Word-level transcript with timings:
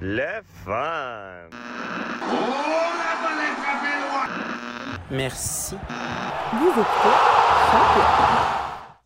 Le 0.00 0.40
fun! 0.64 1.48
Merci. 5.10 5.76
Vous 6.52 6.68
écoutez. 6.70 6.84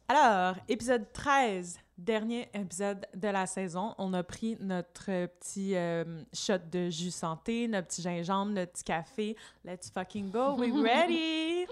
Alors, 0.09 0.55
épisode 0.69 1.11
13, 1.13 1.81
dernier 1.97 2.49
épisode 2.53 3.07
de 3.15 3.29
la 3.29 3.47
saison. 3.47 3.95
On 3.99 4.13
a 4.13 4.23
pris 4.23 4.57
notre 4.61 5.07
petit 5.27 5.75
euh, 5.75 6.05
shot 6.33 6.59
de 6.71 6.91
jus 6.91 7.11
santé, 7.11 7.67
notre 7.69 7.89
petit 7.89 8.03
gingembre, 8.03 8.53
notre 8.53 8.73
petit 8.73 8.85
café. 8.85 9.37
Let's 9.65 9.91
fucking 9.91 10.31
go, 10.31 10.55
we 10.57 10.71
ready! 10.83 11.67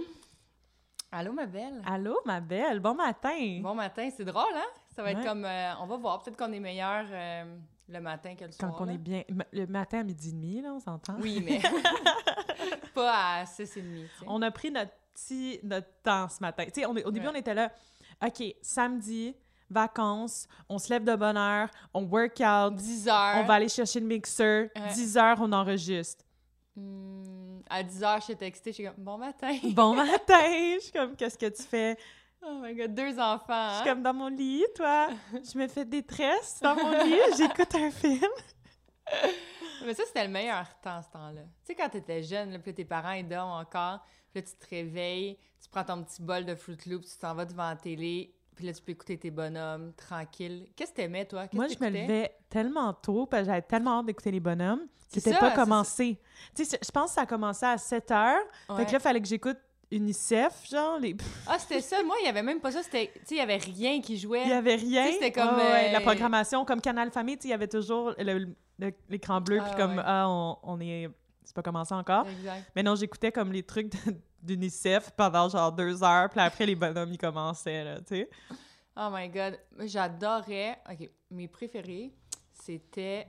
Allô, 1.13 1.33
ma 1.33 1.45
belle? 1.45 1.83
Allô, 1.87 2.19
ma 2.25 2.41
belle, 2.41 2.81
bon 2.81 2.95
matin! 2.95 3.61
Bon 3.63 3.75
matin, 3.75 4.09
c'est 4.17 4.25
drôle, 4.25 4.55
hein? 4.55 4.65
Ça 4.97 5.03
va 5.03 5.11
être 5.13 5.23
comme. 5.25 5.45
euh, 5.45 5.73
on 5.81 5.87
va 5.87 5.97
voir, 5.99 6.23
peut-être 6.23 6.39
qu'on 6.39 6.53
est 6.53 6.61
meilleur 6.61 7.05
euh, 7.11 7.45
le 7.93 8.01
matin 8.01 8.35
que 8.35 8.45
le 8.45 8.51
Quand 8.59 8.69
soir. 8.71 8.81
on 8.81 8.85
là. 8.87 8.93
est 8.95 8.99
bien... 8.99 9.23
Le 9.53 9.67
matin 9.67 10.01
à 10.01 10.03
midi 10.05 10.31
et 10.31 10.33
demi, 10.33 10.61
là, 10.63 10.73
on 10.75 10.81
s'entend? 10.81 11.17
Oui, 11.21 11.43
mais. 11.45 11.61
pas 12.95 13.41
à 13.41 13.47
6 13.47 13.77
et 13.77 13.83
demi. 13.83 14.05
On 14.27 14.43
a 14.43 14.51
pris 14.51 14.71
notre 14.71 14.93
petit 15.15 15.61
notre 15.63 15.89
temps 16.03 16.29
ce 16.29 16.41
matin. 16.41 16.65
Tu 16.67 16.81
sais, 16.81 16.87
on 16.87 16.91
au 16.93 17.11
début, 17.11 17.27
Ouais. 17.27 17.33
on 17.35 17.39
était 17.39 17.55
là, 17.55 17.71
OK, 18.25 18.43
samedi, 18.63 19.35
vacances, 19.71 20.47
on 20.69 20.79
se 20.79 20.89
lève 20.91 21.05
de 21.05 21.15
bonne 21.15 21.37
heure, 21.37 21.69
on 21.95 22.03
work 22.05 22.41
out, 22.41 22.75
10 22.75 23.09
heures. 23.09 23.37
on 23.39 23.45
va 23.45 23.55
aller 23.55 23.69
chercher 23.69 24.01
le 24.01 24.07
mixeur, 24.07 24.69
Ouais. 24.77 24.89
10 24.95 25.17
heures, 25.17 25.39
on 25.41 25.53
enregistre. 25.53 26.25
Hmm, 26.77 27.61
à 27.69 27.83
10 27.83 28.03
heures, 28.05 28.21
je 28.21 28.29
t'ai 28.29 28.37
texté, 28.37 28.71
je 28.71 28.75
suis 28.77 28.85
comme, 28.85 28.95
bon 29.05 29.19
matin. 29.19 29.55
Bon 29.75 29.95
matin! 29.97 30.41
Je 30.77 30.79
suis 30.81 30.93
comme, 30.93 31.15
qu'est-ce 31.17 31.37
que 31.39 31.47
tu 31.47 31.63
fais? 31.63 31.97
Oh 32.45 32.59
my 32.63 32.75
god, 32.75 32.95
deux 32.95 33.19
enfants. 33.19 33.47
Je 33.49 33.53
Hein? 33.53 33.75
suis 33.83 33.89
comme 33.91 34.03
dans 34.03 34.15
mon 34.15 34.29
lit, 34.29 34.65
toi. 34.75 35.09
Je 35.53 35.59
me 35.59 35.69
fais 35.69 35.85
des 35.85 36.03
tresses 36.03 36.59
dans 36.61 36.75
mon 36.75 36.91
lit, 37.05 37.21
j'écoute 37.39 37.75
un 37.75 37.91
film. 37.91 38.31
Mais 39.85 39.95
ça, 39.95 40.05
c'était 40.07 40.25
le 40.25 40.31
meilleur 40.31 40.67
temps, 40.81 41.03
ce 41.03 41.09
temps-là. 41.11 41.43
Tu 41.43 41.49
sais, 41.67 41.75
quand 41.75 41.89
t'étais 41.89 42.23
jeune, 42.23 42.53
là, 42.53 42.59
puis 42.59 42.73
tes 42.75 42.85
parents, 42.85 43.13
ils 43.13 43.27
dorment 43.29 43.61
encore, 43.61 44.01
puis 44.33 44.41
là, 44.41 44.43
tu 44.43 44.55
te 44.57 44.71
réveilles, 44.75 45.37
tu 45.61 45.69
prends 45.69 45.85
ton 45.85 46.03
petit 46.05 46.23
bol 46.23 46.45
de 46.45 46.55
Fruit 46.55 46.79
Loops, 46.87 47.13
tu 47.13 47.19
t'en 47.19 47.35
vas 47.35 47.45
devant 47.45 47.69
la 47.69 47.77
télé, 47.77 48.33
puis 48.55 48.65
là, 48.67 48.73
tu 48.73 48.81
peux 48.83 48.93
écouter 48.93 49.19
tes 49.19 49.31
bonhommes, 49.31 49.93
tranquille. 49.95 50.69
Qu'est-ce 50.77 50.93
que 50.93 50.97
t'aimais, 50.97 51.25
toi? 51.25 51.47
Moi, 51.53 51.67
je 51.69 51.85
me 51.85 51.91
levais 51.91 52.33
tellement 52.49 52.93
tôt, 52.95 53.27
parce 53.27 53.43
que 53.43 53.47
j'avais 53.47 53.63
tellement 53.63 53.99
hâte 54.01 54.07
d'écouter 54.07 54.31
les 54.31 54.41
bonhommes. 54.41 54.87
C'était 55.09 55.37
pas 55.37 55.51
commencé. 55.51 56.19
Tu 56.55 56.65
sais, 56.65 56.79
je 56.83 56.91
pense 56.91 57.11
que 57.11 57.15
ça 57.17 57.21
a 57.23 57.27
commencé 57.27 57.67
à 57.67 57.77
7 57.77 58.11
heures. 58.13 58.39
Fait 58.69 58.73
Ouais. 58.73 58.87
que 58.87 58.93
là, 58.93 58.99
il 58.99 59.01
fallait 59.01 59.21
que 59.21 59.29
j'écoute 59.29 59.59
UNICEF, 59.93 60.69
genre, 60.71 60.99
les... 60.99 61.15
Ah, 61.47 61.59
c'était 61.59 61.81
ça. 61.81 62.03
Moi, 62.03 62.17
il 62.23 62.27
y 62.27 62.29
avait 62.29 62.43
même 62.43 62.61
pas 62.61 62.73
ça. 62.73 62.83
C'était, 62.83 63.13
tu 63.15 63.21
sais, 63.21 63.35
il 63.35 63.39
y 63.39 63.41
avait 63.41 63.59
rien 63.59 64.01
qui 64.01 64.19
jouait. 64.19 64.43
Il 64.45 64.49
y 64.49 64.53
avait 64.53 64.77
rien. 64.77 65.07
C'était 65.13 65.31
comme, 65.33 65.55
Ouais, 65.57 65.63
ouais, 65.63 65.89
euh, 65.91 65.93
la 65.93 66.01
programmation, 66.01 66.65
comme 66.65 66.81
Canal 66.81 67.11
Famille, 67.11 67.37
tu 67.37 67.43
sais, 67.43 67.49
il 67.49 67.51
y 67.51 67.55
avait 67.55 67.69
toujours 67.69 68.15
l'écran 69.09 69.41
bleu, 69.41 69.59
Ah, 69.61 69.65
puis 69.69 69.77
comme, 69.77 69.97
ouais. 69.97 70.03
ah, 70.05 70.27
on, 70.29 70.59
on 70.63 70.81
est... 70.81 71.09
C'est 71.45 71.55
pas 71.55 71.63
commencé 71.63 71.93
encore. 71.95 72.27
Exact. 72.29 72.71
Mais 72.75 72.83
non, 72.83 72.95
j'écoutais 72.95 73.31
comme 73.33 73.53
les 73.53 73.63
trucs 73.65 73.93
d'UNICEF 74.43 75.11
pendant 75.11 75.49
genre 75.49 75.73
deux 75.73 76.03
heures, 76.03 76.31
puis 76.31 76.41
après, 76.41 76.65
les 76.67 76.75
bonhommes, 76.77 77.13
ils 77.13 77.19
commençaient, 77.19 77.85
là, 77.85 77.99
tu 78.01 78.17
sais. 78.17 78.31
Oh 78.97 79.09
my 79.13 79.29
god. 79.29 79.59
J'adorais. 79.81 80.79
OK. 80.91 81.09
Mes 81.31 81.49
préférés, 81.49 82.15
c'était. 82.53 83.27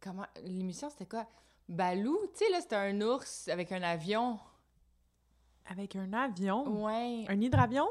Comment. 0.00 0.24
L'émission, 0.44 0.88
c'était 0.90 1.06
quoi? 1.06 1.26
Balou. 1.68 2.18
Tu 2.34 2.44
sais, 2.44 2.50
là, 2.50 2.60
c'était 2.60 2.76
un 2.76 3.00
ours 3.00 3.48
avec 3.48 3.72
un 3.72 3.82
avion. 3.82 4.38
Avec 5.66 5.96
un 5.96 6.12
avion? 6.12 6.84
Ouais. 6.84 7.24
Un 7.28 7.40
hydravion? 7.40 7.88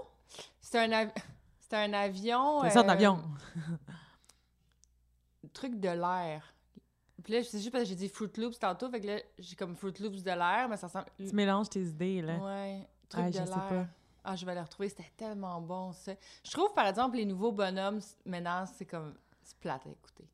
C'était 0.59 0.79
un, 0.79 0.91
av- 0.91 1.11
un 1.71 1.93
avion. 1.93 2.61
C'est 2.63 2.69
ça, 2.71 2.81
un 2.81 2.87
euh, 2.87 2.91
avion. 2.91 3.21
Truc 5.53 5.79
de 5.79 5.89
l'air. 5.89 6.53
Puis 7.23 7.33
là, 7.33 7.43
c'est 7.43 7.59
juste 7.59 7.71
parce 7.71 7.83
que 7.83 7.89
j'ai 7.89 7.95
dit 7.95 8.09
Fruit 8.09 8.31
Loops 8.37 8.57
tantôt, 8.59 8.89
fait 8.89 8.99
que 8.99 9.07
là, 9.07 9.17
j'ai 9.37 9.55
comme 9.55 9.75
Fruit 9.75 9.93
Loops 9.99 10.23
de 10.23 10.31
l'air, 10.31 10.67
mais 10.69 10.77
ça 10.77 10.87
ressemble. 10.87 11.05
Tu 11.17 11.33
mélanges 11.35 11.69
tes 11.69 11.81
idées, 11.81 12.21
là. 12.21 12.37
Ouais. 12.37 12.87
Truc 13.09 13.23
Ah, 13.25 13.29
de 13.29 13.33
je 13.33 13.37
sais 13.39 13.45
l'air. 13.45 13.67
pas. 13.67 13.85
Ah, 14.23 14.35
je 14.35 14.45
vais 14.45 14.53
les 14.55 14.61
retrouver. 14.61 14.89
C'était 14.89 15.11
tellement 15.17 15.59
bon, 15.61 15.91
ça. 15.93 16.13
Je 16.43 16.51
trouve, 16.51 16.73
par 16.73 16.87
exemple, 16.87 17.17
les 17.17 17.25
nouveaux 17.25 17.51
bonhommes, 17.51 17.99
maintenant, 18.25 18.65
c'est 18.65 18.85
comme... 18.85 19.15
C'est 19.43 19.57
plate 19.57 19.85
à 19.85 19.89
écouter. 19.89 20.27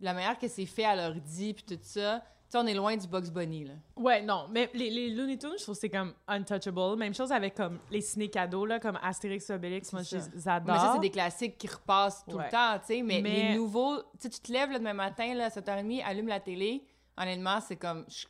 La 0.00 0.14
manière 0.14 0.38
que 0.38 0.48
c'est 0.48 0.66
fait 0.66 0.84
à 0.84 0.96
l'ordi, 0.96 1.54
puis 1.54 1.64
tout 1.64 1.78
ça... 1.82 2.22
Sais, 2.52 2.58
on 2.58 2.66
est 2.66 2.74
loin 2.74 2.94
du 2.94 3.06
Bugs 3.08 3.30
Bunny, 3.32 3.64
là. 3.64 3.72
Ouais, 3.96 4.20
non, 4.20 4.46
mais 4.50 4.68
les, 4.74 4.90
les 4.90 5.08
Looney 5.08 5.38
Tunes, 5.38 5.54
je 5.56 5.62
trouve 5.62 5.74
que 5.74 5.80
c'est 5.80 5.88
comme 5.88 6.12
untouchable. 6.28 6.98
Même 6.98 7.14
chose 7.14 7.32
avec 7.32 7.54
comme 7.54 7.78
les 7.90 8.02
ciné-cadeaux, 8.02 8.66
là, 8.66 8.78
comme 8.78 8.98
Astérix 9.02 9.48
Obélix, 9.48 9.90
moi, 9.90 10.02
je 10.02 10.08
C'est 10.08 10.20
ça. 10.20 10.30
les 10.34 10.48
adore. 10.48 10.74
Mais 10.76 10.80
ça, 10.82 10.90
c'est 10.92 11.00
des 11.00 11.10
classiques 11.10 11.56
qui 11.56 11.66
repassent 11.66 12.22
tout 12.28 12.36
Ouais. 12.36 12.44
le 12.44 12.50
temps, 12.50 12.78
tu 12.80 12.88
sais. 12.88 13.02
Mais, 13.02 13.22
Mais- 13.22 13.52
les 13.52 13.56
nouveaux... 13.56 13.96
Tu 14.02 14.04
sais, 14.18 14.28
tu 14.28 14.40
te 14.40 14.52
lèves 14.52 14.70
le 14.70 14.78
demain 14.80 14.92
matin, 14.92 15.32
là, 15.32 15.46
à 15.46 15.48
7h30, 15.48 16.02
allume 16.04 16.28
la 16.28 16.40
télé. 16.40 16.84
Honnêtement, 17.16 17.58
c'est 17.62 17.76
comme... 17.76 18.04
Je 18.10 18.26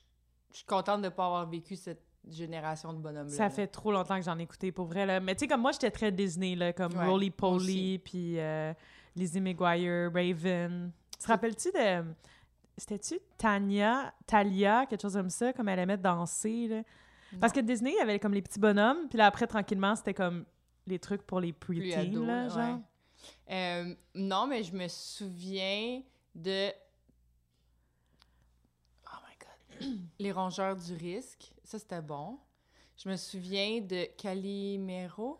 suis 0.56 0.66
contente 0.66 1.00
de 1.00 1.06
ne 1.06 1.10
pas 1.10 1.26
avoir 1.26 1.50
vécu 1.50 1.74
cette 1.74 2.04
génération 2.30 2.92
de 2.92 2.98
bonhommes-là. 2.98 3.34
Ça 3.36 3.42
là. 3.42 3.50
fait 3.50 3.66
trop 3.66 3.90
longtemps 3.90 4.18
que 4.20 4.24
j'en 4.24 4.38
ai 4.38 4.42
écouté, 4.44 4.70
pour 4.70 4.86
vrai. 4.86 5.04
Là. 5.04 5.18
Mais 5.18 5.34
tu 5.34 5.40
sais, 5.40 5.48
comme 5.48 5.62
moi, 5.62 5.72
j'étais 5.72 5.90
très 5.90 6.12
Disney, 6.12 6.54
là, 6.54 6.72
comme 6.72 6.92
Ouais, 6.96 7.04
moi 7.06 7.18
Poly, 7.36 7.98
puis 7.98 8.38
euh, 8.38 8.72
Lizzie 9.16 9.40
McGuire, 9.40 10.12
Raven. 10.14 10.92
Tu 11.18 11.18
te 11.18 11.26
rappelles-tu 11.26 11.72
de... 11.72 12.04
C'était-tu 12.76 13.18
Tanya, 13.38 14.14
Talia, 14.26 14.86
quelque 14.86 15.02
chose 15.02 15.14
comme 15.14 15.30
ça, 15.30 15.52
comme 15.52 15.68
elle 15.68 15.78
aimait 15.78 15.96
danser, 15.98 16.68
là? 16.68 16.82
Parce 17.40 17.52
que 17.52 17.60
Disney, 17.60 17.92
il 17.92 17.96
y 17.96 18.00
avait 18.00 18.18
comme 18.18 18.34
les 18.34 18.42
petits 18.42 18.58
bonhommes, 18.60 19.08
puis 19.08 19.16
là, 19.16 19.26
après, 19.26 19.46
tranquillement, 19.46 19.96
c'était 19.96 20.12
comme 20.14 20.44
les 20.86 20.98
trucs 20.98 21.22
pour 21.22 21.40
les 21.40 21.52
preteens, 21.52 22.10
là, 22.26 22.48
genre. 22.48 22.58
ouais. 22.58 22.80
Euh, 23.50 23.94
non, 24.14 24.46
mais 24.46 24.62
je 24.64 24.74
me 24.74 24.88
souviens 24.88 26.02
de. 26.34 26.70
Oh 29.06 29.16
my 29.28 29.36
god. 29.38 29.98
Les 30.18 30.32
rongeurs 30.32 30.76
du 30.76 30.94
risque. 30.94 31.52
Ça, 31.64 31.78
c'était 31.78 32.02
bon. 32.02 32.38
Je 32.96 33.08
me 33.08 33.16
souviens 33.16 33.80
de 33.80 34.06
Calimero. 34.16 35.38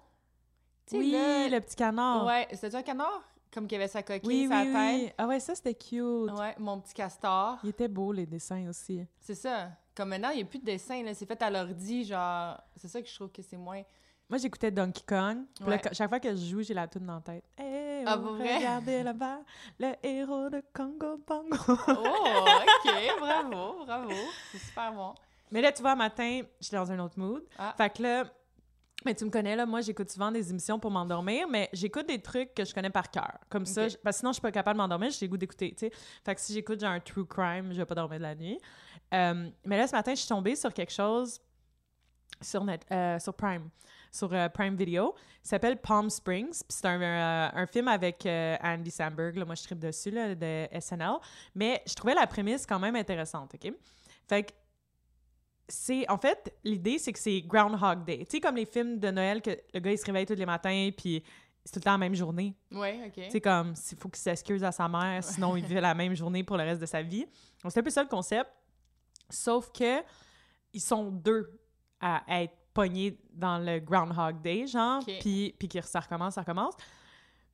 Oui, 0.93 1.11
là- 1.11 1.49
le 1.49 1.61
petit 1.61 1.77
canard. 1.77 2.25
Ouais, 2.27 2.47
c'était 2.53 2.75
un 2.75 2.83
canard? 2.83 3.23
Comme 3.53 3.67
qui 3.67 3.75
avait 3.77 3.89
sa 3.89 4.03
coquille, 4.03 4.27
oui, 4.27 4.49
sa 4.49 4.63
oui, 4.63 4.73
tête. 4.73 5.03
oui. 5.09 5.13
Ah 5.19 5.27
ouais, 5.27 5.39
ça, 5.41 5.55
c'était 5.55 5.75
cute. 5.75 6.01
Ouais, 6.31 6.55
mon 6.59 6.81
petit 6.81 6.95
castor. 6.95 7.59
Il 7.63 7.69
était 7.71 7.89
beau, 7.89 8.11
les 8.13 8.25
dessins 8.27 8.67
aussi. 8.69 9.05
C'est 9.21 9.35
ça. 9.35 9.71
Comme 9.95 10.09
maintenant, 10.09 10.31
il 10.31 10.37
n'y 10.37 10.43
a 10.43 10.47
plus 10.47 10.59
de 10.59 10.65
dessin, 10.65 11.03
là. 11.03 11.13
C'est 11.13 11.27
fait 11.27 11.41
à 11.43 11.51
l'ordi, 11.51 12.05
genre. 12.05 12.57
C'est 12.77 12.89
ça 12.89 13.03
que 13.03 13.09
je 13.09 13.15
trouve 13.15 13.31
que 13.31 13.43
c'est 13.43 13.59
moins. 13.59 13.83
Moi, 14.31 14.39
j'écoutais 14.39 14.71
Donkey 14.71 15.03
Kong. 15.07 15.41
Ouais. 15.67 15.79
chaque 15.93 16.09
fois 16.09 16.19
que 16.19 16.31
je 16.31 16.47
joue, 16.47 16.63
j'ai 16.63 16.73
la 16.73 16.89
tune 16.89 17.05
dans 17.05 17.17
la 17.17 17.21
tête. 17.21 17.45
Hey, 17.59 18.05
Ah, 18.07 18.19
oh, 18.19 18.33
regardez 18.33 19.03
là-bas, 19.03 19.41
le 19.79 19.93
héros 20.03 20.49
de 20.49 20.63
Congo 20.73 21.19
Bongo. 21.27 21.57
Oh, 21.69 22.47
ok, 22.47 22.93
bravo, 23.21 23.85
bravo. 23.85 24.11
C'est 24.51 24.59
super 24.59 24.93
bon. 24.95 25.13
Mais 25.51 25.61
là, 25.61 25.71
tu 25.73 25.83
vois, 25.83 25.95
matin, 25.95 26.41
j'étais 26.59 26.77
dans 26.77 26.91
un 26.91 26.99
autre 27.01 27.19
mood. 27.19 27.45
Ah. 27.59 27.75
Fait 27.77 27.91
que 27.95 28.03
là, 28.03 28.25
mais 29.05 29.15
tu 29.15 29.25
me 29.25 29.31
connais, 29.31 29.55
là, 29.57 29.67
moi, 29.67 29.81
j'écoute 29.81 30.11
souvent 30.11 30.31
des 30.31 30.51
émissions 30.51 30.79
pour 30.79 30.91
m'endormir, 30.91 31.47
mais 31.49 31.69
j'écoute 31.73 32.07
des 32.09 32.21
trucs 32.21 32.55
que 32.55 32.65
je 32.65 32.73
connais 32.75 32.91
par 32.91 33.11
cœur. 33.11 33.39
Comme 33.49 33.67
ça, 33.67 33.89
je- 33.89 33.97
parce 33.97 34.17
que 34.17 34.21
sinon, 34.21 34.31
je 34.31 34.35
suis 34.35 34.43
pas 34.43 34.53
capable 34.53 34.77
de 34.79 34.83
m'endormir, 34.83 35.11
j'ai 35.11 35.27
le 35.27 35.31
goût 35.31 35.37
d'écouter, 35.37 35.71
tu 35.73 35.87
sais. 35.89 35.93
Fait 36.25 36.35
que 36.35 36.41
si 36.41 36.53
j'écoute 36.53 36.81
genre 36.81 36.91
un 36.91 37.01
true 37.01 37.27
crime, 37.27 37.73
je 37.73 37.79
vais 37.79 37.87
pas 37.87 37.95
dormir 37.95 38.19
de 38.19 38.23
la 38.23 38.35
nuit. 38.35 38.59
Euh, 39.15 39.51
mais 39.65 39.77
là, 39.77 39.87
ce 39.87 39.93
matin, 39.93 40.13
je 40.15 40.21
suis 40.21 40.29
tombée 40.29 40.57
sur 40.57 40.73
quelque 40.73 40.93
chose 40.93 41.41
sur, 42.41 42.65
net, 42.65 42.85
euh, 42.91 43.19
sur 43.19 43.35
Prime, 43.35 43.69
sur 44.11 44.33
euh, 44.33 44.49
Prime 44.49 44.75
Video. 44.75 45.15
Ça 45.43 45.51
s'appelle 45.51 45.77
Palm 45.77 46.09
Springs. 46.11 46.51
Puis 46.51 46.65
c'est 46.69 46.87
un, 46.87 47.51
un 47.55 47.67
film 47.67 47.89
avec 47.89 48.27
Andy 48.27 48.91
Samberg. 48.91 49.37
Là, 49.37 49.45
moi, 49.45 49.55
je 49.55 49.63
tripe 49.63 49.79
dessus, 49.79 50.11
là, 50.11 50.35
de 50.35 50.67
SNL. 50.81 51.15
Mais 51.55 51.83
je 51.87 51.95
trouvais 51.95 52.15
la 52.15 52.27
prémisse 52.27 52.65
quand 52.67 52.79
même 52.79 52.97
intéressante, 52.97 53.55
OK? 53.55 53.73
Fait 54.29 54.45
que 54.45 54.53
c'est... 55.69 56.09
En 56.11 56.19
fait, 56.19 56.55
l'idée, 56.65 56.99
c'est 56.99 57.13
que 57.13 57.19
c'est 57.19 57.41
Groundhog 57.43 58.05
Day. 58.05 58.19
Tu 58.19 58.33
sais, 58.33 58.41
comme 58.41 58.57
les 58.57 58.67
films 58.67 58.99
de 58.99 59.11
Noël 59.11 59.41
que 59.41 59.51
le 59.73 59.81
gars, 59.81 59.93
il 59.93 59.99
se 59.99 60.05
réveille 60.05 60.27
tous 60.27 60.35
les 60.35 60.47
matins, 60.47 60.91
puis 60.97 61.23
c'est 61.65 61.73
tout 61.73 61.79
le 61.79 61.85
temps 61.85 61.93
la 61.93 61.99
même 61.99 62.15
journée. 62.15 62.55
Ouais, 62.71 63.01
ok. 63.07 63.31
Sais, 63.31 63.41
comme, 63.41 63.75
il 63.91 63.99
faut 63.99 64.09
qu'il 64.09 64.21
s'excuse 64.21 64.65
à 64.65 64.73
sa 64.73 64.89
mère, 64.89 65.23
sinon 65.23 65.57
il 65.57 65.65
vit 65.65 65.75
la 65.75 65.95
même 65.95 66.15
journée 66.15 66.43
pour 66.43 66.57
le 66.57 66.65
reste 66.65 66.81
de 66.81 66.87
sa 66.87 67.03
vie. 67.03 67.25
Donc, 67.63 67.73
c'est 67.73 67.81
un 67.81 67.83
peu 67.83 67.91
ça 67.91 68.03
le 68.03 68.09
concept. 68.09 68.51
Sauf 69.31 69.71
que 69.73 70.03
ils 70.73 70.81
sont 70.81 71.11
deux 71.11 71.61
à 72.01 72.23
être 72.43 72.55
pognés 72.75 73.19
dans 73.33 73.59
le 73.59 73.79
Groundhog 73.79 74.41
Day, 74.43 74.67
genre, 74.67 75.03
puis, 75.21 75.55
puis 75.59 75.69
ça 75.83 76.01
recommence, 76.01 76.35
ça 76.35 76.41
recommence. 76.41 76.75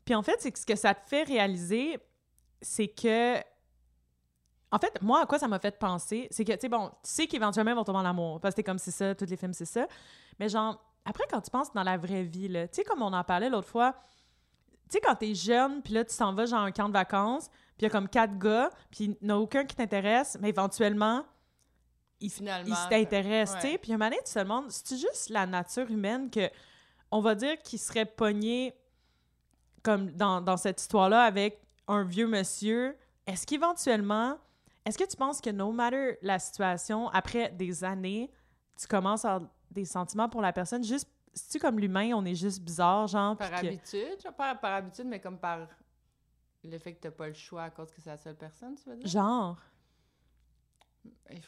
Puis 0.05 0.15
en 0.15 0.23
fait, 0.23 0.37
c'est 0.41 0.51
que 0.51 0.59
ce 0.59 0.65
que 0.65 0.77
ça 0.77 0.95
te 0.95 1.07
fait 1.09 1.25
réaliser, 1.25 1.99
c'est 2.63 2.89
que... 2.89 3.37
En 4.71 4.79
fait, 4.79 5.01
moi, 5.01 5.23
à 5.23 5.27
quoi 5.27 5.39
ça 5.39 5.49
m'a 5.49 5.59
fait 5.59 5.79
penser, 5.79 6.29
c'est 6.31 6.45
que, 6.45 6.53
tu 6.53 6.59
sais, 6.61 6.69
bon, 6.69 6.89
tu 6.89 6.95
sais 7.11 7.27
qu'éventuellement, 7.27 7.71
ils 7.71 7.77
vont 7.77 7.85
tomber 7.85 8.01
en 8.01 8.05
amour, 8.05 8.41
parce 8.41 8.55
que 8.55 8.57
t'es 8.57 8.63
comme 8.63 8.79
c'est 8.79 8.91
ça, 8.91 9.15
tous 9.15 9.25
les 9.25 9.37
films, 9.37 9.55
c'est 9.55 9.65
ça. 9.65 9.87
Mais 10.39 10.49
genre, 10.49 10.79
après, 11.05 11.25
quand 11.31 11.41
tu 11.41 11.51
penses 11.51 11.73
dans 11.73 11.83
la 11.83 11.97
vraie 11.97 12.25
vie, 12.25 12.49
là, 12.49 12.69
tu 12.69 12.77
sais, 12.77 12.85
comme 12.85 13.01
on 13.01 13.13
en 13.13 13.25
parlait 13.25 13.49
l'autre 13.49 13.69
fois, 13.69 13.95
tu 14.91 14.95
sais, 14.95 15.01
quand 15.01 15.15
t'es 15.15 15.35
jeune, 15.35 15.83
puis 15.83 15.95
là, 15.95 16.05
tu 16.05 16.15
t'en 16.17 16.35
vas 16.35 16.47
genre 16.47 16.61
un 16.61 16.71
camp 16.71 16.89
de 16.89 16.93
vacances, 16.93 17.49
puis 17.49 17.79
il 17.81 17.83
y 17.85 17.87
a 17.87 17.91
comme 17.91 18.09
quatre 18.09 18.39
gars, 18.39 18.71
puis 18.91 19.05
il 19.05 19.27
n'y 19.27 19.33
en 19.33 19.37
a 19.37 19.39
aucun 19.39 19.65
qui 19.65 19.75
t'intéresse, 19.77 20.37
mais 20.41 20.51
éventuellement, 20.51 21.25
ils 22.21 22.31
Finalement. 22.31 22.75
t'intéressent, 22.91 23.63
tu 23.63 23.71
sais. 23.71 23.79
Puis 23.79 23.93
un 23.93 23.97
moment 23.97 24.11
donné, 24.11 24.21
tu 24.27 24.33
te 24.33 24.39
demandes, 24.39 24.71
c'est 24.71 24.97
juste 24.97 25.31
la 25.31 25.47
nature 25.47 25.91
humaine 25.91 26.31
que, 26.31 26.51
on 27.11 27.21
va 27.21 27.35
dire, 27.35 27.57
qu'il 27.63 27.79
serait 27.79 28.05
pogné 28.07 28.75
comme 29.83 30.11
dans, 30.11 30.41
dans 30.41 30.57
cette 30.57 30.81
histoire-là 30.81 31.23
avec 31.23 31.63
un 31.87 32.03
vieux 32.03 32.27
monsieur? 32.27 32.97
Est-ce 33.27 33.47
qu'éventuellement, 33.47 34.37
est-ce 34.89 34.99
que 34.99 35.05
tu 35.09 35.17
penses 35.17 35.41
que 35.41 35.51
no 35.51 35.71
matter 35.73 36.17
la 36.23 36.39
situation, 36.39 37.09
après 37.11 37.51
des 37.51 37.85
années, 37.85 38.31
tu 38.81 38.87
commences 38.87 39.25
à 39.25 39.35
avoir 39.37 39.51
des 39.71 39.85
sentiments 39.85 40.29
pour 40.29 40.41
la 40.41 40.53
personne, 40.53 40.83
juste, 40.83 41.09
c'est-tu 41.35 41.59
comme 41.59 41.79
l'humain, 41.79 42.13
on 42.15 42.25
est 42.25 42.35
juste 42.35 42.61
bizarre, 42.63 43.07
genre, 43.07 43.37
Par 43.37 43.51
que- 43.51 43.67
habitude, 43.67 44.21
genre, 44.23 44.35
pas 44.35 44.55
par 44.55 44.73
habitude, 44.75 45.07
mais 45.07 45.21
comme 45.21 45.39
par 45.39 45.69
le 46.65 46.79
fait 46.79 46.95
que 46.95 47.01
t'as 47.01 47.11
pas 47.11 47.29
le 47.29 47.35
choix 47.35 47.65
à 47.65 47.71
cause 47.71 47.91
que 47.93 48.01
c'est 48.01 48.11
la 48.11 48.17
seule 48.17 48.37
personne, 48.37 48.75
tu 48.77 48.89
veux 48.89 48.97
dire? 48.97 49.07
genre, 49.07 49.57
Il 51.31 51.41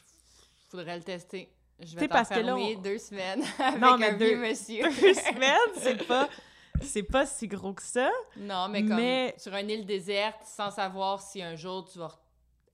faudrait 0.69 0.97
le 0.97 1.03
tester. 1.03 1.51
Je 1.79 1.97
vais 1.97 2.07
t'enfermer 2.07 2.75
on- 2.77 2.81
deux 2.81 2.97
semaines 2.99 3.43
avec 3.59 3.81
Non, 3.81 3.97
mais 3.97 4.09
un 4.09 4.17
deux- 4.17 4.25
vieux 4.35 4.37
monsieur. 4.39 4.83
deux 4.83 5.13
semaines, 5.15 5.57
c'est 5.77 6.05
pas, 6.07 6.29
c'est 6.81 7.03
pas 7.03 7.25
si 7.25 7.47
gros 7.47 7.73
que 7.73 7.81
ça. 7.81 8.09
Non, 8.37 8.67
mais 8.69 8.81
comme 8.85 8.95
Mais- 8.97 9.33
sur 9.37 9.53
une 9.55 9.69
île 9.69 9.85
déserte, 9.85 10.43
sans 10.45 10.69
savoir 10.69 11.21
si 11.21 11.41
un 11.41 11.55
jour 11.55 11.89
tu 11.91 11.97
vas 11.97 12.07
re- 12.07 12.19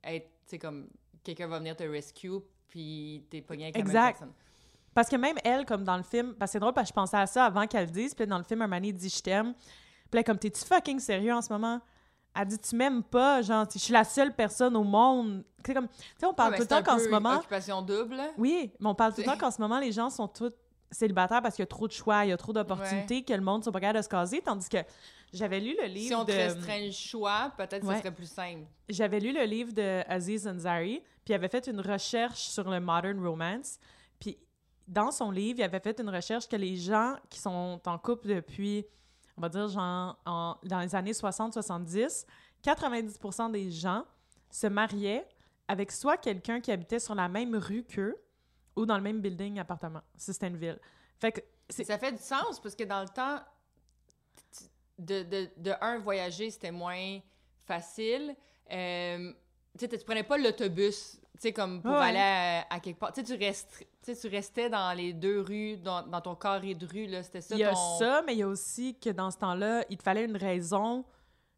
être, 0.04 0.30
tu 0.30 0.37
sais, 0.50 0.60
comme 0.60 0.88
quelqu'un 1.24 1.48
va 1.48 1.60
venir 1.60 1.76
te 1.76 1.84
rescue, 1.84 2.40
puis 2.68 3.26
t'es 3.30 3.42
pogné 3.42 3.66
avec 3.66 3.76
la 3.76 3.84
même 3.84 3.88
Exact. 3.88 4.12
personne. 4.12 4.34
Parce 4.94 5.10
que 5.10 5.16
même 5.16 5.38
elle, 5.44 5.66
comme 5.66 5.84
dans 5.84 5.98
le 5.98 6.04
film, 6.04 6.34
parce 6.34 6.50
que 6.50 6.54
c'est 6.54 6.60
drôle 6.60 6.74
parce 6.74 6.90
que 6.90 6.94
je 6.94 6.96
pensais 6.96 7.18
à 7.18 7.28
ça 7.28 7.46
avant 7.46 7.68
qu'elle 7.68 7.86
le 7.86 7.92
dise, 7.92 8.16
puis 8.16 8.26
dans 8.26 8.38
le 8.38 8.44
film, 8.44 8.62
un 8.62 8.68
moment 8.68 8.78
donné, 8.78 8.90
il 8.90 8.94
dit 8.96 9.10
je 9.10 9.22
t'aime. 9.22 9.54
Puis 10.10 10.20
là, 10.20 10.24
comme 10.24 10.40
t'es-tu 10.40 10.66
fucking 10.66 11.00
sérieux 11.00 11.34
en 11.34 11.42
ce 11.42 11.54
moment? 11.54 11.80
Elle 12.36 12.48
dit 12.48 12.58
tu 12.58 12.76
m'aimes 12.76 13.04
pas, 13.04 13.42
genre, 13.42 13.68
je 13.72 13.78
suis 13.78 13.94
la 13.94 14.04
seule 14.04 14.34
personne 14.36 14.76
au 14.76 14.84
monde. 14.84 15.44
C'est 15.66 15.74
comme, 15.74 15.88
tu 15.88 15.96
sais, 16.18 16.26
on 16.26 16.34
parle 16.34 16.52
Ouais, 16.52 16.58
tout 16.58 16.64
le 16.64 16.68
temps 16.68 16.84
qu'en 16.84 16.98
ce 16.98 17.10
moment. 17.10 17.38
Occupation 17.38 17.82
double. 17.82 18.20
Oui, 18.38 18.72
mais 18.80 18.88
on 18.88 18.96
parle 18.96 19.14
tout 19.14 19.22
le 19.22 19.26
temps 19.28 19.38
qu'en 19.38 19.52
ce 19.52 19.62
moment, 19.62 19.80
les 19.80 19.92
gens 19.92 20.10
sont 20.10 20.28
tous 20.28 20.54
célibataires 20.90 21.42
parce 21.42 21.56
qu'il 21.56 21.64
y 21.64 21.68
a 21.68 21.68
trop 21.68 21.88
de 21.88 21.94
choix, 21.94 22.26
il 22.26 22.30
y 22.30 22.32
a 22.32 22.38
trop 22.38 22.54
d'opportunités, 22.54 23.24
que 23.24 23.34
le 23.34 23.42
monde 23.42 23.60
ne 23.62 23.66
sont 23.66 23.72
pas 23.72 23.80
capables 23.80 24.00
de 24.00 24.04
se 24.04 24.10
caser. 24.10 24.42
Tandis 24.42 24.70
que 24.70 24.78
j'avais 25.34 25.60
lu 25.60 25.76
le 25.80 25.88
livre 25.88 26.08
Si 26.08 26.16
on 26.16 26.26
te 26.26 26.32
de... 26.32 26.38
restreint 26.38 26.80
le 26.86 26.92
choix, 26.92 27.52
peut-être 27.58 27.82
que 27.82 27.86
Ouais. 27.88 27.96
ce 27.96 28.00
serait 28.02 28.14
plus 28.14 28.30
simple. 28.32 28.66
J'avais 28.90 29.20
lu 29.20 29.34
le 29.34 29.44
livre 29.44 29.74
de 29.74 30.04
Aziz 30.08 30.48
Ansari, 30.48 31.00
puis 31.26 31.34
il 31.34 31.34
avait 31.34 31.50
fait 31.50 31.68
une 31.68 31.82
recherche 31.82 32.40
sur 32.48 32.70
le 32.70 32.80
modern 32.80 33.20
romance. 33.26 33.78
Puis 34.20 34.38
dans 34.88 35.12
son 35.12 35.30
livre, 35.32 35.60
il 35.60 35.64
avait 35.64 35.80
fait 35.82 36.00
une 36.00 36.10
recherche 36.10 36.48
que 36.48 36.56
les 36.56 36.76
gens 36.78 37.16
qui 37.30 37.40
sont 37.40 37.82
en 37.86 37.98
couple 37.98 38.28
depuis, 38.30 38.86
on 39.38 39.42
va 39.42 39.50
dire, 39.50 39.68
genre, 39.68 40.18
en- 40.26 40.56
dans 40.64 40.80
les 40.80 40.96
années 40.96 41.12
60-70, 41.14 42.26
90 42.62 43.20
des 43.52 43.70
gens 43.72 44.04
se 44.50 44.68
mariaient 44.68 45.28
avec 45.68 45.92
soit 45.92 46.18
quelqu'un 46.18 46.62
qui 46.62 46.72
habitait 46.72 47.00
sur 47.00 47.14
la 47.16 47.28
même 47.28 47.56
rue 47.56 47.84
qu'eux 47.84 48.16
ou 48.76 48.86
dans 48.86 48.96
le 48.96 49.04
même 49.04 49.20
building 49.22 49.60
appartement, 49.60 50.02
si 50.16 50.32
c'était 50.34 50.48
une 50.48 50.58
ville. 50.58 50.80
Fait 51.20 51.32
que 51.34 51.42
c'est... 51.70 51.84
Ça 51.84 51.98
fait 51.98 52.12
du 52.14 52.22
sens 52.22 52.60
parce 52.62 52.76
que 52.76 52.84
dans 52.86 53.02
le 53.02 53.10
temps, 53.10 53.40
de, 54.98 55.24
de, 55.24 55.50
de 55.58 55.74
un, 55.82 56.00
voyager, 56.00 56.50
c'était 56.50 56.72
moins 56.72 57.20
facile. 57.66 58.36
Euh, 58.72 59.32
tu 59.78 59.86
sais, 59.86 59.98
tu 59.98 60.04
prenais 60.06 60.24
pas 60.24 60.38
l'autobus, 60.38 61.20
tu 61.34 61.40
sais, 61.40 61.54
comme 61.54 61.82
pour 61.82 61.92
aller 61.94 62.18
à, 62.20 62.66
à 62.70 62.80
quelque 62.80 62.98
part. 63.00 63.14
Tu 63.14 63.24
sais, 63.26 63.38
tu 63.38 63.44
restes- 63.44 63.86
tu 64.04 64.28
restais 64.28 64.70
dans 64.70 64.94
les 64.96 65.14
deux 65.14 65.42
rues, 65.42 65.78
dans, 65.78 66.02
dans 66.02 66.22
ton 66.22 66.36
carré 66.36 66.74
de 66.74 66.86
rue, 66.88 67.06
là, 67.08 67.22
c'était 67.24 67.42
ça 67.42 67.56
Il 67.56 67.60
y 67.60 67.64
a 67.64 67.74
ton... 67.74 68.00
ça, 68.00 68.24
mais 68.26 68.34
il 68.34 68.40
y 68.40 68.44
a 68.44 68.48
aussi 68.48 68.96
que 69.00 69.10
dans 69.12 69.30
ce 69.32 69.38
temps-là, 69.38 69.86
il 69.90 69.98
te 69.98 70.04
fallait 70.04 70.26
une 70.26 70.38
raison 70.38 71.06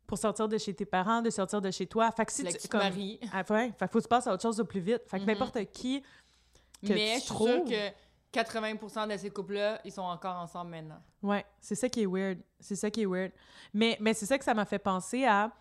pour 0.06 0.18
sortir 0.18 0.48
de 0.50 0.58
chez 0.58 0.74
tes 0.74 0.86
parents, 0.86 1.22
de 1.22 1.30
sortir 1.30 1.62
de 1.62 1.70
chez 1.72 1.86
toi. 1.86 2.12
Fait 2.12 2.26
que 2.26 2.32
si 2.32 2.44
tu, 2.44 2.58
tu 2.58 2.68
comme- 2.68 2.82
maries. 2.82 3.20
Ah, 3.32 3.44
ouais, 3.50 3.72
fait 3.78 3.86
que 3.86 3.92
faut 3.92 4.00
que 4.00 4.04
tu 4.04 4.10
passes 4.10 4.26
à 4.28 4.34
autre 4.34 4.42
chose 4.42 4.60
au 4.60 4.66
plus 4.66 4.80
vite. 4.82 5.04
Fait 5.08 5.18
que 5.18 5.24
Mhm. 5.24 5.28
n'importe 5.30 5.64
qui 5.72 6.02
que 6.02 6.94
Mais 6.94 6.96
tu 6.96 7.16
je 7.16 7.20
suis 7.20 7.28
trouves- 7.28 7.50
sûre 7.50 7.64
que 7.66 7.94
80% 8.34 9.12
de 9.12 9.18
ces 9.18 9.30
couples-là, 9.30 9.82
ils 9.84 9.92
sont 9.92 10.02
encore 10.02 10.36
ensemble 10.38 10.72
maintenant. 10.72 11.02
Ouais, 11.22 11.46
c'est 11.60 11.76
ça 11.76 11.90
qui 11.90 12.04
est 12.04 12.06
weird. 12.06 12.40
C'est 12.60 12.76
ça 12.76 12.90
qui 12.90 13.02
est 13.02 13.06
weird. 13.06 13.32
Mais, 13.74 13.98
mais 14.00 14.14
c'est 14.14 14.26
ça 14.26 14.38
que 14.38 14.46
ça 14.46 14.54
m'a 14.54 14.66
fait 14.66 14.80
penser 14.80 15.26
à 15.26 15.52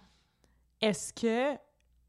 est-ce 0.81 1.13
que 1.13 1.59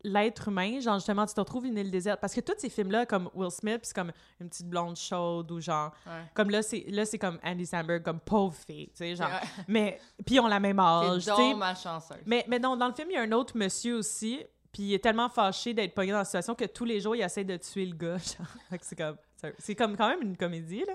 l'être 0.04 0.48
humain, 0.48 0.80
genre 0.80 0.96
justement, 0.96 1.26
tu 1.26 1.34
te 1.34 1.40
retrouves 1.40 1.66
une 1.66 1.78
île 1.78 1.92
déserte? 1.92 2.20
Parce 2.20 2.34
que 2.34 2.42
tous 2.42 2.56
ces 2.58 2.70
films-là, 2.70 3.06
comme 3.06 3.30
Will 3.34 3.52
Smith, 3.52 3.82
c'est 3.84 3.96
comme 3.96 4.12
une 4.40 4.50
petite 4.50 4.68
blonde 4.70 4.96
chaude 4.96 5.52
ou 5.52 5.60
genre. 5.60 5.92
Ouais. 6.06 6.24
Comme 6.34 6.50
là, 6.50 6.62
c'est 6.62 6.86
là 6.90 7.06
c'est 7.06 7.18
comme 7.18 7.40
Andy 7.44 7.66
Samberg, 7.66 8.04
comme 8.04 8.20
pauvre 8.20 8.56
fille, 8.56 8.88
tu 8.88 8.98
sais, 8.98 9.16
genre. 9.16 9.30
Ouais. 9.30 9.64
Mais. 9.68 10.00
Puis 10.26 10.36
ils 10.36 10.40
ont 10.40 10.48
la 10.48 10.60
même 10.60 10.80
âge, 10.80 11.24
sais. 11.24 11.32
donc 11.32 11.58
malchanceuse. 11.58 12.18
Mais, 12.26 12.46
mais 12.48 12.60
non, 12.60 12.76
dans 12.76 12.88
le 12.88 12.94
film, 12.94 13.10
il 13.12 13.16
y 13.16 13.18
a 13.18 13.22
un 13.22 13.32
autre 13.32 13.58
monsieur 13.58 13.98
aussi, 13.98 14.44
puis 14.80 14.88
il 14.88 14.94
est 14.94 15.04
tellement 15.04 15.28
fâché 15.28 15.74
d'être 15.74 15.94
pogné 15.94 16.14
dans 16.14 16.20
la 16.20 16.24
situation 16.24 16.56
que 16.56 16.64
tous 16.64 16.86
les 16.86 17.02
jours, 17.02 17.14
il 17.14 17.22
essaie 17.22 17.44
de 17.44 17.58
tuer 17.58 17.86
le 17.86 17.98
gars. 17.98 18.16
c'est 18.82 18.96
comme, 18.96 19.18
c'est- 19.58 19.76
comme 19.76 19.98
quand 19.98 20.08
même 20.08 20.22
une 20.22 20.38
comédie, 20.38 20.86
là. 20.88 20.94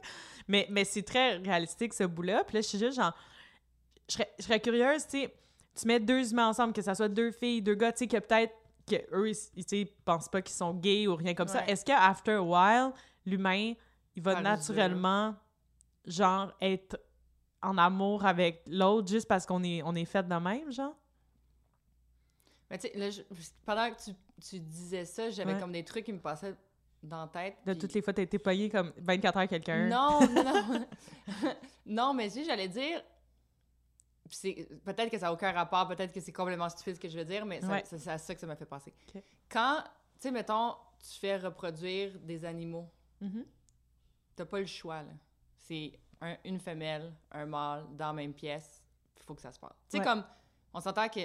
Mais, 0.48 0.66
mais 0.70 0.86
c'est 0.86 1.02
très 1.02 1.36
réalistique, 1.36 1.92
ce 1.92 2.04
bout-là. 2.04 2.44
Puis 2.44 2.54
là, 2.54 2.60
je 2.62 2.66
suis 2.66 2.78
juste 2.78 2.96
genre, 2.96 3.14
je 4.08 4.14
serais, 4.14 4.32
je 4.38 4.44
serais 4.44 4.58
curieuse, 4.58 5.02
tu 5.06 5.20
sais, 5.20 5.34
tu 5.78 5.86
mets 5.86 6.00
deux 6.00 6.32
humains 6.32 6.48
ensemble, 6.48 6.72
que 6.72 6.80
ça 6.80 6.94
soit 6.94 7.10
deux 7.10 7.30
filles, 7.30 7.60
deux 7.60 7.74
gars, 7.74 7.92
tu 7.92 7.98
sais, 7.98 8.06
que 8.06 8.16
peut-être 8.16 8.54
que 8.88 8.96
eux, 9.12 9.28
ils, 9.28 9.64
ils, 9.70 9.86
pensent 9.86 10.30
pas 10.30 10.40
qu'ils 10.40 10.56
sont 10.56 10.72
gays 10.72 11.06
ou 11.06 11.14
rien 11.14 11.34
comme 11.34 11.48
ça. 11.48 11.66
Est-ce 11.66 11.84
qu'à 11.84 12.04
after 12.04 12.32
a 12.32 12.42
while, 12.42 12.92
l'humain, 13.26 13.74
il 14.16 14.22
va 14.22 14.40
naturellement, 14.40 15.34
genre, 16.06 16.54
être 16.62 16.98
en 17.60 17.76
amour 17.76 18.24
avec 18.24 18.62
l'autre 18.66 19.08
juste 19.08 19.28
parce 19.28 19.44
qu'on 19.44 19.62
est, 19.62 19.82
on 19.82 19.94
est 19.94 20.06
fait 20.06 20.26
de 20.26 20.34
même, 20.36 20.72
genre? 20.72 20.96
Mais 22.70 22.78
tu 22.78 22.88
sais, 22.88 22.96
là, 22.98 23.10
je- 23.10 23.22
pendant 23.64 23.90
que 23.90 24.02
tu, 24.02 24.10
tu 24.48 24.58
disais 24.60 25.04
ça, 25.04 25.30
j'avais 25.30 25.54
Ouais. 25.54 25.60
comme 25.60 25.72
des 25.72 25.84
trucs 25.84 26.04
qui 26.04 26.12
me 26.12 26.20
passaient 26.20 26.54
dans 27.02 27.20
la 27.22 27.28
tête. 27.28 27.56
De 27.66 27.74
toutes 27.74 27.92
les 27.92 28.00
fois, 28.02 28.12
t'as 28.12 28.22
été 28.22 28.38
pogné 28.38 28.70
comme 28.70 28.92
24 28.96 29.36
heures 29.38 29.48
quelqu'un. 29.48 29.86
Non, 29.88 30.20
non. 30.26 30.86
non, 31.86 32.14
mais 32.14 32.30
si 32.30 32.44
j'allais 32.44 32.68
dire. 32.68 33.02
Peut-être 34.84 35.10
que 35.10 35.18
ça 35.18 35.26
n'a 35.26 35.32
aucun 35.32 35.52
rapport, 35.52 35.86
peut-être 35.86 36.12
que 36.12 36.20
c'est 36.20 36.32
complètement 36.32 36.68
stupide 36.70 36.94
ce 36.96 37.00
que 37.00 37.08
je 37.08 37.18
veux 37.18 37.24
dire, 37.26 37.44
mais 37.44 37.62
Ouais. 37.64 37.82
c'est 37.84 38.08
à 38.08 38.16
ça 38.18 38.34
que 38.34 38.40
ça 38.40 38.46
m'a 38.46 38.56
fait 38.56 38.64
penser. 38.64 38.92
Ok. 39.14 39.22
Quand, 39.50 39.82
tu 39.82 40.22
sais, 40.22 40.30
mettons, 40.30 40.74
tu 40.98 41.18
fais 41.20 41.36
reproduire 41.36 42.18
des 42.20 42.44
animaux, 42.44 42.88
Mhm. 43.20 43.44
t'as 44.34 44.46
pas 44.46 44.60
le 44.60 44.66
choix, 44.66 45.02
là. 45.02 45.12
C'est 45.58 45.92
un- 46.22 46.38
une 46.44 46.58
femelle, 46.58 47.12
un 47.32 47.44
mâle 47.46 47.84
dans 47.92 48.08
la 48.08 48.12
même 48.14 48.32
pièce, 48.32 48.82
il 49.18 49.22
faut 49.24 49.34
que 49.34 49.42
ça 49.42 49.52
se 49.52 49.58
passe. 49.60 49.76
Tu 49.90 49.90
sais, 49.90 49.98
Ouais. 49.98 50.04
comme, 50.04 50.24
on 50.72 50.80
s'entend 50.80 51.08
que 51.08 51.20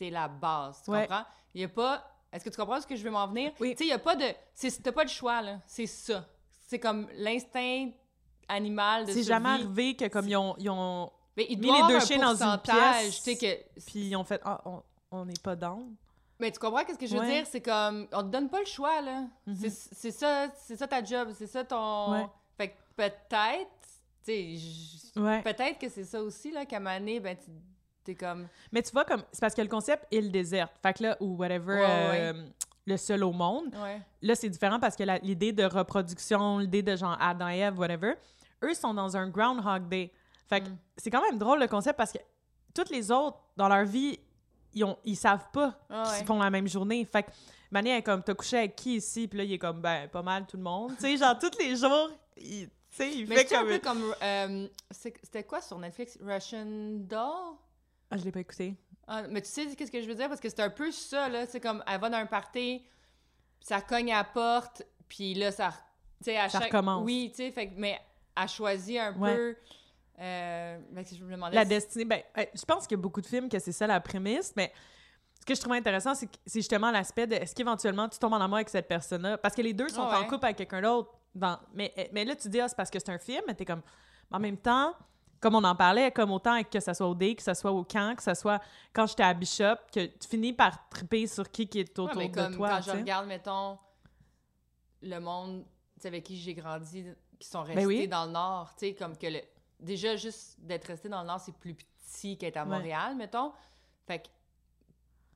c'est 0.00 0.10
la 0.10 0.28
base, 0.28 0.80
tu 0.82 0.90
Ouais. 0.90 1.02
comprends? 1.06 1.24
Il 1.54 1.60
y 1.60 1.64
a 1.64 1.68
pas... 1.68 2.02
Est-ce 2.32 2.44
que 2.44 2.48
tu 2.50 2.56
comprends 2.56 2.80
ce 2.80 2.86
que 2.86 2.96
je 2.96 3.02
veux 3.04 3.10
m'en 3.10 3.26
venir? 3.28 3.52
Oui. 3.60 3.72
Tu 3.72 3.78
sais, 3.78 3.84
il 3.84 3.88
y 3.90 3.92
a 3.92 3.98
pas 3.98 4.16
de... 4.16 4.24
c'est- 4.54 4.82
T'as 4.82 4.92
pas 4.92 5.02
le 5.02 5.08
choix, 5.10 5.42
là. 5.42 5.58
C'est 5.66 5.86
ça. 5.86 6.24
C'est 6.68 6.78
comme 6.78 7.08
l'instinct 7.16 7.90
animal 8.48 9.04
de 9.06 9.12
C'est 9.12 9.22
jamais 9.24 9.48
arrivé 9.50 9.94
que 9.96 10.06
comme 10.08 10.26
ils 10.28 10.36
ont, 10.36 10.54
ils 10.58 10.70
ont 10.70 11.10
Mais 11.36 11.46
mis 11.50 11.56
les 11.70 11.82
deux 11.88 12.00
chiens 12.00 12.18
dans 12.18 12.42
une 12.42 12.58
pièce. 12.60 13.16
tu 13.22 13.34
sais, 13.34 13.36
que... 13.36 13.80
puis 13.82 14.08
ils 14.08 14.16
ont 14.16 14.24
fait 14.24 14.40
ah 14.44 14.60
on 15.10 15.24
n'est 15.24 15.34
pas 15.42 15.56
down. 15.56 15.94
Mais 16.38 16.50
tu 16.52 16.58
comprends 16.58 16.84
qu'est-ce 16.84 16.98
que 16.98 17.06
je 17.06 17.14
veux 17.14 17.20
Ouais. 17.20 17.38
dire? 17.40 17.46
C'est 17.46 17.60
comme, 17.60 18.06
on 18.12 18.22
te 18.22 18.28
donne 18.28 18.48
pas 18.48 18.60
le 18.60 18.64
choix, 18.66 19.00
là. 19.02 19.24
Mhm. 19.46 19.56
C'est- 19.56 19.94
C'est 19.94 20.10
ça, 20.12 20.46
c'est 20.56 20.76
ça 20.76 20.86
ta 20.88 21.02
job, 21.04 21.30
c'est 21.36 21.46
ça 21.48 21.64
ton... 21.64 22.12
Ouais. 22.12 22.26
Fait 22.56 22.68
que 22.68 22.74
peut-être, 22.96 23.70
tu 24.24 24.56
sais, 24.58 25.20
Ouais. 25.20 25.42
peut-être 25.42 25.78
que 25.78 25.88
c'est 25.88 26.04
ça 26.04 26.22
aussi, 26.22 26.50
là, 26.52 26.64
qu'à 26.64 26.76
un 26.76 26.80
moment 26.80 26.98
donné, 26.98 27.18
ben, 27.20 27.36
tu- 27.36 27.50
t'es 28.04 28.14
comme... 28.14 28.48
Mais 28.72 28.82
tu 28.82 28.90
vois 28.92 29.04
comme 29.04 29.22
c'est 29.32 29.40
parce 29.40 29.54
que 29.54 29.62
le 29.62 29.68
concept 29.68 30.06
île 30.10 30.30
déserte. 30.30 30.72
Fait 30.82 30.92
que 30.94 31.02
là 31.04 31.16
ou 31.20 31.36
whatever 31.36 31.74
Ouais, 31.74 31.80
ouais. 31.80 32.20
euh, 32.34 32.44
le 32.86 32.96
seul 32.96 33.22
au 33.24 33.32
monde. 33.32 33.74
Ouais. 33.82 34.00
Là 34.22 34.34
c'est 34.34 34.48
différent 34.48 34.80
parce 34.80 34.96
que 34.96 35.04
l'idée 35.24 35.52
de 35.52 35.64
reproduction, 35.64 36.58
l'idée 36.58 36.82
de 36.82 36.96
genre 36.96 37.16
Adam 37.20 37.48
et 37.48 37.58
Ève 37.58 37.78
whatever, 37.78 38.14
eux 38.64 38.74
sont 38.74 38.94
dans 38.94 39.16
un 39.16 39.28
groundhog 39.28 39.88
day. 39.88 40.12
Fait 40.48 40.60
que 40.62 40.68
Mm. 40.68 40.76
c'est 40.96 41.10
quand 41.10 41.22
même 41.22 41.38
drôle 41.38 41.60
le 41.60 41.68
concept 41.68 41.96
parce 41.96 42.12
que 42.12 42.18
toutes 42.74 42.90
les 42.90 43.10
autres 43.10 43.38
dans 43.56 43.68
leur 43.68 43.84
vie 43.84 44.18
ils 44.72 44.84
ont 44.84 44.96
ils 45.04 45.16
savent 45.16 45.50
pas 45.52 45.74
Ah 45.90 46.10
ouais. 46.10 46.24
font 46.24 46.38
la 46.38 46.50
même 46.50 46.68
journée. 46.68 47.04
Fait 47.04 47.24
que 47.24 47.30
Mané 47.72 47.96
est 47.96 48.02
comme, 48.02 48.22
t'as 48.22 48.34
couché 48.34 48.58
avec 48.58 48.74
qui 48.74 48.96
ici? 48.96 49.28
Puis 49.28 49.38
là, 49.38 49.44
il 49.44 49.52
est 49.52 49.58
comme, 49.58 49.80
ben, 49.80 50.08
pas 50.08 50.22
mal 50.22 50.44
tout 50.44 50.56
le 50.56 50.62
monde. 50.64 50.90
tu 50.96 51.02
sais, 51.02 51.16
genre, 51.16 51.38
tous 51.38 51.56
les 51.56 51.76
jours, 51.76 52.10
il, 52.36 52.66
tu 52.68 52.72
sais, 52.90 53.12
il 53.12 53.28
Mais 53.28 53.44
fait 53.44 53.54
un 53.54 53.64
peu 53.64 53.78
comme... 53.78 54.12
euh, 54.20 54.66
C'était 54.90 55.44
quoi 55.44 55.60
sur 55.60 55.78
Netflix? 55.78 56.18
Russian 56.20 56.66
Doll? 56.66 57.54
Ah, 58.10 58.16
je 58.16 58.24
l'ai 58.24 58.32
pas 58.32 58.40
écouté. 58.40 58.76
Ah, 59.06 59.22
mais 59.28 59.40
tu 59.42 59.48
sais 59.48 59.66
qu'est-ce 59.76 59.90
que 59.90 60.00
je 60.02 60.06
veux 60.06 60.14
dire? 60.14 60.28
Parce 60.28 60.40
que 60.40 60.48
c'est 60.48 60.60
un 60.60 60.70
peu 60.70 60.90
ça, 60.92 61.28
là. 61.28 61.46
C'est 61.46 61.60
comme, 61.60 61.82
elle 61.86 62.00
va 62.00 62.08
dans 62.10 62.18
un 62.18 62.26
party, 62.26 62.84
ça 63.60 63.80
cogne 63.80 64.12
à 64.12 64.18
la 64.18 64.24
porte, 64.24 64.82
puis 65.08 65.34
là, 65.34 65.50
ça... 65.52 65.72
Tu 66.18 66.26
sais, 66.26 66.36
à 66.36 66.48
Ça 66.48 66.58
chaque... 66.60 66.68
recommence. 66.72 67.04
Oui, 67.04 67.30
tu 67.34 67.36
sais, 67.44 67.50
fait 67.50 67.68
que... 67.68 67.74
Mais 67.76 67.98
elle 68.40 68.48
choisit 68.48 68.98
un 68.98 69.12
Ouais. 69.18 69.34
peu... 69.36 69.56
Euh... 70.20 70.78
ben, 70.90 71.04
je 71.04 71.24
me 71.24 71.32
demandais... 71.32 71.54
La 71.56 71.62
si- 71.62 71.68
destinée, 71.68 72.04
ben, 72.04 72.22
euh, 72.38 72.44
je 72.54 72.64
pense 72.64 72.86
qu'il 72.86 72.96
y 72.96 73.00
a 73.00 73.02
beaucoup 73.02 73.20
de 73.20 73.26
films 73.26 73.48
que 73.48 73.58
c'est 73.58 73.72
ça 73.72 73.86
la 73.86 74.00
prémisse, 74.00 74.52
mais 74.54 74.72
ce 75.40 75.46
que 75.46 75.54
je 75.54 75.60
trouve 75.60 75.72
intéressant, 75.72 76.14
c'est 76.14 76.28
justement 76.54 76.90
l'aspect 76.90 77.26
de 77.26 77.34
est-ce 77.34 77.54
qu'éventuellement 77.54 78.08
tu 78.08 78.18
tombes 78.18 78.34
en 78.34 78.40
amour 78.40 78.56
avec 78.56 78.68
cette 78.68 78.86
personne-là? 78.86 79.38
Parce 79.38 79.54
que 79.54 79.62
les 79.62 79.72
deux 79.72 79.88
sont 79.88 80.02
en 80.02 80.24
couple 80.24 80.44
avec 80.44 80.58
quelqu'un 80.58 80.82
d'autre. 80.82 81.14
Dans... 81.34 81.58
Mais, 81.72 81.92
eh, 81.96 82.10
mais 82.12 82.24
là, 82.26 82.36
tu 82.36 82.48
dis, 82.50 82.60
ah, 82.60 82.68
c'est 82.68 82.76
parce 82.76 82.90
que 82.90 82.98
c'est 82.98 83.10
un 83.10 83.18
film, 83.18 83.42
mais 83.46 83.54
t'es 83.54 83.64
comme. 83.64 83.82
En 84.30 84.38
même 84.38 84.58
temps, 84.58 84.94
comme 85.40 85.54
on 85.54 85.64
en 85.64 85.74
parlait, 85.74 86.10
comme 86.12 86.30
autant 86.32 86.62
que 86.64 86.80
ça 86.80 86.92
soit 86.94 87.06
au 87.08 87.14
dé, 87.14 87.34
que 87.34 87.42
ça 87.42 87.54
soit 87.54 87.72
au 87.72 87.82
camp, 87.84 88.14
que 88.16 88.22
ça 88.22 88.34
soit 88.34 88.60
quand 88.92 89.06
j'étais 89.06 89.22
à 89.22 89.32
Bishop, 89.34 89.76
que 89.92 90.06
tu 90.06 90.28
finis 90.28 90.52
par 90.52 90.88
triper 90.90 91.26
sur 91.26 91.50
qui 91.50 91.66
qui 91.66 91.80
est 91.80 91.98
Ouais, 91.98 92.04
autour 92.04 92.16
mais 92.18 92.28
de 92.28 92.34
comme 92.34 92.54
toi. 92.56 92.68
quand 92.70 92.82
je 92.82 92.90
regarde, 92.90 93.26
mettons, 93.26 93.78
le 95.02 95.18
monde 95.18 95.64
avec 96.04 96.24
qui 96.24 96.36
j'ai 96.36 96.54
grandi, 96.54 97.04
qui 97.38 97.48
sont 97.48 97.60
restés 97.62 97.74
Ben 97.76 97.86
oui. 97.86 98.08
dans 98.08 98.26
le 98.26 98.32
Nord, 98.32 98.70
tu 98.76 98.86
sais, 98.88 98.94
comme 98.94 99.16
que 99.16 99.26
le... 99.26 99.40
Déjà, 99.78 100.14
juste 100.16 100.60
d'être 100.60 100.84
resté 100.86 101.08
dans 101.08 101.22
le 101.22 101.26
Nord, 101.26 101.40
c'est 101.40 101.54
plus 101.56 101.74
petit 101.74 102.36
qu'être 102.36 102.58
à 102.58 102.64
Ouais. 102.64 102.68
Montréal, 102.76 103.16
mettons. 103.16 103.52
Fait 104.06 104.18
que 104.18 104.28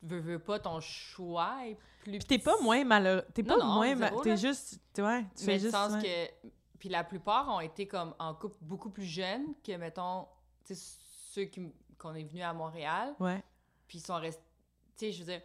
veux, 0.03 0.21
veux 0.21 0.39
pas, 0.39 0.59
ton 0.59 0.81
choix 0.81 1.57
est 1.67 1.79
plus 2.03 2.19
Puis 2.19 2.25
t'es 2.27 2.39
pas 2.39 2.61
moins 2.61 2.85
malheureux. 2.85 3.25
T'es 3.33 3.43
Non, 3.43 3.57
pas 3.59 3.65
non, 3.65 3.73
moins. 3.75 3.95
ma- 3.95 4.09
zéro, 4.11 4.21
T'es 4.23 4.37
juste. 4.37 4.79
tu- 4.95 5.03
Ouais, 5.03 5.23
tu 5.35 5.45
Mais 5.45 5.45
fais 5.45 5.53
le 5.55 5.59
juste. 5.61 5.73
sens 5.73 5.93
ouais. 5.95 6.31
que... 6.43 6.49
Puis 6.79 6.89
la 6.89 7.05
plupart 7.05 7.49
ont 7.49 7.61
été 7.61 7.87
comme 7.87 8.15
en 8.19 8.35
couple 8.35 8.57
beaucoup 8.61 8.91
plus 8.91 9.05
jeunes 9.05 9.55
que, 9.63 9.77
mettons, 9.77 10.27
tu 10.65 10.75
sais, 10.75 10.99
ceux 11.33 11.45
qui, 11.45 11.73
qu'on 11.99 12.15
est 12.15 12.25
venus 12.25 12.43
à 12.45 12.53
Montréal. 12.53 13.15
Ouais. 13.21 13.43
Puis 13.89 13.99
ils 13.99 14.05
sont 14.05 14.17
restés... 14.17 14.43
Tu 14.97 15.07
sais, 15.07 15.13
je 15.13 15.19
veux 15.21 15.33
dire, 15.33 15.43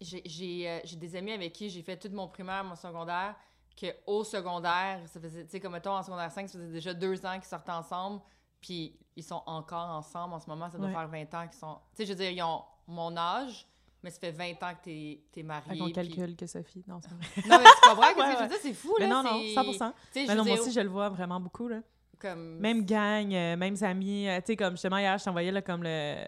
j'ai, 0.00 0.22
j'ai, 0.26 0.68
euh, 0.68 0.80
j'ai 0.84 0.96
des 0.96 1.16
amis 1.16 1.32
avec 1.32 1.52
qui 1.52 1.70
j'ai 1.70 1.82
fait 1.82 1.96
tout 1.96 2.10
mon 2.10 2.28
primaire, 2.28 2.64
mon 2.64 2.74
secondaire, 2.76 3.34
que 3.76 3.86
au 4.06 4.24
secondaire, 4.24 5.00
ça 5.08 5.20
faisait, 5.20 5.44
tu 5.44 5.50
sais, 5.50 5.60
comme 5.60 5.72
mettons 5.72 5.92
en 5.96 6.02
secondaire 6.02 6.30
5, 6.30 6.48
ça 6.48 6.58
faisait 6.58 6.72
déjà 6.72 6.92
deux 6.94 7.24
ans 7.24 7.34
qu'ils 7.34 7.44
sortaient 7.44 7.70
ensemble, 7.72 8.20
puis 8.60 8.98
ils 9.16 9.22
sont 9.24 9.42
encore 9.46 9.88
ensemble 9.90 10.34
en 10.34 10.38
ce 10.38 10.48
moment, 10.48 10.68
ça 10.70 10.78
doit 10.78 10.88
Ouais. 10.88 10.92
faire 10.92 11.08
20 11.08 11.34
ans 11.34 11.48
qu'ils 11.48 11.58
sont... 11.58 11.78
Tu 11.94 11.96
sais, 11.98 12.06
je 12.06 12.12
veux 12.12 12.18
dire, 12.18 12.30
ils 12.30 12.42
ont 12.42 12.64
mon 12.86 13.16
âge, 13.16 13.66
mais 14.02 14.10
ça 14.10 14.18
fait 14.20 14.32
20 14.32 14.50
ans 14.62 14.74
que 14.74 14.84
t'es, 14.84 15.20
t'es 15.32 15.42
marié. 15.42 15.70
Fait 15.70 15.78
qu'on 15.78 15.84
puis- 15.84 15.92
calcule 15.92 16.36
que 16.36 16.46
Sophie. 16.46 16.84
Non, 16.86 17.00
c'est. 17.02 17.46
Non, 17.48 17.58
mais 17.58 17.64
tu 17.64 17.88
comprends 17.88 18.08
ce 18.10 18.14
que 18.14 18.18
Ouais, 18.20 18.26
je 18.36 18.42
veux 18.42 18.48
dire? 18.48 18.58
C'est 18.62 18.74
fou, 18.74 18.94
Mais 18.98 19.06
là. 19.08 19.14
non, 19.14 19.22
non, 19.22 19.40
c'est- 19.40 19.54
100 19.54 19.64
Tu 19.64 19.72
sais, 19.72 20.22
je 20.22 20.26
Mais 20.28 20.34
non, 20.34 20.44
moi 20.44 20.60
aussi, 20.60 20.72
je 20.72 20.80
le 20.80 20.88
vois 20.88 21.08
vraiment 21.08 21.40
beaucoup, 21.40 21.68
là. 21.68 21.80
comme... 22.18 22.58
Même 22.58 22.84
gang, 22.84 23.32
euh, 23.34 23.56
mêmes 23.56 23.76
amis. 23.82 24.28
euh, 24.28 24.38
tu 24.40 24.46
sais, 24.48 24.56
comme 24.56 24.72
justement, 24.74 24.98
hier, 24.98 25.16
je 25.18 25.24
t'envoyais, 25.24 25.50
là, 25.52 25.62
comme 25.62 25.82
le. 25.82 26.24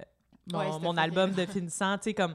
Mon, 0.53 0.59
Ouais, 0.93 0.99
album 1.01 1.33
de 1.33 1.47
finissant, 1.47 1.97
tu 1.99 2.05
sais, 2.05 2.15
comme. 2.15 2.35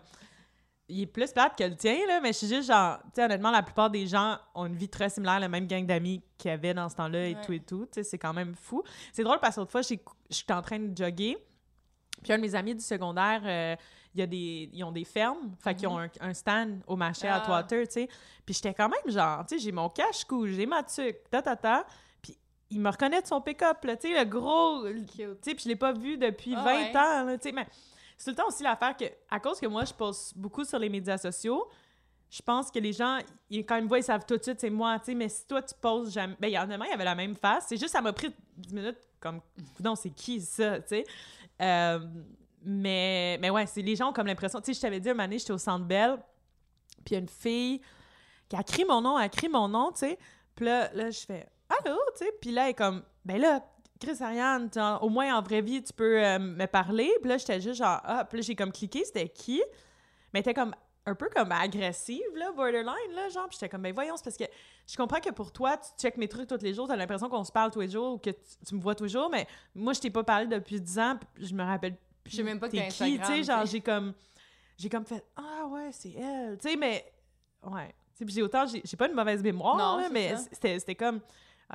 Il 0.92 1.02
est 1.02 1.06
plus 1.06 1.32
plate 1.32 1.56
que 1.56 1.64
le 1.66 1.76
tien, 1.76 1.96
là, 2.08 2.20
mais 2.20 2.30
je 2.34 2.38
suis 2.40 2.48
juste 2.48 2.68
genre. 2.68 2.98
Tu 3.04 3.10
sais, 3.16 3.26
honnêtement, 3.26 3.52
la 3.52 3.62
plupart 3.62 3.92
des 3.92 4.08
gens 4.08 4.40
ont 4.56 4.66
une 4.66 4.76
vie 4.76 4.90
très 4.90 5.08
similaire, 5.10 5.40
la 5.40 5.48
même 5.48 5.68
gang 5.68 5.86
d'amis 5.86 6.24
qu'il 6.36 6.50
y 6.50 6.54
avait 6.54 6.74
dans 6.74 6.90
ce 6.90 6.96
temps-là 6.96 7.28
et 7.28 7.36
Ouais. 7.36 7.42
tout 7.46 7.54
et 7.54 7.60
tout. 7.60 7.86
Tu 7.86 7.90
sais, 7.94 8.04
c'est 8.04 8.18
quand 8.18 8.34
même 8.34 8.56
fou. 8.56 8.82
C'est 9.14 9.24
drôle 9.24 9.40
parce 9.40 9.54
que 9.56 9.60
l'autre 9.62 9.72
fois, 9.72 9.84
je 9.84 9.96
suis 10.32 10.46
en 10.50 10.62
train 10.64 10.80
de 10.80 10.98
jogger. 10.98 11.38
Puis 12.24 12.34
un 12.34 12.38
de 12.38 12.42
mes 12.42 12.56
amis 12.56 12.74
du 12.74 12.84
secondaire, 12.84 13.42
euh, 13.46 13.76
il 14.16 14.20
y 14.20 14.24
a 14.24 14.28
des, 14.28 14.70
ils 14.74 14.84
ont 14.84 14.92
des 14.92 15.04
fermes. 15.06 15.56
Fait 15.60 15.76
qu'ils 15.76 15.88
ont 15.88 16.00
un, 16.00 16.10
un 16.22 16.34
stand 16.34 16.82
au 16.88 16.96
marché 16.96 17.28
Mhm. 17.28 17.34
Ah. 17.36 17.42
Atwater, 17.44 17.88
tu 17.88 17.94
sais. 17.94 18.10
Puis 18.46 18.56
j'étais 18.56 18.74
quand 18.74 18.90
même 18.90 19.14
genre, 19.14 19.46
tu 19.46 19.58
sais, 19.58 19.64
j'ai 19.64 19.72
mon 19.72 19.90
cache-cou, 19.90 20.48
j'ai 20.48 20.66
ma 20.66 20.84
tuque, 20.84 21.30
ta 21.30 21.42
ta 21.42 21.56
ta. 21.56 21.86
Puis 22.22 22.36
il 22.72 22.80
me 22.80 22.90
reconnaît 22.90 23.22
de 23.22 23.28
son 23.28 23.40
pick-up, 23.42 23.78
tu 23.82 23.90
sais, 24.10 24.20
le 24.20 24.26
gros. 24.30 24.84
Tu 24.90 25.24
sais, 25.42 25.54
puis 25.56 25.64
je 25.64 25.68
l'ai 25.70 25.76
pas 25.76 25.94
vu 25.94 26.18
depuis 26.18 26.54
Ah 26.58 26.64
20 26.64 26.74
ouais. 26.74 26.98
ans, 26.98 27.38
tu 27.38 27.50
sais. 27.50 27.52
Mais 27.52 27.68
c'est 28.18 28.26
tout 28.26 28.32
le 28.32 28.36
temps 28.36 28.48
aussi 28.48 28.64
l'affaire 28.64 28.98
que, 28.98 29.06
à 29.30 29.40
cause 29.40 29.60
que 29.60 29.68
moi, 29.68 29.86
je 29.86 29.94
poste 29.94 30.38
beaucoup 30.38 30.66
sur 30.66 30.80
les 30.80 30.90
médias 30.90 31.18
sociaux, 31.18 31.68
je 32.32 32.42
pense 32.42 32.70
que 32.70 32.78
les 32.80 32.94
gens, 32.94 33.18
ils- 33.50 33.66
quand 33.66 33.76
ils 33.78 33.84
me 33.84 33.88
voient, 33.88 33.98
ils 34.00 34.04
savent 34.04 34.26
tout 34.26 34.38
de 34.38 34.44
suite, 34.44 34.60
c'est 34.60 34.70
moi, 34.70 35.00
tu 35.00 35.06
sais. 35.06 35.16
Mais 35.16 35.30
si 35.30 35.46
toi, 35.48 35.62
tu 35.62 35.74
poses 35.80 36.12
jamais. 36.12 36.36
Ben, 36.40 36.48
il 36.48 36.54
y 36.54 36.58
en 36.60 36.70
a 36.70 36.76
un, 36.76 36.86
il 36.86 36.92
avait 36.94 37.06
la 37.06 37.16
même 37.16 37.36
face. 37.36 37.66
C'est 37.70 37.78
juste, 37.78 37.92
ça 37.92 38.02
m'a 38.02 38.14
pris 38.14 38.34
10 38.58 38.74
minutes, 38.74 38.98
comme, 39.20 39.40
non, 39.84 39.96
c'est 39.96 40.10
qui 40.12 40.42
ça, 40.42 40.80
tu 40.80 40.88
sais? 40.90 41.06
Euh, 41.62 42.00
mais, 42.64 43.38
mais 43.42 43.50
ouais, 43.50 43.66
c'est 43.66 43.82
les 43.82 43.96
gens 43.96 44.10
ont 44.10 44.14
comme 44.14 44.28
l'impression. 44.28 44.60
Tu 44.60 44.68
sais, 44.68 44.74
je 44.74 44.82
t'avais 44.82 45.00
dit 45.00 45.10
un 45.10 45.14
moment 45.14 45.24
donné, 45.24 45.40
j'étais 45.40 45.54
au 45.54 45.58
Centre 45.58 45.86
Bell, 45.86 46.18
puis 47.06 47.16
une 47.16 47.30
fille 47.30 47.82
qui 48.48 48.56
a 48.56 48.64
crié 48.64 48.86
mon 48.86 49.02
nom, 49.02 49.18
elle 49.18 49.26
a 49.26 49.30
crié 49.30 49.50
mon 49.50 49.68
nom, 49.68 49.92
tu 49.92 50.00
sais. 50.00 50.18
Puis 50.56 50.66
là, 50.66 50.90
là, 50.94 51.10
je 51.10 51.20
fais 51.20 51.48
Allô, 51.70 51.98
tu 52.18 52.26
sais. 52.26 52.32
Puis 52.42 52.52
là, 52.52 52.66
elle 52.66 52.72
est 52.72 52.74
comme 52.74 53.04
Ben 53.24 53.40
là, 53.40 53.64
Chris 54.00 54.18
Ariane, 54.22 54.70
au 55.02 55.10
moins 55.10 55.38
en 55.38 55.42
vraie 55.42 55.62
vie, 55.62 55.84
tu 55.84 55.94
peux 55.94 56.24
euh, 56.24 56.40
me 56.40 56.66
parler. 56.66 57.12
Puis 57.22 57.30
là, 57.30 57.38
j'étais 57.38 57.62
juste 57.62 57.76
genre 57.76 58.00
Ah, 58.04 58.26
puis 58.26 58.40
là, 58.40 58.42
j'ai 58.42 58.56
comme 58.56 58.72
cliqué, 58.72 59.06
c'était 59.06 59.30
qui? 59.30 59.62
Mais 60.34 60.42
était 60.42 60.54
comme 60.54 60.74
un 61.06 61.16
peu 61.16 61.30
comme 61.30 61.52
agressive, 61.52 62.36
là, 62.36 62.52
borderline, 62.52 63.14
là, 63.16 63.30
genre. 63.30 63.48
Puis 63.48 63.58
j'étais 63.60 63.70
comme 63.70 63.84
Ben 63.84 63.94
voyons, 63.94 64.18
c'est 64.18 64.24
parce 64.24 64.38
que 64.38 64.46
je 64.88 64.96
comprends 64.98 65.20
que 65.20 65.32
pour 65.32 65.52
toi, 65.52 65.78
tu 65.78 65.90
checkes 66.00 66.18
mes 66.18 66.28
trucs 66.28 66.48
tous 66.48 66.62
les 66.62 66.74
jours, 66.74 66.88
t'as 66.88 66.96
l'impression 66.96 67.30
qu'on 67.30 67.44
se 67.44 67.52
parle 67.52 67.72
tous 67.72 67.82
les 67.82 67.90
jours 67.90 68.16
ou 68.16 68.18
que 68.18 68.32
tu, 68.32 68.76
me 68.76 68.82
vois 68.82 68.96
toujours, 68.96 69.30
mais 69.30 69.48
moi, 69.76 69.94
je 69.94 70.02
t'ai 70.02 70.10
pas 70.10 70.24
parlé 70.24 70.48
depuis 70.48 70.82
10 70.82 71.00
ans, 71.00 71.20
je 71.40 71.54
me 71.54 71.64
rappelle 71.64 71.96
Je 72.30 72.36
sais 72.36 72.44
même 72.44 72.60
pas 72.60 72.70
que 72.70 72.78
t'as 72.78 72.88
tu 72.88 73.26
sais, 73.26 73.44
genre 73.44 73.66
j'ai 73.66 73.82
comme 73.82 74.14
j'ai 74.78 74.90
comme 74.90 75.06
fait 75.06 75.26
ah 75.36 75.66
ouais, 75.68 75.92
c'est 75.92 76.12
elle, 76.12 76.58
tu 76.58 76.70
sais 76.70 76.76
mais 76.76 77.12
ouais, 77.64 77.94
tu 78.16 78.26
sais 78.26 78.34
j'ai 78.34 78.42
autant 78.42 78.66
j'ai 78.66 78.98
pas 78.98 79.08
une 79.08 79.16
mauvaise 79.16 79.44
mémoire 79.44 79.78
Non, 79.78 80.02
là, 80.02 80.10
mais 80.10 80.36
c'était 80.52 80.96
comme 80.96 81.22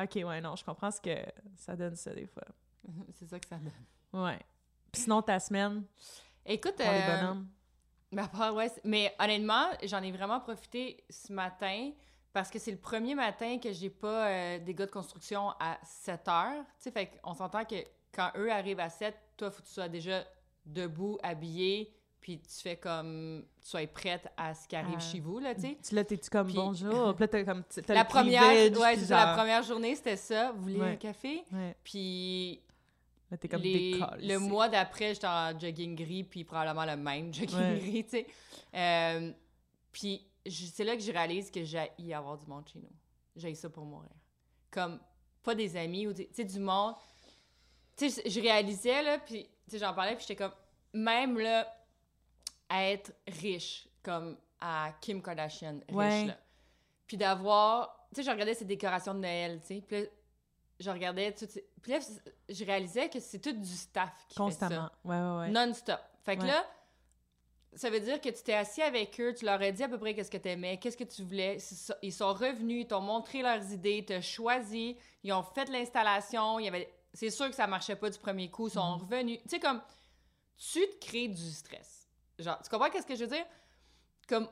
OK, 0.01 0.15
ouais, 0.17 0.41
non, 0.41 0.57
je 0.57 0.65
comprends 0.65 0.91
ce 0.91 1.01
que 1.01 1.15
ça 1.57 1.77
donne 1.77 1.95
ça 1.95 2.13
des 2.13 2.27
fois. 2.27 2.45
c'est 3.15 3.27
ça 3.27 3.39
que 3.39 3.47
ça 3.47 3.57
donne. 3.57 4.23
Ouais. 4.25 4.41
Puis 4.91 5.03
sinon 5.03 5.23
ta 5.23 5.39
semaine? 5.39 5.85
Écoute, 6.45 6.77
pour 6.77 6.85
les 6.85 7.01
euh, 7.01 7.21
bonhommes. 7.21 7.49
Ouais. 8.57 8.71
Mais 8.85 9.15
honnêtement, 9.19 9.67
j'en 9.85 10.03
ai 10.03 10.13
vraiment 10.13 10.41
profité 10.41 11.05
ce 11.09 11.33
matin 11.33 11.91
parce 12.33 12.51
que 12.51 12.59
c'est 12.59 12.71
le 12.73 12.79
premier 12.79 13.15
matin 13.15 13.59
que 13.59 13.73
j'ai 13.73 13.91
pas 13.91 14.29
euh, 14.29 14.59
des 14.59 14.75
gars 14.75 14.87
de 14.87 14.91
construction 14.91 15.51
à 15.61 15.79
7 15.85 16.29
heures. 16.29 16.65
Tu 16.79 16.85
sais, 16.85 16.91
fait 16.91 17.21
qu'on 17.23 17.35
s'entend 17.35 17.65
que 17.65 17.77
quand 18.13 18.31
eux 18.37 18.51
arrivent 18.51 18.81
à 18.81 18.89
7, 18.89 19.17
toi, 19.37 19.51
faut 19.51 19.63
que 19.63 19.67
tu 19.67 19.73
sois 19.73 19.89
déjà 19.89 20.25
debout, 20.67 21.19
habillé, 21.23 21.93
puis 22.21 22.39
tu 22.41 22.63
fais 22.63 22.77
comme. 22.77 23.45
Tu 23.63 23.69
sois 23.69 23.87
prête 23.87 24.27
à 24.37 24.55
ce 24.55 24.67
qui 24.67 24.77
arrive 24.77 24.95
Ah. 24.97 25.01
chez 25.01 25.21
vous, 25.21 25.39
là, 25.39 25.55
tu 25.55 25.63
sais. 25.63 25.79
Tu 25.87 25.95
là 25.95 26.05
t'es-tu 26.05 26.31
comme 26.31 26.47
puis- 26.47 26.57
bonjour, 26.57 27.15
puis 27.15 27.27
là 27.31 27.45
comme 27.45 27.63
La 27.89 28.03
le 28.03 28.09
première, 28.09 28.43
ouais, 28.43 28.97
la 29.09 29.35
première 29.37 29.63
journée, 29.63 29.95
c'était 29.95 30.17
ça. 30.17 30.53
Vous 30.53 30.63
voulez 30.63 30.81
Ouais. 30.81 30.91
un 30.93 30.97
café? 30.97 31.45
Ouais, 31.53 31.77
Puis 31.85 32.61
là 33.31 33.37
t'es 33.37 33.49
comme 33.49 33.61
les- 33.63 33.93
décolle. 33.95 34.19
le 34.23 34.39
mois 34.39 34.69
d'après, 34.69 35.15
j'étais 35.15 35.27
en 35.27 35.59
jogging 35.59 35.95
gris, 35.95 36.25
puis 36.25 36.45
probablement 36.45 36.85
le 36.87 36.97
même 36.97 37.33
jogging 37.35 37.59
Ouais. 37.59 37.79
gris, 37.79 38.05
tu 38.05 38.11
sais. 38.11 38.27
Euh, 38.75 39.33
puis 39.93 40.27
c'est 40.49 40.85
là 40.85 40.97
que 40.97 41.03
je 41.03 41.13
réalise 41.13 41.51
que 41.51 41.63
j'ai 41.65 41.91
y 41.99 42.13
avoir 42.15 42.37
du 42.39 42.47
monde 42.47 42.67
chez 42.73 42.79
nous. 42.79 42.91
J'ai 43.37 43.55
ça 43.55 43.69
pour 43.69 43.85
mourir. 43.85 44.11
Comme, 44.71 44.99
pas 45.43 45.55
des 45.55 45.77
amis, 45.77 46.07
ou 46.07 46.13
des- 46.13 46.27
tu 46.29 46.35
sais, 46.37 46.45
du 46.45 46.59
monde. 46.59 46.95
Tu 47.97 48.09
sais, 48.11 48.23
je 48.29 48.41
réalisais, 48.41 49.03
là, 49.03 49.19
puis 49.19 49.45
tu 49.45 49.49
sais, 49.73 49.79
j'en 49.79 49.95
parlais, 49.95 50.15
puis 50.17 50.25
j'étais 50.27 50.37
comme, 50.37 50.55
même, 50.93 51.39
là, 51.39 51.67
à 52.69 52.85
être 52.91 53.13
riche, 53.27 53.89
comme 54.03 54.37
à 54.61 54.93
Kim 55.01 55.23
Kardashian, 55.23 55.81
riche, 55.89 55.97
Ouais. 55.97 56.27
là. 56.27 56.37
Puis 57.07 57.17
d'avoir... 57.17 58.07
Tu 58.15 58.17
sais, 58.21 58.27
je 58.27 58.31
regardais 58.31 58.55
ses 58.55 58.65
décorations 58.65 59.15
de 59.15 59.21
Noël, 59.21 59.61
tu 59.61 59.67
sais, 59.67 59.81
puis 59.87 60.01
là, 60.03 60.07
je 60.81 60.91
regardais 60.91 61.33
tout... 61.33 61.47
Puis 61.83 61.93
là, 61.93 61.99
je 62.49 62.65
réalisais 62.65 63.09
que 63.09 63.21
c'est 63.21 63.39
tout 63.41 63.53
du 63.53 63.67
staff 63.67 64.11
qui 64.29 64.35
fait 64.35 64.41
constamment. 64.41 64.91
Ouais 65.05 65.17
ouais 65.17 65.39
ouais. 65.39 65.53
ça. 65.53 65.67
Non-stop. 65.67 66.01
Fait 66.25 66.37
que 66.37 66.43
Ouais. 66.43 66.49
là, 66.49 66.65
ça 67.75 67.91
veut 67.91 68.01
dire 68.01 68.21
que 68.21 68.29
tu 68.29 68.43
t'es 68.43 68.55
assis 68.55 68.83
avec 68.83 69.21
eux, 69.21 69.35
tu 69.35 69.45
leur 69.45 69.61
as 69.61 69.71
dit 69.73 69.83
à 69.83 69.89
peu 69.89 69.99
près 69.99 70.15
qu'est-ce 70.15 70.31
que 70.31 70.37
tu 70.39 70.49
aimais, 70.49 70.79
qu'est-ce 70.79 70.97
que 70.97 71.05
tu 71.05 71.23
voulais. 71.25 71.59
Ça. 71.59 71.97
Ils 72.03 72.13
sont 72.13 72.33
revenus, 72.33 72.83
ils 72.85 72.87
t'ont 72.87 73.01
montré 73.01 73.43
leurs 73.43 73.71
idées, 73.73 74.05
t'ont 74.05 74.23
choisi, 74.23 74.97
ils 75.23 75.33
ont 75.33 75.43
fait 75.43 75.69
l'installation. 75.69 76.59
Il 76.61 76.65
y 76.65 76.69
avait... 76.69 76.94
C'est 77.15 77.31
sûr 77.31 77.49
que 77.49 77.55
ça 77.55 77.67
marchait 77.67 77.97
pas 77.97 78.11
du 78.11 78.19
premier 78.19 78.51
coup, 78.51 78.69
ils 78.69 78.73
sont 78.73 78.97
Mhm. 78.97 79.03
revenus. 79.03 79.39
Tu 79.45 79.49
sais, 79.51 79.61
comme, 79.61 79.81
tu 80.59 80.81
te 80.81 81.07
crées 81.07 81.29
du 81.29 81.51
stress. 81.53 82.09
Genre, 82.39 82.61
tu 82.61 82.69
comprends 82.69 82.91
qu'est-ce 82.91 83.07
que 83.07 83.15
je 83.15 83.25
veux 83.25 83.31
dire? 83.31 83.47
Comme, 84.29 84.49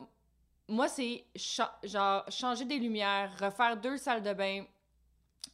moi, 0.69 0.89
c'est 0.89 1.25
cha- 1.35 1.79
genre 1.83 2.25
changer 2.31 2.65
des 2.65 2.79
lumières, 2.79 3.37
refaire 3.39 3.77
deux 3.77 3.97
salles 3.99 4.23
de 4.23 4.33
bain, 4.33 4.65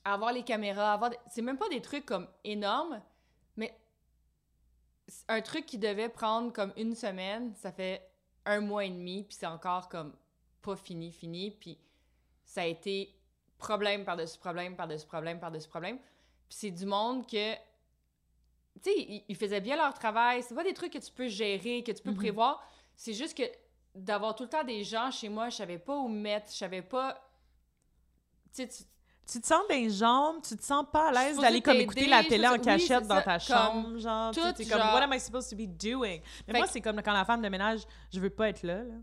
avoir 0.05 0.33
les 0.33 0.43
caméras, 0.45 0.93
avoir... 0.93 1.11
des- 1.11 1.19
C'est 1.31 1.43
même 1.43 1.57
pas 1.59 1.69
des 1.71 1.81
trucs 1.81 2.05
comme 2.05 2.29
énormes, 2.45 3.01
mais 3.57 3.75
un 5.29 5.41
truc 5.41 5.65
qui 5.65 5.79
devait 5.79 6.11
prendre 6.11 6.53
comme 6.53 6.73
une 6.77 6.95
semaine, 6.95 7.55
ça 7.55 7.73
fait 7.73 8.07
un 8.45 8.61
mois 8.61 8.85
et 8.85 8.91
demi, 8.91 9.25
puis 9.25 9.35
c'est 9.39 9.47
encore 9.47 9.89
comme 9.89 10.15
pas 10.61 10.77
fini, 10.77 11.11
fini, 11.13 11.51
puis 11.51 11.79
ça 12.45 12.63
a 12.63 12.67
été 12.67 13.15
problème 13.57 14.05
par-dessus 14.05 14.39
problème, 14.39 14.77
par-dessus 14.77 15.07
problème, 15.07 15.41
par-dessus 15.41 15.69
problème. 15.69 15.99
C'est 16.49 16.71
du 16.71 16.87
monde 16.87 17.27
que, 17.27 17.55
tu 18.83 18.91
sais, 18.91 19.25
ils, 19.29 19.37
faisaient 19.37 19.61
bien 19.61 19.77
leur 19.77 19.95
travail. 19.95 20.43
C'est 20.43 20.55
pas 20.55 20.65
des 20.65 20.75
trucs 20.75 20.93
que 20.93 20.99
tu 20.99 21.11
peux 21.13 21.29
gérer, 21.29 21.83
que 21.83 21.93
tu 21.93 22.03
peux 22.03 22.11
Mhm. 22.13 22.17
prévoir. 22.17 22.63
C'est 22.97 23.15
juste 23.15 23.37
que 23.37 23.45
d'avoir 23.95 24.35
tout 24.35 24.45
le 24.45 24.49
temps 24.49 24.65
des 24.65 24.85
gens 24.85 25.11
chez 25.11 25.29
moi, 25.29 25.49
je 25.49 25.57
savais 25.57 25.79
pas 25.79 25.97
où 25.97 26.09
me 26.09 26.21
mettre, 26.21 26.51
je 26.51 26.57
savais 26.57 26.83
pas. 26.83 27.15
Tu 28.55 28.63
sais, 28.63 28.69
tu- 28.69 28.85
Tu 29.31 29.43
te 29.43 29.47
sens 29.47 29.61
des 29.69 29.91
jambes, 29.91 30.41
tu 30.43 30.57
te 30.57 30.63
sens 30.65 30.87
pas 30.91 31.09
à 31.09 31.13
l'aise 31.13 31.39
d'aller 31.39 31.61
comme 31.61 31.77
écouter 31.77 32.07
la 32.07 32.25
télé 32.25 32.49
en 32.49 32.53
oui, 32.55 32.63
cachette 32.63 33.07
dans 33.07 33.21
ta 33.21 33.39
comme 33.39 33.41
chambre, 33.41 33.99
genre. 33.99 34.31
tu 34.33 34.41
comme, 34.67 34.79
what 34.79 35.03
am 35.03 35.13
I 35.13 35.21
supposed 35.21 35.51
to 35.51 35.57
be 35.57 35.69
doing? 35.69 36.21
Mais 36.47 36.53
Fait 36.55 36.59
moi, 36.59 36.67
c'est 36.67 36.81
comme 36.81 37.03
quand 37.03 37.13
la 37.13 37.27
femme 37.27 37.43
de 37.43 37.49
ménage, 37.51 37.83
je 38.11 38.21
veux 38.21 38.31
pas 38.31 38.49
être 38.49 38.63
là, 38.63 38.85
là. 38.85 38.95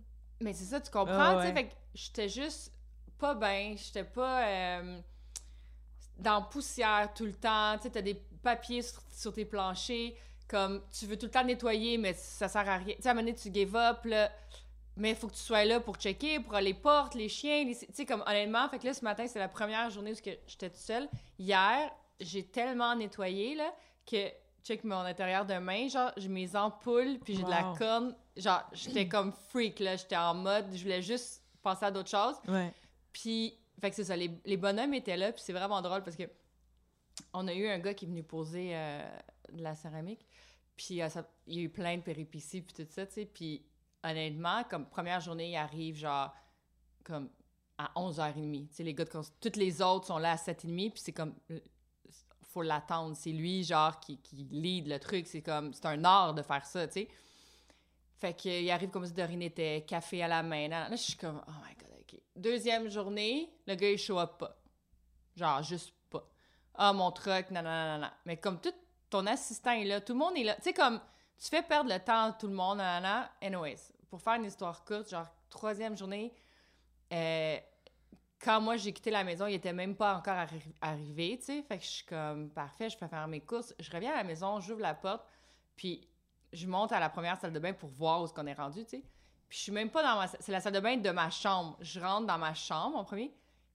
Mais 0.41 0.51
c'est 0.53 0.65
ça, 0.65 0.81
tu 0.81 0.89
comprends, 0.89 1.13
Ah, 1.15 1.35
tu 1.35 1.47
sais, 1.47 1.53
fait 1.53 1.67
que 1.67 1.73
j'étais 1.93 2.27
juste 2.27 2.73
pas 3.19 3.35
bien, 3.35 3.75
j'étais 3.77 4.03
pas 4.03 4.47
euh, 4.47 4.99
dans 6.19 6.41
poussière 6.41 7.13
tout 7.13 7.25
le 7.25 7.33
temps, 7.33 7.75
tu 7.77 7.83
sais, 7.83 7.89
t'as 7.89 8.01
des 8.01 8.15
papiers 8.43 8.81
sur, 8.81 9.01
sur 9.13 9.33
tes 9.33 9.45
planchers, 9.45 10.13
comme, 10.47 10.81
tu 10.91 11.05
veux 11.07 11.17
tout 11.17 11.25
le 11.25 11.31
temps 11.31 11.43
nettoyer, 11.43 11.97
mais 11.97 12.13
ça 12.13 12.47
sert 12.47 12.67
à 12.69 12.77
rien, 12.77 12.95
tu 12.95 13.01
sais, 13.01 13.07
à 13.09 13.11
un 13.11 13.15
moment 13.15 13.25
donné, 13.25 13.35
tu 13.37 13.51
give 13.53 13.75
up, 13.75 14.05
là, 14.05 14.31
mais 14.97 15.09
il 15.11 15.15
faut 15.15 15.27
que 15.27 15.33
tu 15.33 15.41
sois 15.41 15.65
là 15.65 15.79
pour 15.79 15.95
checker, 15.97 16.39
pour 16.39 16.55
les 16.57 16.73
portes, 16.73 17.15
les 17.15 17.27
chiens, 17.27 17.63
les- 17.65 17.75
tu 17.75 17.85
sais, 17.93 18.05
comme, 18.05 18.23
honnêtement, 18.25 18.67
fait 18.69 18.79
que 18.79 18.85
là, 18.85 18.93
ce 18.93 19.03
matin, 19.03 19.25
c'est 19.27 19.39
la 19.39 19.49
première 19.49 19.89
journée 19.89 20.11
où 20.11 20.15
j'étais 20.15 20.69
toute 20.69 20.75
seule. 20.79 21.09
Hier, 21.37 21.91
j'ai 22.19 22.45
tellement 22.45 22.95
nettoyé, 22.95 23.55
là, 23.55 23.73
que, 24.09 24.29
check 24.63 24.83
mon 24.83 24.99
intérieur 25.01 25.45
de 25.45 25.55
main, 25.55 25.87
genre, 25.89 26.11
j'ai 26.17 26.27
mes 26.29 26.55
ampoules, 26.55 27.19
puis 27.23 27.35
j'ai 27.35 27.43
de 27.43 27.49
la 27.49 27.75
corne, 27.77 28.15
genre, 28.37 28.63
j'étais 28.73 29.07
comme 29.07 29.31
freak, 29.49 29.79
là, 29.79 29.95
j'étais 29.95 30.15
en 30.15 30.33
mode, 30.33 30.65
je 30.73 30.81
voulais 30.81 31.01
juste 31.03 31.43
passer 31.61 31.85
à 31.85 31.91
d'autres 31.91 32.09
choses. 32.09 32.35
Ouais. 32.47 32.71
Puis, 33.13 33.57
fait 33.81 33.89
que 33.89 33.95
c'est 33.95 34.05
ça, 34.05 34.15
les, 34.15 34.31
les 34.45 34.57
bonhommes 34.57 34.93
étaient 34.93 35.17
là, 35.17 35.31
puis 35.31 35.41
c'est 35.43 35.53
vraiment 35.53 35.81
drôle 35.81 36.03
parce 36.03 36.15
que 36.15 36.23
on 37.33 37.47
a 37.47 37.53
eu 37.53 37.67
un 37.67 37.79
gars 37.79 37.93
qui 37.93 38.05
est 38.05 38.07
venu 38.07 38.23
poser 38.23 38.71
euh, 38.75 39.17
de 39.51 39.63
la 39.63 39.75
céramique, 39.75 40.25
Puis 40.75 41.01
euh, 41.01 41.07
il 41.47 41.55
y 41.55 41.59
a 41.59 41.61
eu 41.63 41.69
plein 41.69 41.97
de 41.97 42.01
péripéties, 42.01 42.61
puis 42.61 42.73
tout 42.73 42.89
ça, 42.89 43.05
tu 43.05 43.13
sais. 43.13 43.25
Puis 43.25 43.65
honnêtement, 44.03 44.63
comme 44.65 44.85
première 44.87 45.21
journée, 45.21 45.51
il 45.51 45.55
arrive 45.55 45.95
genre 45.95 46.33
comme 47.03 47.29
à 47.77 47.91
11h30. 47.95 48.67
Tu 48.69 48.73
sais, 48.73 48.83
les 48.83 48.93
gars 48.93 49.05
de 49.05 49.11
Toutes 49.39 49.55
les 49.57 49.81
autres 49.81 50.07
sont 50.07 50.17
là 50.17 50.31
à 50.31 50.35
7h30, 50.35 50.91
puis 50.91 51.01
c'est 51.03 51.11
comme... 51.11 51.35
euh, 51.51 51.59
faut 52.41 52.61
l'attendre. 52.61 53.15
C'est 53.17 53.31
lui, 53.31 53.63
genre, 53.63 53.99
qui, 53.99 54.17
qui 54.19 54.47
lead 54.49 54.87
le 54.87 54.97
truc. 54.99 55.27
C'est 55.27 55.41
comme... 55.41 55.73
C'est 55.73 55.85
un 55.85 56.03
art 56.05 56.33
de 56.33 56.41
faire 56.41 56.65
ça, 56.65 56.87
tu 56.87 56.93
sais. 56.93 57.07
Fait 58.17 58.33
qu'il 58.33 58.69
arrive 58.71 58.89
comme 58.89 59.05
si 59.05 59.11
de 59.11 59.21
rien 59.21 59.37
n'était, 59.37 59.83
café 59.85 60.23
à 60.23 60.27
la 60.29 60.41
main. 60.41 60.69
Là, 60.69 60.89
je 60.91 60.95
suis 60.95 61.15
comme, 61.15 61.41
oh 61.47 61.51
my 61.51 61.75
god. 61.75 61.84
Deuxième 62.35 62.89
journée, 62.89 63.49
le 63.65 63.75
gars, 63.75 63.91
il 63.91 63.97
show 63.97 64.19
up 64.19 64.37
pas. 64.37 64.57
Genre, 65.35 65.63
juste 65.63 65.93
pas. 66.09 66.27
Ah, 66.73 66.91
mon 66.93 67.11
truck, 67.11 67.49
non. 67.51 68.01
Mais 68.25 68.37
comme 68.37 68.59
tout 68.59 68.73
ton 69.09 69.25
assistant 69.27 69.71
est 69.71 69.85
là, 69.85 70.01
tout 70.01 70.13
le 70.13 70.19
monde 70.19 70.37
est 70.37 70.43
là. 70.43 70.55
Tu 70.55 70.63
sais, 70.63 70.73
comme, 70.73 70.99
tu 71.37 71.47
fais 71.49 71.61
perdre 71.61 71.89
le 71.91 71.99
temps 71.99 72.25
à 72.25 72.31
tout 72.33 72.47
le 72.47 72.53
monde, 72.53 72.77
non. 72.79 73.23
Anyways, 73.41 73.93
pour 74.09 74.21
faire 74.21 74.33
une 74.35 74.45
histoire 74.45 74.83
courte, 74.83 75.09
genre, 75.09 75.27
troisième 75.49 75.97
journée, 75.97 76.33
euh, 77.13 77.57
quand 78.43 78.59
moi 78.59 78.75
j'ai 78.77 78.91
quitté 78.91 79.11
la 79.11 79.23
maison, 79.23 79.47
il 79.47 79.53
était 79.55 79.73
même 79.73 79.95
pas 79.95 80.15
encore 80.17 80.35
arri- 80.35 80.73
arrivé, 80.81 81.37
tu 81.39 81.45
sais. 81.45 81.63
Fait 81.63 81.77
que 81.77 81.83
je 81.83 81.89
suis 81.89 82.05
comme, 82.05 82.49
parfait, 82.49 82.89
je 82.89 82.97
peux 82.97 83.07
faire 83.07 83.27
mes 83.27 83.41
courses. 83.41 83.73
Je 83.79 83.89
reviens 83.91 84.11
à 84.11 84.17
la 84.17 84.23
maison, 84.23 84.59
j'ouvre 84.59 84.81
la 84.81 84.93
porte, 84.93 85.25
puis 85.75 86.07
je 86.51 86.67
monte 86.67 86.91
à 86.91 86.99
la 86.99 87.09
première 87.09 87.39
salle 87.39 87.53
de 87.53 87.59
bain 87.59 87.73
pour 87.73 87.89
voir 87.89 88.21
où 88.21 88.25
est-ce 88.25 88.33
qu'on 88.33 88.45
est 88.47 88.53
rendu, 88.53 88.83
tu 88.83 88.97
sais. 88.97 89.03
Puis 89.55 89.59
je 89.59 89.63
suis 89.63 89.71
même 89.71 89.89
pas 89.89 90.03
dans 90.03 90.17
ma... 90.17 90.27
C'est 90.27 90.51
la 90.51 90.59
salle 90.59 90.73
de 90.73 90.81
bain 90.81 90.97
de 90.97 91.09
ma 91.11 91.29
chambre. 91.29 91.77
Je 91.79 91.97
rentre 92.01 92.27
dans 92.27 92.37
ma 92.37 92.53
chambre 92.53 92.97
en 92.97 93.05
premier, 93.05 93.33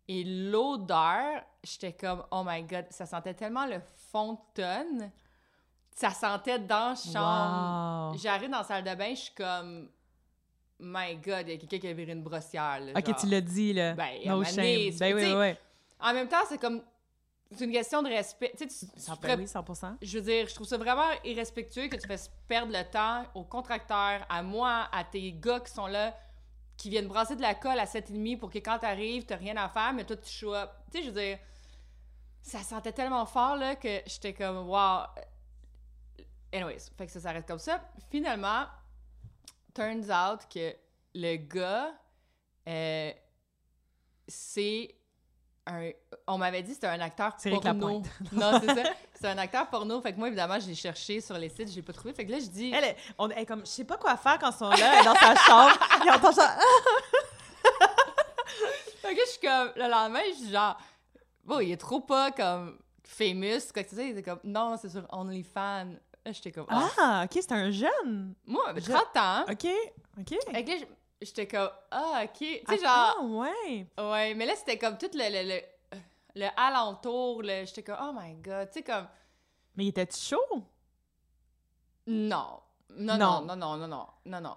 et 0.09 0.25
l'odeur, 0.25 1.43
j'étais 1.65 1.95
comme, 1.95 2.23
oh 2.31 2.43
my 2.45 2.63
god, 2.65 2.85
ça 2.91 3.07
sentait 3.07 3.33
tellement 3.33 3.65
le 3.65 3.81
fond 4.13 4.35
de 4.35 4.39
tonne. 4.63 5.11
Ça 5.91 6.11
sentait 6.11 6.59
dans 6.59 6.91
la 6.91 6.95
chambre. 6.97 8.11
Wow. 8.13 8.19
J'arrive 8.19 8.51
dans 8.51 8.59
la 8.59 8.65
salle 8.65 8.85
de 8.85 8.95
bain, 8.95 9.15
je 9.15 9.21
suis 9.21 9.35
comme, 9.35 9.89
my 10.81 11.17
god, 11.17 11.49
il 11.49 11.53
y 11.53 11.55
a 11.55 11.57
quelqu'un 11.57 11.79
qui 11.79 11.89
a 11.89 11.95
viré 11.95 12.13
une 12.13 12.25
brossière, 12.25 12.79
là, 12.81 12.93
Ok, 12.95 13.07
genre. 13.07 13.17
tu 13.17 13.27
l'as 13.29 13.41
dit, 13.41 13.73
là. 13.73 13.95
Ben, 13.95 14.19
no 14.27 14.45
shame. 14.45 14.57
donné, 14.57 14.95
Ben 15.01 15.15
oui, 15.15 15.33
oui. 15.35 15.57
En 15.99 16.13
même 16.13 16.29
temps, 16.29 16.45
c'est 16.47 16.59
comme, 16.59 16.83
c'est 17.53 17.65
une 17.65 17.73
question 17.73 18.03
de 18.03 18.09
respect. 18.09 18.53
Tu 18.57 18.69
sais, 18.69 18.87
tu- 18.87 18.93
tu 18.93 19.11
Ben 19.11 19.17
ferais- 19.17 19.37
oui, 19.37 19.47
100%. 19.49 19.97
je 20.03 20.19
veux 20.19 20.25
dire, 20.25 20.49
je 20.49 20.55
trouve 20.55 20.67
ça 20.67 20.79
vraiment 20.79 21.11
irrespectueux 21.25 21.89
que 21.89 21.97
tu 21.97 22.07
fasses 22.07 22.31
perdre 22.49 22.73
le 22.73 22.85
temps 22.91 23.25
aux 23.35 23.45
contracteurs, 23.45 24.25
à 24.29 24.43
moi, 24.43 24.89
à 24.93 25.05
tes 25.05 25.33
gars 25.33 25.61
qui 25.61 25.73
sont 25.73 25.87
là, 25.87 26.17
qui 26.77 26.89
viennent 26.91 27.09
brasser 27.09 27.37
de 27.37 27.43
la 27.43 27.55
colle 27.55 27.79
à 27.79 27.87
7h30 27.87 28.39
pour 28.39 28.51
que 28.51 28.59
quand 28.59 28.79
t'arrives, 28.79 29.25
t'as 29.27 29.37
rien 29.37 29.57
à 29.57 29.69
faire, 29.69 29.93
mais 29.93 30.05
toi, 30.05 30.17
tu 30.17 30.47
up. 30.49 30.71
Tu 30.93 30.99
sais, 30.99 31.05
je 31.05 31.11
veux 31.11 31.21
dire, 31.21 31.39
ça 32.43 32.61
sentait 32.63 32.93
tellement 32.93 33.27
fort, 33.27 33.57
là, 33.57 33.77
que 33.77 34.01
j'étais 34.07 34.33
comme, 34.33 34.69
wow. 34.69 35.03
Anyways, 36.53 36.91
fait 36.97 37.07
que 37.07 37.13
ça 37.13 37.21
s'arrête 37.21 37.47
comme 37.47 37.59
ça. 37.59 37.81
Finalement, 38.11 38.65
turns 39.75 40.11
out 40.11 40.41
que 40.53 40.75
le 41.15 41.37
gars, 41.37 41.93
euh, 42.69 43.13
c'est 44.27 44.95
un... 45.71 45.91
On 46.27 46.39
m'avait 46.39 46.63
dit 46.63 46.69
que 46.71 46.75
c'était 46.75 46.87
un 46.89 47.01
acteur 47.01 47.37
porno. 47.63 48.03
Non, 48.33 48.61
c'est 48.61 48.75
ça. 48.75 48.91
C'est 49.15 49.27
un 49.29 49.39
acteur 49.39 49.67
porno. 49.69 50.01
Fait 50.01 50.13
que 50.13 50.19
moi, 50.19 50.29
évidemment, 50.29 50.59
j'ai 50.61 50.75
cherché 50.75 51.21
sur 51.21 51.37
les 51.39 51.49
sites, 51.49 51.71
je 51.71 51.77
l'ai 51.77 51.83
pas 51.83 51.93
trouvé. 51.93 52.13
Fait 52.15 52.25
que 52.25 52.31
là, 52.33 52.39
je 52.39 52.47
dis... 52.47 52.71
Elle, 52.75 52.85
est- 52.85 52.97
on 53.19 53.29
est 53.31 53.45
comme, 53.47 53.61
je 53.61 53.71
sais 53.71 53.85
pas 53.85 53.97
quoi 53.97 54.17
faire 54.17 54.39
quand 54.39 54.51
ils 54.51 54.57
sont 54.59 54.71
là, 54.71 54.77
elle 54.95 55.01
est 55.01 55.05
dans 55.05 55.15
sa 55.15 55.35
chambre, 55.37 55.79
il 56.05 56.11
entend 56.11 56.33
ça. 56.33 56.57
Fait 59.03 59.15
que 59.15 59.21
je 59.25 59.31
suis 59.31 59.41
comme, 59.41 59.73
le 59.77 59.89
lendemain, 59.91 60.21
je 60.31 60.35
suis 60.43 60.51
genre, 60.51 60.77
bon, 61.45 61.61
il 61.61 61.73
est 61.73 61.77
trop 61.77 62.01
pas 62.01 62.31
comme 62.31 62.79
famous, 63.05 63.73
quoi 63.73 63.83
que 63.83 63.91
ce 63.91 63.97
soit. 63.97 64.05
Il 64.05 64.11
était 64.11 64.23
comme, 64.23 64.41
non, 64.45 64.77
c'est 64.81 64.91
sur 64.91 65.07
OnlyFans. 65.11 65.95
Là, 66.25 66.33
j'étais 66.33 66.53
comme, 66.53 66.67
ah. 66.69 66.89
Ah, 66.99 67.23
ok, 67.25 67.31
c'est 67.41 67.53
un 67.53 67.71
jeune. 67.71 68.35
Moi, 68.47 68.63
je- 68.77 68.93
30 68.93 69.17
ans. 69.17 69.45
Ok, 69.51 69.67
ok. 70.19 70.39
Fait 70.53 70.65
que 70.65 70.71
là, 70.71 70.77
je- 70.79 70.85
j'étais 71.23 71.47
comme, 71.49 71.71
ah, 71.91 72.23
ok. 72.25 72.31
Tu 72.39 72.47
sais, 72.47 72.81
Ah, 72.87 73.15
genre, 73.19 73.31
ouais. 73.31 73.87
ouais, 73.99 74.35
mais 74.35 74.47
là, 74.47 74.55
c'était 74.57 74.79
comme 74.79 74.97
tout 74.99 75.11
le, 75.15 75.19
le, 75.31 75.49
le, 75.55 75.99
le 76.37 76.47
alentour, 76.57 77.43
là. 77.43 77.65
J'étais 77.65 77.83
comme, 77.83 77.99
oh 78.01 78.13
my 78.19 78.35
god. 78.35 78.69
Tu 78.69 78.79
sais, 78.79 78.83
comme, 78.83 79.07
Mais 79.77 79.85
il 79.85 79.89
était 79.89 80.09
chaud? 80.17 80.39
non. 82.07 82.61
Non, 82.93 83.17
Non. 83.17 83.41
non, 83.43 83.57
non, 83.57 83.57
non, 83.57 83.77
non, 83.77 83.89
non, 83.89 84.07
non, 84.27 84.41
non. 84.41 84.57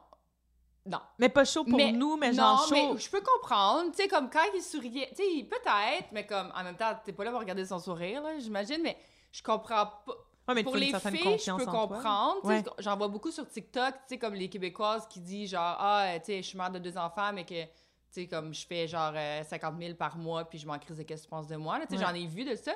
Non. 0.85 0.99
Mais 1.19 1.29
pas 1.29 1.45
chaud 1.45 1.63
pour 1.63 1.77
Mais- 1.77 1.91
nous, 1.93 2.17
mais 2.17 2.31
non, 2.31 2.35
genre 2.57 2.67
chaud. 2.67 2.93
mais 2.93 2.97
je 2.99 3.09
peux 3.09 3.21
comprendre. 3.21 3.91
Tu 3.91 3.97
sais, 4.03 4.07
comme 4.09 4.29
quand 4.29 4.43
il 4.53 4.61
souriait, 4.61 5.09
tu 5.15 5.23
sais, 5.23 5.43
peut-être, 5.43 6.11
mais 6.11 6.25
comme 6.25 6.51
en 6.53 6.63
même 6.63 6.75
temps, 6.75 6.91
t'es 7.05 7.13
pas 7.13 7.23
là 7.23 7.31
pour 7.31 7.39
regarder 7.39 7.65
son 7.65 7.79
sourire, 7.79 8.21
là, 8.21 8.37
j'imagine, 8.39 8.81
mais 8.81 8.97
je 9.31 9.41
comprends 9.41 9.85
pas. 10.05 10.13
Ouais, 10.47 10.55
mais 10.55 10.61
il 10.61 10.63
pour 10.65 10.75
les 10.75 10.87
filles, 10.93 11.37
je 11.39 11.55
peux 11.57 11.65
comprendre. 11.65 12.43
Ouais. 12.43 12.63
J'en 12.79 12.97
vois 12.97 13.07
beaucoup 13.07 13.31
sur 13.31 13.47
TikTok, 13.47 13.93
tu 13.93 14.01
sais, 14.09 14.17
comme 14.17 14.33
les 14.33 14.49
Québécoises 14.49 15.07
qui 15.07 15.21
disent 15.21 15.51
genre, 15.51 15.75
ah, 15.79 16.03
euh, 16.07 16.19
tu 16.19 16.25
sais, 16.25 16.37
je 16.41 16.47
suis 16.49 16.57
mère 16.57 16.69
de 16.71 16.79
deux 16.79 16.97
enfants, 16.97 17.31
mais 17.31 17.45
que, 17.45 17.63
tu 17.63 17.69
sais, 18.11 18.27
comme 18.27 18.53
je 18.53 18.65
fais 18.67 18.87
genre 18.87 19.13
euh, 19.15 19.43
50 19.43 19.77
000 19.79 19.95
par 19.95 20.17
mois, 20.17 20.43
puis 20.43 20.59
je 20.59 20.67
m'en 20.67 20.77
crise 20.79 20.97
de 20.97 21.03
qu'est-ce 21.03 21.21
que 21.23 21.27
tu 21.27 21.29
penses 21.29 21.47
de 21.47 21.55
moi. 21.55 21.79
là. 21.79 21.85
Tu 21.85 21.93
sais, 21.95 21.99
Ouais. 22.03 22.05
j'en 22.09 22.13
ai 22.13 22.27
vu 22.27 22.43
de 22.43 22.55
ça. 22.55 22.73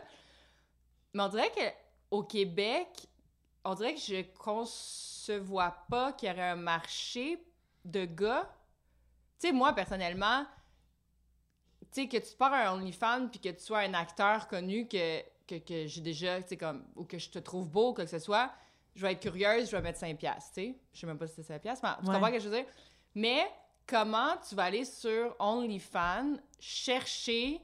Mais 1.13 1.23
on 1.23 1.27
dirait 1.27 1.51
que 1.51 1.62
au 2.12 2.23
Québec, 2.23 2.88
on 3.65 3.73
dirait 3.75 3.95
que 3.95 3.99
je 3.99 4.21
concevois 4.39 5.75
pas 5.89 6.13
qu'il 6.13 6.30
y 6.30 6.32
aurait 6.32 6.49
un 6.51 6.56
marché 6.56 7.43
de 7.84 8.06
gars. 8.06 8.49
Tu 9.41 9.47
sais, 9.47 9.53
moi, 9.53 9.73
personnellement, 9.73 10.45
tu 11.91 12.03
sais, 12.03 12.08
que 12.08 12.17
tu 12.17 12.36
pars 12.38 12.53
un 12.53 12.73
OnlyFans 12.75 13.27
puis 13.27 13.39
que 13.41 13.49
tu 13.49 13.60
sois 13.60 13.80
un 13.80 13.93
acteur 13.93 14.47
connu 14.47 14.88
que, 14.88 15.21
que, 15.47 15.55
que 15.60 15.88
j'ai 15.88 16.01
déjà, 16.01 16.41
tu 16.41 16.49
sais, 16.49 16.57
comme, 16.57 16.83
ou 16.95 17.03
que 17.05 17.17
je 17.17 17.29
te 17.29 17.39
trouve 17.39 17.69
beau, 17.69 17.93
quoi 17.93 18.03
que 18.05 18.10
ce 18.12 18.19
soit, 18.19 18.51
je 18.95 19.01
vais 19.01 19.13
être 19.13 19.21
curieuse, 19.21 19.69
je 19.69 19.75
vais 19.75 19.81
mettre 19.81 19.99
5 19.99 20.17
piastres, 20.17 20.51
tu 20.55 20.62
sais. 20.62 20.75
Je 20.93 20.99
sais 20.99 21.07
même 21.07 21.17
pas 21.17 21.27
si 21.27 21.36
c'est 21.36 21.43
5 21.43 21.62
piastres, 21.62 21.83
mais 21.86 21.95
tu 22.03 22.07
Ouais. 22.10 22.13
comprends 22.15 22.27
ce 22.27 22.33
que 22.33 22.39
je 22.39 22.49
veux 22.49 22.55
dire? 22.57 22.65
Mais 23.15 23.51
comment 23.88 24.36
tu 24.47 24.55
vas 24.55 24.63
aller 24.65 24.86
sur 24.86 25.36
OnlyFans 25.39 26.38
chercher... 26.60 27.62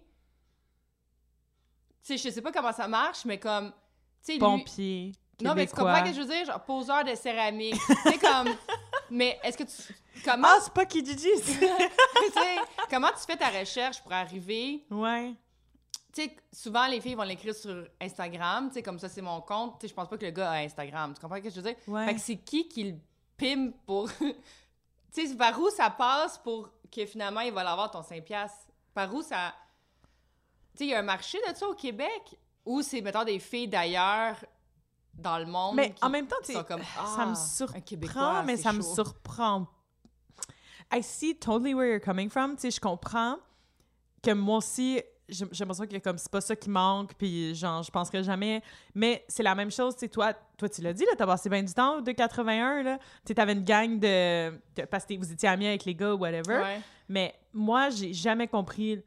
Tu 2.05 2.17
sais, 2.17 2.29
je 2.29 2.33
sais 2.33 2.41
pas 2.41 2.51
comment 2.51 2.73
ça 2.73 2.87
marche, 2.87 3.23
mais 3.25 3.39
comme... 3.39 3.69
Tu 3.71 3.75
sais, 4.21 4.33
lui... 4.33 4.39
Pompier. 4.39 5.11
Non, 5.41 5.55
mais 5.55 5.65
tu 5.67 5.73
comprends 5.73 5.99
ce 6.05 6.09
que 6.09 6.15
je 6.15 6.21
veux 6.21 6.27
dire? 6.27 6.45
Genre, 6.45 6.63
poseur 6.63 7.03
de 7.03 7.15
céramique. 7.15 7.75
tu 7.87 8.11
sais, 8.11 8.17
comme... 8.17 8.49
Mais 9.09 9.39
est-ce 9.43 9.57
que 9.57 9.63
tu... 9.63 9.93
Comment... 10.23 10.47
Ah, 10.49 10.57
c'est 10.61 10.73
pas 10.73 10.85
Kijiji, 10.85 11.27
c'est- 11.41 11.59
tu 11.59 12.31
sais, 12.33 12.55
comment 12.89 13.09
tu 13.09 13.19
fais 13.27 13.35
ta 13.37 13.49
recherche 13.49 14.01
pour 14.01 14.11
arriver 14.13 14.83
Ouais. 14.89 15.33
Tu 16.13 16.21
sais, 16.21 16.35
souvent, 16.51 16.85
les 16.87 17.01
filles 17.01 17.15
vont 17.15 17.23
l'écrire 17.23 17.55
sur 17.55 17.87
Instagram, 17.99 18.67
tu 18.67 18.75
sais, 18.75 18.83
comme 18.83 18.99
ça, 18.99 19.09
c'est 19.09 19.21
mon 19.21 19.41
compte. 19.41 19.79
Tu 19.79 19.81
sais, 19.81 19.87
je 19.89 19.93
pense 19.95 20.07
pas 20.07 20.17
que 20.17 20.25
le 20.25 20.31
gars 20.31 20.51
a 20.51 20.57
Instagram. 20.57 21.13
Tu 21.13 21.19
comprends 21.19 21.37
ce 21.37 21.41
que 21.41 21.49
je 21.49 21.55
veux 21.55 21.63
dire? 21.63 21.75
Ouais. 21.87 22.05
Fait 22.05 22.13
que 22.15 22.21
c'est 22.21 22.37
qui 22.37 22.67
qui 22.67 22.91
le 22.91 22.97
pime 23.35 23.73
pour... 23.85 24.09
tu 24.19 25.27
sais, 25.27 25.35
par 25.35 25.59
où 25.59 25.69
ça 25.71 25.89
passe 25.89 26.37
pour 26.37 26.69
que 26.91 27.05
finalement, 27.07 27.41
il 27.41 27.51
va 27.51 27.63
l'avoir 27.63 27.89
ton 27.89 28.01
5$? 28.01 28.21
piastres? 28.21 28.67
Par 28.93 29.13
où 29.13 29.23
ça... 29.23 29.53
Tu 30.73 30.79
sais, 30.79 30.85
il 30.85 30.89
y 30.89 30.93
a 30.93 30.99
un 30.99 31.03
marché 31.03 31.39
de 31.49 31.55
ça 31.55 31.67
au 31.67 31.73
Québec? 31.73 32.37
Ou 32.65 32.81
c'est, 32.81 33.01
mettons, 33.01 33.23
des 33.23 33.39
filles 33.39 33.67
d'ailleurs 33.67 34.35
dans 35.15 35.37
le 35.39 35.45
monde 35.45 35.75
Mais 35.75 35.93
qui 35.93 36.03
en 36.03 36.09
même 36.09 36.27
temps, 36.27 36.35
tu 36.43 36.53
comme... 36.63 36.81
ça 36.83 37.25
me 37.25 37.33
Ah, 37.33 37.35
surprend, 37.35 38.43
mais 38.43 38.57
ça 38.57 38.71
me 38.71 38.81
surprend. 38.81 39.67
I 40.91 41.01
see 41.01 41.35
totally 41.35 41.73
where 41.73 41.87
you're 41.87 41.99
coming 41.99 42.29
from. 42.29 42.55
Tu 42.55 42.61
sais, 42.61 42.71
je 42.71 42.79
comprends 42.79 43.37
que 44.21 44.31
moi 44.31 44.57
aussi, 44.57 45.01
j'ai 45.33 45.45
l'impression 45.59 45.85
que 45.87 45.97
comme 45.97 46.17
c'est 46.17 46.31
pas 46.31 46.41
ça 46.41 46.55
qui 46.55 46.69
manque, 46.69 47.13
puis 47.15 47.53
genre, 47.55 47.83
je 47.83 47.91
penserais 47.91 48.23
jamais. 48.23 48.61
Mais 48.95 49.23
c'est 49.27 49.43
la 49.43 49.55
même 49.55 49.71
chose, 49.71 49.93
tu 49.95 50.01
sais, 50.01 50.07
toi, 50.09 50.33
toi, 50.57 50.69
tu 50.69 50.81
l'as 50.81 50.93
dit, 50.93 51.03
là, 51.05 51.11
t'as 51.17 51.25
passé 51.25 51.49
bien 51.49 51.63
du 51.63 51.73
temps 51.73 52.01
de 52.01 52.11
81, 52.11 52.83
là. 52.83 52.99
Tu 53.25 53.33
t'avais 53.33 53.53
une 53.53 53.63
gang 53.63 53.99
de. 53.99 54.51
de- 54.75 54.85
parce 54.89 55.05
que 55.05 55.13
vous 55.17 55.31
étiez 55.31 55.49
amis 55.49 55.67
avec 55.67 55.83
les 55.85 55.95
gars 55.95 56.13
ou 56.13 56.17
whatever. 56.19 56.57
Ouais. 56.61 56.81
Mais 57.09 57.33
moi, 57.53 57.89
j'ai 57.89 58.13
jamais 58.13 58.47
compris 58.47 59.01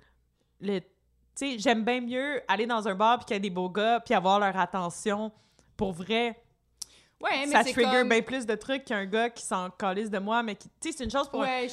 le. 0.60 0.80
Tu 0.80 0.86
sais, 1.34 1.58
j'aime 1.58 1.84
bien 1.84 2.00
mieux 2.00 2.40
aller 2.48 2.66
dans 2.66 2.86
un 2.88 2.94
bar 2.94 3.18
puis 3.18 3.26
qu'il 3.26 3.34
y 3.34 3.38
a 3.38 3.40
des 3.40 3.50
beaux 3.50 3.68
gars 3.68 4.00
puis 4.00 4.14
avoir 4.14 4.40
leur 4.40 4.56
attention. 4.56 5.30
Pour 5.76 5.92
vrai, 5.92 6.42
Ouais, 7.20 7.46
mais 7.46 7.52
ça 7.52 7.62
c'est 7.64 7.72
trigger 7.72 7.90
comme... 8.00 8.08
bien 8.10 8.20
plus 8.22 8.44
de 8.44 8.54
trucs 8.54 8.84
qu'un 8.84 9.06
gars 9.06 9.30
qui 9.30 9.42
s'en 9.42 9.70
calisse 9.70 10.10
de 10.10 10.18
moi, 10.18 10.42
mais 10.42 10.54
qui. 10.54 10.68
Tu 10.80 10.90
sais, 10.90 10.98
c'est 10.98 11.04
une 11.04 11.10
chose 11.10 11.28
pour, 11.30 11.40
Ouais, 11.40 11.66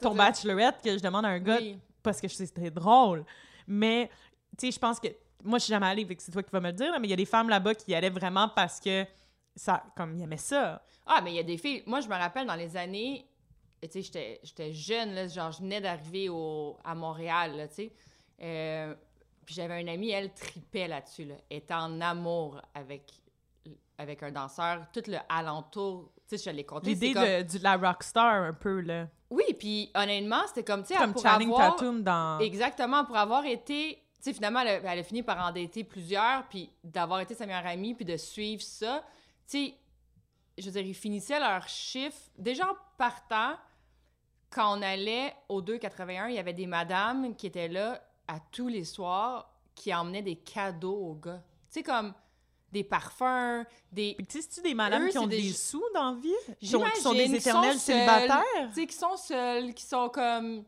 ton 0.00 0.14
bachelorette 0.14 0.76
que 0.84 0.96
je 0.96 1.02
demande 1.02 1.24
à 1.24 1.28
un 1.28 1.38
gars 1.38 1.56
Oui. 1.58 1.78
parce 2.02 2.20
que 2.20 2.28
je 2.28 2.34
sais 2.34 2.44
que 2.46 2.52
c'était 2.54 2.70
drôle. 2.70 3.24
Mais, 3.72 4.10
tu 4.58 4.66
sais, 4.66 4.72
je 4.72 4.78
pense 4.78 4.98
que. 5.00 5.08
Moi, 5.42 5.58
je 5.58 5.64
suis 5.64 5.70
jamais 5.72 5.86
allée, 5.86 6.06
c'est 6.18 6.30
toi 6.32 6.42
qui 6.42 6.50
vas 6.50 6.60
me 6.60 6.66
le 6.66 6.72
dire, 6.74 6.90
là, 6.92 6.98
mais 6.98 7.06
il 7.06 7.10
y 7.10 7.14
a 7.14 7.16
des 7.16 7.24
femmes 7.24 7.48
là-bas 7.48 7.74
qui 7.74 7.92
y 7.92 7.94
allaient 7.94 8.10
vraiment 8.10 8.48
parce 8.48 8.78
que. 8.80 9.06
Ça, 9.56 9.82
comme 9.96 10.14
ils 10.16 10.22
aimaient 10.22 10.36
ça. 10.36 10.82
Ah, 11.06 11.20
mais 11.22 11.32
il 11.32 11.36
y 11.36 11.40
a 11.40 11.42
des 11.42 11.58
filles. 11.58 11.82
Moi, 11.86 12.00
je 12.00 12.08
me 12.08 12.14
rappelle 12.14 12.46
dans 12.46 12.54
les 12.54 12.76
années. 12.76 13.26
Tu 13.82 13.88
sais, 13.90 14.02
j'étais- 14.02 14.40
j'étais 14.44 14.72
jeune, 14.72 15.12
là, 15.14 15.26
genre, 15.26 15.50
je 15.52 15.58
venais 15.60 15.80
d'arriver 15.80 16.28
à 16.84 16.94
Montréal, 16.94 17.66
tu 17.70 17.74
sais. 17.74 17.92
Euh, 18.42 18.94
puis 19.44 19.54
j'avais 19.54 19.80
une 19.80 19.88
amie, 19.88 20.10
elle 20.10 20.32
tripait 20.32 20.86
là-dessus, 20.86 21.24
là. 21.24 21.34
Elle 21.50 21.58
était 21.58 21.74
en 21.74 22.00
amour 22.00 22.60
avec, 22.74 23.10
avec 23.98 24.22
un 24.22 24.30
danseur. 24.30 24.86
Tout 24.92 25.02
le 25.08 25.16
alentour, 25.28 26.12
tu 26.28 26.36
sais, 26.38 26.50
je 26.50 26.56
l'ai 26.56 26.64
compté. 26.64 26.90
L'idée 26.90 27.12
comme... 27.12 27.24
de, 27.24 27.58
de 27.58 27.62
la 27.62 27.76
rockstar, 27.76 28.42
un 28.44 28.52
peu, 28.54 28.80
là. 28.80 29.08
Oui, 29.30 29.44
puis 29.58 29.90
honnêtement, 29.94 30.42
c'était 30.48 30.64
comme, 30.64 30.82
tu 30.82 30.88
sais, 30.88 30.96
Comme 30.96 31.12
pour 31.12 31.22
Channing 31.22 31.52
avoir... 31.52 31.76
Tatum 31.76 32.02
dans. 32.02 32.38
Exactement, 32.40 33.04
pour 33.04 33.16
avoir 33.16 33.44
été... 33.44 34.02
Tu 34.16 34.24
sais, 34.24 34.32
finalement, 34.34 34.60
elle 34.60 34.84
a, 34.84 34.92
elle 34.92 34.98
a 34.98 35.02
fini 35.02 35.22
par 35.22 35.38
endetter 35.46 35.84
plusieurs, 35.84 36.46
puis 36.48 36.70
d'avoir 36.84 37.20
été 37.20 37.34
sa 37.34 37.46
meilleure 37.46 37.66
amie, 37.66 37.94
puis 37.94 38.04
de 38.04 38.16
suivre 38.16 38.62
ça. 38.62 39.02
Tu 39.48 39.68
sais, 39.68 39.74
je 40.58 40.66
veux 40.66 40.72
dire, 40.72 40.82
ils 40.82 40.94
finissaient 40.94 41.40
leur 41.40 41.66
chiffre. 41.68 42.20
Déjà 42.36 42.68
en 42.68 42.74
partant, 42.98 43.54
quand 44.50 44.76
on 44.76 44.82
allait 44.82 45.34
au 45.48 45.62
281, 45.62 46.28
il 46.28 46.34
y 46.34 46.38
avait 46.38 46.52
des 46.52 46.66
madames 46.66 47.34
qui 47.34 47.46
étaient 47.46 47.68
là 47.68 48.02
à 48.26 48.40
tous 48.52 48.68
les 48.68 48.84
soirs 48.84 49.50
qui 49.74 49.94
emmenaient 49.94 50.22
des 50.22 50.36
cadeaux 50.36 50.98
aux 50.98 51.14
gars. 51.14 51.42
Tu 51.68 51.74
sais, 51.74 51.82
comme 51.82 52.12
des 52.72 52.84
parfums, 52.84 53.64
des. 53.90 54.14
Puis, 54.16 54.26
tu 54.26 54.40
sais, 54.40 54.48
c'est-tu 54.48 54.62
des 54.68 54.74
madames 54.74 55.08
qui 55.08 55.18
ont 55.18 55.26
des, 55.26 55.42
des- 55.42 55.52
sous 55.52 55.82
dans 55.94 56.12
la 56.12 56.20
vie? 56.20 56.32
Qui 56.60 56.66
sont, 56.68 56.80
qui 56.94 57.00
sont 57.00 57.12
des 57.12 57.26
sont 57.26 57.34
éternels 57.34 57.78
célibataires? 57.78 58.68
Tu 58.68 58.74
sais, 58.80 58.86
qui 58.86 58.96
sont 58.96 59.16
seuls, 59.16 59.74
qui 59.74 59.84
sont 59.84 60.08
comme. 60.08 60.64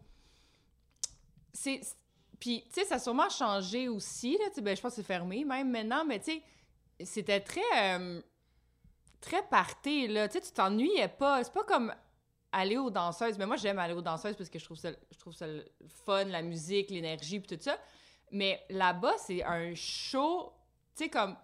C'est. 1.53 1.81
Puis, 2.41 2.65
tu 2.73 2.81
sais, 2.81 2.87
ça 2.87 2.97
a 2.97 2.99
sûrement 2.99 3.29
changé 3.29 3.89
aussi, 3.89 4.33
là. 4.39 4.47
Tu 4.49 4.55
sais, 4.57 4.61
ben, 4.63 4.77
je 4.77 4.83
pense 4.83 4.93
que 4.93 4.97
c'est 4.97 5.07
fermé 5.07 5.45
même 5.45 5.71
maintenant, 5.71 6.05
mais 6.05 6.19
tu 6.19 6.33
sais, 6.33 6.43
c'était 7.05 7.41
très. 7.41 7.61
euh, 7.77 8.21
très 9.21 9.43
party, 9.49 10.09
là. 10.09 10.27
Tu 10.29 10.35
sais, 10.35 10.41
tu 10.41 10.51
t'ennuyais 10.53 11.09
pas. 11.09 11.45
C'est 11.45 11.53
pas 11.53 11.63
comme 11.65 11.95
aller 12.51 12.77
aux 12.79 12.91
danseuses. 12.91 13.39
Mais 13.39 13.47
moi, 13.47 13.57
j'aime 13.57 13.79
aller 13.79 13.95
aux 13.95 14.03
danseuses 14.03 14.35
parce 14.37 14.51
que 14.51 14.59
je 14.59 14.65
trouve 14.65 14.77
ça, 14.77 14.91
je 15.11 15.19
trouve 15.19 15.33
ça 15.35 15.47
le 15.47 15.65
fun, 16.05 16.25
la 16.25 16.43
musique, 16.43 16.91
l'énergie, 16.91 17.39
puis 17.39 17.57
tout 17.57 17.63
ça. 17.63 17.79
Mais 18.33 18.65
là-bas, 18.71 19.15
c'est 19.19 19.45
un 19.45 19.73
show. 19.77 20.53
Tu 20.97 21.05
sais, 21.05 21.11
comme. 21.11 21.37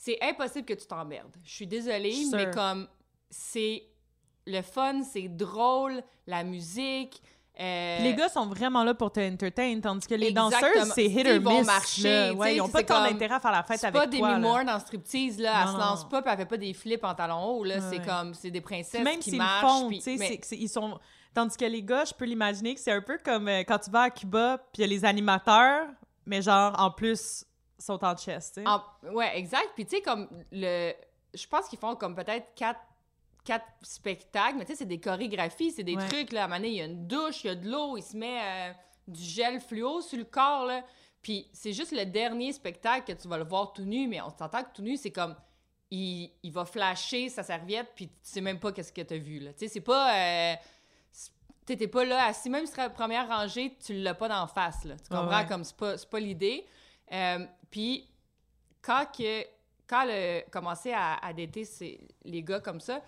C'est 0.00 0.16
impossible 0.22 0.64
que 0.64 0.74
tu 0.74 0.86
t'emmerdes. 0.86 1.36
Je 1.44 1.50
suis 1.52 1.66
désolée, 1.66 2.14
mais 2.32 2.50
comme. 2.52 2.86
C'est. 3.30 3.82
Le 4.46 4.62
fun, 4.62 5.02
c'est 5.02 5.28
drôle, 5.28 6.02
la 6.26 6.42
musique. 6.42 7.20
euh, 7.60 7.98
Les 8.02 8.14
gars 8.14 8.30
sont 8.30 8.46
vraiment 8.46 8.82
là 8.84 8.94
pour 8.94 9.12
te 9.12 9.20
entertain, 9.20 9.78
tandis 9.82 10.06
que 10.06 10.14
les 10.14 10.28
Exactement. 10.28 10.60
danseuses, 10.74 10.92
c'est 10.94 11.04
hit 11.04 11.26
Ils 11.26 11.36
or 11.36 11.42
vont 11.42 11.58
miss. 11.58 11.66
marcher, 11.66 11.94
tu 11.96 12.00
sais, 12.02 12.30
Ouais, 12.30 12.54
ils 12.56 12.60
ont 12.62 12.68
pas 12.70 12.78
c'est 12.78 12.84
tant 12.86 13.02
d'intérêt 13.02 13.34
à 13.34 13.40
faire 13.40 13.50
la 13.52 13.62
fête 13.64 13.78
C'est 13.80 13.88
avec 13.88 14.00
pas 14.00 14.06
toi. 14.06 14.16
Demi 14.16 14.22
là. 14.22 14.38
Moore 14.38 14.64
dans 14.64 14.78
striptease, 14.80 15.38
là. 15.38 15.52
elle 15.60 15.66
Non, 15.66 15.72
se 15.72 15.78
non. 15.78 15.84
lance 15.84 16.08
pas, 16.08 16.22
puis 16.22 16.30
elle 16.32 16.38
fait 16.38 16.46
pas 16.46 16.56
des 16.56 16.72
flips 16.72 17.04
en 17.04 17.14
talons 17.14 17.44
hauts, 17.44 17.64
là. 17.64 17.74
Ouais, 17.74 17.82
c'est 17.90 18.02
comme. 18.06 18.32
C'est 18.32 18.50
des 18.50 18.62
princesses 18.62 19.02
même 19.02 19.16
qui 19.18 19.24
s'ils 19.30 19.32
le 19.34 19.38
marchent. 19.44 19.60
font, 19.70 19.90
tu 19.90 20.00
sais, 20.00 20.16
mais- 20.16 20.28
c'est 20.28 20.38
que 20.38 20.46
c'est- 20.46 20.56
ils 20.56 20.68
sont... 20.70 20.98
Tandis 21.34 21.56
que 21.58 21.64
les 21.66 21.82
gars, 21.82 22.04
je 22.06 22.14
peux 22.14 22.24
l'imaginer 22.24 22.74
que 22.74 22.80
c'est 22.80 22.92
un 22.92 23.02
peu 23.02 23.18
comme 23.22 23.48
euh, 23.48 23.58
quand 23.68 23.78
tu 23.80 23.90
vas 23.90 24.02
à 24.04 24.10
Cuba, 24.10 24.58
puis 24.72 24.80
il 24.80 24.80
y 24.80 24.84
a 24.84 24.86
les 24.86 25.04
animateurs, 25.04 25.88
mais 26.24 26.40
genre, 26.40 26.74
en 26.78 26.90
plus, 26.90 27.44
sont 27.78 28.04
en 28.04 28.16
chest, 28.16 28.54
tu 28.56 28.64
sais. 28.64 29.08
Ouais, 29.10 29.38
exact. 29.38 29.70
Puis 29.74 29.84
tu 29.86 29.96
sais, 29.96 30.02
comme 30.02 30.28
le. 30.52 30.92
Je 31.34 31.46
pense 31.46 31.68
qu'ils 31.68 31.78
font 31.78 31.94
comme 31.94 32.14
peut-être 32.14 32.54
quatre, 32.54 32.80
quatre 33.44 33.66
spectacles, 33.82 34.56
mais 34.58 34.64
tu 34.64 34.72
sais, 34.72 34.78
c'est 34.78 34.84
des 34.86 35.00
chorégraphies, 35.00 35.70
c'est 35.72 35.84
des 35.84 35.96
Ouais. 35.96 36.08
trucs, 36.08 36.32
là. 36.32 36.42
À 36.42 36.44
un 36.44 36.48
moment 36.48 36.56
donné, 36.60 36.68
il 36.68 36.74
y 36.76 36.80
a 36.82 36.86
une 36.86 37.06
douche, 37.06 37.44
il 37.44 37.48
y 37.48 37.50
a 37.50 37.54
de 37.54 37.68
l'eau, 37.68 37.96
il 37.96 38.02
se 38.02 38.16
met 38.16 38.40
euh, 38.42 38.72
du 39.06 39.22
gel 39.22 39.60
fluo 39.60 40.00
sur 40.00 40.18
le 40.18 40.24
corps, 40.24 40.64
là. 40.66 40.82
Puis 41.22 41.48
c'est 41.52 41.72
juste 41.72 41.92
le 41.92 42.04
dernier 42.06 42.52
spectacle 42.52 43.12
que 43.14 43.20
tu 43.20 43.28
vas 43.28 43.38
le 43.38 43.44
voir 43.44 43.72
tout 43.72 43.82
nu, 43.84 44.06
mais 44.08 44.20
on 44.20 44.30
s'entend 44.30 44.62
que 44.62 44.72
tout 44.74 44.82
nu, 44.82 44.96
c'est 44.96 45.10
comme. 45.12 45.34
Il, 45.90 46.30
il 46.42 46.52
va 46.52 46.66
flasher 46.66 47.30
sa 47.30 47.42
serviette, 47.42 47.92
puis 47.94 48.08
tu 48.08 48.14
sais 48.22 48.40
même 48.42 48.58
pas 48.60 48.72
qu'est-ce 48.72 48.92
que 48.92 49.00
t'as 49.00 49.16
vu, 49.16 49.38
là. 49.38 49.52
Tu 49.54 49.60
sais, 49.60 49.68
c'est 49.68 49.80
pas. 49.80 50.14
euh, 50.14 50.54
T'étais 51.64 51.88
pas 51.88 52.04
là 52.06 52.24
assis, 52.26 52.48
même 52.48 52.64
si 52.64 52.74
la 52.78 52.88
première 52.88 53.28
rangée, 53.28 53.76
tu 53.84 53.92
l'as 53.92 54.14
pas 54.14 54.28
d'en 54.28 54.46
face, 54.46 54.84
là. 54.84 54.96
Tu 54.96 55.02
Ah 55.10 55.16
comprends? 55.20 55.38
ouais. 55.40 55.46
Comme 55.46 55.64
c'est 55.64 55.76
pas, 55.76 55.98
c'est 55.98 56.08
pas 56.08 56.18
l'idée. 56.20 56.66
Euh, 57.12 57.44
puis 57.70 58.08
quand 58.82 59.04
que 59.16 59.42
quand 59.86 60.04
le 60.04 60.42
commençait 60.50 60.92
à, 60.92 61.14
à 61.24 61.32
dater 61.32 61.64
ces- 61.64 62.06
les 62.24 62.42
gars 62.42 62.60
comme 62.60 62.80
ça, 62.80 63.00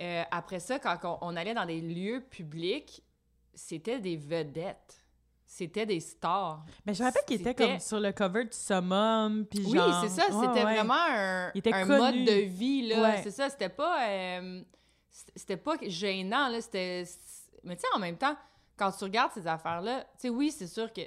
euh, 0.00 0.22
après 0.30 0.58
ça, 0.60 0.78
quand 0.78 0.96
on, 1.04 1.18
on 1.20 1.36
allait 1.36 1.54
dans 1.54 1.66
des 1.66 1.80
lieux 1.80 2.20
publics, 2.28 3.02
c'était 3.54 4.00
des 4.00 4.16
vedettes. 4.16 5.04
C'était 5.50 5.86
des 5.86 6.00
stars. 6.00 6.62
Mais 6.84 6.92
je 6.92 7.02
me 7.02 7.08
rappelle 7.08 7.24
qu'il 7.24 7.40
était 7.40 7.54
comme 7.54 7.80
sur 7.80 7.98
le 8.00 8.12
cover 8.12 8.44
du 8.44 8.52
Summum, 8.56 9.46
puis 9.46 9.64
Oui, 9.64 9.78
genre... 9.78 10.02
c'est 10.02 10.20
ça. 10.20 10.24
C'était 10.26 10.64
ouais. 10.64 10.74
vraiment 10.74 10.94
un, 11.08 11.50
Il 11.54 11.58
était 11.60 11.72
un 11.72 11.86
connu. 11.86 11.98
mode 11.98 12.24
de 12.26 12.40
vie, 12.44 12.86
là. 12.88 13.00
Ouais. 13.00 13.20
C'est 13.22 13.30
ça. 13.30 13.48
C'était 13.48 13.70
pas... 13.70 14.08
euh, 14.08 14.62
c'était 15.34 15.56
pas 15.56 15.76
gênant, 15.82 16.48
là. 16.48 16.60
C'était... 16.60 17.04
Mais 17.64 17.76
tu 17.76 17.80
sais, 17.82 17.86
en 17.94 17.98
même 17.98 18.18
temps, 18.18 18.36
quand 18.76 18.90
tu 18.92 19.04
regardes 19.04 19.32
ces 19.32 19.46
affaires-là, 19.46 20.02
tu 20.02 20.08
sais, 20.18 20.28
oui, 20.28 20.50
c'est 20.50 20.66
sûr 20.66 20.92
que... 20.92 21.00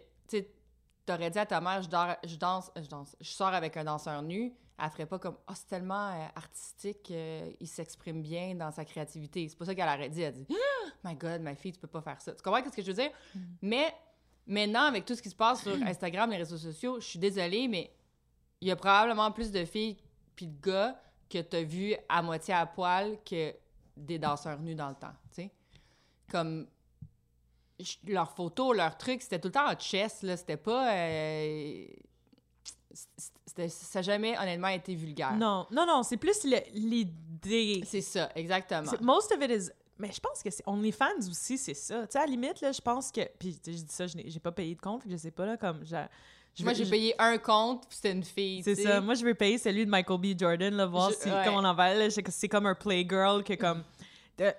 T'aurais 1.12 1.30
dit 1.30 1.39
à 1.39 1.45
ta 1.45 1.60
mère, 1.60 1.82
je, 1.82 1.89
dors- 1.89 2.15
je 2.26 2.36
danse... 2.38 2.71
Je 2.76 2.88
danse... 2.88 3.17
Je 3.19 3.30
sors 3.30 3.54
avec 3.54 3.76
un 3.76 3.84
danseur 3.84 4.21
nu. 4.21 4.54
Elle 4.82 4.89
ferait 4.89 5.06
pas 5.06 5.19
comme, 5.19 5.36
oh, 5.47 5.52
c'est 5.54 5.67
tellement 5.67 6.10
euh, 6.10 6.26
artistique, 6.36 7.12
euh, 7.12 7.52
il 7.60 7.67
s'exprime 7.67 8.21
bien 8.21 8.56
dans 8.56 8.71
sa 8.71 8.86
créativité. 8.86 9.47
C'est 9.47 9.58
pas 9.58 9.65
ça 9.65 9.76
qu'elle 9.76 9.89
aurait 9.89 10.10
dit. 10.10 10.21
Elle 10.21 10.34
dit, 10.34 10.47
oh 10.50 10.88
my 11.04 11.15
God, 11.15 11.41
ma 11.41 11.54
fille, 11.54 11.74
tu 11.74 11.80
peux 11.80 11.88
pas 11.88 12.02
faire 12.02 12.21
ça. 12.21 12.32
Tu 12.34 12.41
comprends 12.41 12.63
ce 12.63 12.76
que 12.76 12.82
je 12.82 12.88
veux 12.88 12.93
dire? 12.93 13.12
Mais 13.62 13.93
maintenant, 14.47 14.84
avec 14.86 15.06
tout 15.06 15.15
ce 15.15 15.21
qui 15.21 15.30
se 15.30 15.36
passe 15.36 15.63
sur 15.63 15.74
Instagram, 15.84 16.30
les 16.32 16.38
réseaux 16.38 16.58
sociaux, 16.58 17.00
je 17.02 17.06
suis 17.06 17.19
désolée, 17.19 17.67
mais 17.67 17.91
il 18.62 18.69
y 18.69 18.71
a 18.71 18.76
probablement 18.78 19.32
plus 19.32 19.52
de 19.52 19.65
filles 19.65 19.97
puis 20.36 20.47
de 20.47 20.62
gars 20.62 21.00
que 21.30 21.41
t'as 21.41 21.63
vu 21.63 21.93
à 22.08 22.21
moitié 22.21 22.54
à 22.54 22.65
poil 22.65 23.17
que 23.24 23.54
des 23.97 24.17
danseurs 24.17 24.60
nus 24.62 24.76
dans 24.76 24.89
le 24.89 24.95
temps, 24.95 25.13
tu 25.30 25.43
sais. 25.43 25.52
Comme 26.30 26.67
leurs 28.08 28.32
photos, 28.32 28.76
leurs 28.76 28.98
trucs, 28.98 29.22
c'était 29.22 29.39
tout 29.39 29.48
le 29.50 29.54
temps 29.54 29.70
en 29.72 29.78
chess, 29.80 30.22
là. 30.24 30.36
C'était 30.38 30.58
pas... 30.58 30.94
euh, 30.96 31.86
c'était- 33.46 33.70
ça 33.70 34.00
n'a 34.00 34.04
jamais, 34.04 34.38
honnêtement, 34.38 34.67
été 34.70 34.96
vulgaire. 34.96 35.34
Non, 35.34 35.65
non, 35.72 35.86
non, 35.86 36.04
c'est 36.04 36.17
plus 36.17 36.44
le- 36.44 36.58
l'idée. 36.74 37.84
C'est 37.86 38.02
ça, 38.02 38.30
exactement. 38.36 38.89
C'est- 38.89 39.02
Most 39.02 39.32
of 39.32 39.41
it 39.44 39.52
is... 39.52 39.70
Mais 39.98 40.12
je 40.12 40.20
pense 40.20 40.41
que 40.41 40.50
c'est 40.50 40.63
OnlyFans 40.67 41.30
aussi, 41.30 41.58
c'est 41.60 41.76
ça. 41.76 42.02
Tu 42.08 42.13
sais, 42.13 42.17
à 42.17 42.22
la 42.26 42.32
limite, 42.32 42.60
là, 42.62 42.72
je 42.72 42.82
pense 42.82 43.12
que... 43.12 43.22
Puis, 43.38 43.60
je 43.65 43.72
dis 43.72 43.86
ça, 43.88 44.08
je 44.08 44.17
n'ai 44.17 44.30
j'ai 44.30 44.39
pas 44.39 44.52
payé 44.52 44.74
de 44.74 44.82
compte, 44.82 45.04
je 45.08 45.15
sais 45.15 45.30
pas, 45.32 45.46
là, 45.46 45.58
comme... 45.58 45.82
je- 45.86 45.96
je 46.56 46.63
Moi, 46.63 46.72
veux- 46.74 46.78
j'ai 46.80 46.86
je- 46.86 46.89
payé 46.89 47.15
un 47.20 47.38
compte, 47.38 47.88
puis 47.88 47.96
c'était 47.98 48.12
une 48.12 48.24
fille, 48.24 48.63
C'est 48.63 48.76
ça. 48.76 49.00
Moi, 49.00 49.13
je 49.13 49.24
veux 49.24 49.36
payer 49.36 49.58
celui 49.60 49.86
de 49.86 49.91
Michael 49.91 50.20
B. 50.20 50.38
Jordan, 50.39 50.74
là, 50.74 50.86
voir 50.88 51.12
Je- 51.12 51.15
si, 51.15 51.30
ouais. 51.30 51.41
comment 51.46 51.60
on 51.60 51.63
en 51.65 51.74
va. 51.76 51.94
là. 51.94 52.08
C'est 52.10 52.50
comme 52.50 52.65
un 52.65 52.74
playgirl 52.76 53.44
que, 53.44 53.54
comme... 53.54 53.84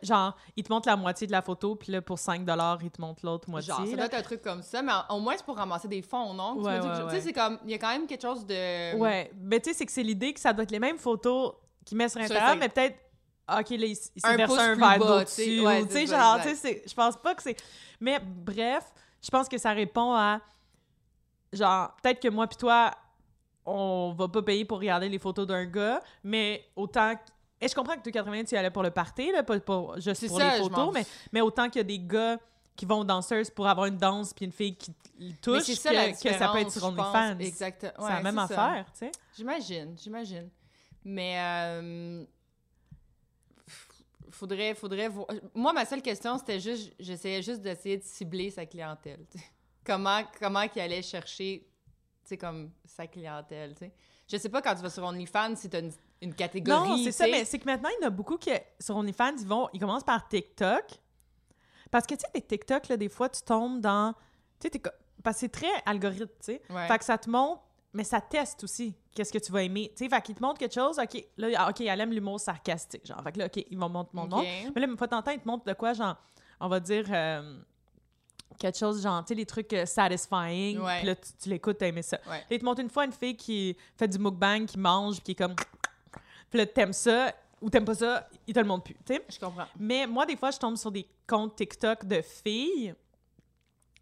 genre, 0.02 0.36
il 0.56 0.64
te 0.64 0.72
montre 0.72 0.88
la 0.88 0.96
moitié 0.96 1.26
de 1.26 1.32
la 1.32 1.42
photo, 1.42 1.74
puis 1.76 1.92
là, 1.92 2.02
pour 2.02 2.18
5 2.18 2.46
il 2.82 2.90
te 2.90 3.00
montre 3.00 3.24
l'autre 3.24 3.50
moitié. 3.50 3.72
Genre, 3.72 3.84
ça 3.84 3.90
là. 3.90 3.96
doit 3.96 4.06
être 4.06 4.14
un 4.14 4.22
truc 4.22 4.42
comme 4.42 4.62
ça, 4.62 4.82
mais 4.82 4.92
au 5.10 5.20
moins, 5.20 5.36
c'est 5.36 5.44
pour 5.44 5.56
ramasser 5.56 5.88
des 5.88 6.02
fonds, 6.02 6.34
non? 6.34 6.56
Tu 6.56 6.62
Ouais, 6.62 6.80
ouais, 6.80 7.10
sais, 7.10 7.20
c'est 7.20 7.32
comme... 7.32 7.58
Il 7.64 7.70
y 7.70 7.74
a 7.74 7.78
quand 7.78 7.88
même 7.88 8.06
quelque 8.06 8.22
chose 8.22 8.46
de... 8.46 8.96
Ouais, 8.96 9.30
mais 9.40 9.60
tu 9.60 9.70
sais, 9.70 9.76
c'est 9.76 9.86
que 9.86 9.92
c'est 9.92 10.02
l'idée 10.02 10.32
que 10.32 10.40
ça 10.40 10.52
doit 10.52 10.64
être 10.64 10.70
les 10.70 10.78
mêmes 10.78 10.98
photos 10.98 11.54
qu'il 11.84 11.96
met 11.96 12.08
sur 12.08 12.20
Instagram, 12.20 12.58
mais 12.58 12.68
peut-être, 12.68 12.96
OK, 13.48 13.70
là, 13.70 13.86
il, 13.86 13.96
s'est 13.96 14.10
Un 14.22 14.36
versé 14.36 14.58
un 14.58 14.74
verre 14.74 14.98
d'eau 14.98 15.20
tu 15.20 15.26
sais. 15.26 15.46
dessus. 15.46 15.66
Ouais, 15.66 15.86
tu 15.86 15.92
sais, 15.92 16.06
genre, 16.06 16.40
tu 16.40 16.54
sais, 16.54 16.82
je 16.86 16.94
pense 16.94 17.16
pas 17.16 17.34
que 17.34 17.42
c'est... 17.42 17.56
Mais 18.00 18.20
bref, 18.20 18.84
je 19.22 19.30
pense 19.30 19.48
que 19.48 19.58
ça 19.58 19.72
répond 19.72 20.12
à... 20.14 20.40
Genre, 21.52 21.94
peut-être 22.02 22.20
que 22.20 22.28
moi 22.28 22.46
puis 22.46 22.56
toi, 22.56 22.92
on 23.64 24.14
va 24.16 24.28
pas 24.28 24.42
payer 24.42 24.64
pour 24.64 24.78
regarder 24.78 25.08
les 25.08 25.18
photos 25.18 25.46
d'un 25.46 25.64
gars, 25.64 26.00
mais 26.22 26.64
autant... 26.76 27.14
Et 27.62 27.68
je 27.68 27.74
comprends 27.76 27.96
que 27.96 28.10
2,80, 28.10 28.48
tu 28.48 28.54
y 28.56 28.58
allais 28.58 28.70
pour 28.70 28.82
le 28.82 28.90
party, 28.90 29.30
là, 29.30 29.44
pas, 29.44 29.58
pas 29.60 29.94
juste 29.98 30.26
pour 30.26 30.38
ça, 30.38 30.56
les 30.56 30.62
photos, 30.62 30.92
mais, 30.92 31.06
mais 31.32 31.40
autant 31.40 31.70
qu'il 31.70 31.76
y 31.76 31.80
a 31.80 31.84
des 31.84 32.00
gars 32.00 32.38
qui 32.74 32.86
vont 32.86 32.98
aux 32.98 33.04
danseuses 33.04 33.50
pour 33.50 33.68
avoir 33.68 33.86
une 33.86 33.96
danse 33.96 34.34
puis 34.34 34.46
une 34.46 34.52
fille 34.52 34.76
qui 34.76 34.92
touche, 35.40 35.62
ça, 35.74 35.90
que, 35.90 36.22
que 36.22 36.34
ça 36.34 36.48
peut 36.48 36.58
être 36.58 36.72
sur. 36.72 36.84
OnlyFans. 36.84 37.38
Exactement. 37.38 37.92
c'est 37.98 38.12
la 38.12 38.22
même 38.22 38.38
affaire, 38.38 38.86
tu 38.92 38.98
sais. 38.98 39.12
J'imagine, 39.36 39.96
j'imagine. 39.96 40.50
Mais... 41.04 41.36
Euh... 41.38 42.24
Faudrait, 44.30 44.74
faudrait 44.74 45.08
voir. 45.08 45.26
Moi, 45.54 45.72
ma 45.72 45.84
seule 45.84 46.02
question, 46.02 46.38
c'était 46.38 46.58
juste, 46.58 46.92
j'essayais 46.98 47.42
juste 47.42 47.60
d'essayer 47.60 47.98
de 47.98 48.02
cibler 48.02 48.50
sa 48.50 48.66
clientèle. 48.66 49.24
tu. 49.30 49.38
Comment, 49.84 50.22
comment 50.40 50.66
qu'il 50.68 50.80
allait 50.80 51.02
chercher, 51.02 51.68
tu 52.22 52.28
sais, 52.28 52.38
comme 52.38 52.70
sa 52.84 53.06
clientèle, 53.06 53.74
tu 53.74 53.80
sais. 53.80 53.92
Je 54.28 54.36
sais 54.38 54.48
pas 54.48 54.62
quand 54.62 54.74
tu 54.74 54.82
vas 54.82 54.90
sur 54.90 55.04
OnlyFans 55.04 55.54
si 55.56 55.68
t'as 55.68 55.80
une, 55.80 55.92
une 56.22 56.34
catégorie, 56.34 56.88
Non, 56.88 56.96
c'est 57.04 57.12
ça, 57.12 57.26
mais 57.26 57.44
c'est 57.44 57.58
que 57.58 57.66
maintenant, 57.66 57.90
il 57.98 58.02
y 58.02 58.04
en 58.04 58.08
a 58.08 58.10
beaucoup 58.10 58.36
qui, 58.36 58.50
sur 58.80 58.96
OnlyFans, 58.96 59.36
ils 59.40 59.46
vont, 59.46 59.68
ils 59.72 59.80
commencent 59.80 60.04
par 60.04 60.26
TikTok. 60.28 60.84
Parce 61.90 62.06
que, 62.06 62.14
tu 62.14 62.20
sais, 62.20 62.26
les 62.34 62.40
TikTok, 62.40 62.88
là, 62.88 62.96
des 62.96 63.08
fois, 63.08 63.28
tu 63.28 63.42
tombes 63.42 63.80
dans... 63.80 64.14
Tu 64.58 64.68
sais, 64.72 64.82
parce 65.22 65.36
que 65.36 65.40
c'est 65.40 65.48
très 65.50 65.72
algorithme, 65.84 66.26
tu 66.38 66.52
sais. 66.52 66.62
Ouais. 66.70 66.86
Fait 66.86 66.98
que 66.98 67.04
ça 67.04 67.18
te 67.18 67.28
montre, 67.28 67.62
mais 67.92 68.04
ça 68.04 68.20
teste 68.20 68.64
aussi 68.64 68.94
qu'est-ce 69.14 69.32
que 69.32 69.38
tu 69.38 69.52
vas 69.52 69.62
aimer. 69.62 69.92
Tu 69.96 70.04
sais, 70.04 70.08
fait 70.08 70.22
qu'il 70.22 70.34
te 70.34 70.42
montre 70.42 70.58
quelque 70.58 70.74
chose, 70.74 70.98
OK, 70.98 71.24
là, 71.36 71.48
ah, 71.58 71.70
OK, 71.70 71.80
elle 71.82 72.00
aime 72.00 72.12
l'humour 72.12 72.40
sarcastique, 72.40 73.06
genre. 73.06 73.22
Fait 73.22 73.32
que 73.32 73.38
là, 73.40 73.46
OK, 73.46 73.64
ils 73.70 73.78
vont 73.78 73.88
montrer 73.88 74.12
mon 74.14 74.26
nom. 74.26 74.42
Mais 74.42 74.80
là, 74.80 74.86
une 74.86 74.96
fois 74.96 75.08
temps, 75.08 75.22
ils 75.26 75.38
te 75.38 75.46
montrent 75.46 75.64
de 75.64 75.74
quoi, 75.74 75.92
genre, 75.92 76.16
on 76.60 76.68
va 76.68 76.80
dire... 76.80 77.06
euh, 77.10 77.58
quelque 78.58 78.78
chose 78.78 79.02
genre, 79.02 79.24
tu 79.24 79.28
sais, 79.28 79.34
les 79.34 79.46
trucs 79.46 79.72
euh, 79.72 79.86
satisfying, 79.86 80.78
puis 80.78 81.06
là, 81.06 81.16
tu, 81.16 81.32
tu 81.42 81.48
l'écoutes, 81.48 81.78
t'as 81.78 81.88
aimé 81.88 82.02
ça. 82.02 82.18
Ouais. 82.26 82.38
Là, 82.38 82.46
il 82.50 82.58
te 82.58 82.64
montre 82.64 82.80
une 82.80 82.90
fois 82.90 83.04
une 83.04 83.12
fille 83.12 83.36
qui 83.36 83.76
fait 83.96 84.08
du 84.08 84.18
mukbang, 84.18 84.66
qui 84.66 84.78
mange, 84.78 85.16
puis 85.16 85.22
qui 85.22 85.32
est 85.32 85.46
comme... 85.46 85.56
Puis 86.52 86.58
là, 86.58 86.66
t'aimes 86.66 86.92
ça, 86.92 87.32
ou 87.62 87.70
t'aimes 87.70 87.86
pas 87.86 87.94
ça, 87.94 88.28
il 88.46 88.52
te 88.54 88.60
le 88.60 88.66
montre 88.66 88.84
plus, 88.84 88.94
tu 89.06 89.14
sais. 89.14 89.24
Je 89.28 89.38
comprends. 89.40 89.64
Mais 89.78 90.06
moi, 90.06 90.26
des 90.26 90.36
fois, 90.36 90.50
je 90.50 90.58
tombe 90.58 90.76
sur 90.76 90.92
des 90.92 91.06
comptes 91.26 91.56
TikTok 91.56 92.04
de 92.04 92.20
filles, 92.20 92.94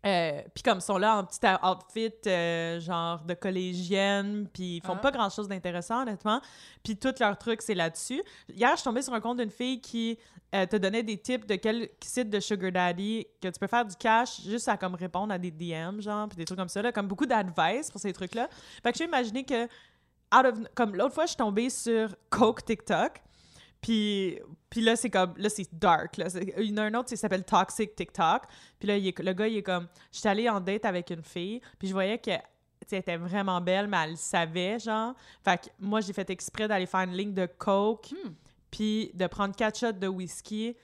euh, 0.05 0.41
puis 0.55 0.63
comme 0.63 0.79
ils 0.79 0.83
sont 0.83 0.97
là 0.97 1.19
en 1.19 1.25
petit 1.25 1.39
outfit, 1.63 2.11
euh, 2.27 2.81
genre 2.81 3.21
de 3.21 3.35
collégienne, 3.35 4.49
puis 4.53 4.77
ils 4.79 4.81
font 4.83 4.95
Ah. 4.95 5.01
pas 5.03 5.11
grand-chose 5.11 5.47
d'intéressant, 5.47 6.03
honnêtement. 6.03 6.41
Puis 6.83 6.97
tout 6.97 7.15
leur 7.21 7.37
truc, 7.39 7.61
c'est 7.63 7.75
là-dessus. 7.75 8.23
Hier, 8.49 8.71
je 8.73 8.77
suis 8.77 8.85
tombée 8.85 9.03
sur 9.03 9.13
un 9.13 9.21
compte 9.21 9.39
d'une 9.39 9.51
fille 9.51 9.81
qui 9.81 10.19
euh, 10.55 10.67
te 10.67 10.75
donnait 10.77 11.05
des 11.05 11.17
tips 11.19 11.47
de 11.47 11.55
quel 11.55 11.89
site 12.03 12.29
de 12.31 12.41
Sugar 12.41 12.73
Daddy 12.73 13.25
que 13.41 13.47
tu 13.49 13.61
peux 13.61 13.69
faire 13.69 13.85
du 13.85 13.95
cash 13.95 14.41
juste 14.41 14.67
à 14.69 14.77
comme 14.77 14.97
répondre 14.97 15.33
à 15.33 15.39
des 15.39 15.53
DM, 15.53 16.01
genre, 16.01 16.27
puis 16.29 16.37
des 16.39 16.45
trucs 16.45 16.59
comme 16.59 16.69
ça, 16.69 16.83
là, 16.83 16.91
comme 16.91 17.07
beaucoup 17.07 17.27
d'advice 17.27 17.89
pour 17.91 18.01
ces 18.01 18.13
trucs-là. 18.13 18.49
Fait 18.83 18.91
que 18.91 18.99
j'ai 18.99 19.05
imaginé 19.05 19.45
que, 19.45 19.69
out 20.35 20.47
of- 20.47 20.69
comme 20.75 20.95
l'autre 20.95 21.15
fois, 21.15 21.25
je 21.25 21.31
suis 21.31 21.37
tombée 21.37 21.71
sur 21.71 22.15
Coke 22.31 22.65
TikTok, 22.65 23.21
Puis, 23.83 24.39
puis 24.69 24.83
là, 24.83 24.95
c'est 24.95 25.09
comme, 25.09 25.33
là, 25.39 25.49
c'est 25.49 25.67
dark. 25.73 26.19
Là. 26.19 26.27
Il 26.59 26.71
y 26.71 26.73
en 26.75 26.77
a 26.77 26.83
un 26.83 26.95
autre, 26.95 27.09
il 27.13 27.17
s'appelle 27.17 27.45
Toxic 27.45 27.97
TikTok. 27.97 28.43
Puis 28.79 28.87
là, 28.89 28.97
il 28.99 29.07
est- 29.09 29.19
le 29.19 29.33
gars, 29.33 29.47
il 29.49 29.57
est 29.57 29.63
comme, 29.63 29.89
j'étais 30.13 30.29
allée 30.29 30.49
en 30.51 30.61
date 30.61 30.85
avec 30.85 31.09
une 31.09 31.23
fille, 31.23 31.63
puis 31.79 31.89
je 31.89 31.95
voyais 31.95 32.19
que, 32.19 32.31
elle 32.31 32.99
était 32.99 33.17
vraiment 33.17 33.59
belle, 33.63 33.87
mais 33.87 33.97
elle 34.05 34.11
le 34.11 34.17
savait, 34.17 34.79
genre. 34.79 35.15
Fait 35.43 35.57
que 35.63 35.67
moi, 35.79 36.03
j'ai 36.03 36.13
fait 36.13 36.29
exprès 36.29 36.69
d'aller 36.69 36.85
faire 36.85 37.01
une 37.01 37.13
ligne 37.17 37.33
de 37.33 37.47
coke, 37.47 38.11
Hmm. 38.11 38.33
puis 38.71 39.13
de 39.15 39.27
prendre 39.27 39.55
quatre 39.57 39.79
shots 39.79 39.93
de 39.93 40.09
whisky. 40.09 40.77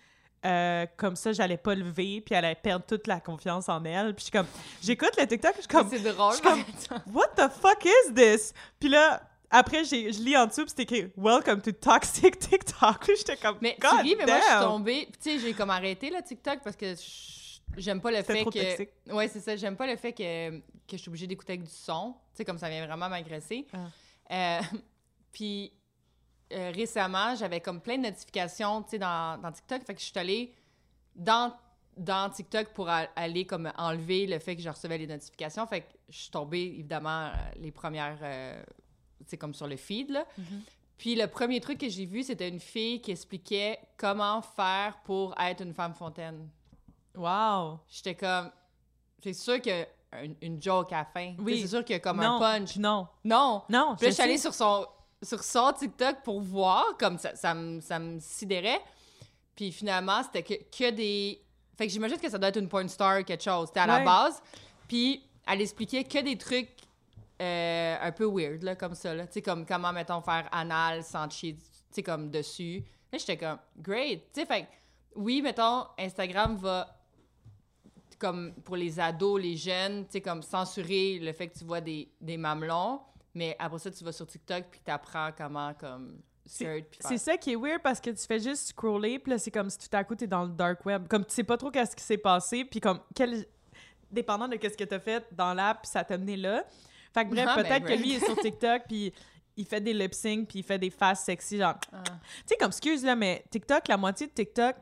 Euh, 0.47 0.87
comme 0.97 1.17
ça, 1.17 1.33
j'allais 1.33 1.57
pas 1.59 1.75
lever, 1.75 2.23
puis 2.23 2.35
elle 2.35 2.45
allait 2.47 2.55
perdre 2.55 2.87
toute 2.87 3.07
la 3.09 3.21
confiance 3.21 3.69
en 3.69 3.85
elle. 3.85 4.15
Puis 4.15 4.21
je 4.21 4.25
suis 4.25 4.33
comme, 4.33 4.47
j'écoute 4.81 5.11
le 5.19 5.27
TikTok, 5.27 5.53
je 5.57 5.61
suis 5.63 5.69
comme, 5.69 5.89
c'est 5.91 5.99
drôle. 6.01 6.33
je 6.33 6.37
suis 6.39 6.89
comme-. 6.89 7.03
What 7.15 7.29
the 7.37 7.51
fuck 7.51 7.85
is 7.85 8.15
this? 8.15 8.55
Puis 8.81 8.89
là, 8.89 9.21
après, 9.51 9.85
j'ai- 9.85 10.13
je 10.13 10.21
lis 10.23 10.37
en 10.37 10.47
dessous, 10.47 10.63
puis 10.63 10.71
c'était 10.77 10.83
écrit 10.83 11.13
Welcome 11.17 11.61
to 11.63 11.73
Toxic 11.73 12.39
TikTok. 12.39 13.07
J'étais 13.17 13.37
comme, 13.37 13.59
Mais 13.61 13.77
God 13.81 13.91
tu 13.91 14.03
ris, 14.03 14.17
mais 14.17 14.27
moi, 14.27 14.39
je 14.41 14.45
suis 14.45 14.61
tombée. 14.61 15.09
Puis, 15.11 15.21
tu 15.23 15.31
sais, 15.31 15.39
j'ai 15.39 15.55
comme 15.55 15.71
arrêté 15.71 16.11
le 16.11 16.23
TikTok 16.23 16.61
parce 16.63 16.77
que 16.77 16.95
j'aime 17.77 18.01
pas 18.01 18.11
le 18.11 18.23
fait 18.23 18.41
trop 18.43 18.51
que. 18.51 18.59
toxique. 18.59 18.91
Ouais, 19.11 19.29
c'est 19.29 19.41
ça. 19.41 19.57
J'aime 19.57 19.77
pas 19.77 19.87
le 19.87 19.97
fait 19.97 20.13
que, 20.13 20.59
que 20.59 20.63
je 20.93 20.97
suis 20.97 21.09
obligée 21.09 21.27
d'écouter 21.27 21.55
avec 21.55 21.65
du 21.65 21.71
son. 21.73 22.15
Tu 22.33 22.39
sais, 22.39 22.45
comme 22.45 22.59
ça 22.59 22.69
vient 22.69 22.87
vraiment 22.87 23.09
m'agresser. 23.09 23.67
Ah. 23.73 24.61
Euh, 24.61 24.79
puis, 25.33 25.73
euh, 26.53 26.71
récemment, 26.75 27.35
j'avais 27.35 27.61
comme 27.61 27.81
plein 27.81 27.99
de 27.99 28.03
notifications, 28.05 28.83
tu 28.83 28.91
sais, 28.91 28.99
dans, 28.99 29.41
dans 29.41 29.53
TikTok. 29.53 29.83
Fait 29.85 29.95
que 29.95 30.01
je 30.01 30.07
suis 30.07 30.19
allée 30.19 30.55
dans, 31.15 31.53
dans 31.97 32.31
TikTok 32.31 32.69
pour 32.69 32.89
a- 32.89 33.09
aller 33.17 33.45
comme 33.47 33.73
enlever 33.77 34.27
le 34.27 34.39
fait 34.39 34.55
que 34.57 34.63
je 34.63 34.69
recevais 34.69 34.99
les 34.99 35.07
notifications. 35.07 35.67
Fait 35.67 35.81
que 35.83 35.87
je 36.09 36.19
suis 36.19 36.31
tombée, 36.31 36.63
évidemment, 36.79 37.27
euh, 37.27 37.31
les 37.57 37.71
premières, 37.73 38.19
euh, 38.23 38.63
sais, 39.27 39.37
comme 39.37 39.55
sur 39.55 39.67
le 39.67 39.77
feed, 39.77 40.11
là. 40.11 40.25
Mhm. 40.39 40.63
Puis 40.99 41.15
le 41.15 41.27
premier 41.27 41.61
truc 41.61 41.79
que 41.79 41.89
j'ai 41.89 42.07
vu, 42.07 42.23
c'était 42.23 42.49
une 42.49 42.61
fille 42.61 43.01
qui 43.03 43.11
expliquait 43.11 43.79
comment 43.97 44.41
faire 44.41 44.99
pour 45.05 45.35
être 45.39 45.63
une 45.63 45.75
femme 45.75 45.95
fontaine. 45.95 46.49
Wow! 47.15 47.81
J'étais 47.89 48.15
comme, 48.15 48.51
c'est 49.23 49.33
sûr 49.35 49.55
un- 50.13 50.33
une 50.41 50.63
joke 50.63 50.93
à 50.93 50.99
la 50.99 51.05
fin. 51.05 51.35
Oui. 51.39 51.61
C'est 51.61 51.69
sûr 51.69 51.85
qu'il 51.85 51.95
y 51.95 51.97
a 51.97 52.01
comme 52.01 52.19
non, 52.19 52.37
un 52.37 52.39
punch. 52.39 52.77
non. 52.77 53.07
Non. 53.25 53.63
Non, 53.69 53.95
Puis 53.97 54.07
là, 54.07 54.11
je 54.11 54.15
suis 54.15 54.23
allée 54.23 54.39
sur 54.39 54.55
son, 54.55 54.87
sur 55.23 55.43
son 55.43 55.73
TikTok 55.73 56.23
pour 56.23 56.41
voir, 56.41 56.97
comme 56.99 57.19
ça, 57.19 57.35
ça, 57.35 57.53
me, 57.55 57.81
ça 57.81 57.99
me 57.99 58.19
sidérait. 58.21 58.81
Puis 59.55 59.73
finalement, 59.73 60.23
c'était 60.23 60.43
que, 60.43 60.55
que 60.77 60.91
des... 60.91 61.43
Fait 61.77 61.87
que 61.87 61.93
j'imagine 61.93 62.19
que 62.19 62.31
ça 62.31 62.39
doit 62.39 62.49
être 62.49 62.59
une 62.59 62.69
porn 62.69 62.89
star 62.89 63.21
ou 63.21 63.25
quelque 63.25 63.43
chose. 63.45 63.69
C'était 63.69 63.81
à 63.81 63.87
la 63.87 64.01
base. 64.01 64.41
Puis 64.89 65.23
elle 65.47 65.61
expliquait 65.61 66.05
que 66.05 66.19
des 66.23 66.39
trucs 66.39 66.71
euh, 67.41 67.97
un 68.01 68.13
peu 68.13 68.25
weird, 68.25 68.63
là, 68.63 68.77
comme 68.77 68.95
ça. 68.95 69.15
là. 69.15 69.27
Tu 69.27 69.35
sais, 69.35 69.43
comme 69.43 69.67
comment, 69.67 69.93
mettons, 69.93 70.21
faire 70.21 70.49
anal 70.53 71.03
sans 71.03 71.29
chier, 71.29 71.55
tu 71.57 71.63
sais, 71.91 72.03
comme 72.03 72.31
dessus. 72.31 72.85
Là, 73.13 73.19
j'étais 73.19 73.37
comme, 73.37 73.59
great. 73.77 74.33
Tu 74.33 74.41
sais, 74.41 74.47
fait 74.47 74.63
que, 74.63 74.67
oui, 75.17 75.43
mettons, 75.43 75.87
Instagram 75.99 76.57
va 76.57 76.93
comme 78.19 78.55
pour 78.65 78.77
les 78.77 78.99
ados, 78.99 79.41
les 79.41 79.57
jeunes, 79.57 80.07
tu 80.07 80.13
sais, 80.13 80.21
comme 80.21 80.43
censurer 80.43 81.19
le 81.19 81.33
fait 81.33 81.49
que 81.49 81.59
tu 81.59 81.65
vois 81.65 81.81
des, 81.81 82.11
des 82.21 82.37
mamelons, 82.37 83.01
mais 83.35 83.55
après 83.59 83.79
ça, 83.79 83.91
tu 83.91 84.03
vas 84.05 84.13
sur 84.13 84.27
TikTok 84.27 84.65
puis 84.71 84.81
t'apprends 84.83 85.31
comment, 85.37 85.75
comme, 85.75 86.21
C'est 86.47 87.19
ça 87.19 87.37
qui 87.37 87.53
est 87.53 87.57
weird 87.57 87.83
parce 87.83 88.01
que 88.01 88.11
tu 88.11 88.27
fais 88.27 88.39
juste 88.39 88.69
scroller, 88.69 89.19
puis 89.19 89.33
là, 89.33 89.39
c'est 89.39 89.51
comme 89.51 89.69
si 89.69 89.79
tout 89.79 89.95
à 89.95 90.05
coup, 90.05 90.15
t'es 90.15 90.27
dans 90.27 90.45
le 90.45 90.51
dark 90.51 90.85
web. 90.87 91.07
Comme 91.09 91.25
tu 91.25 91.35
sais 91.35 91.45
pas 91.45 91.57
trop 91.57 91.71
qu'est-ce 91.71 91.95
qui 91.95 92.05
s'est 92.05 92.19
passé, 92.19 92.65
puis 92.65 92.81
comme, 92.81 93.01
quel... 93.15 93.45
dépendant 94.11 94.49
de 94.49 94.57
qu'est-ce 94.57 94.77
que 94.77 94.85
t'as 94.85 95.01
fait 95.01 95.27
dans 95.33 95.53
l'app, 95.55 95.85
ça 95.85 96.05
t'a 96.05 96.17
mené 96.17 96.37
là. 96.37 96.65
Fait 97.17 97.25
que 97.25 97.31
bref, 97.31 97.47
Ah, 97.49 97.57
ben, 97.57 97.63
peut-être 97.63 97.85
que 97.87 97.93
lui 97.95 98.15
est 98.15 98.25
sur 98.25 98.37
TikTok, 98.37 98.83
puis 98.89 99.13
il 99.57 99.65
fait 99.65 99.81
des 99.81 99.95
lip 99.95 100.13
sync, 100.13 100.49
puis 100.49 100.59
il 100.59 100.63
fait 100.63 100.79
des 100.79 100.91
faces 100.91 101.25
sexy, 101.25 101.59
genre. 101.59 101.77
Ah. 101.93 102.03
Tu 102.05 102.13
sais, 102.47 102.57
comme, 102.57 102.69
excuse, 102.69 103.05
là, 103.05 103.17
mais 103.17 103.43
TikTok, 103.51 103.89
la 103.89 103.97
moitié 103.97 104.27
de 104.27 104.33
TikTok, 104.33 104.77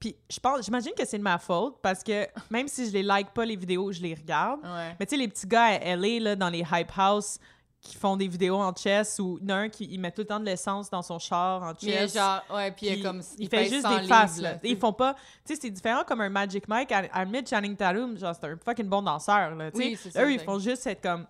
puis 0.00 0.16
je 0.28 0.40
pense, 0.40 0.64
j'imagine 0.64 0.92
que 0.98 1.06
c'est 1.06 1.18
de 1.18 1.22
ma 1.22 1.38
faute, 1.38 1.76
parce 1.80 2.02
que 2.02 2.26
même 2.50 2.66
si 2.66 2.86
je 2.86 2.92
les 2.92 3.04
like 3.04 3.30
pas, 3.32 3.44
les 3.44 3.54
vidéos, 3.54 3.92
je 3.92 4.02
les 4.02 4.14
regarde. 4.14 4.60
Ouais. 4.64 4.96
Mais 4.98 5.06
tu 5.06 5.10
sais, 5.10 5.16
les 5.16 5.28
petits 5.28 5.46
gars 5.46 5.66
à 5.66 5.96
LA, 5.96 6.18
là, 6.18 6.34
dans 6.34 6.50
les 6.50 6.64
hype 6.72 6.90
house, 6.96 7.38
qui 7.80 7.96
font 7.96 8.16
des 8.16 8.28
vidéos 8.28 8.56
en 8.56 8.72
chess, 8.74 9.18
ou 9.18 9.38
il 9.42 9.48
y 9.48 9.52
en 9.52 9.56
a 9.56 9.58
un 9.62 9.68
qui 9.68 9.84
il 9.90 9.98
met 9.98 10.12
tout 10.12 10.20
le 10.22 10.26
temps 10.28 10.38
de 10.38 10.44
l'essence 10.44 10.88
dans 10.88 11.02
son 11.02 11.18
char 11.18 11.62
en 11.62 11.72
Mais 11.82 11.90
chess. 11.92 12.14
genre, 12.14 12.40
ouais, 12.54 12.70
puis 12.70 12.86
il 12.86 13.02
comme. 13.02 13.20
il 13.38 13.48
fait 13.48 13.68
juste 13.68 13.82
100 13.82 13.98
des 14.00 14.06
faces, 14.06 14.36
livres, 14.36 14.48
là. 14.50 14.58
Ils 14.62 14.78
font 14.78 14.92
pas... 14.92 15.14
Tu 15.44 15.54
sais, 15.54 15.60
c'est 15.62 15.70
différent 15.70 16.04
comme 16.06 16.20
un 16.20 16.28
Magic 16.28 16.68
Mike. 16.68 16.92
À, 16.92 17.02
à 17.12 17.24
Mid 17.24 17.48
Channing 17.48 17.76
Tatum, 17.76 18.16
genre, 18.16 18.36
c'est 18.40 18.46
un 18.46 18.56
fucking 18.56 18.86
bon 18.86 19.02
danseur, 19.02 19.56
là, 19.56 19.72
tu 19.72 19.78
sais. 19.78 19.84
Oui, 19.84 19.98
c'est 20.00 20.10
ça, 20.12 20.24
Eux, 20.24 20.32
ils 20.32 20.38
font 20.38 20.60
juste 20.60 20.86
être 20.86 21.00
comme... 21.02 21.26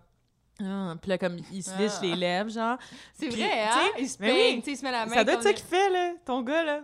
Ah, 0.65 0.95
puis 1.01 1.09
là, 1.09 1.19
comme, 1.19 1.39
ils 1.53 1.63
se 1.63 1.71
Ah. 1.71 1.79
lichent 1.83 2.01
les 2.03 2.15
lèvres, 2.15 2.51
genre. 2.51 2.79
C'est 3.15 3.29
vrai, 3.29 3.63
hein? 3.65 3.89
Il 3.99 4.09
se 4.09 4.19
peigne, 4.19 4.57
oui. 4.59 4.63
il 4.67 4.77
se 4.77 4.83
met 4.85 4.91
la 4.93 5.07
main. 5.07 5.15
Ça 5.15 5.25
doit 5.25 5.35
être 5.35 5.43
ça 5.43 5.53
qu'il 5.53 5.65
fait, 5.67 5.91
là, 5.91 6.15
ton 6.25 6.43
gars, 6.43 6.63
là. 6.63 6.83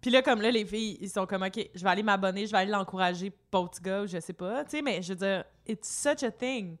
Puis 0.00 0.10
là, 0.10 0.22
comme 0.22 0.40
là, 0.40 0.50
les 0.50 0.64
filles, 0.64 0.96
ils 1.00 1.10
sont 1.10 1.26
comme, 1.26 1.42
OK, 1.42 1.68
je 1.74 1.82
vais 1.84 1.90
aller 1.90 2.02
m'abonner, 2.02 2.46
je 2.46 2.52
vais 2.52 2.58
aller 2.58 2.70
l'encourager, 2.70 3.30
petit 3.30 3.82
gars, 3.82 4.02
ou 4.02 4.06
je 4.06 4.18
sais 4.20 4.32
pas. 4.32 4.64
Tu 4.64 4.70
sais, 4.70 4.82
mais 4.82 5.02
je 5.02 5.12
veux 5.12 5.18
dire, 5.18 5.44
it's 5.66 5.88
such 5.88 6.22
a 6.22 6.30
thing. 6.30 6.76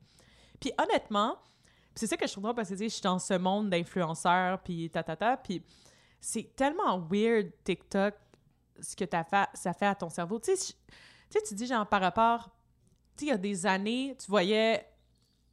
Puis 0.58 0.72
honnêtement, 0.78 1.36
c'est 1.94 2.06
ça 2.06 2.16
que 2.16 2.26
je 2.26 2.32
trouve 2.32 2.44
drôle 2.44 2.54
parce 2.56 2.68
que, 2.70 2.74
tu 2.74 2.78
sais, 2.78 2.88
je 2.88 2.94
suis 2.94 3.02
dans 3.02 3.18
ce 3.18 3.34
monde 3.34 3.68
d'influenceurs, 3.68 4.58
puis 4.62 4.88
tatata, 4.88 5.36
puis 5.36 5.62
c'est 6.18 6.54
tellement 6.56 6.98
weird, 7.10 7.50
TikTok, 7.64 8.14
ce 8.80 8.96
que 8.96 9.04
t'as 9.04 9.24
fait, 9.24 9.48
ça 9.52 9.74
fait 9.74 9.86
à 9.86 9.94
ton 9.94 10.08
cerveau. 10.08 10.38
Tu 10.38 10.56
sais, 10.56 10.72
je- 10.72 10.72
tu 11.30 11.38
sais, 11.38 11.42
tu 11.46 11.54
dis, 11.54 11.66
genre, 11.66 11.86
par 11.86 12.00
rapport... 12.00 12.48
Tu 13.16 13.26
sais, 13.26 13.26
il 13.26 13.28
y 13.28 13.32
a 13.32 13.36
des 13.38 13.66
années, 13.66 14.16
tu 14.18 14.30
voyais 14.30 14.86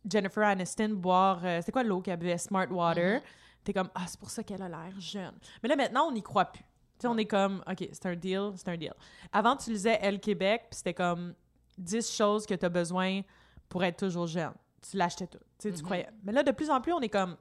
Jennifer 0.09 0.43
Aniston 0.43 0.89
boire... 0.89 1.39
euh, 1.43 1.59
C'était 1.59 1.71
quoi 1.71 1.83
l'eau 1.83 2.01
qu'elle 2.01 2.17
buvait? 2.17 2.37
Smart 2.37 2.67
Water. 2.69 3.15
Mhm. 3.15 3.21
T'es 3.63 3.73
comme, 3.73 3.89
ah, 3.95 4.05
c'est 4.07 4.19
pour 4.19 4.29
ça 4.29 4.43
qu'elle 4.43 4.61
a 4.61 4.69
l'air 4.69 4.93
jeune. 4.99 5.33
Mais 5.61 5.69
là, 5.69 5.75
maintenant, 5.75 6.07
on 6.07 6.11
n'y 6.11 6.23
croit 6.23 6.45
plus. 6.45 6.63
Tu 6.63 7.01
sais, 7.03 7.07
on 7.07 7.17
est 7.17 7.25
comme, 7.25 7.63
OK, 7.69 7.87
c'est 7.91 8.05
un 8.05 8.15
deal, 8.15 8.51
c'est 8.55 8.69
un 8.69 8.77
deal. 8.77 8.93
Avant, 9.31 9.55
tu 9.57 9.69
lisais 9.71 9.99
Elle 10.01 10.19
Québec, 10.19 10.63
puis 10.69 10.77
c'était 10.77 10.93
comme 10.93 11.33
10 11.77 12.09
choses 12.15 12.45
que 12.45 12.53
tu 12.55 12.65
as 12.65 12.69
besoin 12.69 13.21
pour 13.69 13.83
être 13.83 13.97
toujours 13.97 14.25
jeune. 14.27 14.53
Tu 14.89 14.95
l'achetais 14.97 15.27
tout. 15.27 15.37
Tu 15.59 15.69
sais, 15.69 15.71
tu 15.71 15.79
Mhm. 15.79 15.83
croyais. 15.85 16.09
Mais 16.23 16.31
là, 16.31 16.43
de 16.43 16.51
plus 16.51 16.69
en 16.69 16.79
plus, 16.81 16.93
on 16.93 17.01
est 17.01 17.09
comme, 17.09 17.35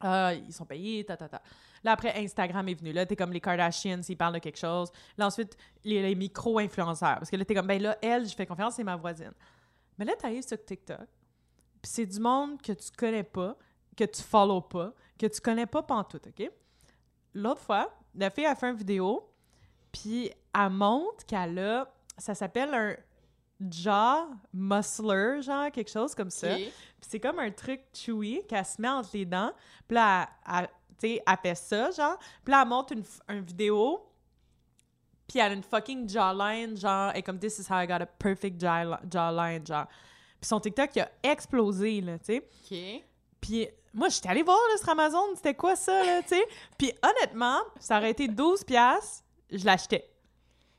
ah, 0.00 0.32
ils 0.34 0.52
sont 0.52 0.64
payés, 0.64 1.04
ta, 1.04 1.16
ta, 1.16 1.28
ta. 1.28 1.42
Là, 1.84 1.92
après, 1.92 2.12
Instagram 2.16 2.66
est 2.68 2.74
venu. 2.74 2.92
Là, 2.92 3.04
t'es 3.04 3.14
comme 3.16 3.32
les 3.32 3.40
Kardashians, 3.40 4.00
ils 4.08 4.16
parlent 4.16 4.34
de 4.34 4.38
quelque 4.38 4.58
chose. 4.58 4.90
Là, 5.18 5.26
ensuite, 5.26 5.56
les, 5.84 6.00
les 6.02 6.14
micro-influenceurs. 6.14 7.18
Parce 7.18 7.30
que 7.30 7.36
là, 7.36 7.44
t'es 7.44 7.54
comme, 7.54 7.66
ben 7.66 7.80
là, 7.82 7.98
elle, 8.00 8.26
je 8.26 8.34
fais 8.34 8.46
confiance, 8.46 8.76
c'est 8.76 8.84
ma 8.84 8.96
voisine. 8.96 9.32
Mais 9.98 10.04
là, 10.04 10.14
t'arrives 10.16 10.46
sur 10.46 10.64
TikTok, 10.64 11.06
puis 11.82 11.90
c'est 11.90 12.06
du 12.06 12.20
monde 12.20 12.62
que 12.62 12.72
tu 12.72 12.90
connais 12.96 13.24
pas, 13.24 13.56
que 13.96 14.04
tu 14.04 14.22
follow 14.22 14.60
pas, 14.60 14.92
que 15.18 15.26
tu 15.26 15.40
connais 15.40 15.66
pas 15.66 15.82
pantoute, 15.82 16.28
OK? 16.28 16.50
L'autre 17.34 17.60
fois, 17.60 17.92
la 18.14 18.30
fille 18.30 18.46
a 18.46 18.54
fait 18.54 18.70
une 18.70 18.76
vidéo, 18.76 19.28
puis 19.90 20.30
elle 20.54 20.70
montre 20.70 21.24
qu'elle 21.26 21.58
a... 21.58 21.92
Ça 22.18 22.34
s'appelle 22.34 22.72
un 22.74 22.96
jaw 23.70 24.28
muscler, 24.52 25.40
genre, 25.42 25.70
quelque 25.70 25.90
chose 25.90 26.14
comme 26.14 26.30
ça. 26.30 26.52
Ok. 26.54 26.58
Puis 26.60 27.08
c'est 27.10 27.20
comme 27.20 27.38
un 27.38 27.50
truc 27.50 27.80
chewy 27.92 28.42
qu'elle 28.46 28.64
se 28.64 28.80
met 28.80 28.88
entre 28.88 29.10
les 29.14 29.24
dents. 29.24 29.52
Puis 29.88 29.94
là, 29.96 30.28
elle, 30.46 30.68
elle- 31.02 31.20
elle 31.26 31.36
fait 31.42 31.54
ça, 31.56 31.90
genre. 31.90 32.18
Puis 32.44 32.52
là, 32.52 32.62
elle 32.62 32.68
monte 32.68 32.92
une, 33.28 33.40
vidéo. 33.40 34.06
Puis 35.26 35.38
elle 35.38 35.52
a 35.52 35.54
une 35.54 35.62
fucking 35.62 36.08
jawline, 36.08 36.76
genre, 36.76 37.12
et 37.14 37.22
comme 37.22 37.38
«This 37.40 37.58
is 37.58 37.66
how 37.68 37.78
I 37.80 37.86
got 37.86 38.02
a 38.02 38.06
perfect 38.06 38.60
jaw- 38.60 38.98
jawline», 39.10 39.66
genre. 39.66 39.86
Puis 40.42 40.48
son 40.48 40.58
TikTok, 40.58 40.90
il 40.96 41.00
a 41.02 41.10
explosé, 41.22 42.00
là, 42.00 42.18
tu 42.18 42.24
sais. 42.34 42.38
OK. 42.98 43.04
Puis 43.40 43.68
moi, 43.94 44.08
j'étais 44.08 44.28
allée 44.28 44.42
voir, 44.42 44.58
là, 44.72 44.76
sur 44.76 44.88
Amazon, 44.88 45.22
c'était 45.36 45.54
quoi 45.54 45.76
ça, 45.76 46.02
là, 46.04 46.20
tu 46.22 46.30
sais. 46.30 46.42
Puis 46.76 46.92
honnêtement, 47.00 47.60
ça 47.78 47.98
aurait 47.98 48.10
été 48.10 48.26
12 48.26 48.64
piastres, 48.64 49.22
je 49.52 49.64
l'achetais. 49.64 50.08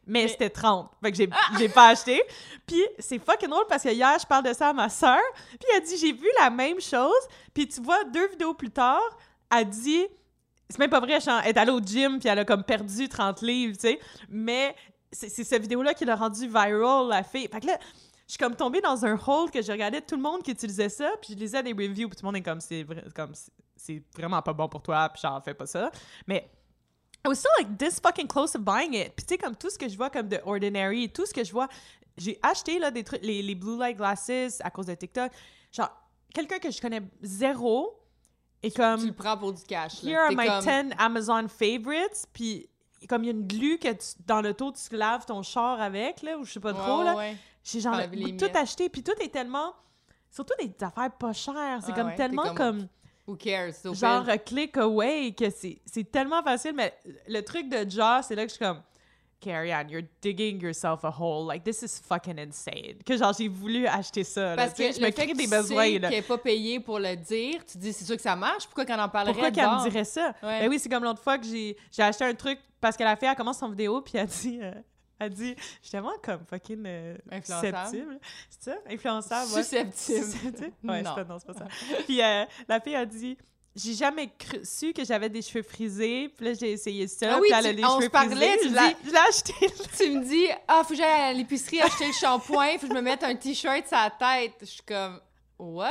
Mais, 0.05 0.23
Mais- 0.23 0.27
c'était 0.27 0.49
30. 0.49 0.91
Fait 1.01 1.11
que 1.11 1.17
j'ai, 1.17 1.29
j'ai 1.57 1.69
pas 1.69 1.87
acheté. 1.87 2.21
Puis 2.67 2.83
c'est 2.99 3.19
fucking 3.19 3.47
drôle 3.47 3.63
parce 3.69 3.83
que 3.83 3.89
hier, 3.89 4.17
je 4.19 4.27
parle 4.27 4.43
de 4.43 4.51
ça 4.51 4.67
à 4.69 4.73
ma 4.73 4.89
sœur. 4.89 5.21
Puis 5.51 5.69
elle 5.73 5.81
dit, 5.83 5.95
j'ai 5.95 6.11
vu 6.11 6.27
la 6.41 6.49
même 6.49 6.81
chose. 6.81 7.13
Puis 7.53 7.65
tu 7.69 7.81
vois, 7.81 8.03
deux 8.03 8.27
vidéos 8.27 8.53
plus 8.53 8.69
tard, 8.69 9.17
elle 9.49 9.69
dit, 9.69 10.05
c'est 10.69 10.77
même 10.77 10.89
pas 10.89 10.99
vrai, 10.99 11.19
elle 11.25 11.47
est 11.47 11.57
allée 11.57 11.71
au 11.71 11.79
gym 11.79 12.19
puis 12.19 12.27
elle 12.27 12.39
a 12.39 12.43
comme 12.43 12.65
perdu 12.65 13.07
30 13.07 13.41
livres, 13.43 13.75
tu 13.75 13.87
sais. 13.87 13.99
Mais 14.27 14.75
c'est, 15.09 15.29
cette 15.29 15.61
vidéo-là 15.61 15.93
qui 15.93 16.03
l'a 16.03 16.17
rendu 16.17 16.47
viral, 16.47 17.07
la 17.07 17.23
fille. 17.23 17.47
Fait 17.47 17.61
que 17.61 17.67
là, 17.67 17.77
je 18.33 18.37
suis 18.37 18.43
comme 18.43 18.55
tombée 18.55 18.81
dans 18.81 19.05
un 19.05 19.13
hole 19.27 19.51
que 19.51 19.61
je 19.61 19.71
regardais 19.71 20.01
tout 20.01 20.15
le 20.15 20.21
monde 20.23 20.41
qui 20.41 20.49
utilisait 20.49 20.89
ça, 20.89 21.11
puis 21.21 21.33
je 21.35 21.37
lisais 21.39 21.61
des 21.61 21.71
reviews, 21.71 22.09
puis 22.09 22.15
tout 22.17 22.23
le 22.23 22.29
monde 22.29 22.37
est 22.37 22.41
comme, 22.41 22.59
c'est, 22.59 22.81
vrai, 22.81 23.03
comme, 23.15 23.31
c'est- 23.75 24.01
vraiment 24.17 24.41
pas 24.41 24.53
bon 24.53 24.67
pour 24.67 24.81
toi, 24.81 25.07
puis 25.09 25.21
genre, 25.21 25.39
fais 25.43 25.53
pas 25.53 25.67
ça. 25.67 25.91
Mais 26.25 26.49
I 27.23 27.27
was 27.27 27.35
still 27.35 27.51
like 27.59 27.77
this 27.77 27.99
fucking 27.99 28.27
close 28.27 28.51
to 28.53 28.57
buying 28.59 28.95
it. 28.95 29.13
Puis 29.15 29.23
tu 29.27 29.35
sais, 29.35 29.37
comme 29.37 29.55
tout 29.55 29.69
ce 29.69 29.77
que 29.77 29.87
je 29.87 29.95
vois 29.95 30.09
comme 30.09 30.27
de 30.27 30.39
Ordinary, 30.45 31.09
tout 31.09 31.27
ce 31.27 31.33
que 31.33 31.43
je 31.43 31.51
vois, 31.51 31.67
j'ai 32.17 32.39
acheté 32.41 32.79
là 32.79 32.89
des 32.89 33.03
trucs, 33.03 33.21
les, 33.21 33.43
les 33.43 33.53
blue 33.53 33.77
light 33.77 33.97
glasses 33.97 34.59
à 34.61 34.71
cause 34.71 34.87
de 34.87 34.95
TikTok. 34.95 35.31
Genre, 35.71 35.91
quelqu'un 36.33 36.57
que 36.57 36.71
je 36.71 36.81
connais 36.81 37.03
zéro 37.21 37.99
et 38.63 38.71
comme, 38.71 38.99
Tu 38.99 39.07
le 39.07 39.13
prends 39.13 39.37
pour 39.37 39.53
du 39.53 39.61
cash. 39.63 40.01
là. 40.01 40.09
here 40.09 40.19
are 40.21 40.31
my 40.31 40.47
comme- 40.47 40.89
10 40.89 40.95
Amazon 40.97 41.47
favorites, 41.47 42.25
puis 42.33 42.67
comme 43.07 43.23
il 43.23 43.27
y 43.27 43.29
a 43.29 43.33
une 43.33 43.45
glu 43.45 43.77
que 43.77 43.91
tu- 43.93 44.15
dans 44.25 44.41
l'auto, 44.41 44.71
tu 44.71 44.95
laves 44.97 45.25
ton 45.27 45.43
char 45.43 45.79
avec, 45.79 46.23
là, 46.23 46.37
ou 46.39 46.45
je 46.45 46.53
sais 46.53 46.59
pas 46.59 46.73
trop, 46.73 47.03
là. 47.03 47.15
ouais. 47.15 47.37
J'ai 47.63 47.79
genre 47.79 47.95
le 47.97 48.07
goût 48.07 48.31
de 48.31 48.37
tout 48.47 48.57
acheté, 48.57 48.89
puis 48.89 49.03
tout 49.03 49.13
est 49.21 49.29
tellement... 49.31 49.73
Surtout 50.29 50.53
des 50.59 50.71
affaires 50.83 51.11
pas 51.11 51.31
chères. 51.33 51.79
C'est 51.85 51.91
Ah 51.91 51.95
comme 51.95 52.07
ouais, 52.07 52.15
tellement 52.15 52.43
comme- 52.43 52.55
comme... 52.57 52.87
Who 53.25 53.35
cares? 53.37 53.71
au 53.85 53.93
genre 53.93 54.25
click 54.45 54.75
away 54.75 55.31
que 55.31 55.49
c'est 55.49 55.79
c'est 55.85 56.11
tellement 56.11 56.43
facile 56.43 56.73
mais 56.75 56.93
le 57.25 57.39
truc 57.41 57.69
de 57.69 57.89
Jaws 57.89 58.23
c'est 58.23 58.35
là 58.35 58.43
que 58.43 58.49
je 58.49 58.55
suis 58.57 58.65
comme 58.65 58.81
Carrie 59.39 59.71
Ann, 59.71 59.89
you're 59.89 60.03
digging 60.21 60.61
yourself 60.61 61.03
a 61.03 61.09
hole. 61.11 61.45
Like, 61.45 61.63
this 61.65 61.81
is 61.81 61.99
fucking 62.01 62.39
insane. 62.39 62.95
Que 63.05 63.17
genre, 63.17 63.33
j'ai 63.37 63.49
voulu 63.49 63.85
acheter 63.87 64.23
ça. 64.23 64.55
Parce 64.55 64.73
que 64.73 64.91
je 64.91 64.99
le 65.01 65.07
me 65.07 65.11
crée 65.11 65.33
des 65.33 65.47
besoins. 65.47 65.83
sais 65.83 65.99
qu'elle 65.99 66.09
n'est 66.09 66.21
pas 66.21 66.37
payée 66.37 66.79
pour 66.79 66.97
le 66.99 67.15
dire, 67.17 67.65
tu 67.65 67.77
dis, 67.77 67.91
c'est 67.91 68.05
sûr 68.05 68.15
que 68.15 68.21
ça 68.21 68.35
marche. 68.37 68.65
Pourquoi 68.67 68.85
qu'on 68.85 68.97
en 69.01 69.09
parlerait 69.09 69.33
Pourquoi 69.33 69.51
qu'elle 69.51 69.67
me 69.69 69.83
dirait 69.83 70.05
ça? 70.05 70.33
Ouais. 70.41 70.61
Ben 70.61 70.69
oui, 70.69 70.79
c'est 70.79 70.87
comme 70.87 71.03
l'autre 71.03 71.21
fois 71.21 71.37
que 71.37 71.45
j'ai 71.45 71.75
j'ai 71.91 72.03
acheté 72.03 72.23
un 72.23 72.33
truc 72.35 72.57
parce 72.79 72.95
que 72.95 73.03
la 73.03 73.17
fille, 73.17 73.27
elle 73.27 73.35
commence 73.35 73.59
son 73.59 73.67
vidéo, 73.69 73.99
puis 74.01 74.13
elle 74.17 74.27
dit... 74.27 74.59
euh, 74.61 74.71
elle 75.19 75.29
dit, 75.33 75.55
je 75.57 75.63
suis 75.81 75.91
tellement 75.91 76.13
comme 76.23 76.41
fucking 76.49 76.83
euh, 76.85 77.15
susceptible. 77.43 78.19
C'est 78.49 78.71
ça? 78.71 78.75
Influençable, 78.89 79.51
ouais. 79.53 79.63
Susceptible. 79.63 80.25
Susceptible? 80.25 80.73
Ouais, 80.83 81.01
Non. 81.01 81.11
c'est 81.15 81.23
pas, 81.23 81.33
non, 81.33 81.39
c'est 81.39 81.47
pas 81.47 81.53
ça. 81.53 81.67
Puis 82.05 82.21
euh, 82.21 82.45
la 82.67 82.79
fille 82.81 82.95
a 82.95 83.05
dit, 83.05 83.37
j'ai 83.75 83.93
jamais 83.93 84.27
cru- 84.37 84.63
su 84.63 84.93
que 84.93 85.03
j'avais 85.03 85.29
des 85.29 85.41
cheveux 85.41 85.63
frisés. 85.63 86.29
Puis 86.29 86.45
là, 86.45 86.53
j'ai 86.53 86.71
essayé 86.73 87.07
ça. 87.07 87.35
Ah 87.35 87.39
oui, 87.41 87.47
puis 87.49 87.57
elle 87.57 87.63
tu- 87.63 87.69
a 87.69 87.73
des 87.73 87.85
on 87.85 87.95
cheveux 87.95 88.03
se 88.03 88.09
parlait, 88.09 88.57
frisés. 88.57 88.69
tu 89.01 89.07
Je 89.07 89.11
l'ai- 89.11 89.17
acheté. 89.17 89.53
tu 89.97 90.09
me 90.11 90.23
dis, 90.23 90.45
ah, 90.67 90.81
faut 90.83 90.89
que 90.89 90.95
j'aille 90.95 91.21
à 91.21 91.33
l'épicerie 91.33 91.81
acheter 91.81 92.07
le 92.07 92.13
shampoing, 92.13 92.73
faut 92.77 92.87
que 92.87 92.93
je 92.93 92.93
me 92.93 93.01
mette 93.01 93.23
un 93.23 93.35
t-shirt 93.35 93.87
sur 93.87 93.97
la 93.97 94.11
tête. 94.11 94.53
Je 94.61 94.65
suis 94.65 94.83
comme, 94.83 95.19
what? 95.57 95.89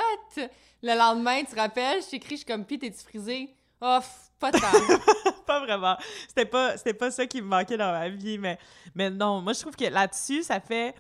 Le 0.84 0.96
lendemain, 0.96 1.40
tu 1.40 1.46
te 1.46 1.56
rappelles, 1.56 2.02
je 2.02 2.08
t'écris, 2.10 2.30
je 2.32 2.36
suis 2.38 2.44
comme, 2.46 2.64
pis 2.64 2.78
t'es-tu 2.78 2.98
frisé? 3.04 3.54
Oh, 3.80 3.98
pas 4.50 4.52
tant. 4.52 5.32
pas 5.46 5.60
vraiment. 5.60 5.96
C'était 6.28 6.44
pas, 6.44 6.76
c'était 6.76 6.94
pas 6.94 7.10
ça 7.10 7.26
qui 7.26 7.40
me 7.40 7.46
manquait 7.46 7.76
dans 7.76 7.92
ma 7.92 8.08
vie. 8.08 8.38
Mais, 8.38 8.58
mais 8.94 9.08
non, 9.10 9.40
moi, 9.40 9.52
je 9.52 9.60
trouve 9.60 9.76
que 9.76 9.84
là-dessus, 9.84 10.42
ça 10.42 10.60
fait... 10.60 10.94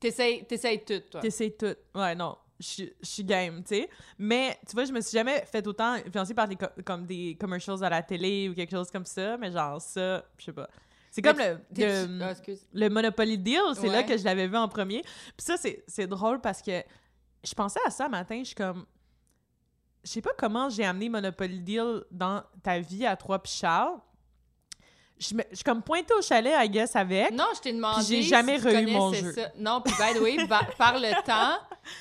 T'essayes 0.00 0.44
t'essayes 0.46 0.84
tout, 0.84 1.00
toi. 1.10 1.20
T'essayes 1.20 1.56
tout. 1.56 1.74
Ouais, 1.94 2.14
non. 2.14 2.36
Je 2.60 2.66
suis- 2.66 2.92
je 3.02 3.06
suis 3.08 3.24
game, 3.24 3.62
tu 3.64 3.74
sais. 3.76 3.88
Mais, 4.18 4.56
tu 4.68 4.74
vois, 4.74 4.84
je 4.84 4.92
me 4.92 5.00
suis 5.00 5.16
jamais 5.16 5.44
fait 5.50 5.66
autant 5.66 5.92
influencer 5.94 6.34
par 6.34 6.46
des, 6.46 6.56
co- 6.56 6.66
comme 6.84 7.04
des 7.04 7.36
commercials 7.40 7.82
à 7.82 7.90
la 7.90 8.02
télé 8.02 8.48
ou 8.48 8.54
quelque 8.54 8.70
chose 8.70 8.90
comme 8.90 9.04
ça. 9.04 9.36
Mais 9.38 9.50
genre, 9.50 9.80
ça, 9.80 10.24
je 10.38 10.44
sais 10.44 10.52
pas. 10.52 10.68
C'est 11.10 11.22
comme 11.22 11.38
le, 11.38 11.58
Ah, 12.22 12.32
le 12.72 12.88
Monopoly 12.88 13.38
Deal, 13.38 13.60
c'est 13.74 13.86
là 13.88 14.02
que 14.02 14.16
je 14.16 14.24
l'avais 14.24 14.46
vu 14.48 14.56
en 14.56 14.68
premier. 14.68 15.00
Puis 15.02 15.44
ça, 15.44 15.56
c'est 15.56 15.84
c'est 15.86 16.06
drôle 16.06 16.40
parce 16.40 16.60
que 16.62 16.82
je 17.44 17.54
pensais 17.54 17.80
à 17.86 17.90
ça 17.90 18.08
matin, 18.08 18.38
je 18.40 18.46
suis 18.46 18.54
comme... 18.54 18.84
Je 20.04 20.10
sais 20.10 20.20
pas 20.22 20.32
comment 20.36 20.68
j'ai 20.68 20.84
amené 20.84 21.08
Monopoly 21.08 21.60
Deal 21.60 22.04
dans 22.10 22.42
ta 22.62 22.78
vie 22.78 23.06
à 23.06 23.16
trois 23.16 23.40
Charles. 23.44 23.98
Je, 25.18 25.34
me- 25.34 25.42
je 25.50 25.56
suis 25.56 25.64
comme 25.64 25.82
pointée 25.82 26.12
au 26.14 26.22
chalet, 26.22 26.52
I 26.56 26.68
guess, 26.68 26.94
avec. 26.96 27.30
Non, 27.30 27.46
je 27.54 27.60
t'ai 27.60 27.72
demandé. 27.72 28.02
J'ai 28.02 28.22
si 28.22 28.28
jamais 28.28 28.56
re-eu 28.58 28.86
mon 28.86 29.12
jeu. 29.12 29.32
ça. 29.32 29.50
Non, 29.56 29.80
puis 29.80 29.94
by 29.94 30.18
the 30.18 30.20
way, 30.20 30.36
par 30.78 30.98
le 30.98 31.24
temps, 31.24 31.56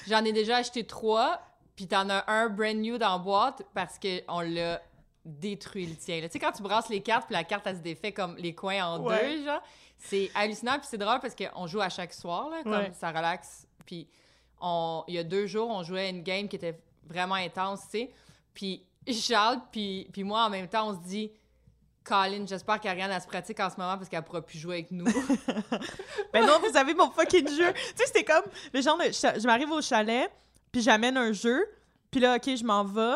j'en 0.07 0.25
ai 0.25 0.33
déjà 0.33 0.57
acheté 0.57 0.85
trois, 0.85 1.39
puis 1.75 1.87
t'en 1.87 2.09
as 2.09 2.29
un 2.29 2.49
brand 2.49 2.75
new 2.75 2.97
dans 2.97 3.13
la 3.13 3.17
boîte 3.19 3.61
parce 3.73 3.97
qu'on 3.99 4.41
l'a 4.41 4.81
détruit 5.23 5.85
le 5.85 5.95
tien. 5.95 6.19
là. 6.21 6.27
Tu 6.27 6.33
sais, 6.33 6.39
quand 6.39 6.51
tu 6.51 6.63
brasses 6.63 6.89
les 6.89 7.01
cartes, 7.01 7.27
puis 7.27 7.33
la 7.35 7.43
carte, 7.45 7.65
elle 7.67 7.77
se 7.77 7.81
défait 7.81 8.11
comme 8.11 8.35
les 8.37 8.53
coins 8.55 8.83
en 8.83 8.99
Ouais. 9.01 9.37
deux, 9.37 9.45
genre, 9.45 9.61
c'est 9.99 10.29
hallucinant, 10.35 10.79
puis 10.79 10.87
c'est 10.89 10.97
drôle 10.97 11.19
parce 11.21 11.35
qu'on 11.35 11.67
joue 11.67 11.79
à 11.81 11.89
chaque 11.89 12.13
soir, 12.13 12.49
là, 12.49 12.63
comme 12.63 12.73
Ouais. 12.73 12.91
ça 12.99 13.09
relaxe. 13.09 13.67
Puis 13.85 14.09
il 14.61 15.13
y 15.13 15.17
a 15.19 15.23
deux 15.23 15.45
jours, 15.45 15.69
on 15.69 15.83
jouait 15.83 16.07
à 16.07 16.09
une 16.09 16.23
game 16.23 16.47
qui 16.49 16.55
était 16.55 16.77
vraiment 17.07 17.35
intense, 17.35 17.81
tu 17.91 17.99
sais. 17.99 18.11
Puis 18.53 18.83
Charles, 19.11 19.59
puis, 19.71 20.07
puis 20.13 20.23
moi, 20.23 20.45
en 20.45 20.49
même 20.49 20.67
temps, 20.67 20.89
on 20.89 20.93
se 20.95 21.07
dit... 21.07 21.31
Colin, 22.05 22.45
j'espère 22.45 22.81
qu'Ariane, 22.81 23.09
elle 23.11 23.21
se 23.21 23.27
pratique 23.27 23.57
en 23.61 23.69
ce 23.69 23.77
moment 23.77 23.95
parce 23.97 24.09
qu'elle 24.09 24.23
pourra 24.23 24.41
plus 24.41 24.57
jouer 24.59 24.75
avec 24.75 24.91
nous. 24.91 25.05
Ben 26.33 26.45
non, 26.45 26.59
vous 26.59 26.75
avez 26.75 26.93
mon 26.93 27.09
fucking 27.11 27.47
jeu. 27.47 27.71
Tu 27.73 27.81
sais, 27.95 28.05
c'était 28.07 28.23
comme 28.25 28.43
le 28.73 28.81
genre 28.81 28.97
de. 28.97 29.05
Je, 29.05 29.39
je 29.39 29.45
m'arrive 29.47 29.71
au 29.71 29.81
chalet, 29.81 30.29
puis 30.71 30.81
j'amène 30.81 31.15
un 31.15 31.31
jeu, 31.31 31.65
puis 32.11 32.19
là, 32.19 32.35
OK, 32.35 32.43
je 32.55 32.63
m'en 32.65 32.83
vais, 32.83 33.15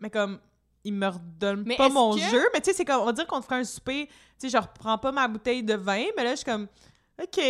mais 0.00 0.10
comme. 0.10 0.40
Il 0.86 0.92
me 0.94 1.06
redonne 1.06 1.62
Mais 1.64 1.76
pas 1.76 1.88
mon 1.88 2.14
que- 2.14 2.20
jeu. 2.20 2.44
Mais 2.52 2.60
tu 2.60 2.70
sais, 2.70 2.76
c'est 2.76 2.84
comme. 2.84 3.02
On 3.02 3.04
va 3.06 3.12
dire 3.12 3.26
qu'on 3.26 3.38
te 3.40 3.44
fera 3.44 3.56
un 3.56 3.64
souper. 3.64 4.06
Tu 4.08 4.12
sais, 4.38 4.48
je 4.50 4.56
reprends 4.60 4.98
pas 4.98 5.12
ma 5.12 5.28
bouteille 5.28 5.62
de 5.62 5.74
vin, 5.74 6.04
mais 6.16 6.24
là, 6.24 6.30
je 6.32 6.36
suis 6.36 6.44
comme. 6.44 6.66
OK. 7.22 7.40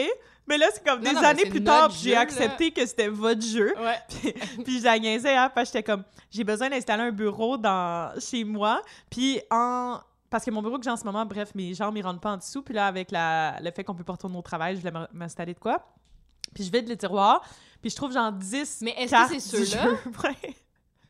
Mais 0.47 0.59
là, 0.59 0.67
c'est 0.73 0.85
comme 0.85 1.01
Non, 1.03 1.11
des 1.11 1.17
non, 1.17 1.23
années 1.23 1.47
plus 1.47 1.65
tard, 1.65 1.91
j'ai 1.91 2.13
là. 2.13 2.21
accepté 2.21 2.71
que 2.71 2.85
c'était 2.85 3.09
votre 3.09 3.41
jeu. 3.43 3.75
ouais. 3.79 3.99
Puis, 4.09 4.63
puis 4.65 4.81
la 4.81 4.99
niaisais, 4.99 5.35
hein, 5.35 5.51
parce 5.55 5.71
que 5.71 5.79
j'étais 5.79 5.91
comme, 5.91 6.05
j'ai 6.31 6.45
besoin 6.45 6.69
d'installer 6.69 7.05
un 7.05 7.13
bureau 7.13 7.57
dans, 7.57 8.13
chez 8.21 8.45
moi. 8.45 8.83
Puis 9.11 9.41
en... 9.51 9.99
Parce 10.29 10.45
que 10.45 10.51
mon 10.51 10.61
bureau 10.63 10.79
que 10.79 10.85
j'ai 10.85 10.91
en 10.91 10.97
ce 10.97 11.05
moment, 11.05 11.25
bref, 11.25 11.51
mes 11.55 11.73
jambes, 11.75 11.97
ils 11.97 12.03
rentrent 12.03 12.21
pas 12.21 12.33
en 12.33 12.37
dessous. 12.37 12.63
Puis 12.63 12.75
là, 12.75 12.87
avec 12.89 13.11
la, 13.13 13.59
le 13.63 13.71
fait 13.71 13.85
qu'on 13.85 13.95
peut 13.95 14.03
pas 14.05 14.15
retourner 14.15 14.37
au 14.37 14.43
travail, 14.43 14.77
je 14.77 14.81
voulais 14.81 15.07
m'installer 15.13 15.55
de 15.55 15.59
quoi. 15.61 15.79
Puis 16.55 16.65
je 16.65 16.71
vide 16.73 16.89
les 16.89 16.97
tiroirs, 16.97 17.41
puis 17.81 17.91
je 17.91 17.97
trouve 17.97 18.13
genre 18.13 18.33
10 18.33 18.79
Mais 18.83 18.95
est-ce 18.99 19.13
que 19.35 19.41
c'est 19.41 19.65
ceux-là? 19.65 19.91
Ouais. 20.25 20.55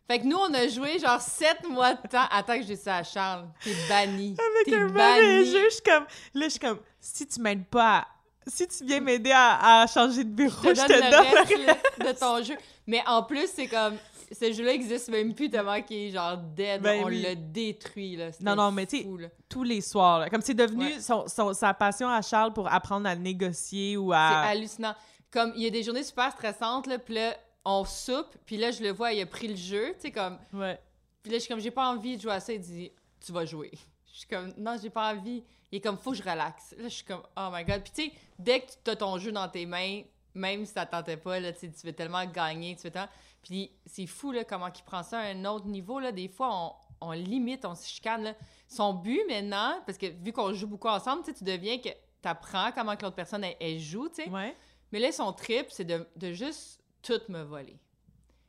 Fait 0.06 0.18
que 0.20 0.26
nous, 0.26 0.36
on 0.36 0.52
a 0.52 0.68
joué 0.68 0.98
genre 0.98 1.20
sept 1.20 1.66
mois 1.68 1.94
de 1.94 2.06
temps. 2.06 2.26
Attends 2.30 2.56
que 2.56 2.62
je 2.62 2.74
dis 2.74 2.76
ça 2.76 2.96
à 2.96 3.02
Charles. 3.02 3.46
T'es 3.62 3.74
banni. 3.88 4.36
Avec 4.66 4.74
un 4.78 4.86
banni. 4.88 5.46
jeu, 5.46 5.64
je 5.70 5.74
suis 5.74 5.82
comme... 5.82 6.04
Là, 6.34 6.44
je 6.44 6.48
suis 6.50 6.58
comme, 6.60 6.78
si 7.00 7.26
tu 7.26 7.40
m'aides 7.40 7.64
pas 7.66 7.96
à- 8.00 8.06
Si 8.46 8.66
tu 8.68 8.84
viens 8.84 9.00
m'aider 9.00 9.32
à, 9.32 9.82
à 9.82 9.86
changer 9.86 10.24
de 10.24 10.30
bureau, 10.30 10.52
Je 10.62 10.70
te 10.70 10.74
je 10.74 10.86
donne 10.86 10.88
te 10.88 11.04
le 11.04 11.10
donne 11.10 11.66
reste 11.66 11.66
là, 11.98 12.12
de 12.12 12.18
ton 12.18 12.42
jeu. 12.42 12.56
Mais 12.86 13.02
en 13.06 13.22
plus, 13.22 13.48
c'est 13.54 13.66
comme... 13.66 13.96
Ce 14.32 14.52
jeu-là 14.52 14.72
existe 14.72 15.10
même 15.10 15.32
plus 15.34 15.48
tellement 15.50 15.80
qu'il 15.82 15.96
est 15.98 16.10
genre 16.10 16.36
dead. 16.38 16.80
Ben 16.82 17.02
on 17.04 17.06
oui. 17.06 17.22
l'a 17.22 17.34
détruit, 17.34 18.16
là. 18.16 18.30
Non, 18.40 18.56
non, 18.56 18.72
mais 18.72 18.86
tu 18.86 18.98
sais, 19.02 19.06
tous 19.48 19.62
les 19.62 19.80
soirs. 19.80 20.18
là. 20.20 20.30
Comme 20.30 20.40
c'est 20.40 20.54
devenu 20.54 20.84
Ouais. 20.86 21.00
son- 21.00 21.28
son- 21.28 21.52
sa 21.52 21.72
passion 21.74 22.08
à 22.08 22.20
Charles 22.22 22.52
pour 22.52 22.72
apprendre 22.72 23.06
à 23.08 23.14
négocier 23.14 23.96
ou 23.96 24.10
C'est 24.10 24.16
à... 24.16 24.40
hallucinant. 24.48 24.94
Comme, 25.30 25.52
il 25.56 25.62
y 25.62 25.66
a 25.66 25.70
des 25.70 25.82
journées 25.82 26.02
super 26.02 26.32
stressantes, 26.32 26.86
là, 26.86 26.98
puis 26.98 27.14
là, 27.14 27.36
on 27.64 27.84
soupe, 27.84 28.34
puis 28.46 28.56
là, 28.56 28.70
je 28.70 28.82
le 28.82 28.90
vois, 28.92 29.12
il 29.12 29.20
a 29.20 29.26
pris 29.26 29.48
le 29.48 29.56
jeu, 29.56 29.88
tu 29.94 30.00
sais, 30.02 30.10
comme... 30.10 30.38
Ouais. 30.52 30.78
Puis 31.22 31.30
là, 31.30 31.38
je 31.38 31.42
suis 31.44 31.48
comme, 31.52 31.60
j'ai 31.60 31.70
pas 31.70 31.88
envie 31.88 32.16
de 32.16 32.22
jouer 32.22 32.32
à 32.32 32.40
ça. 32.40 32.52
Il 32.52 32.60
dit, 32.60 32.90
tu 33.24 33.30
vas 33.32 33.44
jouer. 33.44 33.70
Je 34.12 34.18
suis 34.20 34.28
comme, 34.28 34.52
non, 34.58 34.76
j'ai 34.80 34.90
pas 34.90 35.12
envie. 35.14 35.44
Il 35.74 35.78
est 35.78 35.80
comme, 35.80 35.98
faut 35.98 36.12
que 36.12 36.18
je 36.18 36.22
relaxe. 36.22 36.72
Là, 36.78 36.84
je 36.84 36.94
suis 36.94 37.04
comme, 37.04 37.24
oh 37.36 37.48
my 37.52 37.64
god. 37.64 37.82
Puis 37.82 37.92
tu 37.92 38.02
sais, 38.04 38.12
dès 38.38 38.60
que 38.60 38.70
tu 38.84 38.90
as 38.92 38.94
ton 38.94 39.18
jeu 39.18 39.32
dans 39.32 39.48
tes 39.48 39.66
mains, 39.66 40.02
même 40.32 40.64
si 40.64 40.72
ça 40.72 40.86
tentait 40.86 41.16
pas, 41.16 41.40
là, 41.40 41.52
tu 41.52 41.68
veux 41.82 41.92
tellement 41.92 42.24
gagner, 42.26 42.76
tu 42.76 42.82
veux 42.82 42.92
tellement... 42.92 43.08
Puis 43.42 43.72
c'est 43.84 44.06
fou, 44.06 44.30
là, 44.30 44.44
comment 44.44 44.68
il 44.68 44.84
prend 44.84 45.02
ça 45.02 45.18
à 45.18 45.22
un 45.22 45.44
autre 45.46 45.66
niveau, 45.66 45.98
là. 45.98 46.12
Des 46.12 46.28
fois, 46.28 46.76
on, 47.00 47.08
on 47.08 47.10
limite, 47.10 47.64
on 47.64 47.74
se 47.74 47.88
chicane, 47.88 48.22
là. 48.22 48.34
Son 48.68 48.94
but, 48.94 49.20
maintenant, 49.28 49.80
parce 49.84 49.98
que 49.98 50.06
vu 50.06 50.32
qu'on 50.32 50.52
joue 50.52 50.68
beaucoup 50.68 50.86
ensemble, 50.86 51.24
tu 51.24 51.42
deviens 51.42 51.78
que 51.78 51.88
t'apprends 52.22 52.70
comment 52.70 52.94
que 52.94 53.02
l'autre 53.02 53.16
personne, 53.16 53.42
elle, 53.42 53.56
elle 53.58 53.80
joue, 53.80 54.08
tu 54.08 54.22
sais. 54.22 54.30
Ouais. 54.30 54.56
Mais 54.92 55.00
là, 55.00 55.10
son 55.10 55.32
trip, 55.32 55.66
c'est 55.70 55.84
de, 55.84 56.06
de 56.14 56.32
juste 56.32 56.84
tout 57.02 57.20
me 57.28 57.42
voler. 57.42 57.80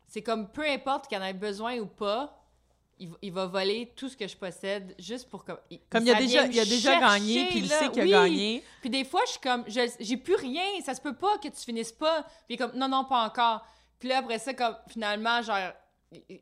C'est 0.05 0.21
comme 0.21 0.51
peu 0.51 0.69
importe 0.69 1.07
qu'il 1.07 1.17
en 1.17 1.23
ait 1.23 1.33
besoin 1.33 1.79
ou 1.79 1.88
pas, 1.88 2.39
il, 2.99 3.10
va- 3.10 3.17
il 3.21 3.31
va 3.34 3.45
voler 3.47 3.91
tout 3.95 4.08
ce 4.10 4.15
que 4.17 4.27
je 4.27 4.36
possède 4.38 4.95
juste 4.99 5.29
pour 5.29 5.43
comme. 5.45 5.58
Comme 5.89 6.03
il 6.05 6.12
a 6.12 6.15
déjà, 6.15 6.45
il 6.45 6.60
a 6.60 6.65
déjà 6.65 6.99
chercher, 6.99 6.99
gagné, 7.19 7.45
puis 7.49 7.60
il 7.60 7.67
là. 7.69 7.79
sait 7.79 7.89
qu'il 7.91 8.01
a 8.13 8.23
gagné. 8.23 8.63
Puis 8.81 8.89
des 8.89 9.03
fois, 9.03 9.21
je 9.25 9.31
suis 9.31 9.39
comme, 9.41 9.63
je- 9.67 9.95
j'ai 9.99 10.17
plus 10.17 10.36
rien, 10.36 10.63
ça 10.84 10.93
se 10.93 11.01
peut 11.01 11.15
pas 11.15 11.38
que 11.38 11.47
tu 11.47 11.62
finisses 11.63 11.91
pas. 11.91 12.23
Puis 12.23 12.31
il 12.49 12.53
est 12.55 12.58
comme, 12.58 12.75
non, 12.75 12.88
non, 12.88 13.05
pas 13.05 13.25
encore. 13.25 13.65
Puis 13.99 14.10
là, 14.10 14.19
après 14.19 14.39
ça, 14.39 14.53
comme, 14.53 14.75
finalement, 14.88 15.41
genre, 15.41 15.71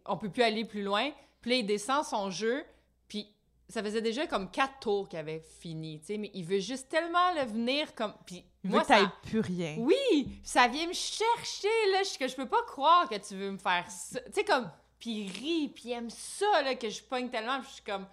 on 0.06 0.18
peut 0.18 0.30
plus 0.30 0.44
aller 0.44 0.66
plus 0.66 0.84
loin. 0.84 1.12
Puis 1.42 1.52
là, 1.52 1.58
il 1.58 1.66
descend 1.66 2.04
son 2.06 2.30
jeu, 2.30 2.64
puis 3.08 3.28
ça 3.70 3.82
faisait 3.84 4.02
déjà 4.02 4.28
comme 4.28 4.50
quatre 4.52 4.80
tours 4.80 5.10
qu'il 5.10 5.20
avait 5.20 5.44
fini, 5.60 6.00
tu 6.00 6.06
sais, 6.08 6.18
mais 6.18 6.30
il 6.34 6.46
veut 6.46 6.60
juste 6.60 6.90
tellement 6.90 7.34
le 7.36 7.46
venir 7.46 7.94
comme. 7.96 8.14
Puis 8.26 8.46
Il 8.64 8.70
moi, 8.70 8.82
veut 8.82 8.86
ça, 8.88 9.14
plus 9.24 9.40
rien. 9.40 9.76
oui, 9.80 10.30
ça 10.44 10.68
vient 10.68 10.88
me 10.88 10.94
chercher, 10.94 11.68
là. 11.92 12.02
Je, 12.04 12.18
que 12.18 12.28
je 12.28 12.36
peux 12.36 12.48
pas 12.48 12.62
croire 12.68 13.10
que 13.10 13.16
tu 13.16 13.36
veux 13.36 13.52
me 13.52 13.58
faire 13.58 13.90
ça. 13.90 14.20
Tu 14.22 14.32
sais, 14.34 14.44
comme. 14.44 14.70
Puis 15.04 15.12
il 15.26 15.32
rit, 15.32 15.68
puis 15.68 15.84
il 15.90 15.92
aime 15.92 16.10
ça, 16.10 16.62
là, 16.62 16.76
que 16.76 16.90
je 16.90 17.04
pogne 17.04 17.30
tellement. 17.30 17.60
Puis 17.60 17.68
je 17.68 17.74
suis 17.74 17.84
comme. 17.84 18.08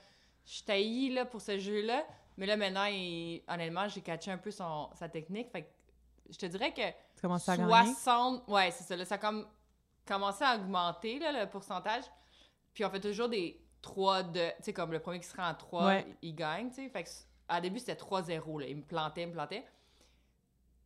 Je 0.44 0.64
taillis, 0.64 1.10
là, 1.14 1.24
pour 1.24 1.40
ce 1.40 1.56
jeu-là. 1.56 2.04
Mais 2.36 2.46
là, 2.46 2.56
maintenant, 2.56 2.86
il- 2.86 3.42
honnêtement, 3.46 3.86
j'ai 3.86 4.00
catché 4.00 4.32
un 4.32 4.38
peu 4.38 4.50
son, 4.50 4.90
sa 4.94 5.08
technique. 5.08 5.52
Fait 5.52 5.62
que 5.62 5.68
je 6.30 6.36
te 6.36 6.46
dirais 6.46 6.72
que. 6.74 6.82
Tu 7.14 7.20
commences 7.22 7.48
à 7.48 7.56
gagner? 7.56 7.70
60. 7.94 8.42
Ouais, 8.48 8.72
c'est 8.72 8.82
ça. 8.82 8.96
Là, 8.96 9.04
ça 9.04 9.14
a 9.14 9.18
comme 9.18 9.46
commencé 10.04 10.42
à 10.42 10.56
augmenter, 10.56 11.20
là, 11.20 11.30
le 11.44 11.48
pourcentage. 11.48 12.02
Puis 12.74 12.84
on 12.84 12.90
fait 12.90 12.98
toujours 12.98 13.28
des 13.28 13.60
3 13.82 14.24
de. 14.24 14.48
Tu 14.56 14.64
sais, 14.64 14.72
comme 14.72 14.90
le 14.90 14.98
premier 14.98 15.20
qui 15.20 15.28
sera 15.28 15.48
en 15.48 15.54
3, 15.54 15.86
Ouais. 15.86 16.16
il 16.22 16.34
gagne, 16.34 16.70
tu 16.70 16.74
sais. 16.82 16.88
Fait 16.88 17.04
que 17.04 17.10
à 17.46 17.60
début, 17.60 17.78
c'était 17.78 17.94
3-0, 17.94 18.58
là. 18.58 18.66
Il 18.66 18.78
me 18.78 18.82
plantait, 18.82 19.22
il 19.22 19.28
me 19.28 19.32
plantait. 19.34 19.64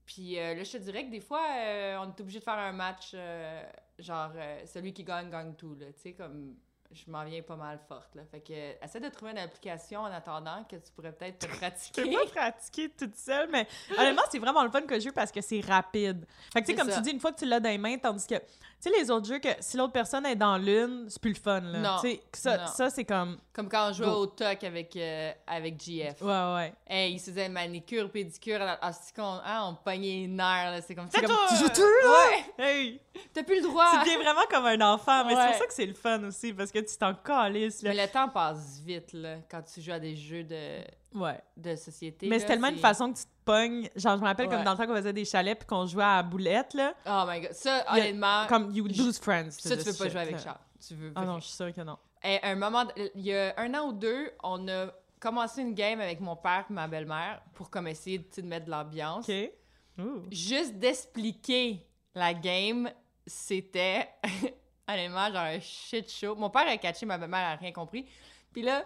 Puis 0.04 0.38
euh, 0.38 0.54
là, 0.54 0.64
je 0.64 0.72
te 0.72 0.76
dirais 0.76 1.06
que 1.06 1.10
des 1.10 1.20
fois, 1.20 1.46
euh, 1.56 1.96
on 2.02 2.08
est 2.10 2.20
obligé 2.20 2.40
de 2.40 2.44
faire 2.44 2.58
un 2.58 2.72
match, 2.72 3.12
euh, 3.14 3.62
genre, 3.98 4.32
euh, 4.36 4.62
celui 4.66 4.92
qui 4.92 5.04
gagne, 5.04 5.30
gagne 5.30 5.54
tout, 5.54 5.74
là. 5.74 5.86
Tu 5.94 6.00
sais, 6.00 6.12
comme. 6.12 6.56
Je 6.92 7.10
m'en 7.10 7.24
viens 7.24 7.42
pas 7.42 7.56
mal 7.56 7.80
forte, 7.88 8.14
là. 8.14 8.22
Fait 8.30 8.40
que, 8.40 8.52
euh, 8.52 8.72
essaie 8.80 9.00
de 9.00 9.08
trouver 9.08 9.32
une 9.32 9.38
application 9.38 10.00
en 10.02 10.12
attendant 10.12 10.62
que 10.62 10.76
tu 10.76 10.92
pourrais 10.94 11.10
peut-être 11.10 11.40
te 11.40 11.46
Je 11.48 11.52
peux 11.52 11.58
pratiquer. 11.58 12.12
pas 12.12 12.26
pratiquer 12.26 12.88
toute 12.90 13.16
seule, 13.16 13.48
mais 13.50 13.66
honnêtement, 13.98 14.22
c'est 14.30 14.38
vraiment 14.38 14.62
le 14.62 14.70
fun 14.70 14.82
que 14.82 15.00
jeu 15.00 15.10
parce 15.10 15.32
que 15.32 15.40
c'est 15.40 15.58
rapide. 15.60 16.24
Fait 16.52 16.60
que 16.60 16.66
tu 16.66 16.72
sais, 16.72 16.78
comme 16.78 16.88
ça. 16.90 16.98
tu 16.98 17.02
dis, 17.02 17.10
une 17.10 17.18
fois 17.18 17.32
que 17.32 17.38
tu 17.40 17.46
l'as 17.46 17.58
dans 17.58 17.68
les 17.70 17.78
mains, 17.78 17.98
tandis 17.98 18.24
que, 18.28 18.36
tu 18.82 18.90
sais, 18.90 18.98
les 18.98 19.10
autres 19.10 19.26
jeux, 19.26 19.38
que 19.38 19.48
si 19.60 19.76
l'autre 19.76 19.92
personne 19.92 20.26
est 20.26 20.36
dans 20.36 20.56
l'une, 20.58 21.06
c'est 21.08 21.20
plus 21.20 21.32
le 21.32 21.38
fun, 21.38 21.60
là. 21.60 21.78
Non. 21.78 21.96
Tu 22.00 22.10
sais, 22.10 22.22
ça, 22.32 22.56
Non. 22.58 22.66
ça 22.66 22.90
c'est 22.90 23.04
comme. 23.04 23.38
Comme 23.52 23.68
quand 23.68 23.90
on 23.90 23.92
jouait 23.92 24.06
au 24.06 24.26
TOC 24.26 24.64
avec, 24.64 24.96
euh, 24.96 25.32
avec 25.46 25.80
GF. 25.82 26.20
Ouais, 26.20 26.54
ouais. 26.54 26.74
Hey, 26.86 27.14
il 27.14 27.18
se 27.18 27.30
faisait 27.30 27.48
manicure, 27.48 28.10
pédicure, 28.10 28.58
ah, 28.60 28.92
c'est 28.92 29.14
qu'on 29.14 29.40
hein, 29.44 29.62
on 29.70 29.74
pognait 29.74 30.22
les 30.22 30.26
nerfs, 30.26 30.70
là, 30.72 30.80
c'est 30.82 30.94
comme 30.94 31.08
C'est 31.10 31.22
comme, 31.22 31.36
tu 31.48 31.56
joues 31.56 31.68
tout, 31.68 31.80
là? 31.80 32.10
Ouais! 32.10 32.64
Hey! 32.64 33.00
T'as 33.32 33.42
plus 33.42 33.56
le 33.62 33.68
droit! 33.68 33.90
Tu 33.92 33.98
deviens 34.00 34.18
vraiment 34.18 34.46
comme 34.50 34.66
un 34.66 34.80
enfant, 34.92 35.24
mais 35.24 35.34
c'est 35.34 35.46
pour 35.46 35.56
ça 35.58 35.66
que 35.66 35.74
c'est 35.74 35.86
le 35.86 35.94
fun 35.94 36.22
aussi, 36.24 36.52
parce 36.52 36.70
que 36.72 36.80
tu 36.80 36.96
t'en 36.96 37.14
calisses, 37.14 37.82
là. 37.82 37.92
Mais 37.94 38.06
le 38.06 38.10
temps 38.12 38.28
passe 38.28 38.80
vite, 38.84 39.12
là, 39.12 39.36
quand 39.50 39.62
tu 39.62 39.80
joues 39.80 39.92
à 39.92 40.00
des 40.00 40.16
jeux 40.16 40.44
de, 40.44 40.80
Ouais. 41.14 41.40
de 41.56 41.76
société. 41.76 42.26
Mais 42.28 42.40
c'est 42.40 42.46
tellement 42.46 42.68
une 42.68 42.78
façon 42.78 43.12
que 43.12 43.18
tu 43.18 43.24
te 43.24 43.33
pognes. 43.44 43.88
Genre, 43.96 44.16
je 44.16 44.22
me 44.22 44.26
rappelle 44.26 44.48
comme 44.48 44.64
dans 44.64 44.72
le 44.72 44.76
temps 44.76 44.86
qu'on 44.86 44.96
faisait 44.96 45.12
des 45.12 45.24
chalets 45.24 45.58
puis 45.58 45.66
qu'on 45.66 45.86
jouait 45.86 46.04
à 46.04 46.16
la 46.16 46.22
boulette, 46.22 46.74
là. 46.74 46.94
Oh 47.06 47.24
my 47.28 47.40
god. 47.40 47.52
Ça, 47.52 47.84
honnêtement, 47.92 48.46
Comme 48.48 48.74
You 48.74 48.86
Lose 48.86 49.18
Friends. 49.18 49.50
ça, 49.50 49.76
tu 49.76 49.82
veux 49.82 49.92
pas 49.92 50.04
shit, 50.04 50.12
jouer 50.12 50.20
avec. 50.20 50.38
Charles. 50.38 50.58
Tu 50.86 50.94
veux. 50.94 51.12
Ah 51.14 51.24
non, 51.24 51.38
je 51.38 51.46
suis 51.46 51.54
sûre 51.54 51.72
que 51.72 51.80
non. 51.80 51.98
Et 52.22 52.38
un 52.42 52.56
moment, 52.56 52.84
il 52.96 53.22
y 53.22 53.34
a 53.34 53.54
un 53.58 53.74
an 53.74 53.88
ou 53.88 53.92
deux, 53.92 54.30
on 54.42 54.66
a 54.68 54.86
commencé 55.20 55.62
une 55.62 55.74
game 55.74 56.00
avec 56.00 56.20
mon 56.20 56.36
père 56.36 56.64
et 56.68 56.72
ma 56.72 56.86
belle-mère 56.88 57.40
pour 57.54 57.70
comme 57.70 57.86
essayer 57.86 58.18
de 58.18 58.42
mettre 58.42 58.66
de 58.66 58.70
l'ambiance. 58.70 59.28
OK. 59.28 59.50
Ouh. 59.98 60.22
Juste 60.30 60.74
d'expliquer 60.74 61.86
la 62.14 62.34
game, 62.34 62.90
c'était 63.26 64.08
honnêtement 64.88 65.26
genre 65.26 65.42
un 65.42 65.60
shit 65.60 66.10
show. 66.10 66.34
Mon 66.34 66.50
père 66.50 66.66
a 66.66 66.76
catché, 66.76 67.06
ma 67.06 67.18
belle-mère 67.18 67.52
a 67.52 67.56
rien 67.56 67.72
compris. 67.72 68.06
Puis 68.52 68.62
là, 68.62 68.84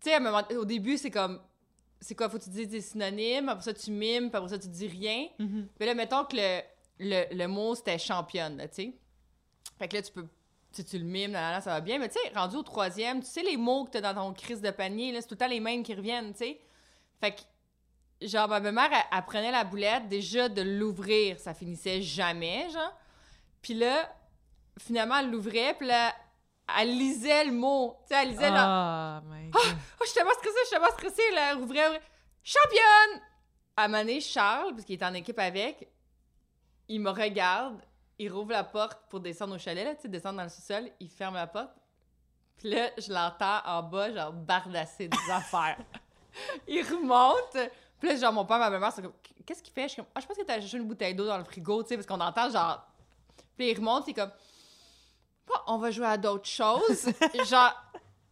tu 0.00 0.10
sais, 0.10 0.56
au 0.56 0.64
début, 0.64 0.96
c'est 0.96 1.10
comme, 1.10 1.40
c'est 2.00 2.14
quoi, 2.14 2.28
faut 2.28 2.38
que 2.38 2.44
tu 2.44 2.50
dises 2.50 2.68
des 2.68 2.80
synonymes, 2.80 3.48
après 3.48 3.64
ça 3.64 3.74
tu 3.74 3.90
mimes, 3.90 4.30
puis 4.30 4.36
après 4.36 4.50
ça 4.50 4.58
tu 4.58 4.68
dis 4.68 4.86
rien. 4.86 5.28
Mhm. 5.38 5.68
Mais 5.78 5.86
là, 5.86 5.94
mettons 5.94 6.24
que 6.24 6.36
le, 6.36 6.60
le, 6.98 7.34
le 7.34 7.46
mot 7.46 7.74
c'était 7.74 7.98
championne, 7.98 8.58
tu 8.68 8.74
sais. 8.74 8.94
Fait 9.78 9.88
que 9.88 9.96
là, 9.96 10.02
tu 10.02 10.12
peux. 10.12 10.26
Tu, 10.72 10.84
tu 10.84 10.98
le 10.98 11.04
mimes, 11.04 11.32
là, 11.32 11.40
là, 11.40 11.52
là, 11.52 11.60
ça 11.60 11.70
va 11.70 11.80
bien. 11.80 11.98
Mais 11.98 12.08
tu 12.08 12.18
sais, 12.20 12.32
rendu 12.34 12.56
au 12.56 12.62
troisième, 12.62 13.20
tu 13.20 13.26
sais 13.26 13.42
les 13.42 13.56
mots 13.56 13.84
que 13.84 13.90
t'as 13.92 14.00
dans 14.00 14.14
ton 14.14 14.34
crise 14.34 14.60
de 14.60 14.70
panier, 14.70 15.12
là, 15.12 15.20
c'est 15.22 15.26
tout 15.26 15.34
le 15.34 15.38
temps 15.38 15.48
les 15.48 15.60
mêmes 15.60 15.82
qui 15.82 15.94
reviennent, 15.94 16.32
tu 16.32 16.38
sais. 16.38 16.60
Fait 17.20 17.34
que, 17.34 18.26
genre, 18.26 18.48
ma 18.48 18.60
belle-mère, 18.60 18.90
elle, 18.92 19.16
elle 19.16 19.24
prenait 19.24 19.50
la 19.50 19.64
boulette, 19.64 20.08
déjà 20.08 20.48
de 20.48 20.62
l'ouvrir, 20.62 21.40
ça 21.40 21.54
finissait 21.54 22.02
jamais, 22.02 22.68
genre. 22.70 22.92
Puis 23.62 23.74
là, 23.74 24.14
finalement, 24.78 25.16
elle 25.18 25.30
l'ouvrait, 25.30 25.74
puis 25.74 25.86
là, 25.86 26.14
elle 26.78 26.90
lisait 26.96 27.44
le 27.44 27.52
mot. 27.52 27.96
Tu 28.08 28.14
sais, 28.14 28.22
elle 28.22 28.30
lisait, 28.30 28.50
là, 28.50 28.64
Ah, 28.66 29.22
God. 29.24 29.52
Oh, 29.54 29.68
je 30.00 30.06
suis 30.06 30.14
tellement 30.14 30.32
stressée, 30.32 30.54
je 30.62 30.66
suis 30.66 30.70
tellement 30.76 30.90
stressée, 30.92 31.56
ouvrir, 31.56 31.86
ouvrir. 31.88 32.00
Championne! 32.42 33.22
À 33.76 33.84
un 33.84 33.88
moment 33.88 34.00
donné, 34.02 34.20
Charles, 34.20 34.72
parce 34.72 34.84
qu'il 34.84 35.00
est 35.00 35.04
en 35.04 35.14
équipe 35.14 35.38
avec, 35.38 35.88
il 36.88 37.00
me 37.00 37.10
regarde, 37.10 37.80
il 38.18 38.32
rouvre 38.32 38.50
la 38.52 38.64
porte 38.64 38.98
pour 39.08 39.20
descendre 39.20 39.54
au 39.54 39.58
chalet, 39.58 39.84
là, 39.84 39.94
tu 39.94 40.02
sais, 40.02 40.08
descendre 40.08 40.38
dans 40.38 40.42
le 40.44 40.48
sous-sol, 40.48 40.90
il 40.98 41.08
ferme 41.08 41.34
la 41.34 41.46
porte. 41.46 41.70
Puis 42.56 42.70
là, 42.70 42.90
je 42.98 43.12
l'entends 43.12 43.60
en 43.64 43.82
bas, 43.84 44.12
genre, 44.12 44.32
bardasser 44.32 45.08
des 45.08 45.16
affaires. 45.32 45.78
Il 46.66 46.82
remonte. 46.82 47.70
Puis 48.00 48.08
là, 48.08 48.16
genre, 48.16 48.32
mon 48.32 48.44
père, 48.44 48.58
ma 48.58 48.70
mère 48.70 48.92
sont 48.92 49.02
comme, 49.02 49.12
qu'est-ce 49.46 49.62
qu'il 49.62 49.72
fait? 49.72 49.82
Je 49.84 49.88
suis 49.88 49.96
comme, 50.02 50.10
ah, 50.14 50.20
je 50.20 50.26
pense 50.26 50.36
que 50.36 50.42
t'as 50.42 50.60
cherché 50.60 50.76
une 50.76 50.88
bouteille 50.88 51.14
d'eau 51.14 51.26
dans 51.26 51.38
le 51.38 51.44
frigo, 51.44 51.82
tu 51.82 51.90
sais, 51.90 51.96
parce 51.96 52.06
qu'on 52.06 52.20
entend, 52.20 52.50
genre. 52.50 52.84
Puis 53.56 53.70
il 53.70 53.76
remonte, 53.76 54.06
il 54.08 54.10
est 54.10 54.14
comme, 54.14 54.32
On 55.66 55.78
va 55.78 55.90
jouer 55.90 56.06
à 56.06 56.16
d'autres 56.16 56.48
choses. 56.48 57.08
genre, 57.48 57.74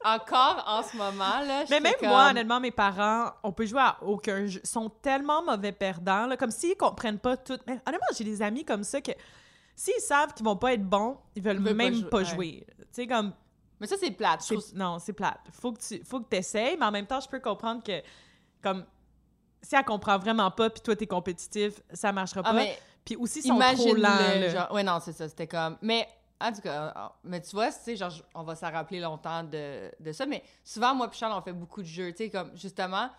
encore 0.05 0.63
en 0.67 0.83
ce 0.83 0.97
moment, 0.97 1.41
là. 1.47 1.65
Mais 1.71 1.81
même 1.81 1.95
comme- 1.99 2.09
moi, 2.11 2.31
honnêtement, 2.31 2.61
mes 2.61 2.71
parents, 2.71 3.33
on 3.43 3.53
peut 3.53 3.67
jouer 3.67 3.81
à 3.81 3.97
aucun 4.03 4.47
jeu. 4.47 4.61
Ils 4.63 4.69
sont 4.69 4.89
tellement 4.89 5.43
mauvais 5.43 5.73
perdants, 5.73 6.27
là, 6.27 6.37
comme 6.37 6.51
s'ils 6.51 6.77
comprennent 6.77 7.19
pas 7.19 7.37
tout. 7.37 7.59
Mais 7.67 7.81
honnêtement, 7.87 8.07
j'ai 8.17 8.25
des 8.25 8.41
amis 8.43 8.65
comme 8.65 8.85
ça 8.85 9.01
que 9.01 9.13
s'ils 9.75 10.01
savent 10.01 10.33
qu'ils 10.35 10.45
vont 10.45 10.57
pas 10.57 10.73
être 10.75 10.85
bons, 10.85 11.19
ils 11.35 11.43
veulent 11.43 11.57
Ils 11.65 11.75
même 11.75 12.03
pas 12.05 12.19
pas 12.19 12.25
jouer. 12.25 12.67
Tu 12.79 12.85
sais, 12.93 13.07
comme, 13.07 13.33
Mais 13.81 13.87
ça, 13.87 13.97
c'est 13.99 14.11
plate. 14.13 14.43
je 14.43 14.47
c'est- 14.47 14.55
trouve- 14.55 14.75
non, 14.75 14.99
c'est 14.99 15.13
plate. 15.13 15.41
Faut 15.53 15.73
que 15.73 15.81
tu 15.81 16.03
faut 16.05 16.21
que 16.21 16.35
essayes, 16.37 16.77
mais 16.79 16.87
en 16.87 16.91
même 16.93 17.07
temps, 17.07 17.21
je 17.21 17.29
peux 17.29 17.41
comprendre 17.41 17.83
que, 17.83 18.01
comme, 18.63 18.85
si 19.63 19.75
elle 19.75 19.85
comprend 19.85 20.19
vraiment 20.19 20.51
pas, 20.51 20.71
puis 20.71 20.81
toi, 20.83 20.95
t'es 20.95 21.07
compétitif, 21.07 21.81
ça 21.93 22.13
marchera 22.13 22.41
Ah, 22.45 22.51
pas. 22.51 22.53
mais 22.55 22.79
Puis 23.05 23.17
aussi, 23.17 23.41
ils 23.41 23.49
sont 23.49 23.59
trop 23.59 23.63
imagine 23.73 23.97
lents, 23.97 24.35
le 24.35 24.41
là. 24.41 24.49
genre. 24.49 24.73
Ouais, 24.73 24.83
non, 24.85 24.99
c'est 25.01 25.13
ça. 25.13 25.29
C'était 25.29 25.47
comme. 25.49 25.77
Mais. 25.83 26.09
En 26.41 26.53
tout 26.53 26.61
cas, 26.61 26.93
ah, 26.95 27.17
mais 27.25 27.41
tu 27.41 27.51
vois, 27.57 27.73
tu 27.73 27.79
sais, 27.81 27.97
genre, 27.97 28.13
on 28.35 28.43
va 28.43 28.55
s'en 28.55 28.71
rappeler 28.71 29.01
longtemps 29.01 29.43
de, 29.43 29.91
de 29.99 30.13
ça, 30.13 30.27
mais 30.27 30.43
souvent, 30.63 30.95
moi 30.95 31.09
et 31.11 31.17
Charles, 31.17 31.33
on 31.33 31.41
fait 31.41 31.53
beaucoup 31.53 31.81
de 31.81 31.87
jeux, 31.87 32.13
tu 32.13 32.25
sais, 32.25 32.31
comme, 32.31 32.55
justement, 32.57 33.11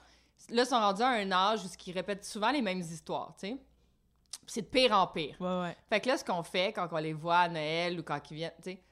là, 0.50 0.64
ils 0.64 0.66
sont 0.66 0.80
rendus 0.80 1.02
à 1.02 1.10
un 1.10 1.32
âge 1.32 1.66
où 1.66 1.68
ils 1.86 1.94
répètent 1.94 2.26
souvent 2.26 2.52
les 2.52 2.62
mêmes 2.62 2.80
histoires, 2.80 3.34
tu 3.40 3.48
sais. 3.48 3.58
C'est 4.46 4.62
de 4.62 4.68
pire 4.68 4.92
en 4.94 5.08
pire. 5.08 5.36
Ouais, 5.40 5.62
ouais. 5.62 5.78
Fait 5.90 6.00
que 6.00 6.08
là, 6.08 6.18
ce 6.18 6.24
qu'on 6.24 6.44
fait 6.44 6.72
quand 6.72 6.88
on 6.92 6.98
les 6.98 7.14
voit 7.14 7.40
à 7.40 7.50
Noël 7.50 8.00
ou 8.00 8.04
quand 8.04 8.20
ils 8.32 8.36
viennent, 8.36 8.54
tu 8.58 8.72
sais, 8.72 8.84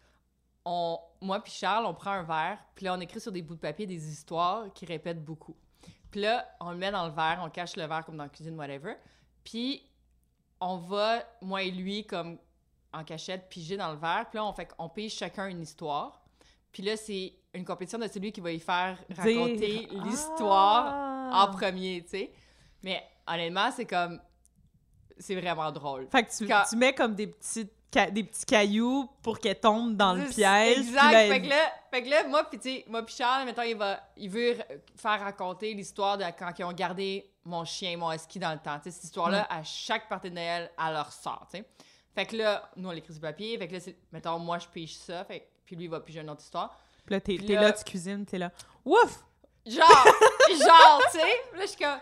on, 0.65 0.99
moi 1.21 1.39
puis 1.39 1.53
Charles, 1.53 1.85
on 1.85 1.93
prend 1.93 2.11
un 2.11 2.23
verre, 2.23 2.57
puis 2.73 2.85
là, 2.85 2.95
on 2.95 2.99
écrit 2.99 3.19
sur 3.19 3.31
des 3.31 3.43
bouts 3.43 3.55
de 3.55 3.59
papier 3.59 3.85
des 3.85 4.09
histoires 4.09 4.73
qui 4.73 4.85
répètent 4.85 5.23
beaucoup. 5.23 5.55
Puis 6.09 6.21
là, 6.21 6.47
on 6.59 6.71
le 6.71 6.77
met 6.77 6.91
dans 6.91 7.05
le 7.05 7.13
verre, 7.13 7.41
on 7.43 7.49
cache 7.49 7.75
le 7.75 7.85
verre 7.85 8.05
comme 8.05 8.17
dans 8.17 8.23
la 8.23 8.29
cuisine, 8.29 8.55
whatever. 8.55 8.95
Puis 9.43 9.83
on 10.59 10.77
va, 10.77 11.23
moi 11.41 11.61
et 11.61 11.71
lui, 11.71 12.05
comme 12.05 12.39
en 12.95 13.03
cachette, 13.03 13.49
piger 13.49 13.77
dans 13.77 13.91
le 13.91 13.97
verre. 13.97 14.25
Puis 14.29 14.37
là, 14.37 14.45
on 14.45 14.53
fait 14.53 14.65
qu'on 14.65 14.89
pige 14.89 15.13
chacun 15.15 15.47
une 15.47 15.61
histoire. 15.61 16.21
Puis 16.71 16.83
là, 16.83 16.97
c'est 16.97 17.33
une 17.53 17.63
compétition 17.65 17.99
de 17.99 18.07
celui 18.07 18.31
qui 18.31 18.41
va 18.41 18.51
y 18.51 18.59
faire 18.59 18.97
raconter 19.15 19.85
Dire- 19.87 20.03
l'histoire 20.03 20.85
Ah! 20.87 21.45
en 21.47 21.51
premier, 21.53 22.01
tu 22.03 22.09
sais. 22.09 22.31
Mais 22.83 23.03
honnêtement, 23.27 23.71
c'est 23.71 23.85
comme... 23.85 24.19
C'est 25.17 25.35
vraiment 25.39 25.71
drôle. 25.71 26.07
Fait 26.11 26.23
que 26.25 26.35
tu, 26.35 26.45
Quand- 26.47 26.63
tu 26.69 26.75
mets 26.75 26.93
comme 26.93 27.15
des 27.15 27.27
petits, 27.27 27.69
ca- 27.93 28.11
des 28.11 28.23
petits 28.25 28.45
cailloux 28.45 29.09
pour 29.23 29.39
qu'elle 29.39 29.57
tombe 29.59 29.95
dans 29.95 30.13
le 30.13 30.25
piège. 30.25 30.79
Exact. 30.79 31.11
là, 31.13 31.27
fait, 31.29 31.41
que 31.41 31.47
là, 31.47 31.73
fait 31.91 32.03
que 32.03 32.09
là, 32.09 32.27
moi, 32.27 32.43
puis 32.43 32.59
tu 32.59 32.69
sais, 32.69 32.85
moi 32.89 33.01
puis 33.03 33.15
Charles, 33.15 33.45
mettons, 33.45 33.61
il, 33.61 33.77
va, 33.77 33.97
il 34.17 34.29
veut 34.29 34.57
faire 34.97 35.21
raconter 35.21 35.73
l'histoire 35.73 36.17
de 36.17 36.25
quand 36.37 36.51
ils 36.59 36.65
ont 36.65 36.73
gardé 36.73 37.31
mon 37.45 37.63
chien, 37.63 37.95
mon 37.95 38.11
husky 38.11 38.39
dans 38.39 38.51
le 38.51 38.59
temps. 38.59 38.77
Tu 38.79 38.85
sais, 38.85 38.91
cette 38.91 39.05
histoire-là, 39.05 39.47
à 39.49 39.63
chaque 39.63 40.09
partie 40.09 40.29
de 40.29 40.35
Noël, 40.35 40.69
elle 40.85 40.93
leur 40.93 41.13
sort, 41.13 41.47
tu 41.49 41.59
sais. 41.59 41.65
Fait 42.15 42.25
que 42.25 42.35
là, 42.37 42.69
nous, 42.77 42.87
on 42.87 42.91
l'écrit 42.91 43.13
sur 43.13 43.21
papier. 43.21 43.57
Fait 43.57 43.67
que 43.67 43.73
là, 43.73 43.79
c'est- 43.79 43.97
mettons, 44.11 44.39
moi, 44.39 44.57
je 44.57 44.67
pige 44.67 44.95
ça. 44.95 45.23
Fait 45.25 45.47
puis 45.65 45.75
lui, 45.75 45.85
il 45.85 45.89
va 45.89 45.99
piger 45.99 46.21
une 46.21 46.29
autre 46.29 46.41
histoire. 46.41 46.77
Puis 47.05 47.13
là, 47.15 47.21
t'es 47.21 47.37
là- 47.37 47.61
là, 47.61 47.71
tu 47.73 47.83
cuisines, 47.83 48.25
t'es 48.25 48.37
là. 48.37 48.51
Ouf! 48.85 49.19
Genre, 49.65 49.83
genre, 50.49 51.01
tu 51.11 51.19
sais. 51.19 51.41
Là, 51.53 51.61
je 51.61 51.65
suis 51.67 51.77
comme, 51.77 51.99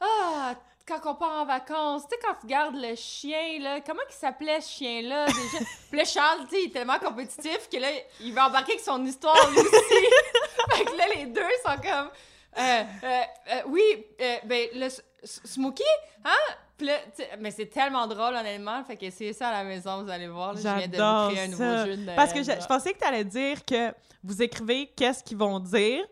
ah, 0.00 0.54
quand 0.86 1.00
on 1.04 1.14
part 1.14 1.42
en 1.42 1.44
vacances, 1.44 2.02
tu 2.04 2.08
sais, 2.10 2.18
quand 2.24 2.34
tu 2.40 2.46
gardes 2.46 2.74
le 2.76 2.94
chien, 2.96 3.58
là, 3.60 3.80
comment 3.80 4.02
il 4.08 4.14
s'appelait 4.14 4.60
ce 4.60 4.70
chien-là 4.70 5.26
déjà? 5.26 5.58
Puis 5.90 5.98
là, 5.98 6.04
Charles, 6.04 6.44
tu 6.48 6.50
sais, 6.56 6.62
il 6.64 6.66
est 6.68 6.72
tellement 6.72 6.98
compétitif 6.98 7.68
que 7.70 7.76
là, 7.78 7.88
il 8.20 8.32
va 8.34 8.48
embarquer 8.48 8.72
avec 8.72 8.84
son 8.84 9.04
histoire 9.04 9.36
lui 9.50 9.58
aussi. 9.58 9.68
fait 10.76 10.84
que 10.84 10.96
là, 10.96 11.04
les 11.14 11.26
deux 11.26 11.42
sont 11.64 11.76
comme, 11.80 12.10
euh, 12.58 12.82
euh, 13.04 13.22
euh, 13.52 13.62
oui, 13.66 14.06
euh, 14.20 14.36
ben, 14.44 14.68
le 14.74 14.88
Smokey, 15.24 15.84
hein? 16.24 16.54
Puis 16.78 16.88
tu 17.16 17.22
mais 17.40 17.50
c'est 17.50 17.66
tellement 17.66 18.06
drôle, 18.06 18.34
honnêtement. 18.34 18.82
Fait 18.84 18.96
que 18.96 19.04
essayez 19.06 19.32
ça 19.32 19.48
à 19.48 19.52
la 19.52 19.64
maison, 19.64 20.02
vous 20.04 20.10
allez 20.10 20.28
voir. 20.28 20.54
là, 20.54 20.58
je 20.58 20.62
viens 20.62 20.86
de 20.88 20.92
J'adore 20.94 21.24
vous 21.28 21.34
créer 21.34 21.44
un 21.44 21.48
nouveau 21.48 21.62
ça. 21.64 21.86
jeu 21.86 21.96
de 21.96 22.02
Noël, 22.02 22.16
Parce 22.16 22.32
que 22.32 22.42
je, 22.42 22.66
pensais 22.66 22.92
que 22.92 22.98
t'allais 22.98 23.24
dire 23.24 23.64
que 23.64 23.92
vous 24.22 24.42
écrivez 24.42 24.86
qu'est-ce 24.96 25.22
qu'ils 25.24 25.36
vont 25.38 25.58
dire, 25.60 26.04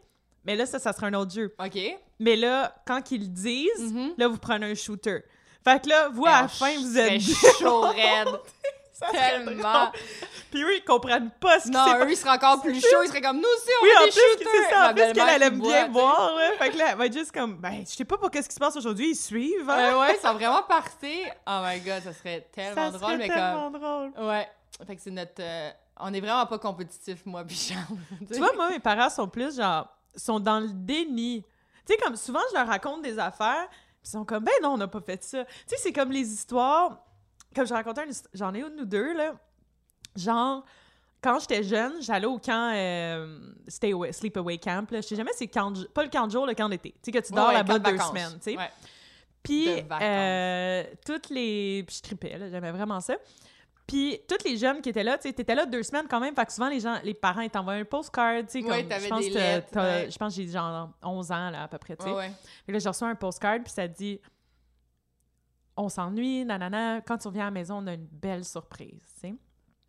mais 0.44 0.56
là, 0.56 0.66
ça, 0.66 0.78
ça 0.78 0.92
sera 0.92 1.06
un 1.06 1.14
autre 1.14 1.32
jeu. 1.32 1.54
OK. 1.64 1.78
Mais 2.18 2.36
là, 2.36 2.74
quand 2.86 3.10
ils 3.12 3.20
le 3.22 3.28
disent, 3.28 3.92
Mhm. 3.92 4.14
là, 4.18 4.28
vous 4.28 4.38
prenez 4.38 4.66
un 4.66 4.74
shooter. 4.74 5.20
Fait 5.64 5.82
que 5.82 5.88
là, 5.88 6.08
vous, 6.08 6.24
à 6.26 6.30
la 6.30 6.36
Alors, 6.38 6.50
fin, 6.50 6.76
vous 6.78 6.98
êtes... 6.98 7.20
chaud 7.60 7.80
raide. 7.82 8.28
Ça 8.99 9.07
tellement. 9.11 9.92
Puis 10.51 10.62
eux, 10.62 10.76
ils 10.76 10.84
comprennent 10.84 11.30
pas 11.38 11.61
ce 11.61 11.66
qui 11.66 11.72
s'est 11.72 11.78
Non, 11.78 12.05
eux, 12.05 12.11
ils 12.11 12.16
seraient 12.16 12.30
encore 12.36 12.62
plus 12.62 12.80
chauds. 12.80 13.03
Ils 13.05 13.09
seraient 13.09 13.20
comme 13.20 13.36
nous 13.36 13.42
aussi, 13.42 13.70
on 13.80 13.84
Oui, 13.84 13.90
en 13.99 14.05
des 14.07 14.11
plus, 14.11 14.20
shooters. 14.20 14.49
c'est 14.53 14.74
ça? 14.74 14.90
En 14.90 14.94
plus, 14.94 15.12
qu'elle 15.12 15.28
elle 15.28 15.42
aime 15.42 15.61
bien 15.61 15.88
boire, 15.88 16.34
là. 16.34 16.53
Fait 16.59 16.70
que 16.70 16.78
là, 16.78 16.84
elle 16.92 16.97
va 16.97 17.07
être 17.07 17.12
juste 17.12 17.32
comme, 17.32 17.57
ben, 17.57 17.84
je 17.86 17.94
sais 17.94 18.05
pas 18.07 18.16
pour 18.16 18.30
qu'est-ce 18.30 18.49
qui 18.49 18.55
se 18.55 18.61
passe 18.61 18.74
aujourd'hui, 18.76 19.11
ils 19.11 19.14
suivent, 19.16 19.68
hein. 19.68 19.92
Euh, 19.94 20.01
ouais, 20.01 20.16
ils 20.16 20.20
sont 20.26 20.32
vraiment 20.32 20.62
partis. 20.62 21.22
Oh 21.47 21.61
my 21.62 21.78
god, 21.80 22.03
ça 22.05 22.12
serait 22.14 22.49
tellement 22.53 22.90
ça 22.92 22.99
drôle, 22.99 23.12
serait 23.12 23.18
mais 23.18 23.28
tellement 23.28 23.70
drôle. 23.70 24.12
Ouais. 24.26 24.49
Fait 24.86 24.97
que 24.97 25.03
c'est 25.03 25.11
notre. 25.11 25.40
euh, 25.40 25.70
On 26.01 26.12
est 26.14 26.20
vraiment 26.20 26.47
pas 26.47 26.59
compétitifs, 26.59 27.24
moi, 27.26 27.44
puis 27.44 27.57
Charles. 27.57 27.99
Tu 28.32 28.38
vois, 28.38 28.53
moi, 28.55 28.70
mes 28.70 28.78
parents 28.80 29.11
sont 29.11 29.28
plus, 29.28 29.57
genre, 29.57 29.88
sont 30.14 30.40
dans 30.40 30.61
le 30.61 30.68
déni. 30.72 31.44
Tu 31.86 31.92
sais, 31.92 31.99
comme 32.03 32.16
souvent, 32.16 32.40
je 32.51 32.57
leur 32.57 32.66
raconte 32.66 33.03
des 33.03 33.18
affaires, 33.18 33.68
puis 33.68 34.07
ils 34.07 34.11
sont 34.11 34.24
comme, 34.24 34.42
ben 34.44 34.53
non, 34.62 34.70
on 34.70 34.76
n'a 34.78 34.88
pas 34.88 35.01
fait 35.03 35.22
ça. 35.22 35.44
Tu 35.44 35.53
sais, 35.66 35.76
c'est 35.78 35.92
comme 35.92 36.11
les 36.12 36.32
histoires. 36.32 36.99
Comme 37.57 37.66
je 37.66 37.74
racontais 37.74 38.04
une 38.04 38.11
hist- 38.11 38.28
j'en 38.34 38.54
ai 38.54 38.61
une 38.61 38.80
ou 38.80 38.84
deux, 38.84 39.16
là. 39.16 39.34
Genre, 40.14 40.64
quand 41.22 41.38
j'étais 41.40 41.62
jeune, 41.64 41.94
j'allais 42.00 42.26
au 42.26 42.38
camp 42.38 42.72
euh, 42.74 43.38
Stay 43.66 43.92
Away, 43.92 44.12
Sleep 44.12 44.36
Away 44.36 44.59
Camp. 44.59 44.90
Là. 44.90 45.00
Je 45.00 45.07
sais 45.09 45.16
jamais, 45.16 45.32
c'est 45.34 45.48
camp 45.48 45.72
pas 45.92 46.04
le 46.04 46.11
camp 46.11 46.26
de 46.26 46.32
jour, 46.32 46.46
le 46.46 46.54
camp 46.54 46.68
d'été. 46.68 46.92
Tu 46.92 46.98
sais, 47.04 47.12
que 47.12 47.26
tu 47.26 47.32
dors 47.32 47.48
Ouais, 47.48 47.54
là-bas 47.54 47.78
deux 47.78 47.92
vacances. 47.92 48.09
semaines, 48.11 48.34
tu 48.34 48.52
sais. 48.52 48.57
Ouais. 48.57 48.70
Puis, 49.42 49.68
euh, 50.02 50.84
toutes 51.04 51.30
les. 51.30 51.84
Puis 51.86 51.96
je 51.96 52.02
tripais, 52.02 52.36
j'aimais 52.50 52.72
vraiment 52.72 53.00
ça. 53.00 53.14
Puis, 53.86 54.18
tous 54.28 54.44
les 54.44 54.57
jeunes 54.57 54.80
qui 54.80 54.88
étaient 54.88 55.04
là, 55.04 55.16
tu 55.16 55.28
sais, 55.28 55.32
t'étais 55.32 55.54
là 55.54 55.64
deux 55.64 55.84
semaines 55.84 56.07
quand 56.11 56.18
même. 56.18 56.34
Fait 56.34 56.44
que 56.44 56.52
souvent, 56.52 56.68
les 56.68 56.80
gens, 56.80 56.96
les 57.04 57.14
parents, 57.14 57.42
ils 57.42 57.50
t'envoient 57.50 57.74
un 57.74 57.84
postcard, 57.84 58.40
tu 58.40 58.61
sais. 58.61 58.64
Ouais, 58.68 58.80
comme, 58.80 58.88
t'avais 58.88 59.04
je 59.04 59.09
pense 59.09 59.20
des 59.24 59.30
que 59.30 59.34
lettres, 59.34 59.68
t'as- 59.70 59.82
ouais. 59.82 60.11
Je 60.11 60.18
pense 60.18 60.34
que 60.36 60.42
j'ai 60.42 60.48
genre 60.48 60.90
11 61.04 61.30
ans, 61.30 61.50
là, 61.50 61.62
à 61.62 61.68
peu 61.68 61.78
près, 61.78 61.94
tu 61.96 62.04
sais. 62.04 62.11
Là, 62.12 62.78
j'ai 62.80 62.88
reçu 62.88 63.04
un 63.04 63.14
postcard, 63.14 63.59
puis 63.62 63.72
ça 63.72 63.86
dit 63.86 64.20
On 65.76 65.88
s'ennuie, 65.88 66.44
nanana. 66.44 67.00
Quand 67.02 67.18
tu 67.18 67.28
reviens 67.28 67.42
à 67.42 67.46
la 67.46 67.50
maison, 67.50 67.78
on 67.78 67.86
a 67.86 67.94
une 67.94 68.06
belle 68.06 68.44
surprise, 68.44 69.02
tu 69.14 69.20
sais. 69.28 69.34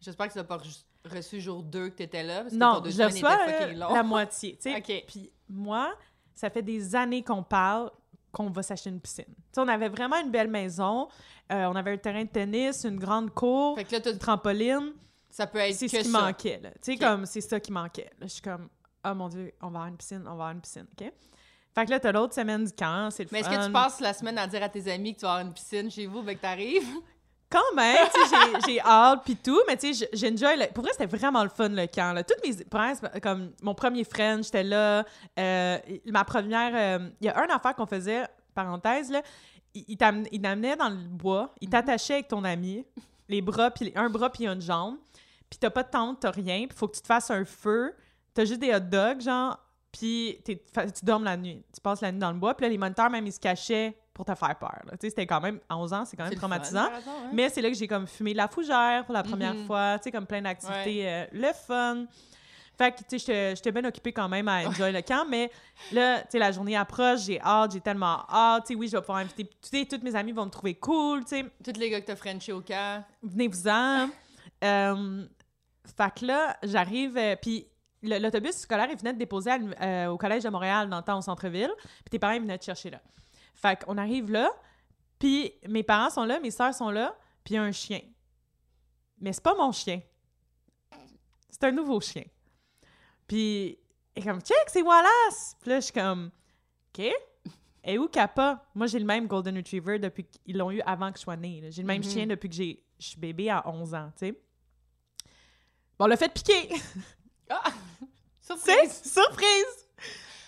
J'espère 0.01 0.27
que 0.27 0.33
tu 0.33 0.37
l'as 0.37 0.43
pas 0.43 0.57
reçu- 1.05 1.39
jour 1.39 1.63
2 1.63 1.89
que 1.89 1.95
t'étais 1.95 2.23
là. 2.23 2.41
Parce 2.41 2.53
que 2.53 2.59
Non, 2.59 2.81
ton 2.81 2.89
je 2.89 3.01
reçois 3.03 3.71
long. 3.73 3.93
la 3.93 4.03
moitié, 4.03 4.57
tu 4.61 4.69
sais. 4.71 4.77
OK. 4.77 5.03
Puis 5.07 5.31
moi, 5.49 5.93
ça 6.35 6.49
fait 6.49 6.61
des 6.61 6.95
années 6.95 7.23
qu'on 7.23 7.41
parle 7.43 7.89
qu'on 8.31 8.49
va 8.49 8.61
s'acheter 8.61 8.89
une 8.89 8.99
piscine. 8.99 9.25
Tu 9.25 9.33
sais, 9.53 9.61
on 9.61 9.67
avait 9.67 9.89
vraiment 9.89 10.17
une 10.21 10.29
belle 10.29 10.49
maison. 10.49 11.07
euh, 11.51 11.65
on 11.65 11.75
avait 11.75 11.93
un 11.93 11.97
terrain 11.97 12.23
de 12.23 12.29
tennis, 12.29 12.83
une 12.83 12.99
grande 12.99 13.33
cour, 13.33 13.75
Fait 13.77 13.85
que 13.85 13.95
là, 13.95 14.11
une 14.11 14.19
trampoline. 14.19 14.91
Ça 15.29 15.47
peut 15.47 15.59
être 15.59 15.73
c'est 15.75 15.87
ce 15.87 15.97
qui 15.97 16.03
ça. 16.09 16.21
manquait, 16.21 16.59
là. 16.59 16.71
Tu 16.71 16.77
sais, 16.93 16.97
comme, 16.97 17.25
c'est 17.25 17.41
ça 17.41 17.59
qui 17.59 17.71
manquait. 17.71 18.09
Là, 18.19 18.27
je 18.27 18.33
suis 18.33 18.41
comme, 18.41 18.67
oh 19.05 19.13
mon 19.15 19.29
Dieu, 19.29 19.53
on 19.61 19.67
va 19.69 19.79
avoir 19.79 19.87
une 19.87 19.97
piscine, 19.97 20.19
on 20.21 20.23
va 20.25 20.31
avoir 20.31 20.51
une 20.51 20.61
piscine, 20.61 20.85
OK? 20.99 21.11
Fait 21.77 21.85
que 21.85 21.91
là, 21.91 21.99
t'as 21.99 22.11
l'autre 22.11 22.33
semaine 22.33 22.63
du 22.65 22.71
camp, 22.73 23.09
c'est 23.11 23.23
le 23.23 23.29
Mais 23.31 23.41
est-ce 23.41 23.49
que 23.49 23.65
tu 23.67 23.71
passes 23.71 23.99
la 23.99 24.11
semaine 24.13 24.37
à 24.39 24.47
dire 24.47 24.63
à 24.63 24.69
tes 24.69 24.91
amis 24.91 25.13
que 25.13 25.19
tu 25.19 25.25
vas 25.25 25.33
avoir 25.33 25.45
une 25.45 25.53
piscine 25.53 25.91
chez 25.91 26.07
vous, 26.07 26.23
ben 26.23 26.35
que 26.35 26.41
t'arrives? 26.41 26.87
Quand 27.49 27.75
même, 27.75 27.95
tu 28.13 28.19
sais, 28.29 28.35
j'ai- 28.65 28.81
hâte 28.81 29.23
pis 29.23 29.35
tout, 29.37 29.61
mais 29.67 29.77
tu 29.77 29.93
sais, 29.93 30.09
j'ai 30.11 30.31
enjoy. 30.31 30.57
le- 30.57 30.73
Pour 30.73 30.83
vrai, 30.83 30.91
c'était 30.91 31.05
vraiment 31.05 31.43
le 31.43 31.49
fun, 31.49 31.69
le 31.69 31.85
camp, 31.85 32.13
là. 32.13 32.23
Toutes 32.23 32.43
mes 32.45 32.65
princes, 32.65 32.99
comme 33.21 33.51
mon 33.61 33.73
premier 33.75 34.03
friend, 34.03 34.43
j'étais 34.43 34.63
là. 34.63 35.05
Euh, 35.39 35.77
ma 36.07 36.23
première... 36.25 36.71
euh, 36.99 37.09
Il 37.21 37.27
y 37.27 37.29
a 37.29 37.41
une 37.45 37.51
affaire 37.51 37.75
qu'on 37.75 37.85
faisait, 37.85 38.23
parenthèse, 38.55 39.11
là. 39.11 39.21
Il, 39.75 39.85
il 39.87 39.97
t'am- 39.97 40.25
il 40.31 40.41
t'amenait 40.41 40.75
dans 40.75 40.89
le 40.89 40.95
bois, 40.95 41.53
il 41.61 41.69
t'attachait 41.69 42.15
avec 42.15 42.27
ton 42.27 42.43
ami, 42.43 42.83
les 43.29 43.41
bras, 43.41 43.69
puis 43.69 43.93
un 43.95 44.09
bras 44.09 44.29
puis 44.31 44.45
une 44.47 44.59
jambe, 44.61 44.95
puis 45.49 45.59
t'as 45.59 45.69
pas 45.69 45.83
de 45.83 45.89
tente, 45.91 46.21
t'as 46.21 46.31
rien, 46.31 46.65
puis 46.67 46.75
faut 46.77 46.87
que 46.87 46.95
tu 46.95 47.01
te 47.01 47.07
fasses 47.07 47.29
un 47.29 47.45
feu, 47.45 47.93
t'as 48.33 48.45
juste 48.45 48.59
des 48.59 48.73
hot 48.73 48.79
dogs, 48.79 49.21
genre, 49.21 49.57
puis 49.91 50.39
tu 50.45 50.59
dormes 51.05 51.23
la 51.23 51.37
nuit. 51.37 51.63
Tu 51.73 51.81
passes 51.81 52.01
la 52.01 52.11
nuit 52.11 52.19
dans 52.19 52.31
le 52.31 52.37
bois, 52.37 52.55
puis 52.55 52.65
là, 52.65 52.69
les 52.69 52.77
moniteurs, 52.77 53.09
même, 53.09 53.25
ils 53.25 53.31
se 53.33 53.39
cachaient 53.39 53.97
pour 54.13 54.25
te 54.25 54.33
faire 54.35 54.57
peur. 54.57 54.79
Tu 54.91 54.97
sais, 55.01 55.09
c'était 55.09 55.27
quand 55.27 55.39
même... 55.41 55.59
À 55.69 55.77
11 55.77 55.93
ans, 55.93 56.03
c'est 56.05 56.17
quand 56.17 56.23
même 56.23 56.33
fun, 56.33 56.39
traumatisant. 56.39 56.85
hein? 56.85 57.29
Mais 57.33 57.49
c'est 57.49 57.61
là 57.61 57.69
que 57.69 57.75
j'ai 57.75 57.87
comme 57.87 58.07
fumé 58.07 58.31
de 58.31 58.37
la 58.37 58.47
fougère 58.47 59.05
pour 59.05 59.13
la 59.13 59.23
première 59.23 59.53
Mhm. 59.53 59.65
fois, 59.65 59.97
tu 59.99 60.05
sais, 60.05 60.11
comme 60.11 60.25
plein 60.25 60.41
d'activités, 60.41 61.07
euh, 61.07 61.25
le 61.31 61.51
fun. 61.53 62.05
Fait 62.77 62.91
que, 62.91 62.99
tu 63.09 63.17
sais, 63.19 63.55
j'étais- 63.55 63.71
bien 63.71 63.85
occupée 63.85 64.13
quand 64.13 64.29
même 64.29 64.47
à 64.47 64.67
enjoy 64.67 64.91
le 64.91 65.01
camp, 65.01 65.25
mais 65.27 65.49
là, 65.91 66.19
tu 66.21 66.25
sais, 66.31 66.39
la 66.39 66.51
journée 66.51 66.75
approche, 66.75 67.21
j'ai 67.21 67.41
hâte, 67.41 67.71
j'ai 67.73 67.81
tellement 67.81 68.23
hâte, 68.29 68.65
tu 68.67 68.73
sais, 68.73 68.79
oui, 68.79 68.87
je 68.87 68.95
vais 68.97 69.01
pouvoir 69.01 69.17
inviter, 69.19 69.45
tu 69.45 69.55
sais, 69.61 69.85
toutes 69.85 70.03
mes 70.03 70.15
amies 70.15 70.31
vont 70.31 70.45
me 70.45 70.51
trouver 70.51 70.75
cool, 70.75 71.21
tu 71.23 71.29
sais, 71.37 71.45
Tous 71.63 71.79
les 71.79 71.89
gars 71.89 72.01
que 72.01 72.05
t'as 72.05 72.15
Frenché 72.15 72.51
au 72.53 72.61
camp. 72.61 73.03
venez-vous-en. 73.23 74.09
Euh, 74.63 75.23
fait 75.95 76.13
que 76.19 76.25
là, 76.25 76.57
j'arrive, 76.63 77.15
euh, 77.17 77.35
puis 77.39 77.67
l'autobus 78.03 78.55
scolaire, 78.55 78.87
il 78.91 78.97
venait 78.97 79.13
de 79.13 79.17
déposer 79.19 79.51
à 79.51 79.57
euh, 79.81 80.07
au 80.07 80.17
Collège 80.17 80.43
de 80.43 80.49
Montréal, 80.49 80.89
dans 80.89 80.97
le 80.97 81.03
temps, 81.03 81.17
au 81.17 81.21
centre-ville, 81.21 81.71
puis 81.79 82.09
tes 82.11 82.19
parents, 82.19 82.33
ils 82.33 82.41
venaient 82.41 82.57
te 82.57 82.65
chercher 82.65 82.89
là. 82.89 83.01
Fait 83.55 83.83
qu'on 83.83 83.97
arrive 83.97 84.31
là, 84.31 84.49
puis 85.19 85.51
mes 85.67 85.83
parents 85.83 86.09
sont 86.09 86.23
là, 86.25 86.39
mes 86.39 86.51
sœurs 86.51 86.73
sont 86.75 86.91
là, 86.91 87.15
puis 87.43 87.55
il 87.55 87.57
y 87.57 87.59
a 87.59 87.63
un 87.63 87.71
chien. 87.71 88.01
Mais 89.19 89.33
c'est 89.33 89.43
pas 89.43 89.55
mon 89.55 89.71
chien. 89.71 90.01
C'est 91.49 91.63
un 91.63 91.71
nouveau 91.71 91.99
chien. 91.99 92.23
Puis, 93.27 93.79
elle 94.15 94.23
est 94.23 94.25
comme, 94.25 94.41
check, 94.41 94.57
c'est 94.67 94.81
Wallace! 94.83 95.55
Puis 95.59 95.69
là, 95.71 95.79
je 95.79 95.85
suis 95.85 95.93
comme, 95.93 96.29
OK. 96.97 97.05
Et 97.83 97.97
où 97.97 98.07
Kappa? 98.07 98.63
Moi, 98.75 98.85
j'ai 98.87 98.99
le 98.99 99.05
même 99.05 99.27
Golden 99.27 99.57
Retriever 99.57 99.97
depuis 99.97 100.25
qu'ils 100.25 100.57
l'ont 100.57 100.69
eu 100.71 100.81
avant 100.81 101.11
que 101.11 101.17
je 101.17 101.23
sois 101.23 101.35
née. 101.37 101.63
J'ai 101.71 101.81
le 101.81 101.87
même 101.87 102.03
Mhm. 102.03 102.09
chien 102.11 102.27
depuis 102.27 102.49
que 102.49 102.55
j'ai- 102.55 102.83
je 102.99 103.07
suis 103.07 103.19
bébé 103.19 103.49
à 103.49 103.67
11 103.67 103.93
ans, 103.95 104.11
tu 104.17 104.27
sais. 104.27 104.31
Bon, 105.97 106.05
on 106.05 106.07
l'a 106.07 106.17
fait 106.17 106.31
piquer! 106.33 106.69
Ah! 107.49 107.63
Surprise! 108.47 109.01
surprise! 109.03 109.87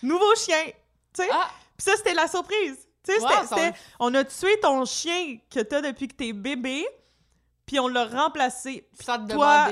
Nouveau 0.01 0.35
chien! 0.35 0.65
Tu 1.13 1.23
sais? 1.23 1.29
Ah! 1.31 1.49
Puis 1.77 1.85
ça, 1.85 1.95
c'était 1.97 2.13
la 2.13 2.27
surprise. 2.27 2.77
Tu 3.03 3.13
sais, 3.13 3.19
Wow, 3.19 3.27
c'était- 3.29 3.47
ça- 3.47 3.55
c'était- 3.55 3.77
on 3.99 4.13
a 4.15 4.23
tué 4.23 4.59
ton 4.61 4.85
chien 4.85 5.37
que 5.49 5.59
t'as 5.61 5.81
depuis 5.81 6.07
que 6.07 6.15
t'es 6.15 6.33
bébé, 6.33 6.85
puis 7.65 7.79
on 7.79 7.87
l'a 7.87 8.05
remplacé. 8.05 8.87
Puis 8.97 9.05
Sans 9.05 9.25
te 9.25 9.31
toi, 9.33 9.71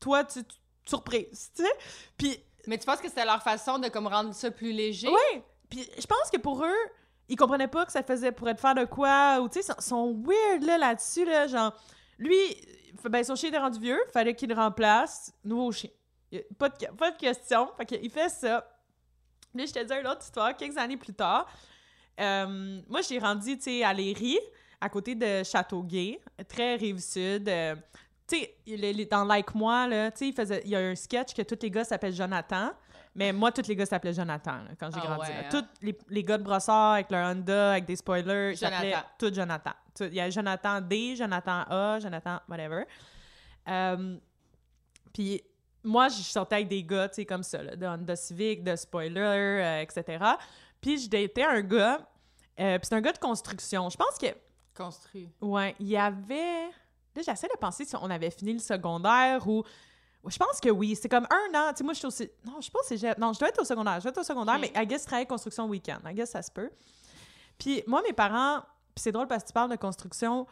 toi, 0.00 0.24
tu, 0.24 0.44
tu- 0.44 0.56
surprise, 0.84 1.50
tu 1.56 1.62
sais? 1.64 1.70
Puis, 2.16 2.38
Mais 2.66 2.78
tu 2.78 2.86
penses 2.86 3.00
que 3.00 3.08
c'était 3.08 3.24
leur 3.24 3.42
façon 3.42 3.78
de 3.78 3.88
comme 3.88 4.06
rendre 4.06 4.34
ça 4.34 4.50
plus 4.50 4.72
léger? 4.72 5.08
ouais, 5.08 5.44
puis 5.70 5.88
je 5.98 6.06
pense 6.06 6.30
que 6.32 6.38
pour 6.38 6.64
eux, 6.64 6.76
ils 7.28 7.36
comprenaient 7.36 7.68
pas 7.68 7.86
que 7.86 7.92
ça 7.92 8.02
faisait 8.02 8.32
pour 8.32 8.48
être 8.48 8.60
faire 8.60 8.74
de 8.74 8.84
quoi, 8.84 9.38
ou 9.40 9.48
tu 9.48 9.60
sais, 9.62 9.66
ils 9.72 9.74
sont- 9.74 9.80
sont 9.80 10.22
weird 10.26 10.62
là, 10.64 10.78
là-dessus, 10.78 11.24
là, 11.24 11.46
genre, 11.46 11.72
lui, 12.18 12.36
ben, 13.04 13.22
son 13.24 13.34
chien 13.36 13.48
était 13.50 13.58
rendu 13.58 13.78
vieux, 13.80 14.00
fallait 14.12 14.34
qu'il 14.34 14.48
le 14.48 14.54
remplace, 14.54 15.32
nouveau 15.44 15.70
chien. 15.72 15.90
Pas 16.58 16.68
de, 16.68 16.86
pas 16.96 17.10
de 17.10 17.16
question, 17.16 17.70
fait 17.76 17.86
qu'il 17.86 18.10
fait 18.10 18.28
ça. 18.28 18.66
Là, 19.54 19.64
je 19.66 19.72
te 19.72 19.82
dis 19.84 19.94
une 19.94 20.06
autre 20.06 20.22
histoire, 20.22 20.56
quelques 20.56 20.76
années 20.76 20.96
plus 20.96 21.14
tard. 21.14 21.46
Euh, 22.20 22.80
moi, 22.88 23.00
j'ai 23.02 23.18
rendu, 23.18 23.56
tu 23.56 23.62
sais, 23.64 23.84
à 23.84 23.92
Léry, 23.92 24.38
à 24.80 24.88
côté 24.88 25.14
de 25.14 25.42
Châteauguay, 25.44 26.20
très 26.48 26.76
rive-sud. 26.76 27.48
euh, 27.48 27.76
tu 28.26 28.38
sais, 28.38 29.04
dans 29.10 29.24
Like 29.24 29.54
Moi, 29.54 29.86
là, 29.88 30.10
tu 30.10 30.18
sais, 30.18 30.28
il 30.28 30.32
faisait- 30.34 30.62
il 30.64 30.70
y 30.70 30.76
a 30.76 30.80
un 30.80 30.94
sketch 30.94 31.34
que 31.34 31.42
tous 31.42 31.58
les 31.62 31.70
gars 31.70 31.84
s'appellent 31.84 32.14
Jonathan, 32.14 32.70
mais 33.14 33.32
moi, 33.32 33.52
tous 33.52 33.66
les 33.68 33.76
gars 33.76 33.86
s'appelaient 33.86 34.14
Jonathan, 34.14 34.56
là, 34.62 34.70
quand 34.80 34.90
j'ai 34.92 35.00
Ah 35.02 35.06
grandi. 35.06 35.30
ouais, 35.30 35.36
hein? 35.44 35.48
Tous 35.50 35.64
les, 35.82 35.96
les 36.08 36.24
gars 36.24 36.38
de 36.38 36.42
Brossard 36.42 36.94
avec 36.94 37.10
leur 37.10 37.30
Honda, 37.30 37.72
avec 37.72 37.84
des 37.84 37.96
spoilers, 37.96 38.52
ils 38.52 38.56
s'appelaient 38.56 38.90
Jonathan. 38.92 39.08
tous 39.18 39.34
Jonathan. 39.34 39.70
Tout- 39.96 40.04
Il 40.04 40.14
y 40.14 40.20
a 40.20 40.30
Jonathan 40.30 40.80
D, 40.80 41.14
Jonathan 41.16 41.62
A, 41.68 41.98
Jonathan 42.00 42.40
whatever. 42.48 42.84
Euh, 43.68 44.16
puis 45.12 45.42
moi, 45.84 46.08
je 46.08 46.22
sortais 46.22 46.56
avec 46.56 46.68
des 46.68 46.82
gars, 46.82 47.08
tu 47.08 47.16
sais, 47.16 47.24
comme 47.26 47.42
ça, 47.42 47.62
là, 47.62 47.76
de 47.76 47.86
Honda 47.86 48.16
Civic, 48.16 48.64
de 48.64 48.74
spoiler, 48.74 49.20
euh, 49.20 49.82
etc. 49.82 50.24
Puis 50.80 50.98
je 50.98 51.08
datais 51.10 51.44
un 51.44 51.60
gars, 51.60 52.00
euh, 52.58 52.78
puis 52.78 52.88
c'est 52.88 52.94
un 52.94 53.00
gars 53.00 53.12
de 53.12 53.18
construction. 53.18 53.90
Je 53.90 53.96
pense 53.96 54.18
que, 54.18 54.26
Construit. 54.74 55.28
ouais, 55.40 55.76
il 55.78 55.88
y 55.88 55.96
avait... 55.96 56.68
Là, 57.14 57.22
j'essaie 57.24 57.48
de 57.48 57.58
penser 57.58 57.84
si 57.84 57.94
on 57.96 58.10
avait 58.10 58.30
fini 58.30 58.54
le 58.54 58.58
secondaire 58.58 59.46
ou... 59.46 59.62
Je 60.26 60.38
pense 60.38 60.58
que 60.58 60.70
oui, 60.70 60.96
c'est 60.96 61.08
comme 61.10 61.26
un 61.30 61.58
an. 61.58 61.70
Tu 61.72 61.78
sais, 61.78 61.84
moi, 61.84 61.92
je 61.92 61.98
suis 61.98 62.06
aussi... 62.06 62.30
Non, 62.46 62.58
je 62.60 62.70
pas 62.70 62.78
si 62.84 62.96
j'ai... 62.96 63.12
Non, 63.18 63.34
je 63.34 63.38
dois 63.38 63.48
être 63.50 63.60
au 63.60 63.64
secondaire. 63.64 63.96
Je 63.96 64.04
dois 64.04 64.10
être 64.10 64.18
au 64.18 64.24
secondaire, 64.24 64.58
mais 64.58 64.72
I 64.74 64.86
guess 64.86 65.02
je 65.02 65.06
travaille 65.06 65.26
construction 65.26 65.66
week-end. 65.66 65.98
I 66.08 66.14
guess 66.14 66.30
ça 66.30 66.40
se 66.40 66.50
peut. 66.50 66.70
Puis 67.58 67.84
moi, 67.86 68.02
mes 68.02 68.14
parents... 68.14 68.60
Puis 68.94 69.02
c'est 69.02 69.12
drôle 69.12 69.26
parce 69.26 69.42
que 69.42 69.48
tu 69.48 69.52
parles 69.52 69.70
de 69.70 69.76
construction. 69.76 70.46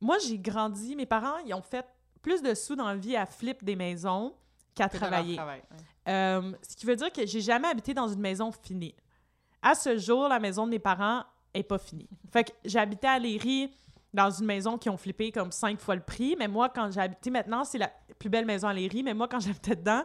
Moi, 0.00 0.18
j'ai 0.18 0.38
grandi... 0.38 0.96
Mes 0.96 1.06
parents, 1.06 1.38
ils 1.46 1.54
ont 1.54 1.62
fait 1.62 1.86
plus 2.20 2.42
de 2.42 2.52
sous 2.54 2.74
dans 2.74 2.88
la 2.88 2.96
vie 2.96 3.16
à 3.16 3.26
flip 3.26 3.62
des 3.62 3.76
maisons 3.76 4.34
qu'à 4.74 4.88
travailler. 4.88 5.36
travail. 5.36 5.62
Euh, 6.08 6.52
ce 6.68 6.76
qui 6.76 6.86
veut 6.86 6.96
dire 6.96 7.12
que 7.12 7.26
j'ai 7.26 7.40
jamais 7.40 7.68
habité 7.68 7.94
dans 7.94 8.08
une 8.08 8.20
maison 8.20 8.50
finie. 8.50 8.94
À 9.60 9.74
ce 9.74 9.96
jour, 9.96 10.28
la 10.28 10.40
maison 10.40 10.66
de 10.66 10.72
mes 10.72 10.78
parents 10.78 11.22
est 11.54 11.62
pas 11.62 11.78
finie. 11.78 12.08
Fait 12.32 12.44
que 12.44 12.52
j'habitais 12.64 13.06
à 13.06 13.18
Léry 13.18 13.72
dans 14.12 14.30
une 14.30 14.46
maison 14.46 14.76
qui 14.76 14.90
ont 14.90 14.96
flippé 14.96 15.32
comme 15.32 15.52
cinq 15.52 15.80
fois 15.80 15.94
le 15.94 16.02
prix, 16.02 16.36
mais 16.38 16.48
moi, 16.48 16.68
quand 16.68 16.90
j'ai 16.90 17.00
habité, 17.00 17.30
maintenant, 17.30 17.64
c'est 17.64 17.78
la 17.78 17.90
plus 18.18 18.28
belle 18.28 18.44
maison 18.44 18.68
à 18.68 18.74
Léry, 18.74 19.02
mais 19.02 19.14
moi, 19.14 19.28
quand 19.28 19.40
j'habitais 19.44 19.76
dedans, 19.76 20.02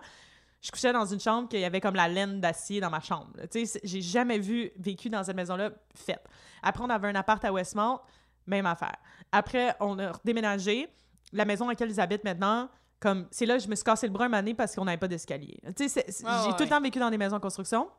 je 0.62 0.72
couchais 0.72 0.94
dans 0.94 1.06
une 1.06 1.20
chambre 1.20 1.48
qu'il 1.50 1.60
y 1.60 1.66
avait 1.66 1.82
comme 1.82 1.96
la 1.96 2.08
laine 2.08 2.40
d'acier 2.40 2.80
dans 2.80 2.90
ma 2.90 3.00
chambre. 3.00 3.32
Tu 3.52 3.66
sais, 3.66 3.80
j'ai 3.84 4.02
jamais 4.02 4.40
vu, 4.40 4.72
vécu 4.78 5.10
dans 5.10 5.24
cette 5.24 5.36
maison-là 5.36 5.72
faite. 5.94 6.24
Après, 6.64 6.84
on 6.84 6.90
avait 6.90 7.08
un 7.08 7.16
appart 7.16 7.44
à 7.46 7.52
Westmount, 7.52 8.02
même 8.48 8.66
affaire. 8.66 8.96
Après, 9.32 9.76
on 9.80 10.00
a 10.00 10.12
déménagé. 10.24 10.88
La 11.34 11.46
maison 11.46 11.66
dans 11.66 11.72
laquelle 11.72 11.92
ils 11.92 12.00
habitent 12.00 12.24
maintenant, 12.24 12.70
comme 13.00 13.28
c'est 13.32 13.46
là 13.46 13.58
que 13.58 13.64
je 13.64 13.68
me 13.68 13.76
suis 13.76 13.84
cassé 13.84 14.08
le 14.08 14.14
bras 14.14 14.26
une 14.26 14.34
année 14.34 14.54
parce 14.54 14.76
qu'on 14.76 14.86
n'avait 14.86 14.98
pas 14.98 15.08
d'escalier. 15.08 15.60
Tu 15.76 15.88
sais, 15.88 16.06
j'ai 16.08 16.26
ouais, 16.26 16.56
tout 16.58 16.64
le 16.64 16.70
temps 16.70 16.82
vécu 16.82 17.00
dans 17.00 17.10
des 17.10 17.18
maisons 17.18 17.36
en 17.36 17.40
construction. 17.40 17.90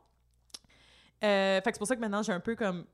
Euh, 1.23 1.61
fait 1.61 1.71
que 1.71 1.75
c'est 1.75 1.79
pour 1.79 1.87
ça 1.87 1.95
que 1.95 2.01
maintenant, 2.01 2.21
j'ai 2.21 2.33
un 2.33 2.39
peu 2.39 2.55
comme 2.55 2.85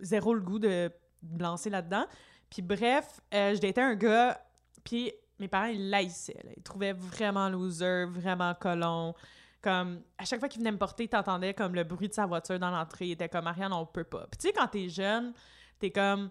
zéro 0.00 0.34
le 0.34 0.40
goût 0.40 0.58
de 0.58 0.90
me 1.22 1.42
lancer 1.42 1.70
là-dedans. 1.70 2.06
Puis 2.50 2.62
bref, 2.62 3.20
euh, 3.34 3.54
je 3.54 3.60
datais 3.60 3.82
un 3.82 3.94
gars, 3.94 4.40
puis 4.84 5.12
mes 5.38 5.48
parents, 5.48 5.66
ils 5.66 5.90
laissaient. 5.90 6.54
Ils 6.56 6.62
trouvaient 6.62 6.92
vraiment 6.92 7.48
loser, 7.48 8.06
vraiment 8.06 8.54
colon. 8.54 9.14
Comme, 9.60 10.02
à 10.16 10.24
chaque 10.24 10.38
fois 10.40 10.48
qu'il 10.48 10.60
venait 10.60 10.72
me 10.72 10.78
porter, 10.78 11.08
t'entendais 11.08 11.52
comme 11.52 11.74
le 11.74 11.84
bruit 11.84 12.08
de 12.08 12.14
sa 12.14 12.26
voiture 12.26 12.58
dans 12.58 12.70
l'entrée. 12.70 13.06
Il 13.06 13.12
était 13.12 13.28
comme, 13.28 13.46
Ariane, 13.46 13.72
on 13.72 13.86
peut 13.86 14.04
pas. 14.04 14.26
Puis 14.30 14.38
tu 14.38 14.46
sais, 14.48 14.52
quand 14.52 14.68
t'es 14.68 14.88
jeune, 14.88 15.32
t'es 15.78 15.90
comme, 15.90 16.30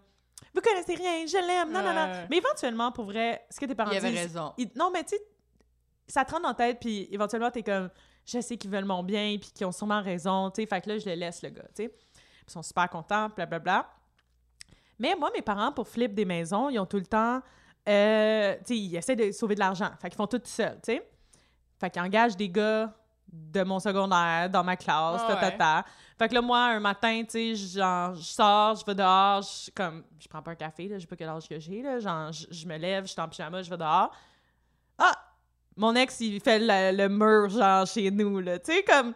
vous 0.54 0.62
connaissez 0.62 0.96
rien, 0.96 1.26
je 1.26 1.38
l'aime, 1.48 1.72
non, 1.72 1.82
non, 1.82 1.94
non. 1.94 2.26
Mais 2.30 2.38
éventuellement, 2.38 2.92
pour 2.92 3.06
vrai, 3.06 3.46
ce 3.50 3.60
que 3.60 3.66
tes 3.66 3.76
parents 3.76 3.92
Il 3.92 3.98
avait 3.98 4.10
disent, 4.12 4.20
raison. 4.20 4.54
ils- 4.58 4.72
non, 4.76 4.90
mais 4.92 5.04
tu 5.04 5.10
sais, 5.16 5.22
ça 6.08 6.24
te 6.26 6.32
rentre 6.32 6.44
dans 6.44 6.50
la 6.50 6.56
tête, 6.56 6.80
puis 6.80 7.08
éventuellement, 7.12 7.52
t'es 7.52 7.64
comme, 7.64 7.90
je 8.26 8.40
sais 8.42 8.58
qu'ils 8.58 8.70
veulent 8.72 8.86
mon 8.86 9.04
bien, 9.04 9.38
puis 9.40 9.52
qu'ils 9.52 9.66
ont 9.68 9.72
sûrement 9.72 10.02
raison, 10.02 10.50
tu 10.52 10.62
sais. 10.62 10.68
Fait 10.68 10.82
que 10.82 10.90
là, 10.90 10.98
je 10.98 11.06
le 11.10 11.16
laisse, 11.16 11.42
le 11.44 11.50
gars, 11.50 11.64
tu 11.76 11.84
sais. 11.86 11.96
Ils 12.48 12.52
sont 12.52 12.64
super 12.64 12.90
contents, 12.90 13.30
blablabla. 13.30 13.90
Mais 15.00 15.16
moi, 15.16 15.30
mes 15.36 15.42
parents, 15.42 15.72
pour 15.72 15.88
flip 15.88 16.14
des 16.14 16.26
maisons, 16.26 16.70
ils 16.70 16.80
ont 16.80 16.86
tout 16.86 16.98
le 16.98 17.06
temps. 17.06 17.42
euh, 17.90 18.56
tu 18.60 18.64
sais, 18.66 18.78
ils 18.78 18.96
essaient 18.98 19.16
de 19.16 19.32
sauver 19.32 19.56
de 19.56 19.60
l'argent. 19.62 19.90
Fait 20.02 20.10
qu'ils 20.10 20.18
font 20.18 20.28
tout 20.28 20.42
seuls, 20.44 20.76
tu 20.84 20.94
sais. 20.94 21.10
Fait 21.80 21.90
qu'ils 21.90 22.02
engagent 22.02 22.36
des 22.36 22.50
gars 22.50 22.94
de 23.32 23.64
mon 23.64 23.80
secondaire 23.80 24.50
dans 24.50 24.64
ma 24.64 24.76
classe, 24.76 25.22
Ah 25.24 25.28
ta, 25.28 25.36
ta, 25.36 25.48
ouais. 25.48 25.58
ta. 25.58 25.86
Fait 26.18 26.30
que 26.30 26.34
là, 26.34 26.42
moi, 26.42 26.60
un 26.60 26.80
matin, 26.80 27.22
tu 27.30 27.56
sais, 27.56 27.78
genre, 27.78 28.16
je 28.16 28.22
sors, 28.24 28.76
je 28.76 28.86
vais 28.86 28.96
dehors, 28.96 29.42
je, 29.44 29.70
comme, 29.72 30.04
je 30.20 30.28
prends 30.28 30.42
pas 30.42 30.52
un 30.52 30.56
café, 30.56 30.88
là, 30.88 30.96
je 30.98 31.02
sais 31.02 31.08
pas 31.08 31.16
quel 31.16 31.30
âge 31.30 31.48
que 31.48 31.60
j'ai, 31.60 31.82
là, 31.82 32.00
genre, 32.00 32.32
je, 32.32 32.46
je 32.50 32.66
me 32.68 32.78
lève, 32.78 33.06
je 33.06 33.12
suis 33.12 33.22
en 33.22 33.28
pyjama, 33.28 33.62
je 33.62 33.70
vais 33.70 33.78
dehors. 33.78 34.12
Ah! 34.98 35.14
Mon 35.76 35.94
ex, 35.94 36.20
il 36.22 36.40
fait 36.42 36.58
le, 36.60 36.98
le 36.98 37.08
mur, 37.08 37.50
genre, 37.50 37.86
chez 37.86 38.10
nous, 38.10 38.40
là, 38.40 38.58
tu 38.58 38.74
sais, 38.74 38.84
comme, 38.84 39.14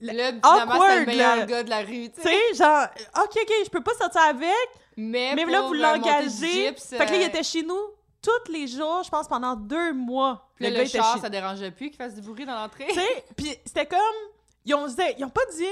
Là, 0.00 0.12
c'est 0.32 0.46
awkward, 0.46 1.00
le 1.00 1.06
meilleur 1.06 1.36
là. 1.36 1.46
gars 1.46 1.62
de 1.62 1.70
la 1.70 1.78
rue, 1.80 2.10
tu 2.10 2.20
tu 2.20 2.22
sais. 2.22 2.54
genre, 2.54 2.86
OK, 3.22 3.36
OK, 3.40 3.52
je 3.64 3.70
peux 3.70 3.80
pas 3.80 3.94
sortir 3.94 4.22
avec, 4.22 4.50
Mais, 4.96 5.34
mais 5.36 5.44
là, 5.46 5.62
vous 5.62 5.74
l'engagez. 5.74 6.74
Fait 6.74 7.06
que 7.06 7.10
là, 7.12 7.16
il 7.16 7.22
euh, 7.22 7.26
était 7.28 7.42
chez 7.44 7.62
nous 7.62 7.78
tous 8.24 8.50
les 8.52 8.66
jours, 8.66 9.02
je 9.04 9.10
pense, 9.10 9.28
pendant 9.28 9.54
deux 9.54 9.92
mois. 9.92 10.50
puis 10.56 10.64
gars 10.64 10.70
le 10.70 10.76
était 10.80 10.98
char, 10.98 11.14
chez- 11.14 11.20
ça 11.20 11.28
dérangeait 11.28 11.70
plus 11.70 11.88
qu'il 11.88 11.96
fasse 11.96 12.14
du 12.14 12.22
bruit 12.22 12.46
dans 12.46 12.54
l'entrée. 12.54 12.86
Tu 12.88 12.94
sais, 12.94 13.24
puis 13.36 13.54
c'était 13.66 13.86
comme... 13.86 13.98
Ils 14.64 14.74
ont, 14.74 14.86
ils 15.18 15.24
ont 15.24 15.30
pas 15.30 15.44
dit... 15.56 15.66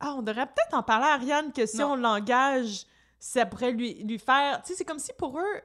Ah, 0.00 0.14
on 0.16 0.22
devrait 0.22 0.46
peut-être 0.46 0.74
en 0.74 0.82
parler 0.82 1.06
à 1.06 1.14
Ariane 1.14 1.52
que 1.52 1.64
si 1.64 1.78
Non. 1.78 1.92
on 1.92 1.96
l'engage, 1.96 2.84
ça 3.18 3.46
pourrait 3.46 3.72
lui, 3.72 3.94
lui 4.04 4.18
faire... 4.18 4.60
Tu 4.62 4.68
sais, 4.72 4.78
c'est 4.78 4.84
comme 4.84 4.98
si 4.98 5.12
pour 5.16 5.38
eux... 5.38 5.60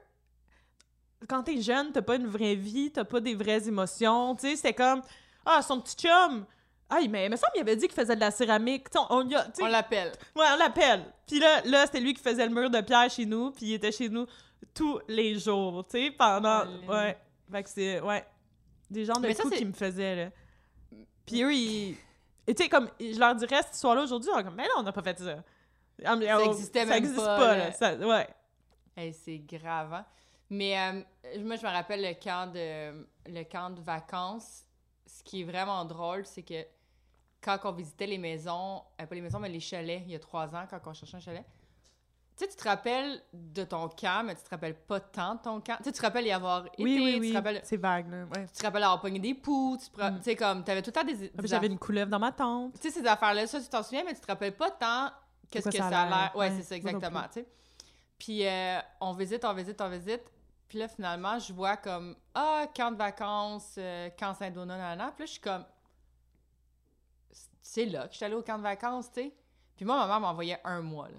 quand 1.28 1.44
t'es 1.44 1.62
jeune, 1.62 1.92
t'as 1.92 2.02
pas 2.02 2.16
une 2.16 2.28
vraie 2.28 2.56
vie, 2.56 2.92
t'as 2.92 3.04
pas 3.04 3.20
des 3.20 3.36
vraies 3.36 3.68
émotions. 3.68 4.36
Tu 4.36 4.48
sais, 4.48 4.56
c'était 4.56 4.74
comme, 4.74 5.02
ah, 5.46 5.62
son 5.62 5.82
petit 5.82 5.96
chum. 5.98 6.46
Ah, 6.90 7.00
mais 7.10 7.26
il 7.26 7.32
me 7.32 7.36
semble 7.36 7.52
qu'il 7.54 7.62
avait 7.62 7.76
dit 7.76 7.88
qu'il 7.88 7.96
faisait 7.96 8.16
de 8.16 8.20
la 8.22 8.32
céramique. 8.32 8.88
On, 9.10 9.28
On 9.62 9.68
l'appelle. 9.68 10.12
Ouais, 10.36 10.46
on 10.54 10.58
l'appelle. 10.58 11.06
Puis 11.28 11.40
là, 11.40 11.62
là 11.66 11.86
c'était 11.86 12.00
lui 12.00 12.14
qui 12.16 12.24
faisait 12.24 12.48
le 12.48 12.54
mur 12.54 12.70
de 12.70 12.82
pierre 12.82 13.10
chez 13.12 13.26
nous, 13.26 13.52
puis 13.52 13.68
il 13.68 13.74
était 13.74 13.92
chez 13.92 14.10
nous 14.10 14.26
tous 14.74 15.00
les 15.08 15.38
jours, 15.40 15.86
tu 15.86 15.98
sais, 15.98 16.12
pendant... 16.12 16.62
Colin. 16.62 16.88
Ouais. 16.88 17.18
Fait 17.52 17.64
que 17.64 17.70
c'est... 17.70 18.02
Ouais. 18.02 18.26
Des 18.90 19.06
gens 19.06 19.14
de 19.14 19.28
Mais 19.28 19.34
ça, 19.34 19.44
coups 19.44 19.58
qui 19.58 19.66
me 19.66 19.74
faisaient, 19.74 20.16
là. 20.16 20.32
Puis 21.26 21.44
eux, 21.44 21.54
ils... 21.54 21.98
Et 22.48 22.56
tu 22.56 22.64
sais, 22.64 22.70
comme, 22.70 22.90
je 23.00 23.20
leur 23.20 23.36
dirais 23.36 23.62
cette 23.62 23.76
histoire-là 23.76 24.04
aujourd'hui, 24.04 24.32
sont 24.32 24.44
comme, 24.44 24.56
mais 24.56 24.64
non, 24.64 24.80
on 24.80 24.84
n'a 24.84 24.92
pas 24.92 25.04
fait 25.04 25.20
ça. 25.20 25.44
Ah, 26.04 26.16
Ça 26.20 26.40
oh, 26.40 26.52
existait 26.52 26.80
ça 26.80 26.86
même 26.86 26.98
existe 26.98 27.18
pas, 27.18 27.38
pas, 27.38 27.58
là. 27.58 27.66
là. 27.68 27.72
Ça- 27.74 27.96
ouais. 27.96 28.28
Hey, 28.96 29.14
c'est 29.14 29.38
grave, 29.40 29.94
hein? 29.94 30.06
Mais 30.50 30.76
euh, 30.76 31.42
moi, 31.44 31.56
je 31.58 31.64
me 31.64 31.72
rappelle 31.72 32.02
le 32.02 32.14
camp 32.16 32.52
de, 32.52 33.06
le 33.28 33.44
camp 33.44 33.70
de 33.70 33.82
vacances. 33.82 34.66
Ce 35.06 35.22
qui 35.24 35.42
est 35.42 35.44
vraiment 35.44 35.86
drôle, 35.86 36.26
c'est 36.26 36.42
que 36.42 36.66
quand 37.42 37.58
on 37.66 37.72
visitait 37.72 38.08
les 38.08 38.18
maisons, 38.18 38.82
euh, 39.00 39.06
pas 39.06 39.16
les 39.16 39.22
maisons, 39.22 39.40
mais 39.40 39.50
les 39.50 39.60
chalets, 39.60 40.02
il 40.06 40.12
y 40.12 40.16
a 40.16 40.20
trois 40.20 40.56
ans, 40.56 40.66
quand 40.70 40.80
on 40.88 40.94
cherchait 40.94 41.18
un 41.18 41.20
chalet, 41.20 41.46
tu 42.40 42.46
sais, 42.46 42.52
tu 42.52 42.56
te 42.58 42.64
rappelles 42.68 43.22
de 43.34 43.64
ton 43.64 43.90
camp, 43.90 44.24
mais 44.26 44.36
tu 44.36 44.44
te 44.44 44.50
rappelles 44.50 44.76
pas 44.76 45.00
tant 45.00 45.36
de 45.36 45.42
ton 45.42 45.60
camp. 45.62 45.76
Tu 45.78 45.84
sais, 45.84 45.92
tu 45.92 46.00
te 46.00 46.02
rappelles 46.06 46.26
y 46.28 46.32
avoir 46.32 46.66
été, 46.68 46.82
Oui, 46.84 47.00
oui, 47.04 47.14
tu 47.16 47.20
oui. 47.20 47.30
te 47.32 47.36
rappelles, 47.36 47.60
C'est 47.64 47.78
vague, 47.78 48.10
là. 48.10 48.24
Ouais. 48.26 48.46
tu 48.48 48.54
te 48.54 48.64
rappelles 48.66 48.84
avoir 48.84 49.02
pogné 49.02 49.20
des 49.20 49.34
poux, 49.34 49.78
tu 49.82 49.90
te 49.90 50.02
Mm. 50.02 50.18
tu 50.18 50.24
sais, 50.24 50.36
comme, 50.36 50.64
t'avais 50.64 50.82
tout 50.82 50.90
le 50.90 50.94
temps 50.94 51.04
des... 51.04 51.16
des 51.16 51.32
Ah, 51.38 51.42
J'avais 51.44 51.68
aff- 51.68 51.72
une 51.72 51.80
couleuvre 51.80 52.10
dans 52.10 52.20
ma 52.20 52.32
tente. 52.32 52.74
tu 52.74 52.80
sais, 52.80 52.92
ces 53.00 53.06
affaires-là, 53.06 53.46
ça, 53.46 53.60
tu 53.62 53.68
t'en 53.68 53.84
souviens, 53.84 54.04
mais 54.06 54.14
tu 54.16 54.22
te 54.22 54.28
rappelles 54.28 54.56
pas 54.56 54.72
tant 54.72 55.10
qu'est-ce 55.52 55.70
que 55.70 55.78
ça 55.78 55.88
a 55.88 56.06
l'air? 56.10 56.32
Ouais, 56.36 56.50
Ouais, 56.50 56.56
c'est 56.58 56.64
ça, 56.64 56.76
exactement, 56.76 57.24
tu 57.24 57.42
sais. 57.42 57.48
Puis 58.18 58.46
euh, 58.48 58.80
on 59.02 59.14
visite, 59.14 59.44
on 59.46 59.54
visite, 59.54 59.80
on 59.82 59.90
visite. 59.90 60.24
Puis 60.68 60.78
là, 60.78 60.88
finalement, 60.88 61.40
je 61.40 61.52
vois 61.52 61.78
comme, 61.78 62.16
ah, 62.36 62.66
camp 62.76 62.92
de 62.92 62.98
vacances, 62.98 63.76
euh, 63.78 64.10
camp 64.20 64.34
Saint-Donat, 64.34 64.78
nanana. 64.78 65.12
Puis 65.16 65.24
là, 65.24 65.26
je 65.26 65.32
suis 65.32 65.42
comme, 65.42 65.66
c'est 67.62 67.86
là 67.86 68.06
que 68.08 68.12
je 68.14 68.18
suis 68.18 68.26
allée 68.26 68.36
au 68.36 68.42
camp 68.44 68.58
de 68.58 68.64
vacances, 68.64 69.12
tu 69.12 69.22
sais. 69.22 69.34
Puis 69.76 69.86
moi, 69.86 69.98
ma 69.98 70.08
mère 70.08 70.20
m'a 70.20 70.30
envoyé 70.30 70.58
un 70.64 70.82
mois, 70.82 71.08
là. 71.10 71.18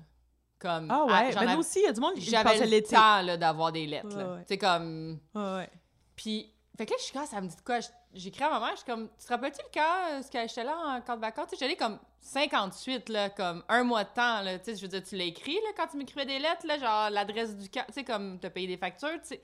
Comme, 0.61 0.91
Ah 0.91 1.07
ouais, 1.07 1.33
j'en 1.33 1.41
ben 1.41 1.57
aussi, 1.57 1.81
il 1.81 1.85
y 1.85 1.89
a 1.89 1.93
du 1.93 2.01
monde 2.01 2.15
qui 2.15 2.21
j'avais 2.21 2.59
le 2.59 2.67
l'été. 2.67 2.95
temps, 2.95 3.23
là, 3.23 3.37
d'avoir 3.39 3.73
des 3.73 3.87
lettres. 3.87 4.15
Ouais, 4.15 4.37
ouais. 4.37 4.41
Tu 4.43 4.49
sais, 4.49 4.59
comme... 4.59 5.19
Ouais. 5.35 5.71
Puis, 6.15 6.53
fait 6.77 6.85
que 6.85 6.91
là, 6.91 6.97
je 6.99 7.05
suis 7.05 7.13
comme, 7.15 7.27
ça 7.27 7.41
me 7.41 7.49
dit 7.49 7.57
de 7.57 7.61
quoi? 7.63 7.79
J'écris 8.13 8.45
à 8.45 8.51
ma 8.51 8.61
mère, 8.61 8.71
je 8.73 8.77
suis 8.77 8.85
comme, 8.85 9.09
tu 9.19 9.25
te 9.25 9.33
rappelles-tu 9.33 9.61
le 9.63 9.73
camp, 9.73 10.11
euh, 10.11 10.23
ce 10.23 10.31
que 10.31 10.39
j'étais 10.47 10.65
là 10.65 10.77
en 10.77 11.01
camp 11.01 11.17
de 11.17 11.21
vacances? 11.23 11.47
Tu 11.49 11.57
sais, 11.57 11.65
j'allais 11.65 11.77
comme 11.77 11.99
58, 12.21 13.09
là, 13.09 13.31
comme 13.31 13.65
un 13.69 13.85
mois 13.85 14.05
de 14.05 14.11
temps, 14.11 14.43
là. 14.43 14.59
Tu 14.59 14.67
sais, 14.67 14.77
je 14.77 14.83
veux 14.83 14.89
dire, 14.89 15.03
tu 15.03 15.17
l'as 15.17 15.25
écrit, 15.25 15.55
là, 15.55 15.71
quand 15.77 15.87
tu 15.87 15.97
m'écrivais 15.97 16.27
des 16.27 16.39
lettres, 16.39 16.67
là, 16.67 16.79
genre 16.79 17.09
l'adresse 17.09 17.57
du 17.57 17.71
camp, 17.71 17.85
tu 17.87 17.95
sais, 17.95 18.05
comme 18.05 18.39
t'as 18.39 18.51
payé 18.51 18.67
des 18.67 18.77
factures, 18.77 19.21
tu 19.23 19.29
sais. 19.29 19.43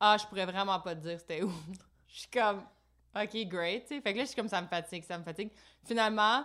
Ah, 0.00 0.16
je 0.20 0.26
pourrais 0.26 0.46
vraiment 0.46 0.80
pas 0.80 0.96
te 0.96 1.00
dire 1.00 1.18
c'était 1.20 1.42
où. 1.42 1.52
Je 2.08 2.20
suis 2.20 2.28
comme, 2.28 2.62
OK, 3.16 3.36
great, 3.48 3.82
tu 3.86 3.94
sais. 3.94 4.00
Fait 4.00 4.12
que 4.12 4.18
là, 4.18 4.24
je 4.24 4.28
suis 4.28 4.36
comme, 4.36 4.48
ça 4.48 4.60
me 4.62 4.66
fatigue, 4.68 5.04
ça 5.04 5.18
me 5.18 5.24
fatigue. 5.24 5.50
Finalement, 5.84 6.44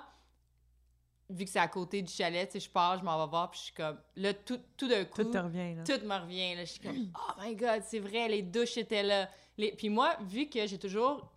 vu 1.29 1.45
que 1.45 1.51
c'est 1.51 1.59
à 1.59 1.67
côté 1.67 2.01
du 2.01 2.11
chalet, 2.11 2.47
tu 2.47 2.53
sais, 2.53 2.65
je 2.65 2.69
pars, 2.69 2.97
je 2.97 3.03
m'en 3.03 3.23
vais 3.23 3.29
voir, 3.29 3.51
puis 3.51 3.59
je 3.59 3.65
suis 3.65 3.73
comme, 3.73 3.97
là, 4.15 4.33
tout, 4.33 4.59
tout 4.75 4.87
d'un 4.87 5.05
coup 5.05 5.23
Tout 5.23 5.31
te 5.31 5.37
revient, 5.37 5.75
là. 5.75 5.83
tout 5.83 6.05
me 6.05 6.21
revient. 6.21 6.55
Là. 6.55 6.65
Je 6.65 6.71
suis 6.71 6.81
comme, 6.81 7.11
oh 7.15 7.31
my 7.39 7.55
god, 7.55 7.83
c'est 7.85 7.99
vrai, 7.99 8.27
les 8.27 8.41
douches 8.41 8.77
étaient 8.77 9.03
là. 9.03 9.29
Les... 9.57 9.71
Puis 9.73 9.89
moi, 9.89 10.15
vu 10.21 10.49
que 10.49 10.65
j'ai 10.65 10.79
toujours 10.79 11.31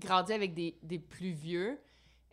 grandi 0.00 0.32
avec 0.32 0.54
des, 0.54 0.78
des 0.82 0.98
plus 0.98 1.30
vieux, 1.30 1.80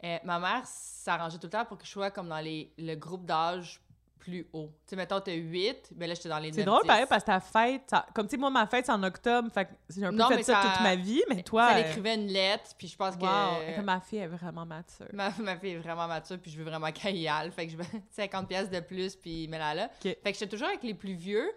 euh, 0.04 0.18
ma 0.24 0.40
mère 0.40 0.66
s'arrangeait 0.66 1.38
tout 1.38 1.48
le 1.48 1.52
temps 1.52 1.66
pour 1.66 1.78
que 1.78 1.86
je 1.86 1.92
sois 1.92 2.12
comme 2.12 2.30
dans 2.30 2.40
les, 2.40 2.74
le 2.78 2.96
groupe 2.96 3.26
d'âge 3.26 3.82
plus 4.26 4.48
haut. 4.54 4.72
Tu 4.82 4.90
sais, 4.90 4.96
mettons, 4.96 5.20
t'as 5.22 5.34
8, 5.34 5.92
mais 5.96 6.08
là, 6.08 6.16
j'étais 6.16 6.30
dans 6.30 6.40
les 6.40 6.50
9 6.50 6.56
C'est 6.56 6.64
drôle, 6.64 6.82
10. 6.82 6.88
pareil, 6.88 7.06
parce 7.08 7.24
que 7.24 7.28
ta 7.28 7.40
fête, 7.40 7.84
ça- 7.88 8.06
comme 8.16 8.26
tu 8.28 8.32
sais, 8.32 8.38
moi, 8.38 8.50
ma 8.50 8.66
fête, 8.66 8.86
c'est 8.88 8.92
en 8.92 9.04
octobre, 9.04 9.50
fait 9.52 9.66
que 9.66 9.72
j'ai 9.90 10.04
un 10.04 10.10
peu 10.10 10.16
Non, 10.16 10.28
fait 10.30 10.38
mais 10.38 10.44
ça, 10.44 10.62
ça- 10.62 10.70
toute 10.72 10.82
ma 10.82 10.96
vie, 10.96 11.22
mais 11.30 11.44
toi. 11.44 11.70
Ça 11.70 11.76
euh, 11.78 11.82
écrivait 11.82 12.16
une 12.16 12.28
lettre, 12.28 12.72
puis 12.78 12.88
je 12.88 12.96
pense 12.98 13.14
wow, 13.16 13.20
que... 13.22 13.80
et 13.80 13.82
ma 13.84 14.02
fille 14.02 14.20
est 14.20 14.28
vraiment 14.28 14.66
mature. 14.66 15.06
Ma, 15.14 15.30
ma 15.40 15.56
fille 15.58 15.72
est 15.74 15.80
vraiment 15.80 16.08
mature, 16.08 16.40
puis 16.40 16.50
je 16.50 16.58
veux 16.58 16.64
vraiment 16.64 16.92
qu'elle 16.92 17.18
y 17.18 17.28
aille. 17.28 17.52
Fait 17.52 17.68
que 17.68 17.74
je 17.74 17.78
veux 17.78 17.86
50 18.12 18.48
pièces 18.48 18.70
de 18.72 18.80
plus, 18.80 19.16
puis 19.16 19.48
mets-la 19.48 19.74
là. 19.76 19.86
Ok. 19.86 20.02
Fait 20.02 20.16
que 20.24 20.34
j'étais 20.34 20.48
toujours 20.48 20.68
avec 20.70 20.82
les 20.82 20.96
plus 20.96 21.14
vieux, 21.14 21.52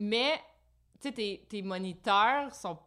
mais, 0.00 0.32
tu 1.00 1.08
sais, 1.08 1.12
tes, 1.12 1.46
tes 1.48 1.62
moniteurs 1.62 2.52
sont 2.54 2.78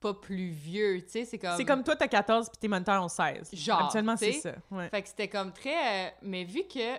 pas 0.00 0.14
plus 0.14 0.48
vieux, 0.48 1.02
tu 1.02 1.10
sais, 1.10 1.24
c'est 1.26 1.38
comme... 1.38 1.56
C'est 1.58 1.64
comme 1.66 1.84
toi, 1.84 1.94
t'as 1.94 2.08
14 2.08 2.48
puis 2.48 2.58
tes 2.58 2.68
moniteurs 2.68 3.04
ont 3.04 3.08
16. 3.08 3.50
Genre, 3.52 3.92
c'est 4.16 4.32
ça. 4.32 4.54
Ouais. 4.70 4.88
Fait 4.88 5.02
que 5.02 5.08
c'était 5.08 5.28
comme 5.28 5.52
très... 5.52 6.06
euh, 6.08 6.10
mais 6.22 6.44
vu 6.44 6.62
que 6.62 6.96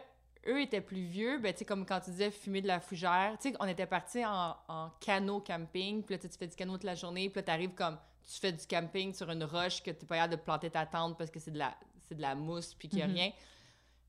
eux 0.47 0.61
étaient 0.61 0.81
plus 0.81 1.03
vieux, 1.03 1.37
ben, 1.39 1.53
tu 1.53 1.59
sais, 1.59 1.65
comme 1.65 1.85
quand 1.85 1.99
tu 1.99 2.11
disais 2.11 2.31
fumer 2.31 2.61
de 2.61 2.67
la 2.67 2.79
fougère, 2.79 3.37
tu 3.41 3.49
sais, 3.49 3.55
on 3.59 3.67
était 3.67 3.85
partis 3.85 4.25
en, 4.25 4.55
en 4.67 4.89
canot 4.99 5.39
camping, 5.41 6.03
puis 6.03 6.15
là, 6.15 6.19
tu 6.19 6.27
fais 6.37 6.47
du 6.47 6.55
canot 6.55 6.73
toute 6.73 6.83
la 6.83 6.95
journée, 6.95 7.29
puis 7.29 7.39
là, 7.39 7.43
t'arrives 7.43 7.73
comme... 7.73 7.97
Tu 8.31 8.39
fais 8.39 8.51
du 8.51 8.65
camping 8.67 9.13
sur 9.13 9.29
une 9.31 9.43
roche 9.43 9.81
que 9.81 9.89
t'es 9.91 10.05
pas 10.05 10.15
capable 10.15 10.35
de 10.37 10.41
planter 10.41 10.69
ta 10.69 10.85
tente 10.85 11.17
parce 11.17 11.31
que 11.31 11.39
c'est 11.39 11.51
de 11.51 11.57
la, 11.57 11.75
c'est 12.07 12.15
de 12.15 12.21
la 12.21 12.35
mousse, 12.35 12.73
puis 12.75 12.87
qu'il 12.87 12.99
y 12.99 13.01
a 13.01 13.07
Mhm. 13.07 13.13
rien. 13.13 13.31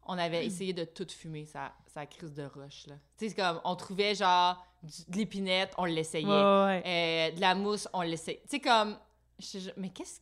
On 0.04 0.18
avait 0.18 0.44
essayé 0.44 0.72
de 0.72 0.84
tout 0.84 1.06
fumer, 1.08 1.44
sa, 1.46 1.72
sa 1.86 2.06
crise 2.06 2.34
de 2.34 2.42
roche, 2.44 2.86
là. 2.88 2.94
Tu 3.16 3.24
sais, 3.24 3.28
c'est 3.30 3.34
comme, 3.42 3.60
on 3.64 3.74
trouvait, 3.76 4.14
genre, 4.14 4.62
du- 4.82 5.04
de 5.12 5.16
l'épinette, 5.16 5.72
on 5.78 5.84
l'essayait. 5.86 6.26
Ouais, 6.26 6.32
ouais. 6.34 6.82
Euh, 6.84 7.36
de 7.36 7.40
la 7.40 7.54
mousse, 7.54 7.88
on 7.92 8.02
l'essaie. 8.02 8.40
Tu 8.44 8.56
sais, 8.56 8.60
comme. 8.60 8.98
je- 9.38 9.58
je- 9.60 9.70
mais 9.76 9.90
qu'est-ce 9.90 10.20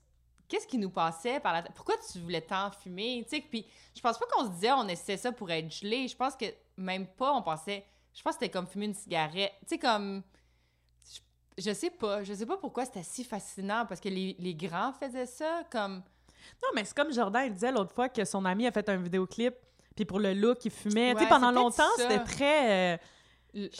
qu'est-ce 0.50 0.66
qui 0.66 0.76
nous 0.76 0.90
passait 0.90 1.40
par 1.40 1.52
la 1.54 1.62
tête? 1.62 1.72
Pourquoi 1.74 1.94
tu 2.12 2.18
voulais 2.18 2.42
tant 2.42 2.70
fumer? 2.72 3.22
Tu 3.28 3.36
sais, 3.36 3.42
puis 3.48 3.64
je 3.94 4.00
pense 4.02 4.18
pas 4.18 4.26
qu'on 4.26 4.44
se 4.44 4.50
disait 4.50 4.72
on 4.72 4.86
essaie 4.88 5.16
ça 5.16 5.32
pour 5.32 5.50
être 5.50 5.70
gelé. 5.72 6.08
Je 6.08 6.16
pense 6.16 6.36
que 6.36 6.46
même 6.76 7.06
pas, 7.06 7.32
on 7.32 7.40
pensait. 7.40 7.84
Je 8.12 8.20
pense 8.22 8.34
que 8.34 8.40
c'était 8.40 8.50
comme 8.52 8.66
fumer 8.66 8.86
une 8.86 8.94
cigarette. 8.94 9.52
Tu 9.62 9.68
sais, 9.68 9.78
comme. 9.78 10.22
Je, 11.08 11.62
je 11.62 11.72
sais 11.72 11.90
pas. 11.90 12.22
Je 12.24 12.34
sais 12.34 12.46
pas 12.46 12.56
pourquoi 12.56 12.84
c'était 12.84 13.04
si 13.04 13.24
fascinant 13.24 13.86
parce 13.86 14.00
que 14.00 14.08
les, 14.08 14.36
les 14.38 14.54
grands 14.54 14.92
faisaient 14.92 15.26
ça. 15.26 15.62
Comme. 15.70 16.02
Non, 16.62 16.68
mais 16.74 16.84
c'est 16.84 16.96
comme 16.96 17.12
Jordan 17.12 17.44
il 17.46 17.52
disait 17.52 17.70
l'autre 17.70 17.94
fois 17.94 18.08
que 18.08 18.24
son 18.24 18.44
ami 18.44 18.66
a 18.66 18.72
fait 18.72 18.88
un 18.88 18.96
vidéoclip, 18.96 19.54
puis 19.94 20.04
pour 20.04 20.18
le 20.18 20.34
look, 20.34 20.64
il 20.64 20.70
fumait. 20.70 21.14
tu 21.14 21.20
sais, 21.20 21.28
pendant 21.28 21.52
longtemps, 21.52 21.84
c'était 21.96 22.24
très. 22.24 22.94
euh, 22.94 22.98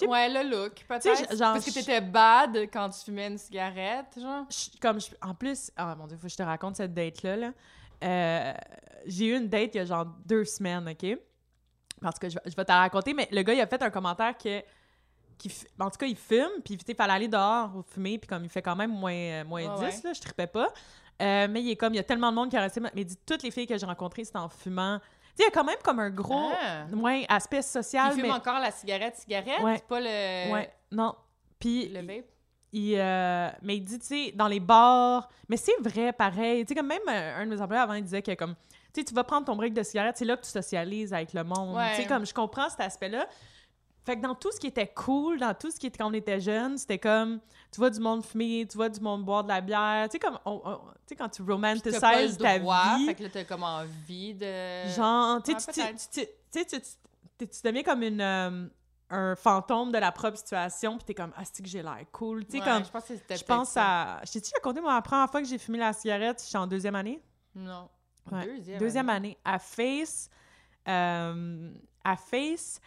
Ouais, 0.07 0.29
le 0.29 0.49
look, 0.51 0.85
peut-être. 0.89 1.05
Parce 1.39 1.65
que 1.65 1.73
t'étais 1.73 2.01
bad 2.01 2.57
quand 2.73 2.89
tu 2.91 3.05
fumais 3.05 3.29
une 3.29 3.39
cigarette, 3.39 4.19
genre. 4.21 4.47
comme 4.81 5.01
je- 5.01 5.11
en 5.23 5.35
plus, 5.35 5.71
ah 5.77 5.95
mon 5.97 6.07
dieu, 6.07 6.17
faut 6.17 6.27
que 6.27 6.33
je 6.33 6.37
te 6.37 6.43
raconte 6.43 6.77
cette 6.77 6.95
date-là. 6.95 7.37
Là. 7.37 7.53
Euh, 8.03 8.53
j'ai 9.07 9.27
eu 9.27 9.37
une 9.37 9.49
date 9.49 9.75
il 9.75 9.79
y 9.79 9.81
a 9.81 9.85
genre 9.85 10.07
deux 10.27 10.45
semaines, 10.45 10.89
OK? 10.89 11.19
Parce 12.01 12.19
que 12.19 12.29
je, 12.29 12.35
vais- 12.37 12.51
je 12.51 12.57
vais 12.57 12.65
te 12.65 12.73
raconter, 12.73 13.13
mais 13.15 13.29
le 13.31 13.43
gars, 13.43 13.53
il 13.55 13.61
a 13.61 13.67
fait 13.67 13.83
un 13.83 13.91
commentaire 13.91 14.37
que. 14.37 14.63
Qui, 15.39 15.51
en 15.79 15.89
tout 15.91 15.97
cas, 15.99 16.07
il 16.07 16.17
fume, 16.17 16.51
puis 16.63 16.77
il 16.87 16.95
fallait 16.95 17.13
aller 17.15 17.29
dehors 17.29 17.71
pour 17.73 17.87
fumer, 17.87 18.19
puis 18.19 18.29
comme 18.29 18.45
il 18.45 18.51
fait 18.51 18.61
quand 18.61 18.77
même 18.77 18.91
moins, 18.93 19.13
euh, 19.15 19.45
moins 19.45 19.63
Ouais, 19.79 19.89
10, 19.91 19.97
ouais. 19.97 20.01
là, 20.05 20.13
je 20.13 20.21
tripais 20.21 20.47
pas. 20.47 20.69
Euh, 21.23 21.49
mais 21.51 21.63
il 21.63 21.71
est 21.71 21.77
comme, 21.77 21.95
il 21.95 21.97
y 21.97 22.01
a 22.01 22.03
tellement 22.05 22.31
de 22.31 22.35
monde 22.37 22.51
qui 22.51 22.57
a 22.59 22.61
resté, 22.61 22.81
mais 22.95 23.05
dit 23.05 23.17
toutes 23.25 23.43
les 23.43 23.51
filles 23.51 23.67
que 23.67 23.77
j'ai 23.79 23.87
rencontrées, 23.87 24.25
c'était 24.25 24.39
en 24.39 24.49
fumant. 24.51 25.01
Il 25.41 25.45
y 25.45 25.47
a 25.47 25.51
quand 25.51 25.65
même 25.65 25.79
comme 25.83 26.01
un 26.01 26.11
gros 26.11 26.51
Ah. 26.61 26.85
ouais, 26.95 27.25
aspect 27.29 27.63
social, 27.63 28.09
Il 28.13 28.21
fume 28.21 28.23
mais... 28.29 28.31
encore 28.33 28.59
la 28.61 28.71
cigarette, 28.71 29.17
cigarette, 29.17 29.63
Ouais. 29.63 29.81
pas 29.89 29.99
le. 30.01 30.53
Ouais, 30.53 30.71
non. 30.93 31.15
Puis, 31.59 31.89
Le 31.89 32.01
vape. 32.01 32.27
il, 32.73 32.95
euh, 32.99 33.49
mais 33.63 33.77
il 33.77 33.81
dit, 33.85 33.99
tu 33.99 34.07
sais, 34.07 34.33
dans 34.35 34.49
les 34.49 34.61
bars, 34.61 35.29
mais 35.49 35.57
c'est 35.57 35.73
vrai, 35.81 36.13
pareil. 36.13 36.65
Tu 36.65 36.69
sais, 36.69 36.75
comme 36.75 36.89
même 36.89 37.01
euh, 37.09 37.41
un 37.41 37.47
de 37.47 37.51
mes 37.55 37.61
employés 37.61 37.83
avant, 37.83 37.95
il 37.95 38.05
disait 38.05 38.21
que 38.23 38.35
comme, 38.35 38.55
tu 38.93 39.01
sais, 39.01 39.05
tu 39.05 39.15
vas 39.15 39.25
prendre 39.25 39.47
ton 39.47 39.57
break 39.57 39.73
de 39.73 39.83
cigarette, 39.83 40.17
c'est 40.19 40.25
là 40.27 40.37
que 40.37 40.43
tu 40.43 40.51
socialises 40.51 41.15
avec 41.15 41.33
le 41.33 41.43
monde. 41.45 41.75
Ouais. 41.77 41.91
Tu 41.97 42.03
sais, 42.03 42.07
comme, 42.07 42.27
je 42.27 42.35
comprends 42.35 42.69
cet 42.69 42.81
aspect-là. 42.81 43.27
Fait 44.05 44.17
que 44.17 44.23
dans 44.23 44.35
tout 44.35 44.51
ce 44.53 44.59
qui 44.59 44.67
était 44.67 44.89
cool, 44.89 45.39
dans 45.39 45.55
tout 45.55 45.71
ce 45.71 45.79
qui 45.79 45.87
était 45.87 45.99
quand 45.99 46.09
on 46.11 46.15
était 46.15 46.41
jeune, 46.41 46.79
c'était 46.79 46.99
comme, 46.99 47.39
tu 47.71 47.79
vois 47.81 47.91
du 47.91 48.01
monde 48.01 48.25
fumer, 48.25 48.67
tu 48.69 48.77
vois 48.79 48.89
du 48.89 49.01
monde 49.01 49.25
boire 49.25 49.43
de 49.45 49.49
la 49.49 49.61
bière. 49.61 50.09
Tu 50.09 50.13
sais, 50.13 50.19
comme, 50.19 50.39
on- 50.47 50.61
on- 50.65 50.77
tu 50.77 50.83
sais, 51.09 51.17
quand 51.17 51.29
tu 51.29 51.43
romanticises 51.43 51.93
ta 52.39 52.59
droit, 52.59 52.97
vie. 52.97 53.07
fait 53.07 53.15
que 53.15 53.23
là, 53.25 53.29
t'as 53.33 53.45
comme 53.45 53.63
envie 53.63 54.35
de... 54.35 54.89
Genre, 54.97 55.43
tu 55.43 55.53
sais, 56.51 56.65
tu- 56.65 57.49
deviens 57.65 57.83
comme 57.83 58.03
une, 58.03 58.21
euh, 58.21 58.67
un 59.11 59.37
fantôme 59.37 59.93
de 59.93 59.99
la 59.99 60.13
propre 60.13 60.39
situation, 60.39 60.97
puis 60.97 61.05
t'es 61.05 61.15
comme, 61.15 61.33
ah, 61.37 61.43
c'est 61.45 61.63
que 61.63 61.69
j'ai 61.69 61.83
l'air 61.83 61.99
cool. 62.13 62.45
Tu 62.47 62.53
sais, 62.53 62.59
Ouais, 62.59 62.65
comme, 62.65 62.85
je 62.85 62.91
pense 62.91 63.05
que 63.05 63.15
c'était 63.17 63.37
je 63.37 63.45
pense 63.45 63.77
à. 63.77 64.21
Je 64.25 64.33
t'ai-tu 64.33 64.51
raconté, 64.55 64.81
moi, 64.81 64.95
la 64.95 65.03
première 65.03 65.31
fois 65.31 65.41
que 65.43 65.47
j'ai 65.49 65.59
fumé 65.59 65.79
la 65.79 65.93
cigarette, 65.93 66.43
j'étais 66.45 66.59
en 66.59 66.67
deuxième 66.67 66.95
année? 66.95 67.21
Non. 67.55 67.89
Ouais. 68.33 68.47
Deuxième. 68.47 68.79
Deuxième 68.79 69.09
année. 69.11 69.37
À 69.45 69.59
Face. 69.59 70.31
euh, 70.89 71.71
à 72.05 72.17
Face. 72.17 72.81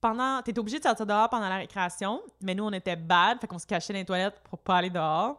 Pendant. 0.00 0.40
T'étais 0.42 0.58
obligé 0.58 0.78
de 0.78 0.84
sortir 0.84 1.04
dehors 1.06 1.28
pendant 1.28 1.48
la 1.48 1.56
récréation, 1.56 2.22
mais 2.40 2.54
nous, 2.54 2.64
on 2.64 2.72
était 2.72 2.96
bad, 2.96 3.38
fait 3.40 3.46
qu'on 3.46 3.58
se 3.58 3.66
cachait 3.66 3.92
dans 3.92 3.98
les 3.98 4.04
toilettes 4.04 4.40
pour 4.48 4.58
pas 4.58 4.76
aller 4.76 4.90
dehors. 4.90 5.38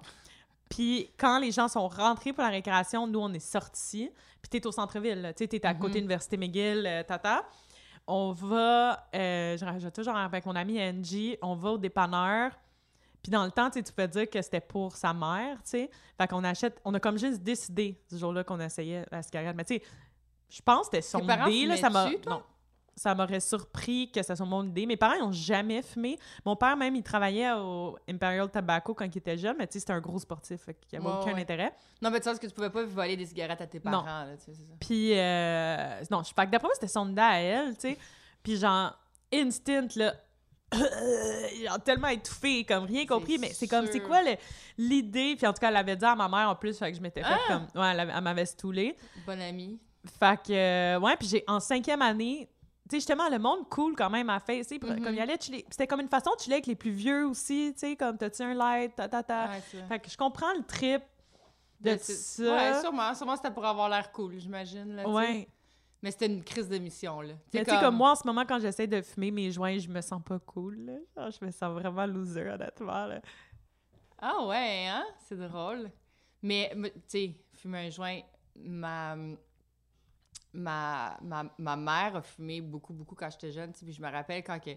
Puis 0.70 1.10
quand 1.18 1.40
les 1.40 1.52
gens 1.52 1.68
sont 1.68 1.88
rentrés 1.88 2.32
pour 2.32 2.44
la 2.44 2.50
récréation, 2.50 3.08
nous, 3.08 3.20
on 3.20 3.34
est 3.34 3.40
sortis. 3.40 4.10
Puis 4.42 4.50
t'es 4.50 4.66
au 4.66 4.72
centre-ville, 4.72 5.34
tu 5.36 5.44
sais, 5.44 5.48
t'es 5.48 5.66
à 5.66 5.74
côté 5.74 5.88
de 5.88 5.88
Mhm. 5.90 5.96
l'Université 5.96 6.38
McGill, 6.38 6.86
euh, 6.86 7.04
tata. 7.04 7.44
On 8.08 8.32
va, 8.32 9.08
euh, 9.14 9.58
je 9.58 9.64
rajoute 9.66 9.94
toujours 9.94 10.16
avec 10.16 10.46
mon 10.46 10.56
ami 10.56 10.82
Angie, 10.82 11.38
on 11.42 11.56
va 11.56 11.72
au 11.72 11.78
dépanneur. 11.78 12.52
Puis 13.22 13.32
dans 13.32 13.46
le 13.46 13.52
temps, 13.52 13.70
tu 13.70 13.84
peux 13.84 14.08
dire 14.08 14.28
que 14.30 14.42
c'était 14.42 14.62
pour 14.62 14.96
sa 14.96 15.14
mère, 15.14 15.58
tu 15.58 15.70
sais. 15.72 15.90
Fait 16.18 16.28
qu'on 16.28 16.44
achète, 16.44 16.80
on 16.84 16.94
a 16.96 17.00
comme 17.00 17.18
juste 17.20 17.42
décidé 17.44 18.02
ce 18.10 18.16
jour-là 18.18 18.44
qu'on 18.44 18.60
essayait 18.60 19.06
la 19.12 19.22
cigarette. 19.22 19.56
Mais 19.56 19.64
tu 19.66 19.76
sais, 19.76 19.84
je 20.50 20.62
pense 20.62 20.90
que 20.90 20.98
c'était 20.98 21.02
son 21.02 21.20
dé, 21.20 21.66
là, 21.68 21.78
ça 21.78 21.90
m'a... 21.92 22.10
Non. 22.28 22.42
Ça 22.96 23.16
m'aurait 23.16 23.40
surpris 23.40 24.12
que 24.12 24.22
ça 24.22 24.36
soit 24.36 24.46
mon 24.46 24.64
idée. 24.66 24.86
Mes 24.86 24.98
parents 24.98 25.18
n'ont 25.20 25.32
jamais 25.32 25.82
fumé. 25.82 26.18
Mon 26.46 26.56
père, 26.56 26.76
même, 26.78 26.96
il 26.96 27.04
travaillait 27.04 27.52
au 27.54 27.98
Imperial 28.08 28.50
Tobacco 28.52 28.94
quand 28.94 29.06
il 29.06 29.18
était 29.18 29.38
jeune, 29.38 29.56
mais 29.58 29.66
tu 29.68 29.74
sais, 29.74 29.80
c'était 29.80 29.94
un 29.94 30.02
gros 30.02 30.20
sportif, 30.20 30.62
fait 30.62 30.74
qu'il 30.76 31.00
n'y 31.00 31.06
avait 31.06 31.16
aucun 31.22 31.34
ouais. 31.34 31.42
intérêt. 31.42 31.74
Non, 32.02 32.12
mais 32.12 32.20
tu 32.20 32.30
sais 32.30 32.38
que 32.38 32.46
tu 32.48 32.54
pouvais 32.54 32.70
pas 32.70 32.84
voler 32.84 33.16
des 33.18 33.26
cigarettes 33.26 33.62
à 33.62 33.68
tes 33.68 33.80
Non. 33.80 33.92
parents, 33.92 34.06
là, 34.26 34.36
tu 34.38 34.46
sais, 34.46 34.54
c'est 34.54 34.64
ça. 34.68 34.74
Puis, 34.80 35.18
euh, 35.18 36.02
non, 36.12 36.22
je 36.24 36.28
sais 36.30 36.34
pas 36.34 36.46
que 36.46 36.52
d'après 36.52 36.68
moi, 36.68 36.74
c'était 36.76 36.88
son 36.88 37.10
idée 37.10 37.22
à 37.22 37.40
elle, 37.40 37.74
tu 37.76 37.82
sais. 37.82 37.98
Puis, 38.44 38.58
genre, 38.58 38.94
instant, 39.34 39.88
là, 39.96 40.14
genre, 41.66 41.82
tellement 41.84 42.08
étouffé, 42.10 42.64
comme 42.66 42.86
rien 42.86 43.06
compris, 43.06 43.38
mais 43.38 43.50
c'est 43.54 43.68
comme, 43.68 43.88
c'est 43.88 44.00
quoi 44.02 44.22
le- 44.24 44.36
l'idée? 44.78 45.36
Puis, 45.38 45.46
en 45.48 45.54
tout 45.54 45.60
cas, 45.60 45.68
elle 45.68 45.74
l'avait 45.74 45.96
dit 45.96 46.06
à 46.06 46.16
ma 46.16 46.28
mère 46.28 46.50
en 46.50 46.56
plus, 46.56 46.78
fait 46.78 46.92
que 46.92 46.98
je 46.98 47.02
m'étais 47.02 47.22
fait 47.24 47.30
Ah! 47.30 47.40
comme, 47.48 47.82
ouais, 47.82 47.90
elle, 47.92 48.00
avait- 48.00 48.14
elle 48.16 48.24
m'avait 48.24 48.46
stoulé. 48.46 48.96
Bonne 49.26 49.42
amie. 49.42 49.80
Fait 50.20 50.38
que, 50.42 50.52
euh, 50.54 51.00
ouais, 51.00 51.16
puis 51.18 51.28
j'ai, 51.28 51.44
en 51.48 51.60
cinquième 51.60 52.02
année, 52.02 52.50
sais, 52.92 52.98
justement, 52.98 53.30
le 53.30 53.40
monde 53.40 53.68
cool 53.70 53.96
quand 53.96 54.10
même 54.10 54.30
à 54.30 54.40
pour- 54.40 54.90
Mhm. 54.90 55.04
comme 55.04 55.14
il 55.14 55.20
allait 55.20 55.38
chiller. 55.40 55.60
Puis 55.64 55.68
C'était 55.72 55.88
comme 55.88 56.02
une 56.02 56.08
façon 56.10 56.32
de 56.36 56.40
chiller 56.42 56.56
avec 56.56 56.68
les 56.68 56.76
plus 56.76 56.92
vieux 56.92 57.26
aussi, 57.28 57.72
tu 57.74 57.80
sais, 57.80 57.96
comme 57.96 58.18
t'as-tu 58.18 58.42
un 58.44 58.54
light, 58.54 58.96
ta 58.96 59.08
ta 59.08 59.24
ta. 59.24 59.50
Ouais. 59.50 59.62
Fait 59.88 60.00
que 60.00 60.10
je 60.10 60.18
comprends 60.18 60.54
le 60.54 60.64
trip 60.64 61.02
de 61.80 61.94
De- 61.94 61.98
c'est- 61.98 62.14
ça. 62.44 62.44
Ouais, 62.74 62.80
sûrement. 62.82 63.14
Sûrement, 63.16 63.36
c'était 63.36 63.52
pour 63.52 63.66
avoir 63.66 63.90
l'air 63.90 64.12
cool, 64.12 64.38
j'imagine. 64.38 65.02
Ouais. 65.08 65.48
Mais 66.04 66.10
c'était 66.12 66.26
une 66.28 66.44
crise 66.44 66.68
de 66.68 66.78
mission, 66.80 67.22
là. 67.22 67.34
Mais 67.54 67.64
tu 67.64 67.70
sais, 67.72 67.80
comme 67.80 67.96
moi, 67.96 68.12
en 68.12 68.16
ce 68.16 68.26
moment, 68.26 68.44
quand 68.46 68.60
j'essaie 68.60 68.88
de 68.88 69.02
fumer 69.04 69.30
mes 69.32 69.52
joints, 69.52 69.78
je 69.78 69.88
me 69.88 70.02
sens 70.02 70.22
pas 70.24 70.40
cool, 70.40 70.78
là. 70.86 70.94
Genre, 71.16 71.32
je 71.40 71.46
me 71.46 71.52
sens 71.52 71.72
vraiment 71.74 72.06
loser, 72.08 72.50
honnêtement, 72.50 73.06
là. 73.06 73.22
Ah 74.20 74.46
ouais, 74.48 74.88
hein? 74.88 75.04
C'est 75.28 75.38
drôle. 75.38 75.92
Mais, 76.42 76.72
mais, 76.76 76.92
tu 76.92 77.00
sais, 77.08 77.36
fumer 77.54 77.88
un 77.88 77.90
joint, 77.92 78.20
ma, 78.56 79.16
ma, 80.54 81.18
ma, 81.22 81.44
ma 81.58 81.76
mère 81.76 82.16
a 82.18 82.22
fumé 82.22 82.62
beaucoup, 82.62 82.94
beaucoup 82.94 83.16
quand 83.16 83.30
j'étais 83.30 83.52
jeune, 83.52 83.72
puis 83.72 83.94
je 83.94 84.02
me 84.02 84.10
rappelle 84.10 84.44
quand 84.44 84.60
que, 84.60 84.72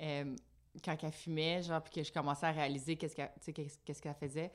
euh, 0.00 0.36
quand 0.84 0.96
elle 1.02 1.12
fumait, 1.12 1.62
genre, 1.62 1.82
puis 1.82 1.92
que 1.92 2.02
je 2.02 2.12
commençais 2.12 2.46
à 2.46 2.50
réaliser 2.52 2.96
qu'est-ce 2.96 3.14
qu'elle, 3.14 4.14
faisait, 4.14 4.52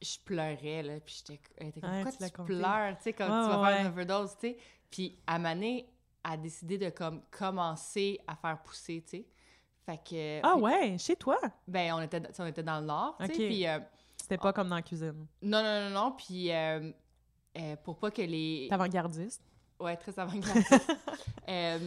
je 0.00 0.16
pleurais, 0.24 0.82
là, 0.82 1.00
puis 1.00 1.16
j'étais 1.18 1.40
elle 1.56 1.68
était 1.68 1.80
comme, 1.80 1.90
Ouais, 1.90 2.02
pourquoi 2.04 2.28
tu 2.28 2.32
tu 2.34 2.44
pleures, 2.44 2.96
tu 2.98 3.02
sais, 3.02 3.10
Ouais, 3.10 3.14
tu 3.16 3.22
vas 3.24 3.60
ouais, 3.60 3.72
faire 3.72 3.80
une 3.80 3.86
overdose, 3.88 4.32
tu 4.38 4.48
sais. 4.48 4.58
Puis, 4.90 5.18
à 5.26 5.38
Mané 5.38 5.88
a 6.24 6.36
décidé 6.36 6.78
de, 6.78 6.90
comme, 6.90 7.22
commencer 7.30 8.18
à 8.26 8.36
faire 8.36 8.60
pousser, 8.62 9.02
tu 9.02 9.10
sais. 9.18 9.26
Fait 9.84 9.98
que... 9.98 10.40
Ah 10.42 10.56
ouais, 10.56 10.96
chez 10.98 11.16
toi? 11.16 11.38
Ben, 11.66 11.92
on 11.94 12.00
était, 12.02 12.22
on 12.38 12.46
était 12.46 12.62
dans 12.62 12.80
le 12.80 12.86
nord, 12.86 13.16
tu 13.20 13.26
sais, 13.26 13.32
puis... 13.32 13.66
euh, 13.66 13.78
C'était 14.20 14.38
pas 14.38 14.52
comme 14.52 14.68
dans 14.68 14.76
la 14.76 14.82
cuisine. 14.82 15.26
non, 15.42 15.62
non, 15.62 15.88
non, 15.88 15.90
non. 15.90 16.12
Puis 16.12 16.52
euh, 16.52 16.90
euh, 17.56 17.76
pour 17.76 17.98
pas 17.98 18.10
que 18.10 18.20
les. 18.20 18.66
T'es 18.68 18.74
avant-gardiste. 18.74 19.42
Ouais, 19.80 19.96
très 19.96 20.18
avant-gardiste. 20.18 20.74
Euh, 21.48 21.78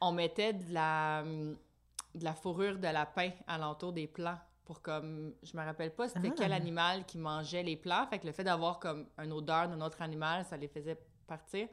on 0.00 0.12
mettait 0.12 0.52
de 0.52 0.72
la, 0.72 1.24
de 1.24 2.22
la 2.24 2.34
fourrure 2.34 2.76
de 2.78 2.86
lapin 2.86 3.30
alentour 3.48 3.92
des 3.92 4.06
plants 4.06 4.38
pour 4.64 4.80
comme. 4.80 5.34
Je 5.42 5.56
me 5.56 5.64
rappelle 5.64 5.92
pas 5.92 6.06
c'était 6.08 6.28
Ah. 6.30 6.34
quel 6.36 6.52
animal 6.52 7.04
qui 7.04 7.18
mangeait 7.18 7.64
les 7.64 7.76
plants. 7.76 8.06
Fait 8.06 8.20
que 8.20 8.26
le 8.28 8.32
fait 8.32 8.44
d'avoir 8.44 8.78
comme 8.78 9.08
une 9.18 9.32
odeur 9.32 9.68
d'un 9.68 9.80
autre 9.80 10.00
animal, 10.00 10.44
ça 10.44 10.56
les 10.56 10.68
faisait 10.68 10.96
partir. 11.26 11.66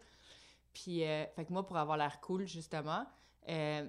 Puis, 0.74 1.04
euh, 1.04 1.26
fait 1.36 1.46
que 1.46 1.54
moi, 1.54 1.64
pour 1.64 1.78
avoir 1.78 1.98
l'air 1.98 2.20
cool, 2.20 2.48
justement, 2.48 3.06
euh, 3.48 3.88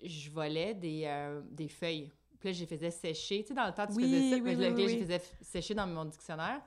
je 0.00 0.30
volais 0.30 0.74
des, 0.74 1.02
euh, 1.06 1.40
des 1.50 1.68
feuilles. 1.68 2.12
Puis 2.38 2.50
là, 2.50 2.52
je 2.52 2.60
les 2.60 2.66
faisais 2.66 2.92
sécher. 2.92 3.42
Tu 3.42 3.48
sais, 3.48 3.54
dans 3.54 3.66
le 3.66 3.72
temps, 3.72 3.88
tu 3.88 3.94
Oui, 3.94 4.04
faisais 4.04 4.30
ça. 4.30 4.36
oui, 4.36 4.42
puis 4.42 4.54
oui, 4.54 4.62
là, 4.62 4.70
oui, 4.70 4.82
je 4.88 4.94
les 4.94 5.02
faisais 5.02 5.22
sécher 5.42 5.74
dans 5.74 5.86
mon 5.88 6.04
dictionnaire. 6.04 6.60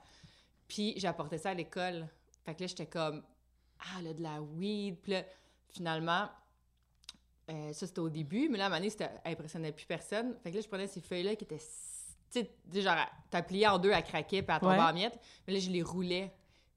Puis 0.68 0.92
j'apportais 0.98 1.38
ça 1.38 1.50
à 1.50 1.54
l'école. 1.54 2.06
Fait 2.44 2.54
que 2.54 2.60
là, 2.60 2.66
j'étais 2.66 2.86
comme, 2.86 3.22
ah, 3.96 4.02
là, 4.02 4.12
de 4.14 4.22
la 4.22 4.40
weed. 4.40 4.98
Puis 5.02 5.12
là, 5.12 5.22
finalement, 5.68 6.28
euh, 7.50 7.72
ça, 7.72 7.86
c'était 7.86 8.00
au 8.00 8.08
début. 8.10 8.48
Mais 8.48 8.58
là, 8.58 8.64
à 8.64 8.66
un 8.66 8.70
moment 8.70 8.78
donné, 8.80 8.90
ça 8.90 9.10
impressionnait 9.24 9.72
plus 9.72 9.86
personne. 9.86 10.36
Fait 10.42 10.50
que 10.50 10.56
là, 10.56 10.62
je 10.62 10.68
prenais 10.68 10.86
ces 10.86 11.00
feuilles-là 11.00 11.36
qui 11.36 11.44
étaient, 11.44 11.58
tu 12.30 12.40
sais, 12.72 12.80
genre, 12.80 12.96
t'as 13.30 13.42
plié 13.42 13.66
en 13.68 13.78
deux, 13.78 13.92
à 13.92 14.02
craquer, 14.02 14.42
puis 14.42 14.54
à 14.54 14.60
tomber 14.60 14.74
Ouais. 14.76 14.80
en 14.82 14.92
miettes. 14.92 15.18
Mais 15.46 15.54
là, 15.54 15.58
je 15.60 15.70
les 15.70 15.82
roulais. 15.82 16.32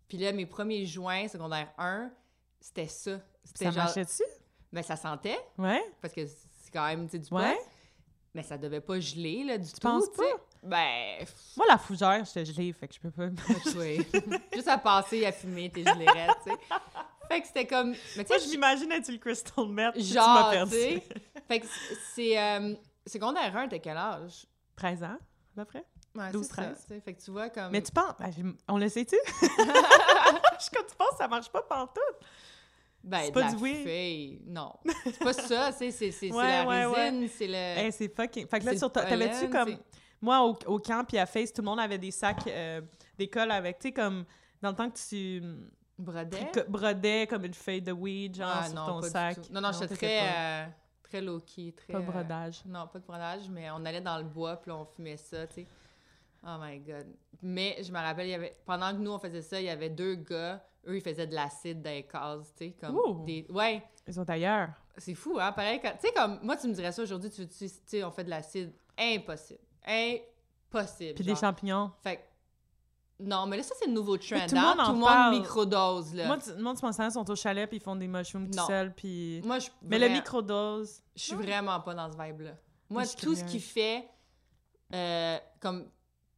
Puis 0.08 0.18
là, 0.18 0.32
mes 0.32 0.46
premiers 0.46 0.86
joints, 0.86 1.28
secondaire 1.28 1.72
1, 1.78 2.12
c'était 2.60 2.88
ça. 2.88 3.20
C'était 3.44 3.66
Ça 3.66 3.72
genre, 3.72 3.84
marchait-tu? 3.86 4.24
ben, 4.72 4.84
ça 4.84 4.96
sentait, 4.96 5.38
Ouais? 5.58 5.82
parce 6.02 6.14
que 6.14 6.26
c'est 6.26 6.72
quand 6.74 6.86
même, 6.88 7.06
tu 7.06 7.12
sais, 7.14 7.20
du 7.20 7.30
pot. 7.30 7.38
Ouais? 7.38 7.58
Mais 8.34 8.44
ça 8.44 8.58
devait 8.58 8.82
pas 8.82 9.00
geler, 9.00 9.44
là, 9.46 9.58
du 9.58 9.72
tout. 9.72 9.80
penses 9.80 10.12
tu 10.12 10.18
sais. 10.22 10.34
Ben, 10.66 11.26
Moi, 11.58 11.66
la 11.68 11.78
fougère, 11.78 12.26
j'étais 12.26 12.46
gelée, 12.46 12.74
fait 12.74 12.88
que 12.88 12.96
je 12.96 13.00
peux 13.00 13.12
pas... 13.12 13.28
oui. 13.78 14.06
Juste 14.54 14.68
à 14.68 14.78
passer, 14.78 15.26
à 15.26 15.32
fumer, 15.32 15.70
tes 15.70 15.84
gelérettes, 15.84 16.38
tu 16.44 16.52
sais. 16.52 16.58
Fait 17.28 17.42
que 17.42 17.48
c'était 17.48 17.66
comme. 17.68 17.96
Mais 18.18 18.26
Moi, 18.28 18.38
je 18.38 18.50
m'imagine 18.50 18.92
être 18.92 19.12
le 19.12 19.18
crystal 19.18 19.66
meth, 19.68 19.94
tu 19.96 20.02
Genre, 20.02 20.28
m'as 20.28 20.44
tu 20.50 20.56
perdu. 20.56 20.72
sais. 20.76 21.04
Fait 21.48 21.60
que 21.60 21.66
c'est. 22.14 22.40
Euh, 22.40 22.76
secondaire 23.08 23.56
1, 23.58 23.68
t'as 23.68 23.80
quel 23.80 23.98
âge? 23.98 24.46
13 24.76 25.04
ans, 25.04 25.08
à 25.08 25.20
peu 25.56 25.66
près. 25.66 25.84
Ouais, 26.16 26.32
12, 26.32 26.46
c'est 26.46 26.54
ça, 26.56 26.62
13. 26.64 26.82
tu 26.82 26.88
sais. 26.94 27.02
Fait 27.02 27.14
que 27.14 27.22
tu 27.24 27.32
vois 27.32 27.50
comme. 27.50 27.72
Mais 27.72 27.82
tu 27.82 27.92
penses... 27.92 28.14
ben, 28.20 28.32
on 28.68 28.78
le 28.78 28.90
sait-tu? 28.90 29.16
je 29.42 29.48
suis 29.48 30.72
comme, 30.72 30.86
tu 30.88 30.96
penses 30.98 31.18
ça 31.18 31.28
marche 31.28 31.50
pas 31.50 31.62
pantoute? 31.64 32.00
Ben, 33.04 33.22
c'est 33.26 33.32
pas 33.32 33.52
du 33.52 33.58
feuille, 33.58 34.42
Non. 34.46 34.74
C'est 35.04 35.20
pas 35.20 35.34
ça. 35.34 35.72
C'est 35.72 35.92
c'est- 35.92 36.12
c'est 36.12 36.32
Ouais, 36.32 36.44
la 36.64 36.68
ouais, 36.68 36.86
ouais. 36.86 37.10
résine, 37.10 37.28
c'est 37.28 37.48
le. 37.48 37.54
Hey, 37.54 37.92
c'est 37.92 38.16
fucking... 38.16 38.48
Fait 38.48 38.60
que 38.60 38.66
là, 38.66 38.78
sur 38.78 38.92
ta- 38.92 39.04
t'avais-tu 39.04 39.50
comme... 39.50 39.78
Moi, 40.22 40.42
au, 40.44 40.58
au 40.68 40.80
camp, 40.80 41.04
puis 41.08 41.18
à 41.18 41.26
Face, 41.26 41.52
tout 41.54 41.62
le 41.62 41.66
monde 41.66 41.80
avait 41.80 41.98
des 41.98 42.12
sacs 42.12 42.48
euh, 42.48 42.82
d'école 43.18 43.52
avec, 43.52 43.80
tu 43.80 43.88
sais, 43.90 43.94
comme... 43.94 44.26
Dans 44.62 44.70
le 44.70 44.76
temps 44.76 44.90
que 44.90 44.98
tu 44.98 45.42
que- 46.54 46.68
brodais 46.70 47.28
comme 47.28 47.46
une 47.46 47.54
feuille 47.54 47.82
de 47.82 47.92
weed, 47.92 48.36
genre, 48.36 48.52
Ah, 48.54 48.66
sur 48.66 48.76
non, 48.76 48.86
ton 48.86 49.02
sac. 49.04 49.36
tout. 49.42 49.54
Non, 49.54 49.62
non, 49.62 49.72
j'étais 49.72 49.96
très, 49.96 50.20
euh, 50.22 50.66
très 51.04 51.22
low-key. 51.22 51.74
Très, 51.74 51.94
Pas 51.94 52.00
euh, 52.00 52.02
brodage. 52.02 52.62
non, 52.66 52.88
pas 52.88 53.00
de 53.00 53.06
brodage, 53.06 53.50
mais 53.50 53.70
on 53.72 53.86
allait 53.86 54.02
dans 54.02 54.18
le 54.18 54.24
bois, 54.24 54.56
puis 54.58 54.72
on 54.72 54.86
fumait 54.86 55.18
ça, 55.18 55.46
tu 55.48 55.56
sais. 55.56 55.68
Oh 56.48 56.56
my 56.60 56.80
God. 56.80 57.08
Mais 57.42 57.78
je 57.84 57.92
me 57.92 57.98
rappelle, 58.00 58.28
il 58.28 58.32
y 58.32 58.34
avait, 58.36 58.54
pendant 58.66 58.92
que 58.92 58.98
nous, 58.98 59.12
on 59.12 59.20
faisait 59.20 59.42
ça, 59.42 59.60
il 59.60 59.66
y 59.66 59.70
avait 59.70 59.90
deux 59.90 60.16
gars, 60.16 60.64
eux, 60.88 60.96
ils 60.98 61.02
faisaient 61.02 61.28
de 61.28 61.36
l'acide 61.36 61.82
dans 61.82 61.90
les 61.92 62.04
cases, 62.08 62.54
tu 62.58 62.66
sais, 62.66 62.72
comme 62.80 62.96
Ouh. 62.98 63.24
des... 63.26 63.46
Ouais, 63.50 63.84
Ils 64.08 64.14
sont 64.14 64.30
ailleurs. 64.30 64.70
c'est 64.98 65.16
fou, 65.16 65.38
hein, 65.40 65.52
pareil. 65.52 65.80
quand- 65.82 65.94
Tu 66.00 66.08
sais, 66.08 66.14
comme, 66.14 66.40
moi, 66.42 66.56
tu 66.58 66.68
me 66.68 66.74
dirais 66.74 66.92
ça 66.92 67.04
aujourd'hui, 67.04 67.30
tu 67.30 67.48
tu 67.48 67.68
sais, 67.86 68.04
on 68.04 68.12
fait 68.12 68.24
de 68.24 68.30
l'acide? 68.30 68.72
Impossible. 68.98 69.60
Impossible. 69.88 71.14
Puis 71.16 71.24
genre. 71.24 71.36
des 71.36 71.40
champignons. 71.40 71.92
Fait 72.02 72.28
non, 73.18 73.46
mais 73.46 73.56
là, 73.58 73.64
ça, 73.64 73.74
c'est 73.80 73.88
le 73.88 73.94
nouveau 73.94 74.18
trend, 74.18 74.46
tout 74.46 74.56
le 74.56 74.60
hein? 74.60 74.76
monde 74.76 74.80
en 74.82 74.86
Tout 74.88 74.92
le 74.92 74.98
monde 74.98 75.08
parle. 75.08 75.36
microdose, 75.38 76.14
là. 76.14 76.28
Moi, 76.28 76.38
tu- 76.38 76.54
moi, 76.62 76.74
tu 76.76 76.86
m'en 76.86 77.10
sont 77.10 77.32
au 77.32 77.36
chalet, 77.36 77.66
puis 77.70 77.78
ils 77.78 77.82
font 77.82 77.96
des 77.96 78.08
mushrooms 78.10 78.50
tout 78.52 78.66
seuls, 78.66 78.94
puis... 78.94 79.42
Moi, 79.46 79.60
je... 79.60 79.70
Mais 79.84 79.98
le 80.00 80.08
vrai- 80.08 80.16
microdose... 80.16 81.02
Je 81.16 81.24
suis 81.24 81.36
vraiment 81.36 81.80
pas 81.80 81.94
dans 81.94 82.12
ce 82.12 82.18
vibe-là. 82.22 82.52
Moi, 82.90 83.04
tout 83.08 83.34
ce 83.36 83.46
qui 83.46 83.62
fait 83.62 84.10
euh, 84.94 85.38
comme 85.62 85.90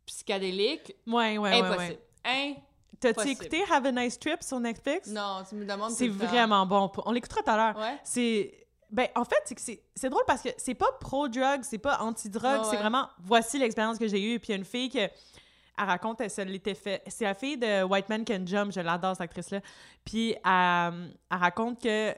psychédélique, 0.06 0.96
Ouais, 1.08 1.38
ouais, 1.38 1.40
ouais, 1.40 1.62
impossible. 1.62 2.00
ouais. 2.26 2.64
T'as-tu 3.00 3.20
Impossible. 3.22 3.44
écouté 3.46 3.64
Have 3.72 3.86
a 3.86 3.92
Nice 3.92 4.20
Trip 4.20 4.42
sur 4.44 4.60
Netflix? 4.60 5.08
Non, 5.10 5.44
tu 5.48 5.56
me 5.56 5.66
demandes 5.66 5.92
C'est 5.92 6.08
tout 6.08 6.14
le 6.20 6.26
vraiment 6.26 6.66
bon. 6.66 6.92
On 7.06 7.12
l'écoutera 7.12 7.42
tout 7.44 7.50
à 7.50 7.58
l'heure. 7.58 7.78
Ouais. 7.78 8.00
C'est... 8.04 8.67
Ben, 8.90 9.08
en 9.16 9.26
fait, 9.26 9.42
c'est 9.46 9.56
que 9.56 9.62
c'est, 9.62 9.82
c'est 9.96 10.10
drôle 10.10 10.24
parce 10.26 10.42
que 10.42 10.50
c'est 10.58 10.76
pas 10.76 10.92
pro-drug, 11.00 11.62
c'est 11.64 11.78
pas 11.78 12.00
anti-drug, 12.00 12.62
Ouais, 12.62 12.68
c'est 12.70 12.78
vraiment 12.78 13.10
voici 13.20 13.60
l'expérience 13.60 13.98
que 13.98 14.08
j'ai 14.08 14.34
eue. 14.34 14.40
Puis 14.40 14.50
il 14.50 14.52
y 14.52 14.56
a 14.56 14.58
une 14.58 14.66
fille 14.66 14.90
que 14.90 15.00
elle 15.00 15.86
raconte, 15.86 16.22
elle 16.22 16.32
se 16.32 16.42
l'était 16.42 16.74
fait. 16.74 17.04
C'est 17.08 17.26
la 17.26 17.34
fille 17.34 17.58
de 17.58 17.84
White 17.84 18.10
Man 18.10 18.26
Can 18.26 18.46
Jump, 18.46 18.72
je 18.72 18.80
l'adore 18.80 19.12
cette 19.12 19.22
actrice-là. 19.22 19.62
Puis 20.04 20.32
elle, 20.44 21.14
elle 21.30 21.38
raconte 21.38 21.82
que 21.82 22.16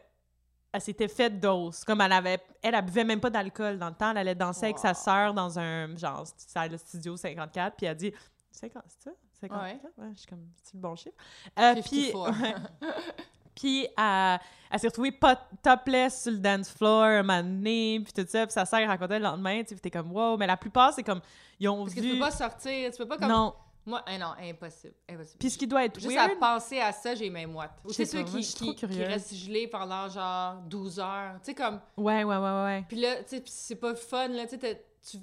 elle 0.72 0.82
s'était 0.82 1.08
faite 1.08 1.40
dose. 1.40 1.84
Comme 1.84 2.02
elle 2.02 2.12
avait. 2.12 2.40
Elle, 2.62 2.76
elle 2.76 2.86
buvait 2.86 3.04
même 3.04 3.20
pas 3.20 3.30
d'alcool 3.30 3.80
dans 3.80 3.90
le 3.90 3.96
temps. 3.96 4.12
Elle 4.12 4.20
allait 4.20 4.36
danser 4.36 4.66
avec 4.66 4.80
sa 4.80 4.94
sœur 4.94 5.34
dans 5.34 5.58
un 5.58 5.96
genre 5.98 6.26
de 6.70 6.78
studio 6.78 7.18
54. 7.18 7.76
Puis 7.76 7.86
elle 7.86 7.98
dit 7.98 8.14
50, 8.52 8.84
c'est 8.88 9.10
ça? 9.10 9.12
54? 9.42 9.64
Ouais. 9.64 9.80
Ouais, 9.98 10.12
je 10.14 10.20
suis 10.20 10.28
comme, 10.28 10.48
c'est 10.62 10.74
le 10.74 10.80
bon 10.80 10.96
chiffre? 10.96 11.16
Euh, 11.58 11.76
puis, 11.82 12.12
54. 12.12 12.36
ouais. 12.82 12.88
Puis 13.60 13.88
elle, 13.98 14.40
elle 14.72 14.80
s'est 14.80 14.88
retrouvée 14.88 15.12
pas 15.12 15.36
topless 15.62 16.24
sur 16.24 16.32
le 16.32 16.38
dance 16.38 16.70
floor 16.70 17.04
un 17.04 17.24
moment 17.24 17.44
donné, 17.44 18.02
puis 18.04 18.14
tout 18.14 18.30
ça, 18.30 18.46
puis 18.46 18.54
sa 18.54 18.66
sœur 18.66 18.88
racontait 18.88 19.20
le 19.20 19.26
lendemain, 19.26 19.62
tu 19.64 19.76
sais, 19.76 19.82
t'es 19.82 19.92
comme 19.92 20.12
wow, 20.12 20.38
mais 20.38 20.48
la 20.48 20.58
plupart 20.58 20.94
c'est 20.94 21.04
comme 21.04 21.22
ils 21.60 21.68
ont 21.68 21.84
Parce 21.84 21.94
que 21.94 22.00
tu 22.00 22.14
peux 22.14 22.20
pas 22.20 22.32
sortir, 22.32 22.92
tu 22.92 22.98
peux 22.98 23.08
pas 23.08 23.18
comme... 23.18 23.30
non. 23.30 23.54
Moi, 23.86 24.04
hein, 24.06 24.18
non, 24.20 24.34
impossible, 24.40 24.94
impossible. 25.10 25.40
Puis 25.40 25.50
ce 25.50 25.58
qui 25.58 25.66
doit 25.66 25.86
être 25.86 26.00
Juste 26.00 26.14
weird, 26.14 26.32
à 26.32 26.36
penser 26.36 26.80
à 26.80 26.92
ça, 26.92 27.16
j'ai 27.16 27.30
mains 27.30 27.48
moites. 27.48 27.72
Ou 27.84 27.92
c'est 27.92 28.06
sais 28.06 28.18
ceux 28.18 28.24
qui, 28.24 28.42
qui, 28.42 28.76
qui 28.76 29.04
restent 29.04 29.34
gelés 29.34 29.68
pendant 29.68 30.08
genre 30.10 30.58
12 30.68 31.00
heures. 31.00 31.34
Tu 31.40 31.46
sais, 31.46 31.56
comme... 31.56 31.80
ouais, 31.98 32.24
ouais, 32.24 32.38
ouais, 32.38 32.64
ouais. 32.66 32.86
Puis 32.88 33.00
là, 33.00 33.24
tu 33.24 33.38
sais, 33.38 33.44
c'est 33.48 33.78
pas 33.78 33.96
fun, 33.96 34.28
là, 34.28 34.44
tu 34.44 34.50
sais, 34.52 34.58
t'as- 34.60 34.80
tu... 35.10 35.18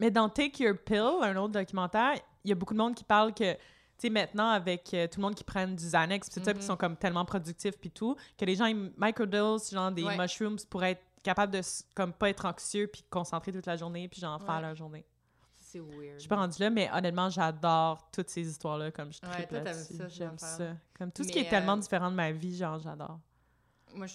Mais 0.00 0.10
dans 0.10 0.28
Take 0.28 0.64
Your 0.64 0.76
Pill, 0.76 1.22
un 1.22 1.36
autre 1.36 1.52
documentaire, 1.52 2.14
il 2.42 2.48
y 2.48 2.52
a 2.52 2.56
beaucoup 2.56 2.74
de 2.74 2.78
monde 2.78 2.94
qui 2.96 3.04
parle 3.04 3.32
que, 3.32 3.56
tu 4.00 4.06
sais, 4.06 4.10
maintenant, 4.10 4.48
avec 4.48 4.92
euh, 4.94 5.06
tout 5.06 5.18
le 5.20 5.22
monde 5.26 5.34
qui 5.34 5.44
prennent 5.44 5.76
du 5.76 5.84
Xanax, 5.84 6.28
pis 6.30 6.34
tout 6.38 6.44
ça, 6.44 6.52
Mhm. 6.52 6.58
qui 6.60 6.64
sont 6.64 6.76
comme 6.76 6.96
tellement 6.96 7.24
productifs, 7.24 7.76
puis 7.78 7.90
tout, 7.90 8.16
que 8.38 8.44
les 8.44 8.56
gens, 8.56 8.66
ils 8.66 8.92
microdose, 8.96 9.70
genre 9.70 9.92
des 9.92 10.02
Ouais. 10.04 10.16
mushrooms 10.16 10.58
pour 10.68 10.82
être 10.84 11.02
capables 11.22 11.52
de, 11.52 11.60
comme, 11.94 12.12
pas 12.12 12.30
être 12.30 12.46
anxieux, 12.46 12.86
puis 12.86 13.04
concentrer 13.10 13.52
toute 13.52 13.66
la 13.66 13.76
journée, 13.76 14.08
puis 14.08 14.20
genre 14.20 14.40
faire 14.42 14.60
leur 14.62 14.74
journée. 14.74 15.04
C'est 15.58 15.78
weird. 15.80 16.14
Je 16.14 16.20
suis 16.20 16.28
pas 16.28 16.36
rendue 16.36 16.58
là, 16.60 16.70
mais 16.70 16.90
honnêtement, 16.92 17.28
j'adore 17.30 18.10
toutes 18.10 18.30
ces 18.30 18.48
histoires-là, 18.48 18.90
comme 18.90 19.12
je 19.12 19.20
Ouais, 19.22 19.46
tripe 19.46 19.64
ça, 19.66 19.74
ces 19.74 20.08
J'aime 20.08 20.38
ça. 20.38 20.74
Comme 20.98 21.12
tout 21.12 21.22
ce 21.22 21.30
qui 21.30 21.38
est 21.38 21.48
tellement 21.48 21.76
euh, 21.76 21.80
différent 21.80 22.10
de 22.10 22.16
ma 22.16 22.32
vie, 22.32 22.56
genre, 22.56 22.78
j'adore. 22.80 23.20
Moi, 23.94 24.06
je 24.06 24.14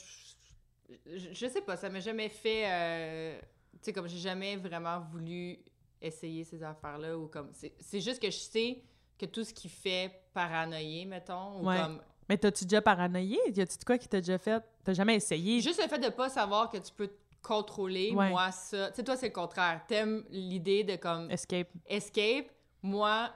je, 1.06 1.34
je 1.34 1.48
sais 1.48 1.62
pas, 1.62 1.78
ça 1.78 1.90
m'a 1.90 2.00
jamais 2.00 2.30
fait. 2.30 2.64
euh, 2.68 3.40
tu 3.74 3.78
sais, 3.84 3.94
comme 3.94 4.08
j'ai 4.08 4.18
jamais 4.20 4.56
vraiment 4.56 5.00
voulu 5.00 5.58
essayer 6.02 6.44
ces 6.44 6.62
affaires-là. 6.64 7.18
Ou 7.18 7.28
comme. 7.28 7.50
C'est 7.54 7.74
c'est 7.80 8.02
juste 8.02 8.22
que 8.22 8.30
je 8.30 8.38
sais 8.38 8.84
que 9.18 9.26
tout 9.26 9.44
ce 9.44 9.54
qui 9.54 9.70
fait 9.70 10.12
paranoïer, 10.34 11.06
mettons, 11.06 11.60
ou 11.60 11.68
Ouais. 11.68 11.82
comme. 11.82 12.02
Mais 12.28 12.38
t'as-tu 12.38 12.66
déjà 12.66 12.82
paranoïé? 12.82 13.40
Y 13.56 13.62
a-tu 13.62 13.78
de 13.78 13.84
quoi 13.84 13.98
qui 13.98 14.08
t'a 14.08 14.20
déjà 14.20 14.38
fait? 14.38 14.64
T'as 14.84 14.94
jamais 14.94 15.16
essayé? 15.16 15.62
Juste 15.62 15.82
le 15.82 15.88
fait 15.88 16.00
de 16.00 16.10
pas 16.10 16.28
savoir 16.30 16.70
que 16.70 16.78
tu 16.78 16.92
peux 16.92 17.10
contrôler, 17.44 18.12
Ouais. 18.14 18.30
moi, 18.30 18.52
ça. 18.52 18.90
Tu 18.90 18.96
sais, 18.96 19.04
toi, 19.04 19.16
c'est 19.16 19.28
le 19.28 19.34
contraire. 19.34 19.82
T'aimes 19.88 20.24
l'idée 20.30 20.84
de 20.84 20.96
comme 20.96 21.30
Escape. 21.30 21.68
escape. 21.86 22.48
Moi, 22.82 23.32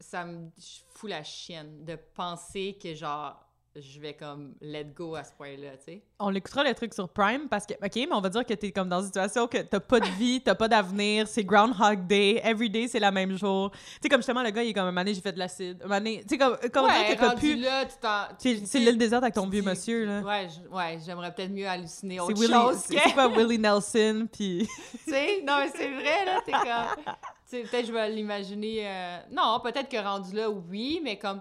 ça 0.00 0.24
me 0.24 0.50
je 0.58 0.80
fous 0.94 1.06
la 1.06 1.22
chienne 1.22 1.84
de 1.84 1.94
penser 1.96 2.78
que 2.82 2.94
genre 2.94 3.38
je 3.74 4.00
vais 4.00 4.12
comme 4.14 4.54
let 4.60 4.84
go 4.94 5.14
à 5.14 5.24
ce 5.24 5.32
point-là, 5.32 5.70
tu 5.78 5.84
sais. 5.84 6.02
On 6.18 6.28
l'écoutera 6.28 6.62
le 6.62 6.74
truc 6.74 6.92
sur 6.92 7.08
Prime 7.08 7.48
parce 7.48 7.64
que, 7.66 7.72
OK, 7.74 7.94
mais 7.96 8.08
on 8.12 8.20
va 8.20 8.28
dire 8.28 8.44
que 8.44 8.52
t'es 8.54 8.70
comme 8.70 8.88
dans 8.88 9.00
une 9.00 9.06
situation 9.06 9.46
que 9.46 9.58
t'as 9.58 9.80
pas 9.80 9.98
de 9.98 10.08
vie, 10.18 10.40
t'as 10.42 10.54
pas 10.54 10.68
d'avenir, 10.68 11.26
c'est 11.26 11.42
Groundhog 11.42 12.06
Day, 12.06 12.40
every 12.44 12.68
day 12.68 12.86
c'est 12.88 13.00
la 13.00 13.10
même 13.10 13.36
jour. 13.38 13.70
Tu 13.70 13.78
sais, 14.02 14.08
comme 14.10 14.20
justement, 14.20 14.42
le 14.42 14.50
gars, 14.50 14.62
il 14.62 14.70
est 14.70 14.74
comme, 14.74 14.86
un 14.88 14.92
donné, 14.92 15.14
j'ai 15.14 15.20
fait 15.22 15.32
de 15.32 15.38
l'acide. 15.38 15.82
Un 15.84 15.88
donné, 15.88 16.20
tu 16.22 16.28
sais, 16.28 16.38
comme, 16.38 16.56
comment 16.72 16.88
ouais, 16.88 17.16
t'as 17.16 17.28
rendu 17.30 17.40
pu. 17.40 17.56
là, 17.56 17.86
tu 17.86 17.94
t'en... 18.00 18.26
C'est 18.38 18.78
l'île 18.78 18.98
déserte 18.98 19.22
avec 19.22 19.34
ton 19.34 19.48
vieux 19.48 19.62
monsieur, 19.62 20.04
là. 20.04 20.20
Ouais, 20.20 20.48
ouais, 20.70 20.98
j'aimerais 21.04 21.32
peut-être 21.34 21.50
mieux 21.52 21.66
halluciner 21.66 22.20
autre 22.20 22.38
Willie, 22.38 22.52
chose 22.52 22.76
c'est 22.76 22.94
que... 22.94 23.00
c'est 23.06 23.14
pas 23.14 23.28
Willie 23.36 23.58
Nelson, 23.58 24.28
puis 24.30 24.68
tu 25.04 25.10
sais, 25.10 25.42
non, 25.46 25.58
mais 25.60 25.70
c'est 25.74 25.88
vrai, 25.88 26.24
là, 26.26 26.40
t'es 26.44 26.52
comme... 26.52 27.14
Tu 27.50 27.58
sais, 27.58 27.62
peut-être 27.64 27.86
je 27.86 27.92
vais 27.92 28.10
l'imaginer... 28.10 28.86
euh, 28.86 29.18
Non, 29.30 29.60
peut-être 29.62 29.88
que 29.88 29.96
rendu 30.02 30.34
là, 30.36 30.50
oui, 30.50 31.00
mais 31.02 31.18
comme... 31.18 31.40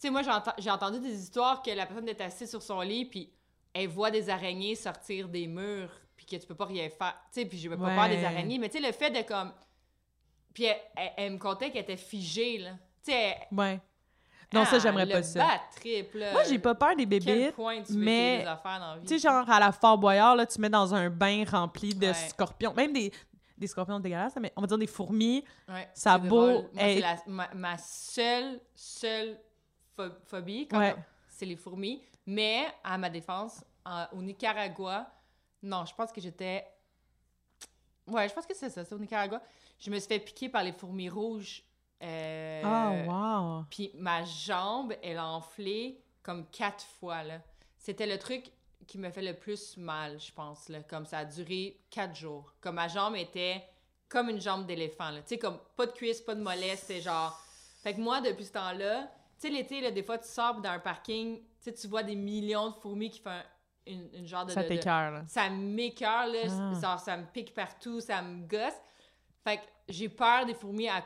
Tu 0.00 0.06
sais, 0.06 0.10
moi, 0.10 0.22
j'ai 0.22 0.30
enten- 0.30 0.54
j'ai 0.58 0.70
entendu 0.70 1.00
des 1.00 1.20
histoires 1.22 1.60
que 1.62 1.70
la 1.70 1.84
personne 1.86 2.08
est 2.08 2.20
assise 2.20 2.48
sur 2.48 2.62
son 2.62 2.80
lit, 2.82 3.04
puis 3.04 3.32
elle 3.74 3.88
voit 3.88 4.10
des 4.10 4.30
araignées 4.30 4.74
sortir 4.76 5.28
des 5.28 5.46
murs, 5.46 5.90
puis 6.16 6.24
que 6.26 6.36
tu 6.36 6.46
peux 6.46 6.54
pas 6.54 6.66
rien 6.66 6.88
faire. 6.88 7.14
Tu 7.32 7.40
sais, 7.40 7.46
puis 7.46 7.58
j'ai 7.58 7.68
pas 7.68 7.76
peur 7.76 7.98
Ouais. 8.04 8.16
des 8.16 8.24
araignées, 8.24 8.58
mais 8.58 8.68
tu 8.68 8.78
sais, 8.80 8.86
le 8.86 8.92
fait 8.92 9.10
de 9.10 9.22
comme... 9.22 9.52
Puis 10.54 10.64
elle, 10.64 10.76
elle- 10.96 11.12
elle 11.16 11.32
me 11.32 11.38
contait 11.38 11.70
qu'elle 11.70 11.82
était 11.82 11.96
figée, 11.96 12.58
là. 12.58 12.70
Tu 13.04 13.12
sais, 13.12 13.36
ouais. 13.52 13.80
Non, 14.52 14.64
ça, 14.64 14.78
j'aimerais 14.78 15.06
pas 15.06 15.22
ça. 15.22 15.40
bad 15.40 15.60
trip, 15.76 16.14
là. 16.14 16.32
Moi, 16.32 16.42
j'ai 16.44 16.58
pas 16.58 16.74
peur 16.74 16.96
des 16.96 17.04
veux 17.92 18.04
mais-? 18.04 18.44
Tu 19.02 19.08
sais, 19.08 19.18
genre 19.28 19.48
à 19.50 19.60
la 19.60 19.72
Fort 19.72 19.98
Boyard, 19.98 20.36
là, 20.36 20.46
tu 20.46 20.58
mets 20.60 20.70
dans 20.70 20.94
un 20.94 21.10
bain 21.10 21.44
rempli 21.44 21.94
de 21.94 22.06
Ouais. 22.06 22.14
scorpions, 22.14 22.72
même 22.72 22.92
des, 22.94 23.12
des 23.58 23.66
scorpions 23.66 24.00
dégueulasses, 24.00 24.36
mais 24.40 24.50
on 24.56 24.62
va 24.62 24.66
dire 24.66 24.78
des 24.78 24.86
fourmis. 24.86 25.44
Ouais, 25.68 25.88
Ça 25.92 26.16
beau. 26.16 26.62
Moi, 26.62 26.62
c'est 26.76 27.26
ma, 27.26 27.48
ma 27.54 27.76
seule, 27.76 28.58
seule 28.74 29.38
phobie, 30.26 30.66
quand 30.68 30.78
Ouais. 30.78 30.96
c'est 31.28 31.46
les 31.46 31.56
fourmis. 31.56 32.02
Mais, 32.26 32.66
à 32.84 32.98
ma 32.98 33.08
défense, 33.10 33.64
en- 33.84 34.06
au 34.12 34.22
Nicaragua, 34.22 35.10
non, 35.62 35.84
je 35.86 35.94
pense 35.94 36.12
que 36.12 36.20
j'étais... 36.20 36.66
Ouais, 38.06 38.28
je 38.28 38.34
pense 38.34 38.46
que 38.46 38.54
c'est 38.54 38.70
ça, 38.70 38.84
c'est 38.84 38.94
au 38.94 38.98
Nicaragua. 38.98 39.40
Je 39.78 39.90
me 39.90 39.98
suis 39.98 40.08
fait 40.08 40.18
piquer 40.20 40.48
par 40.48 40.62
les 40.62 40.72
fourmis 40.72 41.08
rouges. 41.08 41.62
euh, 42.02 42.62
Ah, 42.64 43.58
wow. 43.60 43.64
Puis 43.70 43.90
ma 43.94 44.24
jambe, 44.24 44.94
elle 45.02 45.18
a 45.18 45.26
enflé 45.26 46.00
comme 46.22 46.46
quatre 46.50 46.84
fois, 46.84 47.22
là. 47.22 47.40
C'était 47.76 48.06
le 48.06 48.18
truc 48.18 48.50
qui 48.86 48.98
me 48.98 49.10
fait 49.10 49.22
le 49.22 49.34
plus 49.34 49.76
mal, 49.76 50.18
je 50.20 50.32
pense, 50.32 50.68
là. 50.68 50.80
Comme 50.82 51.04
ça 51.06 51.18
a 51.18 51.24
duré 51.24 51.78
quatre 51.90 52.14
jours. 52.16 52.54
Comme 52.60 52.76
ma 52.76 52.88
jambe 52.88 53.16
était 53.16 53.62
comme 54.08 54.30
une 54.30 54.40
jambe 54.40 54.64
d'éléphant, 54.66 55.10
là. 55.10 55.20
Tu 55.22 55.28
sais, 55.30 55.38
comme 55.38 55.58
pas 55.76 55.86
de 55.86 55.92
cuisse, 55.92 56.20
pas 56.22 56.34
de 56.34 56.40
mollet, 56.42 56.76
c'était 56.76 57.00
genre... 57.02 57.38
Fait 57.82 57.94
que 57.94 58.00
moi, 58.00 58.20
depuis 58.22 58.44
ce 58.46 58.52
temps-là, 58.52 59.10
sais, 59.40 59.50
l'été, 59.50 59.80
là, 59.80 59.90
des 59.90 60.02
fois, 60.02 60.18
tu 60.18 60.28
sors 60.28 60.60
dans 60.60 60.70
un 60.70 60.78
parking, 60.78 61.40
tu 61.62 61.72
tu 61.72 61.86
vois 61.88 62.02
des 62.02 62.16
millions 62.16 62.70
de 62.70 62.74
fourmis 62.76 63.10
qui 63.10 63.20
font 63.20 63.30
un- 63.30 63.42
une, 63.86 64.08
une 64.14 64.26
genre 64.26 64.44
de... 64.44 64.50
Ça 64.52 64.62
là. 64.62 65.22
ça 65.26 65.48
m'écoeure, 65.50 66.26
là. 66.26 66.38
Ah. 66.48 66.80
Genre, 66.80 67.00
ça 67.00 67.16
me 67.16 67.24
pique 67.26 67.54
partout, 67.54 68.00
ça 68.00 68.20
me 68.22 68.46
gosse. 68.46 68.74
Fait 69.44 69.56
que 69.58 69.62
j'ai 69.88 70.08
peur 70.08 70.44
des 70.46 70.54
fourmis 70.54 70.88
à... 70.88 71.00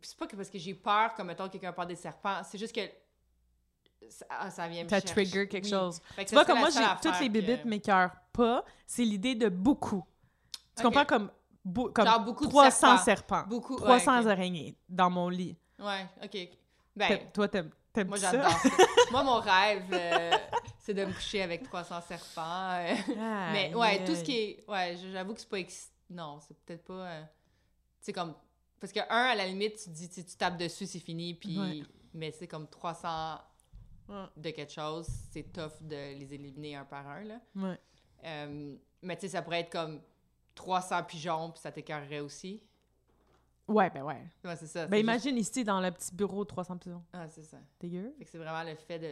Puis 0.00 0.10
c'est 0.10 0.18
pas 0.18 0.26
que 0.26 0.34
parce 0.36 0.48
que 0.50 0.58
j'ai 0.58 0.74
peur, 0.74 1.14
comme 1.14 1.26
mettons 1.28 1.48
quelqu'un 1.48 1.72
peur 1.72 1.86
des 1.86 1.94
serpents, 1.96 2.42
c'est 2.44 2.58
juste 2.58 2.74
que 2.74 2.80
ça, 4.08 4.26
ah, 4.28 4.50
ça 4.50 4.68
vient 4.68 4.84
me 4.84 4.88
Ça 4.88 5.00
trigger 5.00 5.48
quelque 5.48 5.64
Oui. 5.64 5.70
chose. 5.70 6.00
Fait 6.14 6.24
que 6.24 6.28
Tu 6.30 6.34
vois, 6.34 6.44
comme 6.44 6.58
moi, 6.58 6.70
j'ai 6.70 6.80
toutes 7.02 7.18
les 7.20 7.26
que- 7.28 7.32
bébites 7.32 7.64
m'écœurent 7.64 8.14
pas. 8.32 8.64
C'est 8.86 9.04
l'idée 9.04 9.34
de 9.34 9.48
beaucoup. 9.48 10.04
Tu 10.76 10.82
Ok. 10.84 10.92
comprends 10.92 11.04
comme, 11.06 11.30
bou- 11.64 11.90
comme 11.90 12.06
Genre 12.06 12.20
beaucoup 12.20 12.44
de 12.46 12.50
300 12.50 12.70
serpents. 12.98 13.04
serpents, 13.04 13.44
Beaucoup, 13.48 13.74
ouais, 13.76 13.80
300 13.82 14.20
ok. 14.22 14.26
araignées 14.26 14.76
dans 14.88 15.08
mon 15.10 15.28
lit. 15.28 15.56
Ouais, 15.78 16.06
OK. 16.22 16.48
Ben, 16.96 17.30
Toi, 17.32 17.48
t'aimes 17.48 17.70
t'aimes 17.92 18.08
moi, 18.08 18.16
j'adore 18.18 18.50
ça. 18.50 18.68
moi, 19.10 19.22
mon 19.24 19.40
rêve, 19.40 19.84
euh, 19.92 20.32
c'est 20.78 20.94
de 20.94 21.04
me 21.04 21.12
coucher 21.12 21.42
avec 21.42 21.62
300 21.64 22.00
serpents. 22.02 22.70
euh. 22.72 22.94
Mais 23.52 23.74
ouais, 23.74 24.04
tout 24.04 24.14
ce 24.14 24.22
qui 24.22 24.36
est. 24.38 24.64
Ouais, 24.68 24.96
j'avoue 25.12 25.34
que 25.34 25.40
c'est 25.40 25.48
pas. 25.48 25.58
ex- 25.58 25.90
Non, 26.10 26.38
c'est 26.40 26.56
peut-être 26.64 26.84
pas. 26.84 26.92
euh, 27.06 27.22
Tu 27.22 28.06
sais, 28.06 28.12
comme. 28.12 28.34
Parce 28.80 28.92
que, 28.92 29.00
un, 29.00 29.24
à 29.30 29.34
la 29.34 29.46
limite, 29.46 29.82
tu 29.82 29.90
dis, 29.90 30.08
tu 30.08 30.22
tapes 30.36 30.56
dessus, 30.58 30.86
c'est 30.86 30.98
fini, 31.00 31.34
puis. 31.34 31.58
Ouais. 31.58 31.82
Mais 32.12 32.30
c'est 32.30 32.46
comme 32.46 32.68
300 32.68 33.38
Ouais. 34.06 34.24
de 34.36 34.50
quelque 34.50 34.70
chose, 34.72 35.06
c'est 35.32 35.50
tough 35.50 35.72
de 35.80 35.96
les 36.18 36.34
éliminer 36.34 36.76
un 36.76 36.84
par 36.84 37.08
un, 37.08 37.22
là. 37.24 37.40
Ouais. 37.56 37.78
Mais 39.02 39.16
tu 39.16 39.22
sais, 39.22 39.28
ça 39.28 39.40
pourrait 39.42 39.60
être 39.60 39.70
comme 39.72 40.02
300 40.54 41.02
pigeons, 41.04 41.50
puis 41.50 41.60
ça 41.62 41.72
t'écœurerait 41.72 42.20
aussi. 42.20 42.62
Ouais, 43.66 43.88
ben 43.90 44.02
ouais. 44.02 44.22
Ouais, 44.44 44.56
c'est 44.56 44.66
ça. 44.66 44.86
Ben 44.86 44.98
imagine 44.98 45.36
ici, 45.38 45.64
dans 45.64 45.80
le 45.80 45.90
petit 45.90 46.14
bureau, 46.14 46.44
300 46.44 46.76
pigeons. 46.76 47.02
Ah, 47.12 47.26
c'est 47.28 47.44
ça. 47.44 47.56
Dégueu. 47.80 48.12
Fait 48.18 48.24
que 48.24 48.30
c'est 48.30 48.38
vraiment 48.38 48.62
le 48.62 48.74
fait 48.76 48.98
de. 48.98 49.06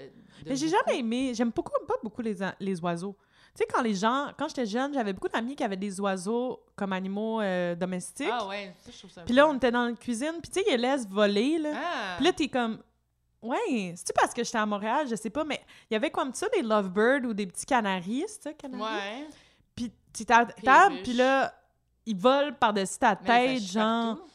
de 0.44 0.50
Mais 0.50 0.56
j'ai 0.56 0.68
jamais 0.68 0.98
aimé, 0.98 1.32
j'aime 1.34 1.50
beaucoup, 1.50 1.72
pas 1.86 1.94
beaucoup 2.02 2.20
les, 2.20 2.36
les 2.60 2.80
oiseaux. 2.80 3.16
Tu 3.54 3.58
sais, 3.58 3.66
quand 3.72 3.82
les 3.82 3.94
gens, 3.94 4.30
quand 4.38 4.48
j'étais 4.48 4.66
jeune, 4.66 4.94
j'avais 4.94 5.12
beaucoup 5.12 5.28
d'amis 5.28 5.54
qui 5.56 5.64
avaient 5.64 5.76
des 5.76 6.00
oiseaux 6.00 6.62
comme 6.74 6.92
animaux 6.92 7.40
euh, 7.40 7.74
domestiques. 7.74 8.28
Ah 8.30 8.46
ouais, 8.46 8.74
ça, 8.78 8.90
je 8.90 8.98
trouve 8.98 9.10
ça. 9.10 9.22
Puis 9.22 9.34
là, 9.34 9.46
on 9.46 9.54
était 9.56 9.70
dans 9.70 9.86
la 9.86 9.92
cuisine, 9.92 10.34
puis 10.42 10.50
tu 10.50 10.60
sais, 10.60 10.64
ils 10.66 10.72
les 10.72 10.78
laissent 10.78 11.06
voler, 11.08 11.58
là. 11.58 11.72
Ah! 11.74 12.14
Puis 12.16 12.24
là, 12.26 12.32
t'es 12.32 12.48
comme. 12.48 12.78
Ouais, 13.42 13.92
c'est-tu 13.96 14.12
parce 14.14 14.32
que 14.32 14.44
j'étais 14.44 14.58
à 14.58 14.64
Montréal? 14.66 15.06
Je 15.10 15.16
sais 15.16 15.28
pas, 15.30 15.44
mais 15.44 15.60
il 15.90 15.94
y 15.94 15.96
avait 15.96 16.10
comme 16.10 16.32
ça 16.32 16.48
des 16.50 16.62
lovebirds 16.62 17.24
ou 17.28 17.34
des 17.34 17.46
petits 17.46 17.66
canaris, 17.66 18.24
c'est 18.28 18.42
ça, 18.42 18.52
canaris? 18.52 18.82
Ouais. 18.82 19.26
Puis 19.74 19.92
tu 20.12 20.24
t'as 20.24 20.44
table, 20.46 20.96
puis 21.02 21.12
là, 21.14 21.52
ils 22.06 22.16
volent 22.16 22.52
par-dessus 22.58 22.98
ta 22.98 23.16
tête, 23.16 23.60
genre. 23.62 24.16
partout. 24.16 24.31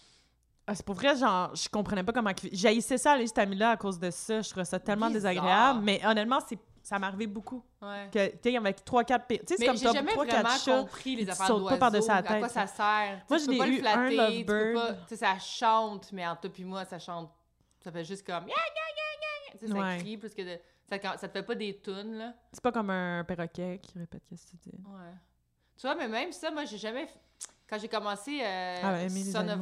Ah, 0.69 0.75
c'est 0.75 0.85
pour 0.85 0.95
vrai, 0.95 1.15
genre, 1.15 1.55
je 1.55 1.69
comprenais 1.69 2.03
pas 2.03 2.11
comment. 2.11 2.31
J'haïssais 2.51 2.97
ça, 2.97 3.13
aller 3.13 3.25
cet 3.25 3.37
ami-là, 3.37 3.71
à 3.71 3.77
cause 3.77 3.97
de 3.97 4.11
ça. 4.11 4.41
Je 4.41 4.49
trouvais 4.49 4.65
ça 4.65 4.79
tellement 4.79 5.07
Bizarre. 5.07 5.31
désagréable. 5.33 5.79
Mais 5.81 6.05
honnêtement, 6.05 6.39
c'est 6.45 6.59
ça 6.83 6.99
m'arrivait 6.99 7.27
beaucoup. 7.27 7.63
Ouais. 7.81 8.09
Que, 8.11 8.27
tu 8.37 8.49
sais, 8.51 8.57
avec 8.57 8.85
3-4 8.85 9.21
Tu 9.27 9.35
sais, 9.45 9.55
c'est 9.57 9.65
comme 9.65 9.77
jamais 9.77 10.13
3-4 10.13 10.25
vraiment 10.25 10.49
chats. 10.49 10.79
compris 10.79 11.15
les 11.17 11.29
affaires 11.29 11.47
sautent 11.47 11.63
pas 11.63 11.77
d'oiseaux. 11.77 12.07
par-dessus 12.07 12.07
la 12.07 12.15
À 12.15 12.23
quoi 12.23 12.41
tête, 12.41 12.51
ça 12.51 12.67
sert? 12.67 13.21
Moi, 13.29 13.39
je 13.39 13.45
le 13.45 13.53
eu 13.55 13.79
un 13.79 14.09
flatter, 14.09 14.37
tu 14.39 14.45
peux 14.45 14.73
lovebird. 14.73 14.97
Tu 15.01 15.07
sais, 15.09 15.15
ça 15.17 15.39
chante, 15.39 16.11
mais 16.13 16.25
entre 16.27 16.41
toi 16.41 16.49
puis 16.53 16.63
moi, 16.63 16.85
ça 16.85 16.97
chante. 16.99 17.29
Ça 17.81 17.91
fait 17.91 18.05
juste 18.05 18.25
comme... 18.25 18.45
Tu 18.45 19.57
sais, 19.59 19.67
ça 19.67 19.73
Ouais. 19.73 19.97
crie 19.99 20.17
plus 20.17 20.33
que 20.33 20.41
de... 20.41 20.59
Ça, 20.89 20.97
ça 21.17 21.27
te 21.27 21.33
fait 21.33 21.43
pas 21.43 21.55
des 21.55 21.77
tunes, 21.81 22.13
là. 22.17 22.33
C'est 22.53 22.63
pas 22.63 22.71
comme 22.71 22.89
un 22.89 23.23
perroquet 23.25 23.79
qui 23.83 23.99
répète 23.99 24.23
qu'est-ce 24.29 24.45
que 24.45 24.51
tu 24.51 24.57
dis. 24.69 24.77
Ouais. 24.85 25.13
Tu 25.75 25.81
vois, 25.81 25.95
mais 25.95 26.07
même 26.07 26.31
ça, 26.31 26.51
moi, 26.51 26.63
j'ai 26.63 26.77
jamais... 26.77 27.07
Quand 27.69 27.77
j'ai 27.79 27.87
commencé 27.89 28.39
euh, 28.43 28.79
Ah, 28.83 29.03
les 29.03 29.09
Son 29.09 29.47
of 29.47 29.59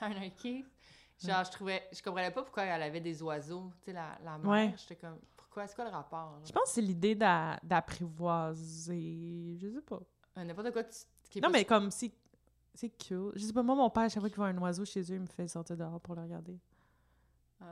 Anarchy, 0.00 0.64
genre, 1.24 1.44
je 1.44 1.50
trouvais... 1.50 1.82
Je 1.92 2.02
comprenais 2.02 2.30
pas 2.30 2.42
pourquoi 2.42 2.64
elle 2.64 2.82
avait 2.82 3.00
des 3.00 3.22
oiseaux, 3.22 3.70
tu 3.80 3.86
sais, 3.86 3.92
la, 3.92 4.18
la 4.24 4.38
mère. 4.38 4.50
Ouais. 4.50 4.74
J'étais 4.76 4.96
comme... 4.96 5.18
Pourquoi? 5.36 5.66
C'est 5.66 5.74
quoi 5.74 5.84
le 5.86 5.90
rapport? 5.90 6.32
là? 6.32 6.38
Je 6.44 6.52
pense 6.52 6.64
que 6.64 6.68
c'est 6.70 6.80
l'idée 6.82 7.14
d'a- 7.14 7.58
d'apprivoiser. 7.62 9.58
Je 9.60 9.68
sais 9.68 9.80
pas. 9.80 10.00
Euh, 10.38 10.44
N'importe 10.44 10.70
quoi 10.72 10.84
tu- 10.84 10.90
qui 11.30 11.40
Non, 11.40 11.48
pas- 11.48 11.52
mais 11.58 11.64
comme 11.64 11.90
c'est. 11.90 12.12
C'est 12.72 12.88
cute. 12.90 13.32
Je 13.34 13.44
sais 13.46 13.52
pas, 13.52 13.62
moi, 13.64 13.74
mon 13.74 13.90
père, 13.90 14.04
à 14.04 14.08
chaque 14.08 14.20
fois 14.20 14.28
qu'il 14.28 14.36
voit 14.36 14.46
un 14.46 14.56
oiseau 14.58 14.84
chez 14.84 15.00
eux, 15.02 15.14
il 15.16 15.20
me 15.20 15.26
fait 15.26 15.48
sortir 15.48 15.76
dehors 15.76 16.00
pour 16.00 16.14
le 16.14 16.22
regarder. 16.22 16.56
Ah. 17.60 17.64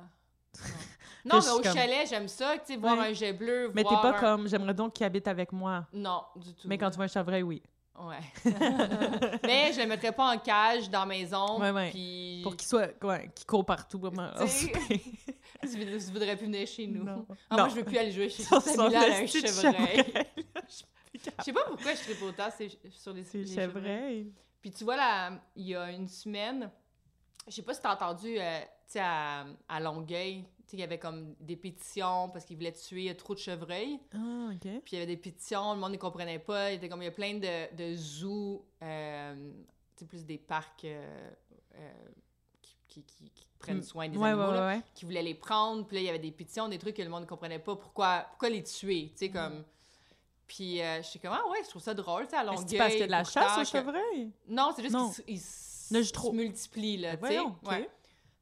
Non, 1.25 1.39
mais 1.41 1.51
au 1.51 1.61
comme- 1.61 1.73
chalet, 1.73 2.07
j'aime 2.09 2.27
ça, 2.27 2.59
tu 2.59 2.73
sais, 2.73 2.77
voir 2.77 2.99
Ouais. 2.99 3.11
un 3.11 3.13
jet 3.13 3.33
bleu, 3.33 3.71
Mais 3.75 3.85
t'es 3.85 3.91
pas 3.91 4.11
un- 4.17 4.21
comme 4.21 4.49
j'aimerais 4.49 4.75
donc 4.75 4.95
qu'il 4.95 5.07
habite 5.07 5.29
avec 5.29 5.53
moi. 5.53 5.87
Non, 5.93 6.25
du 6.35 6.53
tout. 6.53 6.67
Mais 6.67 6.77
quand 6.77 6.91
tu 6.91 6.97
vois 6.97 7.05
un 7.05 7.09
chevreuil, 7.09 7.43
oui. 7.45 7.63
Ouais. 8.01 8.53
mais 9.45 9.73
je 9.73 9.81
le 9.81 9.87
mettrais 9.87 10.13
pas 10.13 10.35
en 10.35 10.39
cage 10.39 10.89
dans 10.91 11.01
la 11.01 11.07
maison, 11.07 11.61
Ouais, 11.61 11.71
ouais. 11.71 11.91
puis... 11.91 12.41
Pour 12.43 12.57
qu'il 12.57 12.67
soit. 12.69 12.93
Ouais, 13.05 13.31
qu'il 13.35 13.47
court 13.47 13.65
partout. 13.65 13.99
Vraiment. 13.99 14.31
Tu, 14.39 14.45
voudrais- 16.13 16.37
plus 16.37 16.47
venir 16.47 16.67
chez 16.67 16.87
nous. 16.87 17.05
Non. 17.05 17.27
Ah, 17.51 17.57
Non. 17.57 17.63
moi, 17.65 17.69
je 17.71 17.75
veux 17.77 17.85
plus 17.85 17.99
aller 17.99 18.13
jouer 18.13 18.29
chez 18.29 18.43
Sur 18.45 18.61
cette 18.63 18.77
son 18.77 18.83
amie-là, 18.83 19.07
elle 19.07 19.13
a 19.13 19.17
un 19.19 19.27
chevreuil. 19.27 20.05
Je 21.39 21.45
sais 21.45 21.53
pas 21.53 21.65
pourquoi 21.67 21.95
je 21.95 22.01
tripe 22.03 22.23
autant 22.23 22.49
c'est- 22.57 22.79
sur 22.91 23.13
les, 23.13 23.25
C'est 23.25 23.39
les 23.39 23.47
chevreuils. 23.47 23.83
chevreuil. 23.83 24.33
Puis 24.61 24.71
tu 24.71 24.85
vois, 24.85 24.97
là, 24.97 25.33
il 25.57 25.67
y 25.69 25.75
a 25.75 25.91
une 25.91 26.09
semaine, 26.09 26.71
je 27.47 27.53
sais 27.55 27.63
pas 27.63 27.75
si 27.75 27.81
t'as 27.81 27.95
entendu, 27.95 28.39
euh, 28.39 28.61
tu 28.61 28.67
sais, 28.87 29.01
à, 29.01 29.45
à 29.69 29.81
Longueuil, 29.81 30.45
il 30.73 30.81
y 30.81 30.83
avait 30.83 30.99
comme 30.99 31.35
des 31.41 31.57
pétitions 31.57 32.29
parce 32.31 32.45
qu'ils 32.45 32.57
voulaient 32.57 32.73
tuer 32.73 33.15
trop 33.17 33.35
de 33.35 33.39
chevreuils. 33.41 33.99
Ah, 34.15 34.51
OK. 34.53 34.61
Puis 34.61 34.93
il 34.93 34.95
y 34.95 34.97
avait 34.97 35.07
des 35.07 35.17
pétitions, 35.17 35.75
le 35.75 35.81
monde 35.81 35.93
ne 35.93 35.97
comprenait 35.97 36.39
pas. 36.39 36.73
Il 36.73 36.77
était 36.77 36.89
comme 36.89 37.03
il 37.03 37.07
y 37.07 37.09
a 37.09 37.13
plein 37.13 37.35
de, 37.35 37.75
de 37.75 37.97
zoos, 37.97 38.65
euh, 38.83 39.53
tu 39.97 40.01
sais, 40.01 40.07
plus 40.07 40.25
des 40.25 40.39
parcs 40.39 40.85
euh, 40.85 41.31
euh, 41.77 41.93
qui, 42.63 42.77
qui- 42.87 43.03
qui- 43.03 43.31
qui 43.31 43.47
prennent 43.59 43.79
Mm. 43.79 43.83
soin 43.83 44.09
des 44.09 44.17
Ouais, 44.19 44.29
animaux, 44.31 44.49
ouais, 44.49 44.55
là, 44.55 44.67
ouais, 44.69 44.75
ouais. 44.77 44.83
qui 44.95 45.05
voulaient 45.05 45.23
les 45.23 45.35
prendre. 45.35 45.87
Puis 45.87 45.97
là, 45.97 46.01
il 46.03 46.07
y 46.07 46.09
avait 46.11 46.19
des 46.19 46.31
pétitions, 46.31 46.69
des 46.69 46.79
trucs 46.79 46.97
que 46.97 47.03
le 47.03 47.09
monde 47.09 47.23
ne 47.23 47.27
comprenait 47.29 47.59
pas. 47.59 47.75
Pourquoi, 47.77 48.27
pourquoi 48.31 48.49
les 48.51 48.63
tuer? 48.63 49.11
Tu 49.13 49.19
sais, 49.19 49.31
comme. 49.31 49.65
Puis 50.47 50.81
euh, 50.81 51.03
je 51.03 51.09
suis 51.09 51.19
comme, 51.21 51.33
ah 51.35 51.43
ouais, 51.51 51.59
je 51.65 51.69
trouve 51.69 51.83
ça 51.83 51.93
drôle, 51.93 52.25
tu 52.25 52.31
sais, 52.31 52.37
à 52.37 52.41
Est-ce 52.43 52.47
Longueuil. 52.51 52.65
que 52.65 52.71
c'est 52.71 52.79
parce 52.79 52.91
qu'il 52.93 53.01
y 53.01 53.03
a 53.03 53.07
de 53.07 53.11
la 53.13 53.25
chasse 53.25 53.57
au 53.59 53.61
que- 53.61 53.67
chevreuil? 53.67 54.31
Non, 54.49 54.73
c'est 54.75 54.83
juste 54.83 55.25
qu'ils 55.27 55.41
se- 55.41 56.33
multiplient, 56.33 56.97
là, 56.99 57.17
Ben 57.17 57.29
tu 57.29 57.35
sais. 57.35 57.35
voyons, 57.41 57.57
ok. 57.63 57.71
Ouais. 57.71 57.91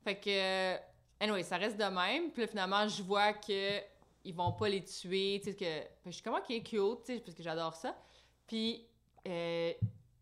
Fait 0.05 0.17
que, 0.21 0.96
anyway, 1.21 1.43
ça 1.43 1.57
reste 1.57 1.77
de 1.77 1.85
même. 1.85 2.31
Puis 2.31 2.43
là, 2.43 2.49
finalement, 2.49 2.89
je 2.89 3.03
vois 3.03 3.33
que 3.33 3.81
ils 4.25 4.35
vont 4.35 4.53
pas 4.53 4.69
les 4.69 4.83
tuer, 4.83 5.41
tu 5.43 5.51
sais, 5.51 5.57
que... 5.57 5.83
Que 6.03 6.07
je 6.07 6.11
suis 6.11 6.23
comme, 6.23 6.35
OK, 6.35 6.47
cute, 6.47 6.65
tu 6.65 7.15
sais, 7.15 7.21
parce 7.21 7.37
que 7.37 7.43
j'adore 7.45 7.77
ça. 7.77 7.97
Puis, 8.47 8.85
euh, 9.27 9.73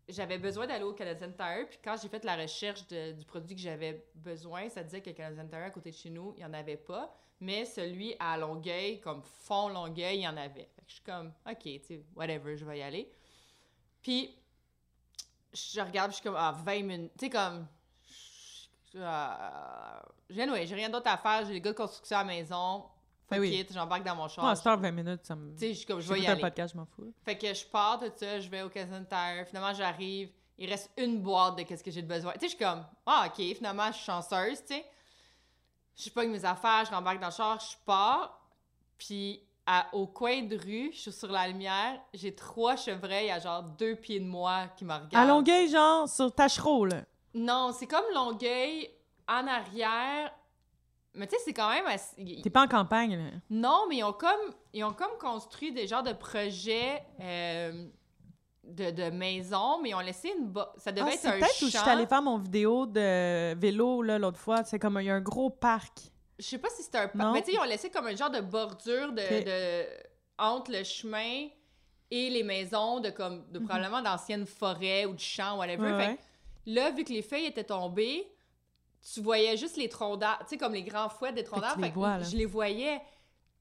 j'avais 0.07 0.37
besoin 0.37 0.67
d'aller 0.67 0.83
au 0.83 0.93
Canadian 0.93 1.31
Tire. 1.31 1.67
Puis 1.69 1.79
quand 1.83 1.95
j'ai 2.01 2.07
fait 2.07 2.23
la 2.23 2.35
recherche 2.35 2.87
du 2.87 3.25
produit 3.25 3.55
que 3.55 3.61
j'avais 3.61 4.05
besoin, 4.13 4.69
ça 4.69 4.83
disait 4.83 5.01
que 5.01 5.09
le 5.09 5.15
Canadian 5.15 5.47
Tire, 5.47 5.63
à 5.63 5.69
côté 5.71 5.91
de 5.91 5.95
chez 5.95 6.09
nous, 6.09 6.33
il 6.37 6.41
y 6.41 6.45
en 6.45 6.53
avait 6.53 6.77
pas. 6.77 7.15
Mais 7.39 7.65
celui 7.65 8.15
à 8.19 8.37
Longueuil, 8.37 8.99
comme 9.01 9.21
fond 9.21 9.69
Longueuil, 9.69 10.17
il 10.17 10.21
y 10.21 10.27
en 10.27 10.37
avait. 10.37 10.69
Je 10.87 10.93
suis 10.93 11.03
comme, 11.03 11.33
OK, 11.49 11.63
tu 11.63 11.79
sais, 11.83 12.03
whatever, 12.15 12.55
je 12.55 12.65
vais 12.65 12.79
y 12.79 12.81
aller. 12.81 13.11
Puis, 14.01 14.37
je 15.53 15.81
regarde, 15.81 16.11
je 16.11 16.17
suis 16.17 16.23
comme, 16.23 16.35
ah, 16.37 16.55
20 16.63 16.83
minutes. 16.83 17.11
Tu 17.17 17.25
sais, 17.25 17.29
comme. 17.31 17.67
Je- 18.95 18.99
euh, 19.01 19.99
j'ai 20.29 20.65
j'ai 20.67 20.75
rien 20.75 20.89
d'autre 20.89 21.09
à 21.11 21.17
faire. 21.17 21.45
J'ai 21.45 21.53
les 21.53 21.61
gars 21.61 21.71
de 21.71 21.77
construction 21.77 22.17
à 22.17 22.21
la 22.21 22.27
maison. 22.27 22.85
Ben 23.29 23.37
Fuck 23.37 23.41
oui. 23.41 23.55
it, 23.59 23.73
j'embarque 23.73 24.03
dans 24.03 24.15
mon 24.15 24.27
char. 24.27 24.45
Ouais, 24.45 24.55
c'est 24.55 24.63
20 24.75 24.91
minutes, 24.91 25.25
ça 25.25 25.35
me. 25.35 25.51
Tu 25.53 25.59
sais, 25.59 25.69
je 25.73 25.77
suis 25.79 25.85
comme, 25.87 25.99
je 25.99 26.11
vais 26.13 26.19
y 26.21 26.27
aller. 26.27 26.39
podcast, 26.41 26.73
je 26.73 26.79
m'en 26.79 26.85
fous. 26.85 27.11
Fait 27.23 27.35
que 27.37 27.51
je 27.53 27.65
pars 27.65 27.97
de 27.99 28.11
ça, 28.15 28.39
je 28.39 28.47
vais 28.49 28.61
au 28.61 28.69
Canadian 28.69 29.03
Tire. 29.03 29.45
Finalement, 29.47 29.73
j'arrive. 29.73 30.29
Il 30.57 30.69
reste 30.69 30.91
une 30.97 31.21
boîte 31.21 31.57
de 31.57 31.63
qu'est-ce 31.63 31.83
que 31.83 31.91
j'ai 31.91 32.01
de 32.03 32.07
besoin. 32.07 32.31
Tu 32.33 32.39
sais, 32.41 32.45
je 32.45 32.55
suis 32.55 32.63
comme, 32.63 32.85
ah, 33.05 33.25
OK, 33.27 33.43
finalement, 33.55 33.87
je 33.87 33.93
suis 33.97 34.05
chanceuse, 34.05 34.59
tu 34.61 34.75
sais. 34.75 34.85
Je 35.97 36.09
pogne 36.09 36.29
mes 36.31 36.45
affaires, 36.45 36.85
je 36.85 36.91
rembarque 36.91 37.19
dans 37.19 37.27
le 37.27 37.33
char, 37.33 37.59
je 37.59 37.75
pars. 37.85 38.39
Puis, 38.97 39.41
à- 39.65 39.87
au 39.93 40.05
coin 40.07 40.43
de 40.43 40.55
rue, 40.57 40.91
je 40.93 40.99
suis 40.99 41.11
sur 41.11 41.31
la 41.31 41.47
lumière, 41.47 41.99
j'ai 42.13 42.33
trois 42.35 42.75
chevreuils 42.75 43.31
à 43.31 43.39
genre 43.39 43.63
deux 43.63 43.95
pieds 43.95 44.19
de 44.19 44.25
moi 44.27 44.67
qui 44.77 44.85
me 44.85 44.93
regardent. 44.93 45.15
À 45.15 45.25
Longueuil, 45.25 45.67
genre, 45.69 46.07
sur 46.07 46.31
Tachereau, 46.33 46.85
là. 46.85 47.01
Non, 47.35 47.71
c'est 47.77 47.85
comme 47.87 48.05
Longueuil 48.13 48.89
en 49.27 49.45
arrière. 49.45 50.31
Mais 51.13 51.27
tu 51.27 51.35
sais, 51.35 51.41
c'est 51.45 51.53
quand 51.53 51.69
même 51.69 51.85
assez... 51.85 52.41
T'es 52.43 52.49
pas 52.49 52.63
en 52.63 52.67
campagne, 52.67 53.15
là. 53.15 53.29
Non, 53.49 53.85
mais 53.87 53.97
ils 53.97 54.03
ont 54.03 54.11
comme, 54.13 54.53
ils 54.73 54.83
ont 54.83 54.91
comme 54.93 55.17
construit 55.19 55.71
des 55.71 55.87
genres 55.87 56.03
de 56.03 56.11
projets 56.11 57.01
euh, 57.21 57.85
de, 58.65 58.91
de 58.91 59.09
maisons, 59.11 59.79
mais 59.81 59.89
ils 59.91 59.95
ont 59.95 59.99
laissé 60.01 60.33
une... 60.37 60.47
bo- 60.47 60.61
Ça 60.77 60.91
devait 60.91 61.11
Ah, 61.11 61.13
être 61.13 61.25
un 61.27 61.39
peut-être 61.39 61.61
où 61.61 61.65
je 61.67 61.71
champ. 61.71 61.81
suis 61.83 61.89
allée 61.89 62.05
faire 62.05 62.21
mon 62.21 62.37
vidéo 62.37 62.85
de 62.85 63.53
vélo, 63.55 64.01
là, 64.01 64.19
l'autre 64.19 64.39
fois. 64.39 64.63
C'est 64.65 64.77
comme, 64.79 64.97
il 64.99 65.05
y 65.05 65.09
a 65.09 65.15
un 65.15 65.21
gros 65.21 65.49
parc. 65.49 65.99
Je 66.37 66.43
sais 66.43 66.57
pas 66.57 66.67
si 66.69 66.83
c'était 66.83 66.97
un... 66.97 67.07
pa- 67.07 67.17
Non. 67.23 67.31
Mais 67.31 67.41
tu 67.43 67.51
sais, 67.51 67.53
ils 67.53 67.59
ont 67.59 67.63
laissé 67.63 67.89
comme 67.89 68.07
un 68.07 68.15
genre 68.15 68.29
de 68.31 68.41
bordure 68.41 69.13
de, 69.13 69.43
de- 69.45 69.87
entre 70.37 70.71
le 70.73 70.83
chemin 70.83 71.47
et 72.11 72.29
les 72.29 72.43
maisons 72.43 72.99
de 72.99 73.09
comme 73.09 73.45
de 73.51 73.59
probablement 73.59 74.01
d'anciennes 74.01 74.45
forêts 74.45 75.05
ou 75.05 75.13
de 75.13 75.19
champs, 75.19 75.57
whatever. 75.59 75.77
Mhm. 75.77 75.93
Ouais, 75.95 76.03
Fait 76.03 76.09
ouais. 76.11 76.19
Là, 76.65 76.91
vu 76.91 77.03
que 77.03 77.13
les 77.13 77.21
feuilles 77.21 77.45
étaient 77.45 77.63
tombées, 77.63 78.27
tu 79.13 79.21
voyais 79.21 79.55
juste 79.57 79.77
les 79.77 79.89
troncs 79.89 80.19
d'arbres, 80.19 80.43
tu 80.43 80.49
sais, 80.49 80.57
comme 80.57 80.73
les 80.73 80.83
grands 80.83 81.09
fouets 81.09 81.31
des 81.33 81.43
troncs 81.43 81.61
là. 81.61 82.21
je 82.23 82.35
les 82.35 82.45
voyais, 82.45 82.99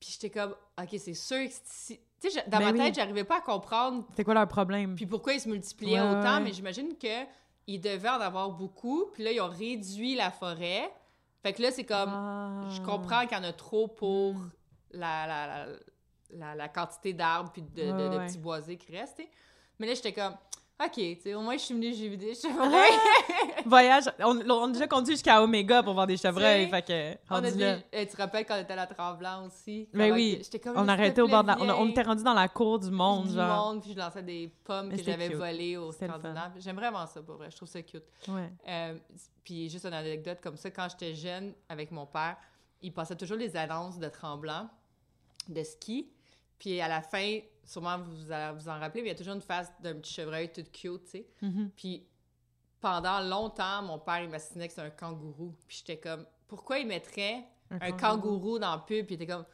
puis 0.01 0.11
j'étais 0.13 0.31
comme, 0.31 0.55
OK, 0.81 0.89
c'est 0.99 1.15
sûr 1.15 1.45
que 1.47 1.53
c'est 1.65 1.95
ici. 1.95 2.01
Tu 2.21 2.31
sais, 2.31 2.43
dans 2.49 2.59
Ben 2.59 2.67
ma 2.67 2.73
oui. 2.73 2.79
tête, 2.79 2.95
j'arrivais 2.95 3.25
pas 3.25 3.39
à 3.39 3.41
comprendre 3.43 4.07
C'est 4.17 4.25
quoi 4.25 4.33
leur 4.35 4.49
problème? 4.49 4.95
puis 4.95 5.05
pourquoi 5.07 5.35
ils 5.35 5.41
se 5.41 5.49
multipliaient 5.49 6.01
Ouais, 6.01 6.09
autant, 6.19 6.35
ouais. 6.37 6.41
mais 6.41 6.53
j'imagine 6.55 6.97
que 6.97 7.25
ils 7.67 7.79
devaient 7.81 8.09
en 8.09 8.21
avoir 8.21 8.51
beaucoup, 8.51 9.07
puis 9.13 9.23
là, 9.25 9.33
ils 9.33 9.41
ont 9.41 9.49
réduit 9.51 10.15
la 10.15 10.31
forêt. 10.31 10.91
Fait 11.43 11.53
que 11.53 11.61
là, 11.63 11.71
c'est 11.71 11.85
comme, 11.85 12.11
Ah. 12.11 12.69
je 12.71 12.81
comprends 12.81 13.27
qu'il 13.27 13.37
y 13.37 13.41
en 13.41 13.45
a 13.45 13.53
trop 13.53 13.89
pour 13.89 14.35
Mm. 14.35 14.51
la, 14.93 15.27
la, 15.27 15.47
la, 15.47 15.67
la, 16.31 16.55
la 16.55 16.69
quantité 16.69 17.13
d'arbres 17.13 17.51
puis 17.53 17.61
de, 17.63 17.83
Ouais, 17.93 18.27
petits 18.27 18.39
boisés 18.39 18.77
qui 18.79 18.97
restent. 18.97 19.23
Mais 19.79 19.87
là, 19.87 19.95
j'étais 19.95 20.13
comme, 20.15 20.35
OK, 20.85 20.93
tu 20.95 21.21
sais, 21.23 21.35
au 21.35 21.41
moins, 21.41 21.57
je 21.57 21.63
suis 21.63 21.75
venue, 21.75 21.95
j'ai 21.95 22.09
vidé, 22.09 22.31
je 22.31 22.41
suis 22.41 22.53
vrai. 22.53 22.89
Voyage, 23.65 24.05
on, 24.19 24.39
on 24.51 24.65
a 24.65 24.73
déjà 24.73 24.89
conduit 24.89 25.15
jusqu'à 25.15 25.41
Omega 25.41 25.85
pour 25.85 25.95
voir 25.95 26.07
des 26.09 26.17
chevreuils, 26.17 26.65
Tu 26.65 26.71
fait 26.71 26.83
que, 26.83 27.19
On 27.31 27.37
a 27.45 27.51
dit. 27.51 27.63
Eh, 27.93 28.07
tu 28.07 28.13
te 28.13 28.21
rappelles 28.21 28.45
quand 28.45 28.57
on 28.57 28.61
était 28.61 28.73
à 28.73 28.77
la 28.77 28.87
Tremblant 28.89 29.47
aussi? 29.47 29.89
Comment 29.93 30.09
oui, 30.09 30.43
que- 30.53 30.59
comme, 30.59 30.77
On 30.77 30.89
arrêtait 30.89 31.21
au 31.21 31.29
bord 31.29 31.43
de 31.45 31.49
la... 31.49 31.55
plaît, 31.57 31.71
On, 31.71 31.83
on 31.83 31.89
était 31.91 32.03
rendu 32.03 32.25
dans 32.25 32.35
la 32.35 32.49
cour 32.49 32.81
du 32.81 32.91
monde, 32.91 33.29
du 33.29 33.35
genre. 33.35 33.67
monde, 33.73 33.83
puis 33.83 33.93
je 33.93 33.99
lançais 33.99 34.23
des 34.25 34.53
pommes 34.65 34.89
Mais 34.89 34.97
que 34.99 35.05
j'avais 35.05 35.29
volées 35.29 35.77
aux 35.77 35.93
fun. 35.93 36.09
Scandinaves. 36.09 36.53
J'aime 36.59 36.77
vraiment 36.77 37.07
ça, 37.07 37.23
pour 37.23 37.37
vrai. 37.37 37.51
Je 37.53 37.57
trouve 37.57 37.69
ça 37.69 37.81
cute. 37.83 38.03
Ouais. 38.27 38.51
Euh, 38.69 38.99
puis 39.45 39.71
juste 39.71 39.87
une 39.87 39.95
anecdote 39.95 40.39
comme 40.43 40.57
ça, 40.57 40.73
quand 40.73 40.89
j'étais 40.91 41.15
jeune 41.15 41.55
avec 41.69 41.93
mon 41.93 42.07
père, 42.07 42.37
il 42.83 42.93
passait 42.93 43.17
toujours 43.17 43.37
les 43.37 43.57
annonces 43.57 43.99
de 44.01 44.09
Tremblant, 44.09 44.69
de 45.49 45.63
ski. 45.63 46.11
Puis 46.59 46.81
à 46.81 46.89
la 46.89 47.01
fin, 47.01 47.39
sûrement 47.65 47.99
vous 47.99 48.31
allez 48.31 48.57
vous 48.57 48.69
en 48.69 48.79
rappeler, 48.79 49.03
mais 49.03 49.09
il 49.09 49.13
y 49.13 49.15
a 49.15 49.19
toujours 49.19 49.35
une 49.35 49.41
face 49.41 49.73
d'un 49.81 49.95
petit 49.95 50.13
chevreuil 50.13 50.53
tout 50.53 50.65
cute, 50.73 51.05
tu 51.05 51.11
sais. 51.11 51.27
Mhm. 51.43 51.71
Puis 51.77 52.07
pendant 52.81 53.21
longtemps, 53.21 53.83
mon 53.83 53.99
père, 53.99 54.23
il 54.23 54.29
m'assinait 54.29 54.69
que 54.69 54.75
c'est 54.75 54.83
un 54.83 54.91
kangourou. 54.91 55.55
Puis 55.67 55.79
j'étais 55.79 55.99
comme, 55.99 56.27
pourquoi 56.47 56.79
il 56.79 56.87
mettrait 56.87 57.45
un 57.71 57.93
kangourou? 57.93 58.59
dans 58.59 58.75
le 58.77 58.83
pub? 58.83 59.07
Puis 59.07 59.15
il 59.15 59.23
était 59.23 59.33
comme, 59.33 59.47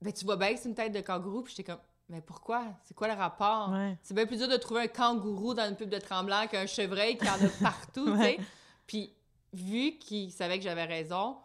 ben 0.00 0.12
tu 0.12 0.24
vois 0.24 0.36
bien 0.36 0.54
que 0.54 0.58
c'est 0.60 0.68
une 0.68 0.74
tête 0.74 0.92
de 0.92 1.00
kangourou. 1.00 1.42
Puis 1.42 1.54
j'étais 1.54 1.70
comme, 1.70 1.82
mais 2.08 2.20
pourquoi? 2.20 2.64
C'est 2.84 2.94
quoi 2.94 3.08
le 3.08 3.14
rapport? 3.14 3.70
Ouais. 3.70 3.96
C'est 4.02 4.14
bien 4.14 4.26
plus 4.26 4.38
dur 4.38 4.48
de 4.48 4.56
trouver 4.56 4.82
un 4.82 4.88
kangourou 4.88 5.54
dans 5.54 5.68
une 5.68 5.76
pub 5.76 5.88
de 5.88 5.98
Tremblant 5.98 6.46
qu'un 6.48 6.66
chevreuil 6.66 7.16
qui 7.16 7.28
en 7.28 7.34
a 7.34 7.48
partout, 7.62 8.10
tu 8.16 8.22
sais. 8.22 8.38
Puis, 8.86 9.14
vu 9.52 9.98
qu'il 9.98 10.32
savait 10.32 10.58
que 10.58 10.64
j'avais 10.64 10.86
raison, 10.86 11.36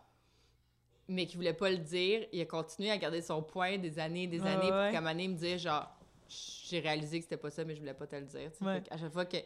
mais 1.07 1.25
qu'il 1.25 1.37
voulait 1.37 1.53
pas 1.53 1.69
le 1.69 1.77
dire, 1.77 2.25
il 2.31 2.41
a 2.41 2.45
continué 2.45 2.91
à 2.91 2.97
garder 2.97 3.21
son 3.21 3.41
point 3.41 3.77
des 3.77 3.99
années 3.99 4.23
et 4.23 4.27
des 4.27 4.41
années 4.41 4.71
ouais. 4.71 4.91
pour 4.91 5.01
qu'à 5.01 5.07
un 5.07 5.17
il 5.19 5.29
me 5.31 5.35
dise 5.35 5.61
genre, 5.61 5.87
j'ai 6.27 6.79
réalisé 6.79 7.19
que 7.19 7.23
c'était 7.25 7.37
pas 7.37 7.51
ça, 7.51 7.63
mais 7.63 7.75
je 7.75 7.79
voulais 7.79 7.93
pas 7.93 8.07
te 8.07 8.15
le 8.15 8.23
dire. 8.23 8.51
Ouais. 8.61 8.81
Qu'à 8.81 8.97
chaque 8.97 9.13
fois 9.13 9.25
que, 9.25 9.37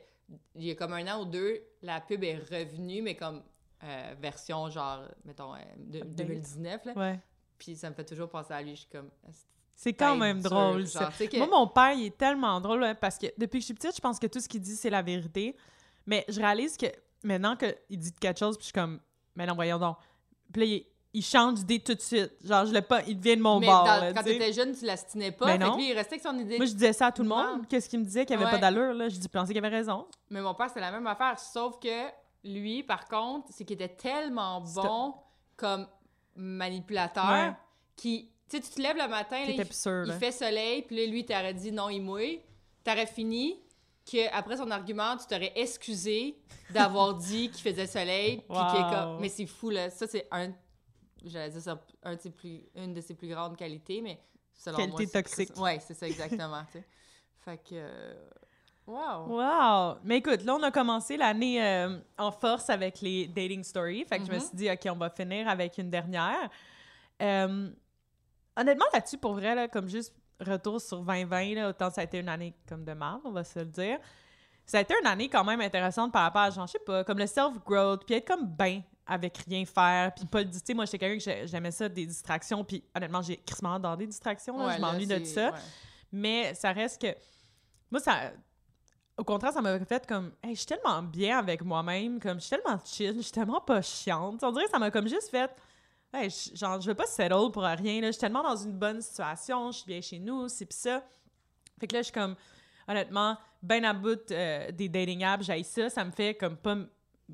il 0.56 0.64
y 0.64 0.72
a 0.72 0.76
comme 0.76 0.94
un 0.94 1.06
an 1.14 1.22
ou 1.22 1.26
deux, 1.26 1.62
la 1.82 2.00
pub 2.02 2.24
est 2.24 2.38
revenue, 2.38 3.02
mais 3.02 3.16
comme 3.16 3.42
euh, 3.84 4.14
version 4.22 4.70
genre, 4.70 5.02
mettons, 5.26 5.54
euh, 5.54 5.58
de- 5.78 6.00
Update. 6.00 6.28
2019, 6.28 6.86
là. 6.86 6.94
Ouais. 6.94 7.20
Puis 7.58 7.76
ça 7.76 7.90
me 7.90 7.96
fait 7.96 8.06
toujours 8.06 8.30
penser 8.30 8.54
à 8.54 8.62
lui, 8.62 8.72
je 8.72 8.82
suis 8.82 8.90
comme... 8.90 9.10
C'est 9.76 9.94
quand 9.94 10.18
même 10.18 10.42
drôle, 10.42 10.86
genre, 10.86 11.04
ça. 11.04 11.08
tu 11.12 11.18
sais 11.18 11.28
que- 11.30 11.38
Moi, 11.38 11.48
mon 11.48 11.68
père, 11.68 11.94
il 11.94 12.08
est 12.08 12.18
tellement 12.18 12.60
drôle 12.60 12.84
hein, 12.84 12.96
parce 12.96 13.18
que 13.18 13.28
depuis 13.38 13.60
que 13.60 13.62
je 13.62 13.66
suis 13.66 13.74
petite, 13.74 13.96
je 13.96 14.02
pense 14.02 14.20
que 14.20 14.28
tout 14.28 14.40
ce 14.42 14.50
qu'il 14.50 14.60
dit, 14.62 14.76
c'est 14.76 14.90
la 14.90 15.02
vérité. 15.02 15.56
Mais 16.06 16.26
je 16.28 16.40
réalise 16.40 16.76
que 16.76 16.88
maintenant 17.24 17.56
qu'il 17.56 17.98
dit 17.98 18.12
quelque 18.14 18.40
chose, 18.40 18.58
puis 18.58 18.64
je 18.64 18.68
suis 18.68 18.74
comme, 18.74 19.00
mais 19.36 19.46
non, 19.46 19.56
voyons 19.56 19.80
donc. 19.80 19.98
Puis 20.52 20.62
là, 20.62 20.66
il, 20.68 20.86
il 21.14 21.24
change 21.24 21.56
d'idée 21.56 21.80
tout 21.80 21.96
de 21.96 22.02
suite. 22.02 22.32
Genre, 22.44 22.66
je 22.66 22.74
l'ai 22.74 22.82
pas, 22.84 23.02
il 23.08 23.18
devient 23.20 23.38
de 23.38 23.42
mon 23.42 23.60
mais 23.60 23.66
bord. 23.68 23.84
dans- 23.84 24.00
là, 24.02 24.14
quand 24.14 24.24
t'étais 24.24 24.54
jeune, 24.54 24.76
tu 24.76 24.86
l'astinais 24.86 25.32
pas. 25.32 25.46
Ben 25.46 25.52
fait 25.60 25.66
non. 25.66 25.72
que 25.74 25.78
lui, 25.78 25.90
il 25.90 25.94
restait 25.94 26.16
avec 26.16 26.24
son 26.24 26.38
idée. 26.38 26.58
Moi, 26.58 26.66
je 26.68 26.74
disais 26.74 26.94
ça 26.94 27.08
à 27.08 27.12
tout 27.12 27.24
le 27.24 27.30
monde. 27.30 27.68
Qu'est-ce 27.68 27.90
qu'il 27.90 28.00
me 28.00 28.06
disait 28.06 28.26
qu'il 28.26 28.36
avait 28.36 28.46
Ouais. 28.46 28.52
pas 28.52 28.58
d'allure, 28.60 28.94
là? 28.94 29.10
Je 29.10 29.18
dis, 29.18 29.28
pensais 29.28 29.54
qu'il 29.54 29.64
avait 29.66 29.76
raison. 29.76 30.06
Mais 30.30 30.42
mon 30.42 30.54
père, 30.54 30.70
c'est 30.74 30.80
la 30.80 30.92
même 30.92 31.08
affaire, 31.08 31.40
sauf 31.40 31.80
que 31.80 32.10
lui, 32.44 32.84
par 32.84 33.08
contre, 33.08 33.48
c'est 33.52 33.66
qu'il 33.66 33.82
était 33.82 33.96
tellement 33.96 34.62
bon 34.62 35.16
comme 35.58 35.88
manipulateur 36.36 37.26
Ouais. 37.32 37.54
qui... 37.96 38.32
Tu 38.50 38.58
sais, 38.58 38.64
tu 38.64 38.70
te 38.72 38.82
lèves 38.82 38.98
le 38.98 39.08
matin, 39.08 39.38
là, 39.46 39.52
il, 39.52 40.14
fait 40.20 40.32
soleil, 40.32 40.82
puis 40.82 41.06
lui, 41.08 41.24
t'aurais 41.24 41.54
dit 41.54 41.72
non, 41.72 41.90
il 41.90 42.02
mouille. 42.02 42.42
T'aurais 42.84 43.06
fini 43.06 43.60
qu'après 44.06 44.58
son 44.58 44.72
argument, 44.72 45.16
tu 45.18 45.28
t'aurais 45.28 45.52
excusé 45.56 46.36
d'avoir 46.72 47.14
dit 47.16 47.50
qu'il 47.52 47.62
faisait 47.62 47.86
soleil, 47.86 48.38
puis 48.38 48.58
Wow. 48.58 48.90
comme... 48.92 49.20
Mais 49.20 49.30
c'est 49.30 49.46
fou, 49.46 49.70
là. 49.70 49.92
Ça, 49.92 50.08
c'est 50.08 50.28
un... 50.32 50.50
J'allais 51.26 51.50
dire 51.50 51.62
ça, 51.62 51.82
un 52.04 52.16
de 52.16 52.22
ses 52.22 52.30
plus, 52.32 52.62
une 52.76 52.94
de 52.94 53.02
ses 53.02 53.14
plus 53.14 53.28
grandes 53.28 53.58
qualités, 53.58 54.02
mais 54.02 54.20
selon 54.54 54.78
Qualité 54.78 54.92
moi... 55.04 55.06
c'est- 55.06 55.24
toxique. 55.46 55.58
Ouais, 55.58 55.80
c'est 55.80 55.94
ça, 55.94 56.08
exactement, 56.08 56.64
tu 56.66 56.80
sais. 56.80 56.86
Fait 57.46 57.58
que... 57.58 57.70
euh, 57.74 58.14
Wow! 58.88 59.28
Wow! 59.28 59.98
Mais 60.04 60.18
écoute, 60.18 60.44
là, 60.44 60.56
on 60.56 60.64
a 60.64 60.72
commencé 60.72 61.16
l'année 61.16 61.64
euh, 61.64 62.00
en 62.18 62.32
force 62.32 62.70
avec 62.72 63.02
les 63.02 63.28
dating 63.28 63.64
stories. 63.64 64.04
Fait 64.06 64.18
que 64.18 64.26
je 64.26 64.32
me 64.32 64.38
Mhm. 64.38 64.42
suis 64.42 64.56
dit, 64.58 64.70
OK, 64.72 64.80
on 64.92 64.96
va 64.98 65.10
finir 65.12 65.48
avec 65.48 65.78
une 65.78 65.92
dernière. 65.92 66.50
Euh, 67.22 67.70
honnêtement, 68.58 68.86
là-dessus, 68.92 69.18
pour 69.20 69.34
vrai, 69.34 69.54
là, 69.54 69.68
comme 69.68 69.88
juste 69.88 70.16
retour 70.40 70.82
sur 70.82 71.02
2020, 71.04 71.54
là, 71.56 71.70
autant 71.70 71.90
ça 71.92 72.02
a 72.02 72.04
été 72.06 72.18
une 72.20 72.30
année 72.30 72.56
comme 72.68 72.84
de 72.84 72.94
merde, 72.94 73.22
on 73.26 73.32
va 73.32 73.44
se 73.44 73.60
le 73.60 73.66
dire. 73.66 74.00
Ça 74.70 74.78
a 74.78 74.82
été 74.82 74.94
une 75.02 75.08
année 75.08 75.30
quand 75.30 75.44
même 75.44 75.62
intéressante 75.62 76.12
par 76.14 76.22
rapport 76.24 76.42
à, 76.44 76.50
genre, 76.52 76.68
je 76.68 76.74
sais 76.74 76.80
pas, 76.80 77.04
comme 77.04 77.18
le 77.18 77.26
self-growth, 77.26 78.06
puis 78.06 78.16
être 78.16 78.28
comme 78.28 78.46
ben 78.46 78.82
avec 79.08 79.38
rien 79.48 79.66
faire, 79.66 80.14
puis 80.14 80.26
pas 80.26 80.44
le... 80.44 80.50
Tu 80.52 80.60
sais, 80.64 80.74
moi, 80.76 80.86
j'étais 80.86 81.00
quelqu'un 81.00 81.18
que 81.18 81.24
j'ai- 81.24 81.48
j'aimais 81.48 81.72
ça, 81.72 81.90
des 81.90 82.06
distractions, 82.06 82.64
puis 82.64 82.84
honnêtement, 82.96 83.24
j'ai 83.24 83.38
crissement 83.38 83.80
dans 83.80 83.96
des 83.96 84.06
distractions, 84.06 84.56
là, 84.60 84.68
Ouais, 84.68 84.76
je 84.76 84.82
m'ennuie 84.82 85.08
de 85.08 85.24
ça. 85.26 85.50
ouais. 85.52 85.58
Mais 86.12 86.54
ça 86.54 86.72
reste 86.72 87.02
que. 87.02 87.08
Moi, 87.90 88.00
ça. 88.00 88.32
Au 89.18 89.24
contraire, 89.24 89.52
ça 89.52 89.62
m'a 89.62 89.80
fait 89.84 90.06
comme. 90.08 90.32
Hey, 90.44 90.54
je 90.54 90.60
suis 90.60 90.68
tellement 90.68 91.02
bien 91.02 91.40
avec 91.40 91.64
moi-même, 91.64 92.20
comme 92.20 92.40
je 92.40 92.46
suis 92.46 92.50
tellement 92.56 92.80
chill, 92.86 93.16
je 93.18 93.22
suis 93.22 93.32
tellement 93.32 93.62
pas 93.62 93.82
chiante. 93.82 94.44
On 94.44 94.52
dirait 94.52 94.66
que 94.66 94.72
ça 94.72 94.78
m'a 94.80 94.92
comme 94.92 95.08
juste 95.08 95.30
fait. 95.32 95.50
Hey, 96.14 96.30
je- 96.30 96.56
genre, 96.56 96.80
je 96.80 96.88
veux 96.88 96.96
pas 96.96 97.08
settle 97.08 97.50
pour 97.52 97.64
rien, 97.64 98.02
là. 98.02 98.08
Je 98.08 98.12
suis 98.12 98.20
tellement 98.22 98.44
dans 98.44 98.56
une 98.56 98.78
bonne 98.78 99.02
situation, 99.02 99.72
je 99.72 99.78
suis 99.80 99.88
bien 99.88 100.02
chez 100.02 100.20
nous, 100.20 100.48
c'est 100.48 100.66
pis 100.68 100.76
ça. 100.78 101.04
Fait 101.80 101.88
que 101.88 101.96
là, 101.96 102.02
je 102.02 102.06
suis 102.06 102.14
comme. 102.14 102.36
Honnêtement, 102.88 103.38
ben 103.62 103.84
à 103.86 103.94
bout 103.94 104.32
euh, 104.32 104.72
des 104.72 104.90
dating 104.90 105.24
apps, 105.24 105.46
j'aille 105.46 105.64
ça, 105.64 105.90
ça 105.90 106.04
me 106.06 106.12
fait 106.12 106.36
comme 106.36 106.56
pas 106.58 106.76
me 106.76 106.88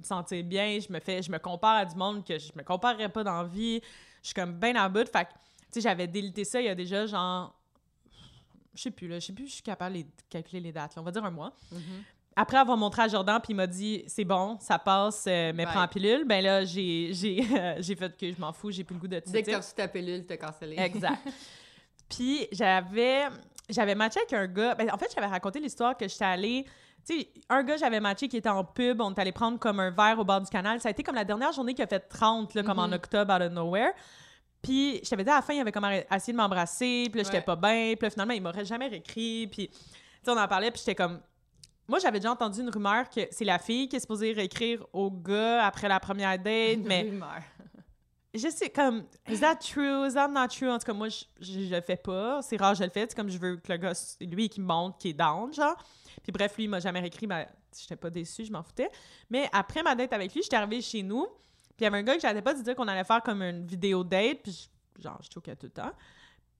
sentir 0.04 0.44
bien. 0.44 0.80
Je 0.80 0.92
me 0.92 1.00
fais. 1.00 1.22
Je 1.22 1.32
me 1.32 1.40
compare 1.40 1.78
à 1.78 1.86
du 1.86 1.96
monde 1.96 2.26
que 2.26 2.38
je 2.38 2.52
me 2.56 2.64
comparerais 2.64 3.10
pas 3.10 3.24
dans 3.24 3.42
la 3.42 3.48
vie. 3.48 3.82
Je 4.22 4.28
suis 4.28 4.34
comme 4.34 4.54
ben 4.54 4.76
à 4.76 4.90
bout. 4.90 5.08
Fait 5.08 5.26
que, 5.26 5.30
tu 5.30 5.36
sais, 5.72 5.82
j'avais 5.82 6.08
délité 6.08 6.44
ça 6.44 6.60
il 6.60 6.66
y 6.66 6.70
a 6.70 6.76
déjà 6.76 7.06
genre 7.06 7.56
je 8.76 8.82
sais 8.82 8.92
plus, 8.92 9.08
là, 9.08 9.20
je 9.20 9.28
sais 9.28 9.34
plus, 9.34 9.48
je 9.48 9.54
suis 9.54 9.64
capable 9.64 9.98
de 9.98 10.06
calculer 10.30 10.60
les 10.60 10.72
dates, 10.72 10.96
là, 10.96 11.02
on 11.02 11.06
va 11.06 11.12
dire 11.12 11.24
un 11.24 11.32
mois. 11.32 11.54
Mhm. 11.72 12.04
Après 12.36 12.58
avoir 12.58 12.76
montré 12.76 13.04
à 13.04 13.08
Jordan, 13.08 13.40
puis 13.42 13.54
il 13.54 13.56
m'a 13.56 13.66
dit 13.66 14.04
c'est 14.08 14.26
bon, 14.26 14.58
ça 14.60 14.78
passe, 14.78 15.26
euh, 15.26 15.54
mais 15.56 15.64
Bye. 15.64 15.72
prends 15.72 15.82
la 15.82 15.88
pilule. 15.88 16.26
Ben 16.26 16.44
là, 16.44 16.66
j'ai 16.66 17.14
j'ai 17.14 17.42
j'ai 17.80 17.96
fait 17.96 18.18
que 18.18 18.30
je 18.30 18.38
m'en 18.40 18.52
fous, 18.52 18.72
j'ai 18.72 18.84
plus 18.84 18.96
le 18.96 19.00
goût 19.00 19.08
de 19.08 19.22
Dès 19.26 19.42
que 19.42 19.46
te 19.46 19.52
t'as 19.52 19.58
reçu 19.58 19.74
ta 19.74 19.88
pilule, 19.88 20.26
t'as 20.26 20.36
cancellé. 20.36 20.76
Exact. 20.78 21.26
puis 22.10 22.46
j'avais 22.52 23.28
j'avais 23.70 23.96
matché 23.96 24.20
avec 24.20 24.34
un 24.34 24.48
gars. 24.48 24.76
Ben, 24.76 24.90
en 24.92 24.98
fait, 24.98 25.12
j'avais 25.14 25.28
raconté 25.28 25.60
l'histoire 25.60 25.96
que 25.98 26.08
j'étais 26.08 26.26
allée. 26.26 26.66
Tu 27.08 27.20
sais, 27.20 27.28
un 27.50 27.64
gars, 27.64 27.78
j'avais 27.78 28.00
matché 28.00 28.28
qui 28.28 28.38
était 28.38 28.50
en 28.50 28.64
pub. 28.64 29.00
On 29.02 29.14
est 29.14 29.20
allé 29.20 29.32
prendre 29.32 29.60
comme 29.60 29.80
un 29.80 29.92
verre 29.92 30.18
au 30.20 30.24
bord 30.26 30.42
du 30.42 30.50
canal. 30.50 30.80
Ça 30.82 30.88
a 30.90 30.92
été 30.92 31.04
comme 31.04 31.16
la 31.16 31.26
dernière 31.26 31.52
journée 31.52 31.74
qui 31.74 31.82
a 31.84 31.88
fait 31.88 32.00
30, 32.00 32.54
là, 32.56 32.64
comme 32.64 32.80
en 32.80 32.88
Mhm. 32.88 32.94
octobre, 32.94 33.34
out 33.36 33.42
of 33.42 33.52
nowhere. 33.52 33.92
Puis 34.62 35.00
je 35.04 35.10
t'avais 35.10 35.24
dit 35.24 35.30
à 35.30 35.36
la 35.36 35.42
fin, 35.44 35.54
il 35.54 35.60
avait 35.60 35.72
comme 35.72 35.86
essayé 36.12 36.34
de 36.34 36.38
m'embrasser. 36.38 37.08
Puis 37.12 37.18
là, 37.20 37.24
j'étais 37.24 37.38
Ouais. 37.38 37.44
pas 37.44 37.56
bien. 37.56 37.94
Puis 37.96 38.04
là, 38.06 38.10
finalement, 38.10 38.34
il 38.34 38.42
m'aurait 38.42 38.66
jamais 38.66 38.88
réécrit. 38.88 39.48
Puis, 39.48 39.68
tu 39.70 39.76
sais, 40.24 40.32
on 40.32 40.38
en 40.38 40.48
parlait. 40.48 40.72
Puis 40.72 40.80
j'étais 40.80 40.96
comme. 40.96 41.20
Moi, 41.88 42.00
j'avais 42.00 42.18
déjà 42.20 42.32
entendu 42.32 42.62
une 42.62 42.70
rumeur 42.72 43.08
que 43.12 43.22
c'est 43.30 43.46
la 43.46 43.60
fille 43.60 43.88
qui 43.88 43.98
est 43.98 44.00
supposée 44.00 44.34
réécrire 44.34 44.84
au 44.92 45.12
gars 45.12 45.64
après 45.68 45.88
la 45.88 46.00
première 46.00 46.40
date. 46.40 46.80
mais 46.84 47.04
Rumeur. 47.04 47.42
Je 48.38 48.50
sais, 48.50 48.70
comme, 48.70 49.06
is 49.30 49.40
that 49.40 49.56
true? 49.58 50.06
Is 50.08 50.14
that 50.14 50.28
not 50.28 50.48
true? 50.50 50.70
En 50.70 50.78
tout 50.80 50.86
cas, 50.86 50.94
moi, 50.94 51.10
je, 51.10 51.24
je, 51.40 51.66
je 51.66 51.76
le 51.76 51.82
fais 51.82 51.96
pas. 51.98 52.42
C'est 52.42 52.58
rare, 52.58 52.76
je 52.76 52.84
le 52.84 52.90
fais. 52.90 53.02
C'est 53.10 53.16
comme 53.16 53.30
je 53.30 53.38
veux 53.38 53.58
que 53.58 53.72
le 53.72 53.78
gars, 53.78 53.94
lui, 54.22 54.50
qui 54.50 54.62
me 54.62 54.66
montre, 54.66 54.98
qui 54.98 55.10
est 55.10 55.14
down, 55.14 55.54
genre. 55.54 55.76
Puis 56.24 56.32
bref, 56.32 56.56
lui, 56.58 56.64
il 56.66 56.70
m'a 56.70 56.80
jamais 56.80 57.06
écrit. 57.06 57.28
Ben, 57.28 57.46
j'étais 57.80 57.96
pas 57.96 58.10
déçue, 58.10 58.46
je 58.46 58.52
m'en 58.52 58.64
foutais. 58.64 58.90
Mais 59.30 59.50
après 59.54 59.84
ma 59.84 59.96
date 59.96 60.12
avec 60.14 60.34
lui, 60.34 60.42
j'étais 60.42 60.56
arrivée 60.56 60.82
chez 60.82 61.04
nous. 61.04 61.26
Puis 61.26 61.82
il 61.82 61.84
y 61.84 61.88
avait 61.88 61.98
un 61.98 62.04
gars 62.04 62.16
que 62.16 62.22
j'arrêtais 62.22 62.42
pas 62.42 62.54
de 62.54 62.62
dire 62.62 62.76
qu'on 62.76 62.88
allait 62.88 63.04
faire 63.04 63.22
comme 63.22 63.42
une 63.42 63.66
vidéo 63.66 64.04
date. 64.04 64.40
Puis 64.44 64.70
je- 64.98 65.04
genre, 65.04 65.20
je 65.22 65.30
choquais 65.34 65.56
tout 65.56 65.66
le 65.68 65.72
temps. 65.72 65.92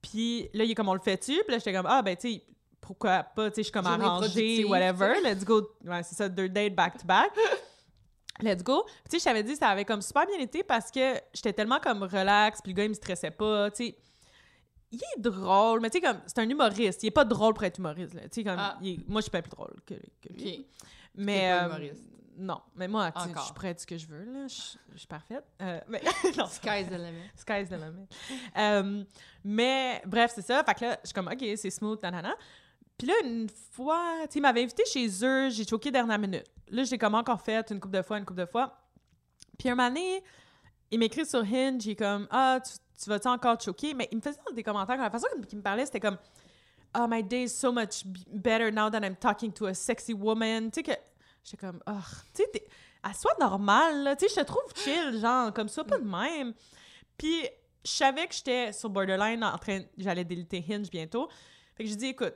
Puis 0.02 0.48
là, 0.54 0.64
il 0.64 0.70
est 0.70 0.74
comme, 0.74 0.88
on 0.88 0.94
le 0.94 1.00
fait-tu? 1.00 1.32
Puis 1.32 1.50
là, 1.52 1.58
j'étais 1.58 1.72
comme, 1.72 1.86
ah, 1.88 2.02
ben, 2.02 2.14
tu 2.16 2.32
sais, 2.34 2.42
pourquoi 2.80 3.24
pas? 3.24 3.50
Tu 3.50 3.56
sais, 3.56 3.62
je 3.62 3.64
suis 3.64 3.72
comme 3.72 3.86
arrangée, 4.04 4.30
whatever. 4.70 5.14
Let's 5.24 5.44
go. 5.44 5.68
Ouais, 5.84 6.02
c'est 6.04 6.14
ça, 6.14 6.28
deux 6.28 6.48
dates 6.48 6.74
back-to-back. 6.74 7.30
Let's 8.42 8.62
go. 8.62 8.82
Puis, 8.84 8.94
tu 9.04 9.10
sais, 9.12 9.18
je 9.20 9.24
t'avais 9.24 9.42
dit, 9.42 9.56
ça 9.56 9.68
avait 9.68 9.84
comme 9.84 10.02
super 10.02 10.26
bien 10.26 10.38
été 10.38 10.62
parce 10.62 10.90
que 10.90 11.14
j'étais 11.32 11.52
tellement 11.52 11.80
comme 11.80 12.02
relax, 12.02 12.60
puis 12.62 12.72
le 12.72 12.76
gars, 12.76 12.84
il 12.84 12.90
me 12.90 12.94
stressait 12.94 13.30
pas, 13.30 13.70
tu 13.70 13.86
sais. 13.86 13.96
Il 14.92 15.00
est 15.16 15.20
drôle, 15.20 15.80
mais 15.80 15.90
tu 15.90 15.98
sais, 15.98 16.04
comme, 16.06 16.20
c'est 16.26 16.38
un 16.38 16.48
humoriste. 16.48 17.02
Il 17.02 17.06
est 17.08 17.10
pas 17.10 17.24
drôle 17.24 17.54
pour 17.54 17.64
être 17.64 17.78
humoriste, 17.78 18.14
là. 18.14 18.22
Tu 18.22 18.28
sais, 18.32 18.44
comme, 18.44 18.56
Ah. 18.58 18.78
il 18.80 19.00
est- 19.00 19.08
moi, 19.08 19.20
je 19.20 19.24
suis 19.24 19.30
pas 19.30 19.42
plus 19.42 19.50
drôle 19.50 19.74
que, 19.84 19.94
que 19.94 20.32
lui. 20.32 20.60
OK. 20.60 20.66
Mais. 21.16 21.48
pas 21.50 21.62
euh, 21.64 21.66
humoriste. 21.66 22.02
non, 22.38 22.60
mais 22.76 22.86
moi, 22.88 23.10
tu 23.10 23.20
sais, 23.22 23.30
je 23.34 23.40
suis 23.42 23.54
prête 23.54 23.76
à 23.78 23.80
ce 23.80 23.86
que 23.86 23.96
je 23.98 24.06
veux, 24.06 24.24
là. 24.24 24.46
Je 24.46 24.98
suis 24.98 25.06
parfaite. 25.08 25.44
Euh, 25.62 25.80
mais, 25.88 26.02
non, 26.38 26.46
Sky's 26.46 26.86
the 26.88 26.92
limit. 26.92 27.30
Sky's 27.34 27.68
the 27.68 27.72
limit. 27.72 28.06
Euh, 28.56 29.04
mais 29.42 30.02
bref, 30.06 30.32
c'est 30.34 30.42
ça. 30.46 30.62
Fait 30.62 30.74
que 30.74 30.84
là, 30.84 30.98
je 31.02 31.08
suis 31.08 31.14
comme, 31.14 31.28
OK, 31.28 31.44
c'est 31.56 31.70
smooth, 31.70 32.00
nanana. 32.02 32.34
Puis 32.96 33.08
là, 33.08 33.14
une 33.24 33.48
fois, 33.72 34.18
tu 34.22 34.32
sais, 34.34 34.38
il 34.38 34.42
m'avait 34.42 34.62
invité 34.62 34.84
chez 34.86 35.08
eux, 35.24 35.50
j'ai 35.50 35.66
choqué 35.66 35.90
dernière 35.90 36.18
minute. 36.18 36.46
Là, 36.68 36.84
j'ai 36.84 36.98
comme 36.98 37.14
encore 37.14 37.40
fait 37.40 37.70
une 37.70 37.80
couple 37.80 37.96
de 37.96 38.02
fois, 38.02 38.18
une 38.18 38.24
couple 38.24 38.40
de 38.40 38.46
fois. 38.46 38.78
Puis 39.58 39.68
un 39.68 39.74
moment 39.74 39.94
il 40.90 40.98
m'écrit 40.98 41.26
sur 41.26 41.40
Hinge, 41.40 41.84
il 41.84 41.92
est 41.92 41.96
comme, 41.96 42.28
ah, 42.30 42.60
tu, 42.64 42.72
tu 43.02 43.10
vas-tu 43.10 43.28
encore 43.28 43.60
choquer? 43.60 43.94
Mais 43.94 44.08
il 44.12 44.18
me 44.18 44.22
faisait 44.22 44.38
des 44.54 44.62
commentaires, 44.62 44.96
la 44.98 45.10
façon 45.10 45.26
qu'il 45.48 45.58
me 45.58 45.62
parlait, 45.62 45.84
c'était 45.84 46.00
comme, 46.00 46.18
oh, 46.96 47.06
my 47.08 47.22
day 47.22 47.44
is 47.44 47.48
so 47.48 47.72
much 47.72 48.04
better 48.32 48.70
now 48.70 48.88
that 48.90 49.00
I'm 49.04 49.16
talking 49.16 49.52
to 49.52 49.66
a 49.66 49.74
sexy 49.74 50.14
woman. 50.14 50.70
Tu 50.70 50.80
sais 50.80 50.82
que, 50.82 50.92
j'étais 51.44 51.66
comme, 51.66 51.80
oh, 51.86 51.92
tu 52.34 52.42
sais, 52.42 52.68
elle 53.04 53.14
soit 53.14 53.36
normale, 53.38 54.02
là. 54.02 54.16
Tu 54.16 54.28
sais, 54.28 54.34
je 54.36 54.40
te 54.40 54.46
trouve 54.46 54.62
chill, 54.74 55.18
genre, 55.20 55.52
comme 55.52 55.68
ça, 55.68 55.84
pas 55.84 55.98
de 55.98 56.08
même. 56.08 56.54
Puis, 57.16 57.42
je 57.84 57.90
savais 57.90 58.26
que 58.26 58.34
j'étais 58.34 58.72
sur 58.72 58.90
borderline 58.90 59.42
en 59.44 59.58
train, 59.58 59.82
j'allais 59.96 60.24
déliter 60.24 60.64
Hinge 60.68 60.90
bientôt. 60.90 61.28
Fait 61.76 61.84
que 61.84 61.90
je 61.90 61.94
dis, 61.94 62.06
écoute, 62.06 62.34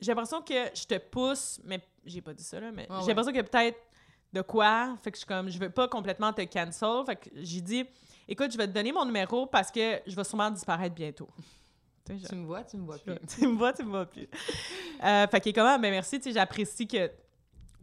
j'ai 0.00 0.12
l'impression 0.12 0.42
que 0.42 0.54
je 0.74 0.84
te 0.84 0.98
pousse, 0.98 1.60
mais 1.64 1.80
j'ai 2.04 2.20
pas 2.20 2.34
dit 2.34 2.44
ça, 2.44 2.60
là, 2.60 2.70
mais 2.72 2.86
j'ai 2.88 2.94
ouais. 2.96 3.06
l'impression 3.08 3.32
que 3.32 3.40
peut-être 3.40 3.78
de 4.32 4.42
quoi. 4.42 4.96
Fait 5.02 5.10
que 5.10 5.16
je 5.16 5.20
suis 5.20 5.26
comme, 5.26 5.48
je 5.48 5.58
veux 5.58 5.70
pas 5.70 5.88
complètement 5.88 6.32
te 6.32 6.42
cancel. 6.42 7.04
Fait 7.06 7.16
que 7.16 7.30
j'ai 7.34 7.60
dit, 7.60 7.84
écoute, 8.26 8.52
je 8.52 8.58
vais 8.58 8.66
te 8.66 8.72
donner 8.72 8.92
mon 8.92 9.04
numéro 9.04 9.46
parce 9.46 9.70
que 9.70 10.00
je 10.06 10.14
vais 10.14 10.24
sûrement 10.24 10.50
disparaître 10.50 10.94
bientôt. 10.94 11.28
Tu 12.26 12.34
me 12.36 12.46
vois, 12.46 12.64
tu 12.64 12.78
me 12.78 12.86
vois 12.86 12.96
plus. 12.96 13.14
tu 13.28 13.46
me 13.46 13.58
vois, 13.58 13.70
tu 13.74 13.82
me 13.82 13.90
vois 13.90 14.06
plus. 14.06 14.26
Euh, 15.04 15.26
fait 15.26 15.40
qu'il 15.42 15.50
est 15.50 15.52
comme, 15.52 15.66
ah, 15.66 15.76
ben 15.76 15.90
merci, 15.90 16.18
tu 16.18 16.30
sais, 16.30 16.32
j'apprécie 16.32 16.88
que 16.88 17.06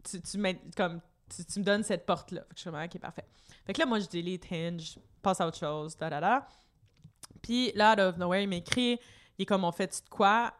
tu, 0.02 0.20
tu, 0.20 0.38
comme, 0.76 1.00
tu, 1.28 1.44
tu 1.44 1.60
me 1.60 1.64
donnes 1.64 1.84
cette 1.84 2.04
porte-là. 2.04 2.40
Fait 2.40 2.48
que 2.48 2.54
je 2.56 2.60
suis 2.62 2.70
comme, 2.72 2.82
ok, 2.82 2.98
parfait. 2.98 3.24
Fait 3.64 3.72
que 3.72 3.78
là, 3.78 3.86
moi, 3.86 4.00
je 4.00 4.08
delete 4.08 4.50
Hinge, 4.50 4.98
passe 5.22 5.40
à 5.40 5.46
autre 5.46 5.58
chose, 5.58 5.96
da 5.96 6.10
da 6.10 6.20
da. 6.20 6.48
Puis 7.40 7.70
là, 7.76 7.92
out 7.92 8.00
of 8.00 8.16
nowhere, 8.16 8.42
il 8.42 8.48
m'écrit, 8.48 8.98
il 9.38 9.42
est 9.42 9.46
comme, 9.46 9.62
on 9.62 9.70
fait-tu 9.70 10.02
de 10.02 10.08
quoi? 10.08 10.52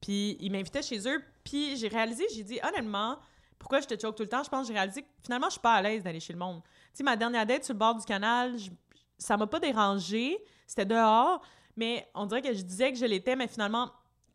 Puis 0.00 0.36
il 0.40 0.50
m'invitait 0.52 0.82
chez 0.82 1.06
eux, 1.08 1.22
puis 1.44 1.76
j'ai 1.76 1.88
réalisé, 1.88 2.24
j'ai 2.34 2.42
dit, 2.44 2.58
honnêtement, 2.62 3.18
pourquoi 3.58 3.80
je 3.80 3.86
te 3.86 4.00
choque 4.00 4.16
tout 4.16 4.22
le 4.22 4.28
temps? 4.28 4.42
Je 4.42 4.48
pense 4.48 4.62
que 4.66 4.72
j'ai 4.72 4.78
réalisé 4.78 5.02
que 5.02 5.08
finalement, 5.22 5.46
je 5.48 5.52
suis 5.52 5.60
pas 5.60 5.74
à 5.74 5.82
l'aise 5.82 6.02
d'aller 6.02 6.20
chez 6.20 6.32
le 6.32 6.38
monde. 6.38 6.62
Tu 6.62 6.70
sais, 6.94 7.02
ma 7.04 7.16
dernière 7.16 7.44
date 7.44 7.64
sur 7.64 7.74
le 7.74 7.78
bord 7.78 7.94
du 7.94 8.04
canal, 8.06 8.56
je- 8.58 8.70
ça 9.18 9.36
m'a 9.36 9.46
pas 9.46 9.60
dérangé, 9.60 10.38
c'était 10.66 10.86
dehors, 10.86 11.42
mais 11.76 12.08
on 12.14 12.24
dirait 12.26 12.40
que 12.40 12.54
je 12.54 12.62
disais 12.62 12.90
que 12.92 12.98
je 12.98 13.04
l'étais, 13.04 13.36
mais 13.36 13.46
finalement, 13.48 13.90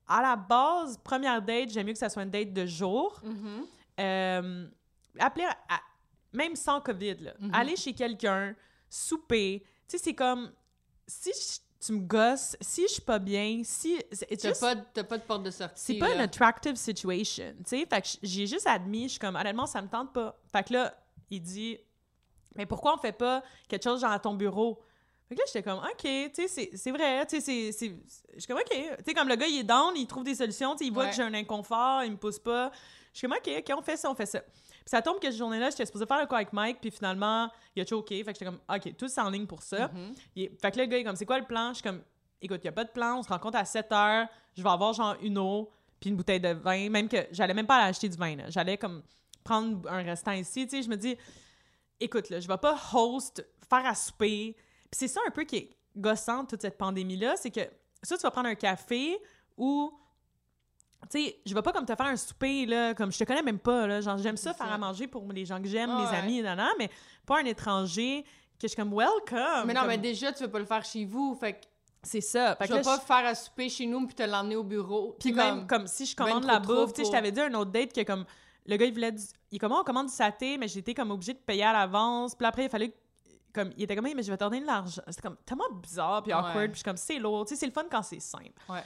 à 0.08 0.22
la 0.22 0.36
base, 0.36 0.98
première 1.04 1.42
date, 1.42 1.70
j'aime 1.72 1.88
mieux 1.88 1.94
que 1.94 1.98
ça 2.00 2.10
soit 2.10 2.22
une 2.24 2.30
date 2.30 2.54
de 2.54 2.66
jour. 2.68 3.20
Mhm. 3.24 3.66
Euh, 4.00 4.68
appeler, 5.18 5.46
à- 5.46 5.82
même 6.34 6.56
sans 6.56 6.80
COVID, 6.82 7.16
là, 7.16 7.34
Mhm. 7.40 7.52
aller 7.54 7.76
chez 7.76 7.94
quelqu'un, 7.94 8.54
souper, 8.90 9.64
tu 9.88 9.98
sais, 9.98 10.04
c'est 10.04 10.14
comme, 10.14 10.52
si 11.08 11.32
je- 11.32 11.60
tu 11.86 11.94
me 11.94 12.00
gosses, 12.00 12.56
si 12.62 12.84
je 12.84 12.94
suis 12.94 13.02
pas 13.02 13.20
bien, 13.20 13.62
si... 13.64 13.98
T'as 14.10 14.50
just- 14.50 14.62
pas, 14.62 14.76
pas 15.04 15.18
de 15.18 15.24
porte 15.24 15.44
de 15.44 15.52
sortie. 15.52 15.74
c'est 15.76 15.98
pas 15.98 16.14
une 16.14 16.22
attractive 16.22 16.76
situation, 16.76 17.54
tu 17.60 17.64
sais. 17.66 17.86
Fait 17.86 18.02
que 18.02 18.08
j'ai 18.24 18.48
juste 18.48 18.66
admis, 18.68 19.04
je 19.04 19.10
suis 19.12 19.20
comme, 19.20 19.36
honnêtement, 19.36 19.66
ça 19.66 19.82
me 19.82 19.88
tente 19.88 20.14
pas. 20.14 20.38
Fait 20.52 20.64
que 20.64 20.74
là, 20.74 20.94
il 21.30 21.42
dit, 21.42 21.78
mais 22.56 22.66
pourquoi 22.66 22.96
on 22.96 22.98
fait 22.98 23.12
pas 23.12 23.44
quelque 23.68 23.84
chose 23.84 24.02
genre 24.02 24.12
à 24.12 24.20
ton 24.20 24.34
bureau? 24.34 24.80
Fait 25.28 25.36
que 25.36 25.40
là, 25.40 25.46
j'étais 25.48 25.64
comme, 25.64 25.80
OK, 25.80 26.32
tu 26.34 26.48
sais, 26.48 26.70
c'est- 26.74 26.92
vrai, 26.92 27.26
tu 27.26 27.42
sais, 27.42 27.72
c'est-. 27.72 27.96
Je 28.34 28.40
suis 28.40 28.48
comme, 28.48 28.60
OK. 28.60 28.70
Tu 28.70 29.04
sais, 29.06 29.14
comme 29.14 29.28
le 29.28 29.36
gars, 29.36 29.48
il 29.48 29.60
est 29.60 29.64
down, 29.64 29.94
il 29.96 30.06
trouve 30.06 30.24
des 30.24 30.36
solutions, 30.36 30.74
tu 30.74 30.80
sais, 30.80 30.86
il 30.86 30.94
voit 30.94 31.06
Ouais. 31.06 31.10
que 31.10 31.16
j'ai 31.16 31.24
un 31.24 31.34
inconfort, 31.34 32.04
il 32.04 32.12
me 32.12 32.18
pousse 32.18 32.38
pas. 32.40 32.72
Je 33.14 33.20
suis 33.20 33.28
comme, 33.28 33.36
OK, 33.38 33.50
OK, 33.58 33.74
on 33.78 33.82
fait 33.82 33.98
ça, 33.98 34.12
on 34.12 34.16
fait 34.16 34.26
ça. 34.28 34.40
Puis 34.42 34.92
ça 34.92 35.02
tombe 35.02 35.20
que 35.20 35.28
cette 35.28 35.38
journée-là, 35.38 35.72
j'étais 35.72 35.86
supposée 35.86 36.06
faire 36.06 36.20
le 36.20 36.28
coup 36.28 36.36
avec 36.36 36.54
Mike, 36.54 36.80
puis 36.80 36.92
finalement, 36.92 37.50
il 37.76 37.82
a 37.82 37.86
choqué. 37.86 38.24
Fait 38.24 38.34
que 38.34 38.40
j'étais 38.40 38.46
comme, 38.46 38.60
OK, 38.70 38.96
tout 38.98 39.08
c'est 39.08 39.22
en 39.22 39.30
ligne 39.32 39.48
pour 39.48 39.64
ça. 39.64 39.88
Mhm. 39.88 40.14
Il 40.36 40.44
est- 40.44 40.62
Fait 40.62 40.70
que 40.72 40.78
là, 40.78 40.84
le 40.84 40.90
gars, 40.92 40.98
il 40.98 41.02
est 41.02 41.04
comme, 41.06 41.16
c'est 41.16 41.26
quoi 41.26 41.40
le 41.40 41.46
plan? 41.46 41.70
Je 41.70 41.76
suis 41.76 41.84
comme, 41.84 42.04
écoute, 42.42 42.60
il 42.64 42.66
n'y 42.66 42.70
a 42.70 42.74
pas 42.74 42.84
de 42.84 42.92
plan, 42.92 43.18
on 43.20 43.24
se 43.24 43.30
rencontre 43.30 43.58
à 43.58 43.66
7 43.66 43.92
heures, 43.92 44.28
je 44.56 44.62
vais 44.62 44.70
avoir 44.70 44.94
genre 44.94 45.16
une 45.22 45.40
eau, 45.40 45.72
puis 46.00 46.12
une 46.12 46.18
bouteille 46.18 46.40
de 46.42 46.50
vin, 46.50 46.90
même 46.90 47.10
que 47.10 47.18
j'allais 47.32 47.54
même 47.56 47.66
pas 47.66 47.78
aller 47.78 47.90
acheter 47.90 48.10
du 48.10 48.18
vin, 48.18 48.36
là. 48.36 48.44
J'allais 48.50 48.78
comme 48.78 49.02
prendre 49.44 49.90
un 49.90 50.04
restant 50.04 50.34
ici, 50.34 50.68
tu 50.68 50.78
sais, 50.78 50.84
je 50.84 50.90
me 50.90 50.98
dis, 50.98 51.18
écoute, 52.00 52.30
là, 52.30 52.40
je 52.40 52.48
vais 52.48 52.58
pas 52.58 52.78
host, 52.94 53.44
faire 53.68 53.86
à 53.86 53.96
souper. 53.96 54.56
C'est 54.96 55.10
ça 55.10 55.20
un 55.28 55.32
peu 55.32 55.44
qui 55.44 55.58
est 55.58 55.70
gossant 55.98 56.44
de 56.44 56.48
toute 56.48 56.62
cette 56.62 56.78
pandémie-là, 56.78 57.36
c'est 57.36 57.52
que 57.52 57.62
ça, 58.02 58.16
tu 58.16 58.24
vas 58.24 58.32
prendre 58.32 58.48
un 58.48 58.56
café 58.56 59.20
ou 59.58 59.92
tu 61.12 61.22
sais, 61.22 61.42
je 61.46 61.54
vais 61.54 61.62
pas 61.62 61.74
comme 61.74 61.86
te 61.86 61.94
faire 61.96 62.06
un 62.06 62.16
souper, 62.16 62.66
là, 62.66 62.94
comme 62.94 63.12
je 63.12 63.20
te 63.20 63.24
connais 63.26 63.44
même 63.44 63.60
pas, 63.60 63.86
là. 63.88 64.00
Genre, 64.02 64.18
j'aime 64.18 64.38
ça, 64.38 64.54
faire 64.54 64.72
à 64.72 64.78
manger 64.78 65.08
pour 65.08 65.30
les 65.32 65.46
gens 65.46 65.62
que 65.62 65.68
j'aime, 65.68 65.94
mes 65.94 66.08
ouais. 66.08 66.16
amis, 66.16 66.42
nanana, 66.42 66.70
mais 66.80 66.90
pas 67.26 67.40
un 67.42 67.46
étranger 67.46 68.24
que 68.24 68.62
je 68.64 68.68
suis 68.68 68.76
comme 68.78 68.94
welcome. 68.94 69.68
Mais 69.68 69.74
non, 69.74 69.82
comme- 69.82 69.90
mais 69.90 69.98
déjà, 69.98 70.32
tu 70.32 70.44
veux 70.44 70.50
pas 70.50 70.60
le 70.60 70.66
faire 70.66 70.84
chez 70.86 71.04
vous. 71.06 71.36
Fait 71.36 71.54
que 71.54 71.66
c'est 72.02 72.22
ça. 72.22 72.56
Fait 72.56 72.68
je 72.68 72.74
vais 72.74 72.82
pas 72.82 73.00
faire 73.00 73.26
à 73.26 73.36
souper 73.36 73.68
chez 73.68 73.86
nous 73.86 74.06
puis 74.08 74.16
te 74.16 74.24
l'emmener 74.24 74.56
au 74.56 74.64
bureau. 74.64 75.16
Puis 75.20 75.34
même 75.34 75.68
comme 75.68 75.88
si 75.88 76.06
je 76.06 76.16
commande 76.16 76.46
la 76.46 76.60
bouffe, 76.60 76.94
tu 76.94 77.02
sais, 77.02 77.08
je 77.08 77.12
t'avais 77.12 77.32
dit 77.32 77.42
un 77.42 77.54
autre 77.56 77.72
date 77.72 77.94
que 77.94 78.02
comme 78.04 78.26
le 78.66 78.78
gars 78.78 78.86
il 78.86 78.94
voulait 78.94 79.12
du... 79.12 79.22
il 79.52 79.58
est 79.58 79.60
comme 79.60 79.74
oh, 79.74 79.80
on 79.82 79.84
commande 79.84 80.08
du 80.08 80.14
saté 80.14 80.58
mais 80.58 80.68
j'étais 80.68 80.94
comme 80.94 81.12
obligée 81.12 81.34
de 81.34 81.40
payer 81.40 81.64
à 81.66 81.74
l'avance. 81.74 82.34
Puis 82.36 82.48
après 82.48 82.66
il 82.66 82.70
fallait 82.70 82.90
que- 82.90 82.98
comme 83.56 83.72
il 83.78 83.84
était 83.84 83.96
comme 83.96 84.06
mais 84.06 84.22
je 84.24 84.30
vais 84.32 84.38
te 84.38 84.44
donner 84.44 84.60
de 84.62 84.66
l'argent. 84.66 85.02
C'était 85.08 85.22
comme 85.24 85.38
tellement 85.46 85.70
bizarre 85.82 86.22
puis 86.22 86.34
awkward, 86.34 86.56
Ouais. 86.58 86.66
puis 86.68 86.74
je 86.74 86.78
suis 86.80 86.84
comme 86.84 86.98
c'est 86.98 87.18
lourd, 87.20 87.46
tu 87.46 87.54
sais 87.56 87.60
c'est 87.60 87.66
le 87.66 87.72
fun 87.72 87.86
quand 87.90 88.04
c'est 88.04 88.20
simple. 88.20 88.52
Ouais. 88.70 88.84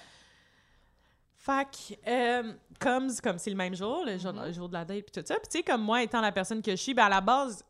Que, 1.47 1.95
euh, 2.07 2.53
comme 2.79 3.07
comme 3.23 3.39
c'est 3.39 3.49
le 3.49 3.55
même 3.55 3.73
jour, 3.73 4.03
le 4.05 4.17
jour, 4.19 4.33
Mhm. 4.33 4.45
le 4.45 4.51
jour 4.51 4.67
de 4.69 4.73
la 4.73 4.85
date 4.85 5.05
puis 5.05 5.21
tout 5.21 5.25
ça, 5.27 5.33
puis 5.35 5.47
tu 5.49 5.57
sais 5.57 5.63
comme 5.63 5.81
moi 5.81 6.03
étant 6.03 6.21
la 6.21 6.31
personne 6.31 6.61
que 6.61 6.69
je 6.71 6.75
suis, 6.75 6.93
ben 6.93 7.05
à 7.05 7.09
la 7.09 7.21
base 7.21 7.63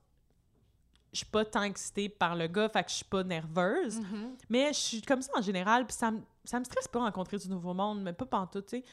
je 1.14 1.18
suis 1.20 1.26
pas 1.26 1.46
tant 1.46 1.64
excitée 1.64 2.10
par 2.10 2.36
le 2.36 2.48
gars, 2.48 2.68
fait 2.70 2.84
que 2.84 2.90
je 2.90 2.96
suis 2.98 3.06
pas 3.06 3.24
nerveuse. 3.24 4.00
Mhm. 4.02 4.36
Mais 4.50 4.68
je 4.74 4.80
suis 4.80 5.02
comme 5.02 5.22
ça 5.22 5.32
en 5.36 5.42
général, 5.42 5.86
puis 5.88 5.96
ça 5.96 6.12
me, 6.12 6.20
ça 6.44 6.60
me 6.60 6.64
stresse 6.66 6.88
pas 6.88 7.00
rencontrer 7.00 7.38
du 7.38 7.48
nouveau 7.50 7.74
monde, 7.74 8.02
mais 8.04 8.14
pas 8.14 8.26
pantoute, 8.26 8.66
tu 8.68 8.78
sais. 8.80 8.84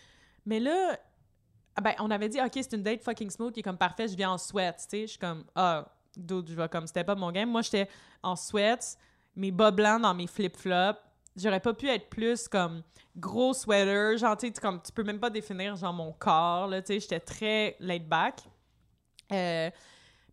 Mais 0.46 0.58
là, 0.60 0.98
ah 1.74 1.80
ben, 1.82 1.94
on 1.98 2.10
avait 2.10 2.28
dit, 2.30 2.40
OK, 2.40 2.52
c'est 2.54 2.72
une 2.72 2.82
date 2.82 3.02
fucking 3.02 3.28
smooth, 3.28 3.52
qui 3.52 3.60
est 3.60 3.62
comme 3.62 3.76
parfait, 3.76 4.08
je 4.08 4.16
viens 4.16 4.30
en 4.30 4.38
sweats, 4.38 4.72
tu 4.74 4.84
sais. 4.88 5.00
Je 5.02 5.06
suis 5.08 5.18
comme, 5.18 5.44
ah, 5.56 5.86
dude, 6.16 6.48
je 6.48 6.54
vais 6.54 6.68
comme, 6.68 6.86
c'était 6.86 7.04
pas 7.04 7.14
mon 7.14 7.30
game. 7.30 7.50
Moi, 7.50 7.62
j'étais 7.62 7.88
en 8.22 8.34
sweats, 8.36 8.96
mes 9.34 9.50
bas 9.50 9.70
blancs 9.70 10.00
dans 10.02 10.14
mes 10.14 10.26
flip-flops. 10.26 10.98
J'aurais 11.36 11.60
pas 11.60 11.74
pu 11.74 11.88
être 11.88 12.08
plus 12.08 12.48
comme 12.48 12.82
gros 13.14 13.52
sweater, 13.52 14.16
genre, 14.16 14.36
tu 14.36 14.46
sais, 14.46 14.52
comme, 14.54 14.80
tu 14.82 14.90
peux 14.92 15.02
même 15.04 15.20
pas 15.20 15.28
définir, 15.30 15.76
genre, 15.76 15.92
mon 15.92 16.12
corps, 16.12 16.66
là, 16.66 16.80
tu 16.80 16.94
sais. 16.94 17.00
J'étais 17.00 17.20
très 17.20 17.76
laid 17.78 18.00
back. 18.08 18.40
Euh, 19.32 19.70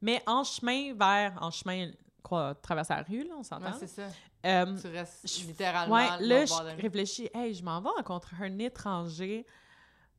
mais 0.02 0.22
en 0.26 0.44
chemin 0.44 0.94
vers, 0.94 1.38
en 1.42 1.52
chemin, 1.52 1.92
quoi, 2.22 2.56
traverser 2.56 2.94
la 2.94 3.02
rue, 3.04 3.24
là, 3.28 3.36
on 3.38 3.44
s'entend. 3.44 3.66
Ouais, 3.72 3.78
c'est 3.80 3.88
ça. 3.88 4.08
Euh, 4.46 4.78
Tu 4.80 4.88
restes 4.88 5.26
je- 5.28 5.48
littéralement. 5.48 5.96
ouais, 5.96 6.08
là, 6.20 6.46
je 6.46 6.82
réfléchis, 6.82 7.30
hey, 7.34 7.54
je 7.54 7.64
m'en 7.64 7.82
vais 7.82 7.90
rencontrer 7.90 8.36
un 8.46 8.60
étranger. 8.60 9.46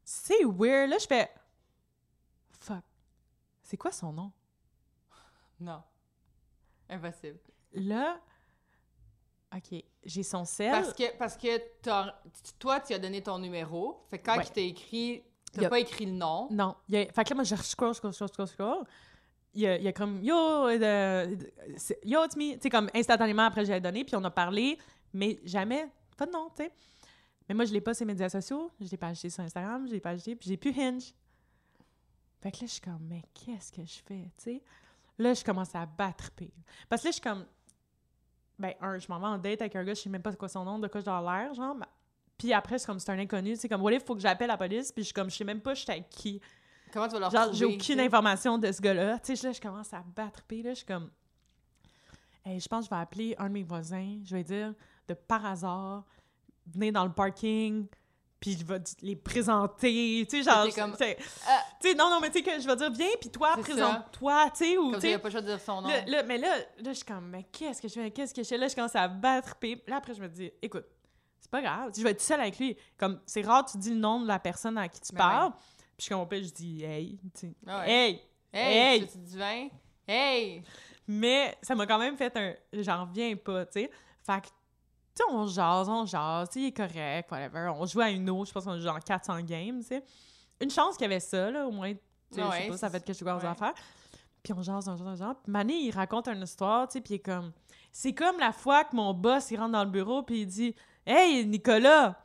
C'est 0.02 0.44
weird. 0.44 0.88
Là, 0.90 0.96
je 0.98 1.06
fais, 1.06 1.30
fuck, 2.60 2.82
c'est 3.62 3.76
quoi 3.76 3.92
son 3.92 4.12
nom? 4.12 4.32
Non. 5.60 5.82
Impossible. 6.88 7.38
Là, 7.72 8.20
OK, 9.54 9.82
j'ai 10.04 10.22
son 10.22 10.44
sel. 10.44 10.70
Parce 10.72 10.92
que, 10.92 11.16
parce 11.16 11.36
que 11.36 11.60
toi, 12.58 12.80
tu 12.80 12.92
as 12.92 12.98
donné 12.98 13.22
ton 13.22 13.38
numéro. 13.38 14.04
Fait 14.10 14.18
que 14.18 14.26
quand 14.26 14.36
Ouais. 14.36 14.44
il 14.44 14.50
t'a 14.50 14.60
écrit, 14.60 15.22
t'as 15.52 15.66
a- 15.66 15.68
pas 15.70 15.78
écrit 15.80 16.06
le 16.06 16.12
nom. 16.12 16.48
Non. 16.50 16.74
Il 16.88 16.96
a- 16.96 17.06
Fait 17.12 17.24
que 17.24 17.30
là, 17.30 17.34
moi, 17.36 17.44
je 17.44 17.54
scroll, 17.56 17.94
scroll, 17.94 18.12
scroll, 18.12 18.28
scroll, 18.28 18.48
scroll. 18.48 18.84
Il 19.54 19.60
y 19.62 19.66
a, 19.68 19.78
il 19.78 19.86
a 19.86 19.92
comme 19.92 20.22
Yo, 20.24 20.34
euh, 20.36 21.36
Yo, 22.04 22.24
it's 22.24 22.36
me. 22.36 22.54
Tu 22.54 22.62
sais, 22.62 22.70
comme 22.70 22.90
instantanément 22.94 23.42
après, 23.44 23.64
j'ai 23.64 23.80
donné, 23.80 24.04
puis 24.04 24.16
on 24.16 24.24
a 24.24 24.30
parlé, 24.30 24.76
mais 25.12 25.38
jamais, 25.44 25.88
pas 26.16 26.26
de 26.26 26.32
nom, 26.32 26.48
tu 26.50 26.64
sais. 26.64 26.72
Mais 27.48 27.54
moi, 27.54 27.64
je 27.64 27.72
l'ai 27.72 27.80
pas 27.80 27.94
sur 27.94 28.04
les 28.04 28.12
médias 28.12 28.28
sociaux, 28.28 28.72
je 28.80 28.90
l'ai 28.90 28.96
pas 28.96 29.08
acheté 29.08 29.30
sur 29.30 29.44
Instagram, 29.44 29.86
je 29.86 29.92
l'ai 29.92 30.00
pas 30.00 30.10
acheté, 30.10 30.34
puis 30.34 30.48
j'ai 30.48 30.56
plus 30.56 30.72
Hinge. 30.76 31.14
Fait 32.40 32.50
que 32.50 32.56
là, 32.56 32.66
je 32.66 32.72
suis 32.72 32.80
comme, 32.80 32.98
mais 33.08 33.22
qu'est-ce 33.32 33.70
que 33.70 33.84
je 33.84 34.00
fais, 34.04 34.24
tu 34.38 34.42
sais? 34.44 34.62
Là, 35.18 35.34
je 35.34 35.44
commence 35.44 35.74
à 35.74 35.86
battre 35.86 36.30
pire. 36.32 36.50
Parce 36.88 37.02
que 37.02 37.08
là, 37.08 37.10
je 37.10 37.14
suis 37.14 37.22
comme, 37.22 37.44
ben, 38.58 38.74
un, 38.80 38.98
je 38.98 39.06
m'en 39.08 39.18
vais 39.18 39.26
en 39.26 39.38
date 39.38 39.60
avec 39.60 39.76
un 39.76 39.84
gars, 39.84 39.94
je 39.94 40.00
sais 40.00 40.08
même 40.08 40.22
pas 40.22 40.30
c'est 40.30 40.36
quoi 40.36 40.48
son 40.48 40.64
nom, 40.64 40.78
de 40.78 40.88
quoi 40.88 41.00
j'ai 41.00 41.10
l'air, 41.10 41.54
genre. 41.54 41.76
Puis 42.38 42.52
après, 42.52 42.78
c'est 42.78 42.86
comme, 42.86 42.98
c'est 42.98 43.12
un 43.12 43.18
inconnu, 43.18 43.52
tu 43.54 43.60
sais, 43.60 43.68
comme, 43.68 43.80
voilà, 43.80 43.96
il 43.96 44.02
faut 44.02 44.14
que 44.14 44.20
j'appelle 44.20 44.48
la 44.48 44.56
police, 44.56 44.90
puis 44.90 45.02
je 45.02 45.06
suis 45.06 45.14
comme, 45.14 45.30
je 45.30 45.36
sais 45.36 45.44
même 45.44 45.60
pas, 45.60 45.74
je 45.74 45.82
suis 45.82 45.90
avec 45.90 46.08
qui. 46.08 46.40
Comment 46.92 47.06
tu 47.06 47.14
vas 47.14 47.20
leur 47.20 47.30
Genre, 47.30 47.52
j'ai 47.52 47.64
aucune 47.64 48.00
information 48.00 48.58
de 48.58 48.70
ce 48.70 48.80
gars-là. 48.80 49.18
Tu 49.20 49.36
sais, 49.36 49.46
là, 49.46 49.52
je 49.52 49.60
commence 49.60 49.92
à 49.92 50.02
battre 50.14 50.42
pis 50.42 50.62
là, 50.62 50.70
je 50.70 50.78
suis 50.78 50.86
comme... 50.86 51.10
Hey, 52.44 52.60
je 52.60 52.68
pense 52.68 52.84
que 52.84 52.90
je 52.90 52.94
vais 52.94 53.00
appeler 53.00 53.34
un 53.38 53.48
de 53.48 53.54
mes 53.54 53.62
voisins, 53.62 54.20
je 54.24 54.36
vais 54.36 54.44
dire, 54.44 54.74
de 55.08 55.14
par 55.14 55.46
hasard, 55.46 56.04
venez 56.66 56.92
dans 56.92 57.04
le 57.04 57.12
parking, 57.12 57.86
puis 58.40 58.56
je 58.58 58.64
vais 58.64 58.80
les 59.02 59.16
présenter, 59.16 60.26
tu 60.28 60.36
sais, 60.38 60.42
genre... 60.50 60.66
Comme, 60.74 60.92
tu 60.92 60.98
sais, 60.98 61.16
Ah! 61.48 61.62
tu 61.80 61.88
sais, 61.88 61.94
non, 61.94 62.10
non, 62.10 62.20
mais 62.20 62.30
tu 62.30 62.38
sais, 62.38 62.42
que 62.44 62.60
je 62.60 62.66
vais 62.66 62.76
dire, 62.76 62.90
viens, 62.90 63.08
puis 63.20 63.30
toi, 63.30 63.56
présente-toi, 63.56 64.50
tu 64.50 64.64
sais, 64.64 64.76
ou, 64.78 64.90
Comme 64.90 64.94
il 64.96 65.00
sais... 65.00 65.14
a 65.14 65.18
pas 65.18 65.28
le 65.28 65.32
choix 65.32 65.40
de 65.40 65.46
dire 65.46 65.60
son 65.60 65.80
nom. 65.82 65.88
Là, 65.88 66.04
là, 66.06 66.22
mais 66.24 66.38
là, 66.38 66.56
là, 66.58 66.64
je 66.84 66.92
suis 66.92 67.04
comme, 67.04 67.28
mais 67.30 67.44
qu'est-ce 67.44 67.80
que 67.80 67.88
je 67.88 67.94
fais? 67.94 68.10
Qu'est-ce 68.10 68.34
que 68.34 68.42
je 68.42 68.48
fais? 68.48 68.58
Là, 68.58 68.68
je 68.68 68.74
commence 68.74 68.94
à 68.96 69.08
battre. 69.08 69.56
Puis 69.56 69.80
là, 69.86 69.96
après, 69.96 70.14
je 70.14 70.20
me 70.20 70.28
dis, 70.28 70.50
écoute, 70.60 70.84
c'est 71.40 71.50
pas 71.50 71.62
grave. 71.62 71.92
Je 71.96 72.02
vais 72.02 72.10
être 72.10 72.20
seule 72.20 72.40
avec 72.40 72.58
lui. 72.58 72.76
Comme, 72.98 73.20
c'est 73.26 73.42
rare, 73.42 73.64
tu 73.64 73.78
dis 73.78 73.90
le 73.90 73.96
nom 73.96 74.20
de 74.20 74.26
la 74.26 74.38
personne 74.38 74.76
à 74.78 74.88
qui 74.88 75.00
tu 75.00 75.12
Ben 75.12 75.18
parles. 75.18 75.52
Puis 75.52 75.98
je 75.98 76.02
suis 76.04 76.14
comme, 76.14 76.26
je 76.32 76.50
dis, 76.52 76.82
hey, 76.84 77.18
tu 77.34 77.46
sais, 77.48 77.54
Ah 77.66 77.80
ouais. 77.80 77.90
hey. 77.90 78.20
Hey, 78.52 78.76
Hey! 79.00 79.06
tu 79.08 79.18
du 79.18 79.36
vin? 79.38 79.68
Hey! 80.06 80.62
Mais 81.06 81.56
ça 81.62 81.74
m'a 81.74 81.86
quand 81.86 81.98
même 81.98 82.16
fait 82.16 82.34
un. 82.36 82.54
J'en 82.72 83.04
reviens 83.04 83.34
pas, 83.36 83.66
tu 83.66 83.80
sais. 83.82 83.90
Fait 84.24 84.40
que, 84.40 84.46
tu 85.14 85.22
sais, 85.22 85.30
on 85.30 85.46
jase, 85.46 85.88
on 85.88 86.04
jase, 86.06 86.48
il 86.56 86.66
est 86.66 86.72
correct, 86.72 87.30
whatever. 87.30 87.72
On 87.78 87.86
joue 87.86 88.00
à 88.00 88.10
une 88.10 88.28
autre, 88.30 88.48
je 88.48 88.52
pense 88.52 88.64
qu'on 88.64 88.76
joue 88.76 88.82
genre 88.82 88.98
400 88.98 89.40
games, 89.42 89.80
tu 89.80 89.88
sais. 89.88 90.04
Une 90.60 90.70
chance 90.70 90.96
qu'il 90.96 91.02
y 91.02 91.06
avait 91.06 91.20
ça, 91.20 91.50
là, 91.50 91.66
au 91.66 91.70
moins, 91.70 91.92
tu 91.92 92.00
sais, 92.32 92.42
je 92.42 92.50
sais 92.50 92.68
pas, 92.68 92.76
ça 92.76 92.90
fait 92.90 93.00
que 93.00 93.08
je 93.08 93.12
suis 93.12 93.24
aux 93.24 93.28
ouais. 93.28 93.46
affaires. 93.46 93.74
Puis 94.42 94.52
on 94.52 94.62
jase, 94.62 94.88
on 94.88 94.96
jase, 94.96 95.06
on 95.06 95.16
jase. 95.16 95.36
Puis 95.42 95.52
Mané, 95.52 95.74
il 95.74 95.90
raconte 95.90 96.28
une 96.28 96.42
histoire, 96.42 96.88
tu 96.88 96.94
sais, 96.94 97.00
puis 97.00 97.14
il 97.14 97.16
est 97.16 97.20
comme... 97.20 97.52
C'est 97.92 98.12
comme 98.12 98.38
la 98.40 98.52
fois 98.52 98.82
que 98.84 98.96
mon 98.96 99.14
boss, 99.14 99.50
il 99.52 99.56
rentre 99.58 99.72
dans 99.72 99.84
le 99.84 99.90
bureau, 99.90 100.22
puis 100.22 100.40
il 100.40 100.46
dit 100.46 100.74
«Hey, 101.06 101.46
Nicolas!» 101.46 102.20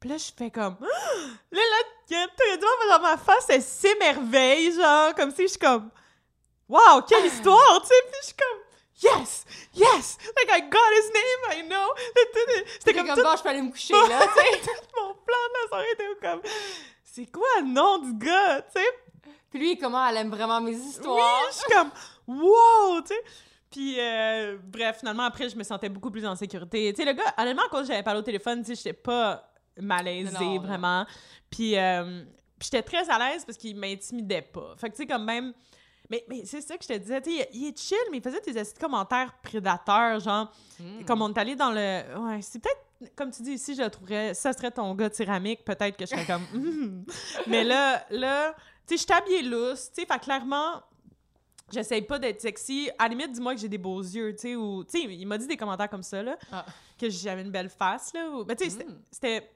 Puis 0.00 0.08
là, 0.08 0.16
je 0.16 0.30
fais 0.34 0.50
comme... 0.50 0.76
Là, 1.52 1.60
là, 1.60 1.76
il 2.08 2.16
y 2.16 2.16
a 2.16 2.96
dans 2.98 3.02
ma 3.02 3.16
face, 3.18 3.50
elle 3.50 3.62
s'émerveille, 3.62 4.72
genre, 4.72 5.14
comme 5.14 5.30
si 5.30 5.42
je 5.42 5.48
suis 5.48 5.58
comme... 5.58 5.90
Wow, 6.68 7.02
quelle 7.06 7.26
histoire, 7.32 7.80
tu 7.82 7.88
sais! 7.88 7.94
Puis 8.10 8.18
je 8.22 8.26
suis 8.28 8.36
comme... 8.36 8.69
Yes! 9.02 9.44
Yes! 9.74 10.18
Like, 10.36 10.50
I 10.50 10.60
got 10.68 10.90
his 10.92 11.10
name, 11.14 11.58
I 11.58 11.68
know! 11.68 11.94
C'était 12.78 12.94
comme, 12.94 13.06
comme, 13.06 13.16
tout 13.16 13.22
bon, 13.22 13.36
je 13.36 13.42
peux 13.42 13.48
aller 13.48 13.62
me 13.62 13.70
coucher, 13.70 13.94
là, 13.94 14.20
tu 14.26 14.40
sais. 14.40 14.72
mon 14.96 15.14
plan 15.14 15.38
de 15.48 15.62
la 15.62 15.68
soirée 15.68 15.86
était 15.94 16.04
comme... 16.20 16.40
C'est 17.04 17.26
quoi 17.26 17.46
le 17.60 17.66
nom 17.66 17.98
du 17.98 18.14
gars, 18.14 18.62
tu 18.62 18.80
sais? 18.80 19.32
Puis 19.50 19.58
lui, 19.58 19.78
comment 19.78 20.06
elle 20.06 20.16
aime 20.18 20.30
vraiment 20.30 20.60
mes 20.60 20.74
Oui, 20.76 20.80
histoires? 20.88 21.42
je 21.50 21.56
suis 21.56 21.72
comme 21.72 21.90
wow, 22.28 23.00
tu 23.02 23.08
sais. 23.08 23.20
Puis 23.70 23.96
euh, 24.00 24.58
bref, 24.62 24.98
finalement 24.98 25.24
après 25.24 25.48
je 25.48 25.56
me 25.56 25.62
sentais 25.62 25.88
beaucoup 25.88 26.10
plus 26.10 26.24
en 26.26 26.34
sécurité. 26.36 26.92
Tu 26.92 27.02
sais 27.02 27.04
le 27.04 27.16
gars, 27.16 27.34
honnêtement 27.38 27.62
quand 27.70 27.84
j'avais 27.84 28.02
parlé 28.02 28.20
au 28.20 28.22
téléphone, 28.24 28.60
tu 28.62 28.66
sais 28.68 28.74
j'étais 28.76 28.92
pas 28.92 29.48
malaisée 29.80 30.32
Non, 30.38 30.54
non. 30.54 30.60
vraiment. 30.60 31.06
Puis 31.50 31.76
euh, 31.76 32.24
puis 32.58 32.68
j'étais 32.72 32.82
très 32.82 33.08
à 33.10 33.18
l'aise 33.18 33.44
parce 33.44 33.56
qu'il 33.58 33.76
m'intimidait 33.76 34.42
pas. 34.42 34.74
Fait 34.76 34.88
que 34.90 34.96
tu 34.96 35.02
sais 35.02 35.06
comme 35.06 35.24
même 35.24 35.52
mais, 36.10 36.24
mais 36.28 36.44
c'est 36.44 36.60
ça 36.60 36.76
que 36.76 36.82
je 36.84 36.88
te 36.88 36.98
disais, 36.98 37.22
il, 37.26 37.46
il 37.52 37.66
est 37.68 37.78
chill, 37.78 37.96
mais 38.10 38.18
il 38.18 38.22
faisait 38.22 38.40
des 38.40 38.56
astuces 38.58 38.78
commentaires 38.78 39.32
prédateurs, 39.42 40.20
genre, 40.20 40.52
Hmm. 40.78 41.04
comme 41.04 41.20
on 41.22 41.32
est 41.32 41.38
allé 41.38 41.56
dans 41.56 41.70
le... 41.70 42.02
Ouais, 42.18 42.40
c'est 42.42 42.58
peut-être, 42.58 43.14
comme 43.14 43.30
tu 43.30 43.42
dis 43.42 43.52
ici, 43.52 43.74
je 43.74 43.82
le 43.82 43.90
trouverais, 43.90 44.32
ça 44.32 44.52
serait 44.54 44.70
ton 44.70 44.94
gars 44.94 45.10
de 45.10 45.14
céramique, 45.14 45.62
peut-être 45.64 45.94
que 45.96 46.04
je 46.06 46.10
serais 46.10 46.24
comme... 46.26 46.42
Hmm. 46.54 47.04
Mais 47.46 47.64
là, 47.64 48.04
là, 48.10 48.54
tu 48.86 48.96
sais, 48.96 48.96
je 48.96 49.02
suis 49.02 49.12
habillée 49.12 49.42
lousse, 49.42 49.90
tu 49.94 50.00
sais, 50.00 50.06
fait 50.06 50.18
clairement, 50.20 50.82
j'essaye 51.70 52.00
pas 52.02 52.18
d'être 52.18 52.40
sexy. 52.40 52.90
À 52.98 53.04
la 53.04 53.08
limite, 53.10 53.32
dis-moi 53.32 53.54
que 53.54 53.60
j'ai 53.60 53.68
des 53.68 53.76
beaux 53.78 54.00
yeux, 54.00 54.32
tu 54.32 54.38
sais, 54.40 54.56
ou... 54.56 54.82
Tu 54.84 55.02
sais, 55.02 55.04
il 55.04 55.26
m'a 55.26 55.36
dit 55.36 55.46
des 55.46 55.56
commentaires 55.58 55.90
comme 55.90 56.02
ça, 56.02 56.22
là, 56.22 56.36
Ah. 56.50 56.64
que 56.98 57.10
j'avais 57.10 57.42
une 57.42 57.50
belle 57.50 57.68
face, 57.68 58.12
là. 58.14 58.28
ou- 58.30 58.44
Mais 58.46 58.56
tu 58.56 58.68
sais, 58.70 58.82
Hmm. 58.84 58.98
c'était... 59.10 59.40
Tu 59.42 59.46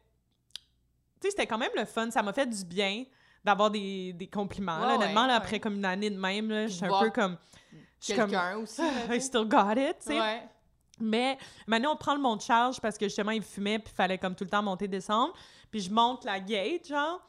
sais, 1.23 1.31
c'était 1.31 1.47
quand 1.47 1.59
même 1.59 1.73
le 1.75 1.87
fun, 1.87 2.11
ça 2.11 2.23
m'a 2.23 2.35
fait 2.35 2.47
du 2.47 2.65
bien 2.67 3.05
d'avoir 3.45 3.71
des, 3.71 4.13
des 4.15 4.27
compliments, 4.27 4.79
là, 4.79 4.95
honnêtement, 4.97 5.23
ouais, 5.23 5.27
là, 5.29 5.35
ouais. 5.35 5.39
après 5.39 5.61
comme 5.61 5.75
une 5.77 5.85
année 5.85 6.11
de 6.11 6.19
même, 6.19 6.49
là, 6.49 6.67
je 6.67 6.73
suis 6.75 6.85
un 6.85 7.01
peu 7.01 7.11
comme... 7.11 7.37
Je 8.01 8.07
suis 8.13 8.17
comme... 8.17 8.33
Aussi, 8.63 8.83
I 9.11 9.21
still 9.21 9.45
got 9.45 9.73
it, 9.77 9.97
tu 10.01 10.09
sais. 10.13 10.21
Ouais. 10.21 10.43
Mais 11.01 11.39
maintenant, 11.67 11.93
on 11.93 11.97
prend 11.97 12.15
le 12.15 12.21
mont 12.21 12.37
de 12.37 12.41
charge 12.43 12.81
parce 12.81 12.97
que 12.97 13.07
justement, 13.07 13.33
il 13.33 13.43
fumait, 13.43 13.79
puis 13.79 13.93
il 13.93 13.97
fallait 13.97 14.19
comme 14.19 14.35
tout 14.35 14.45
le 14.45 14.51
temps 14.51 14.63
monter, 14.63 14.87
descendre. 14.89 15.35
Puis 15.71 15.81
je 15.81 15.91
monte 15.91 16.25
la 16.25 16.39
gate, 16.41 16.87
genre. 16.87 17.21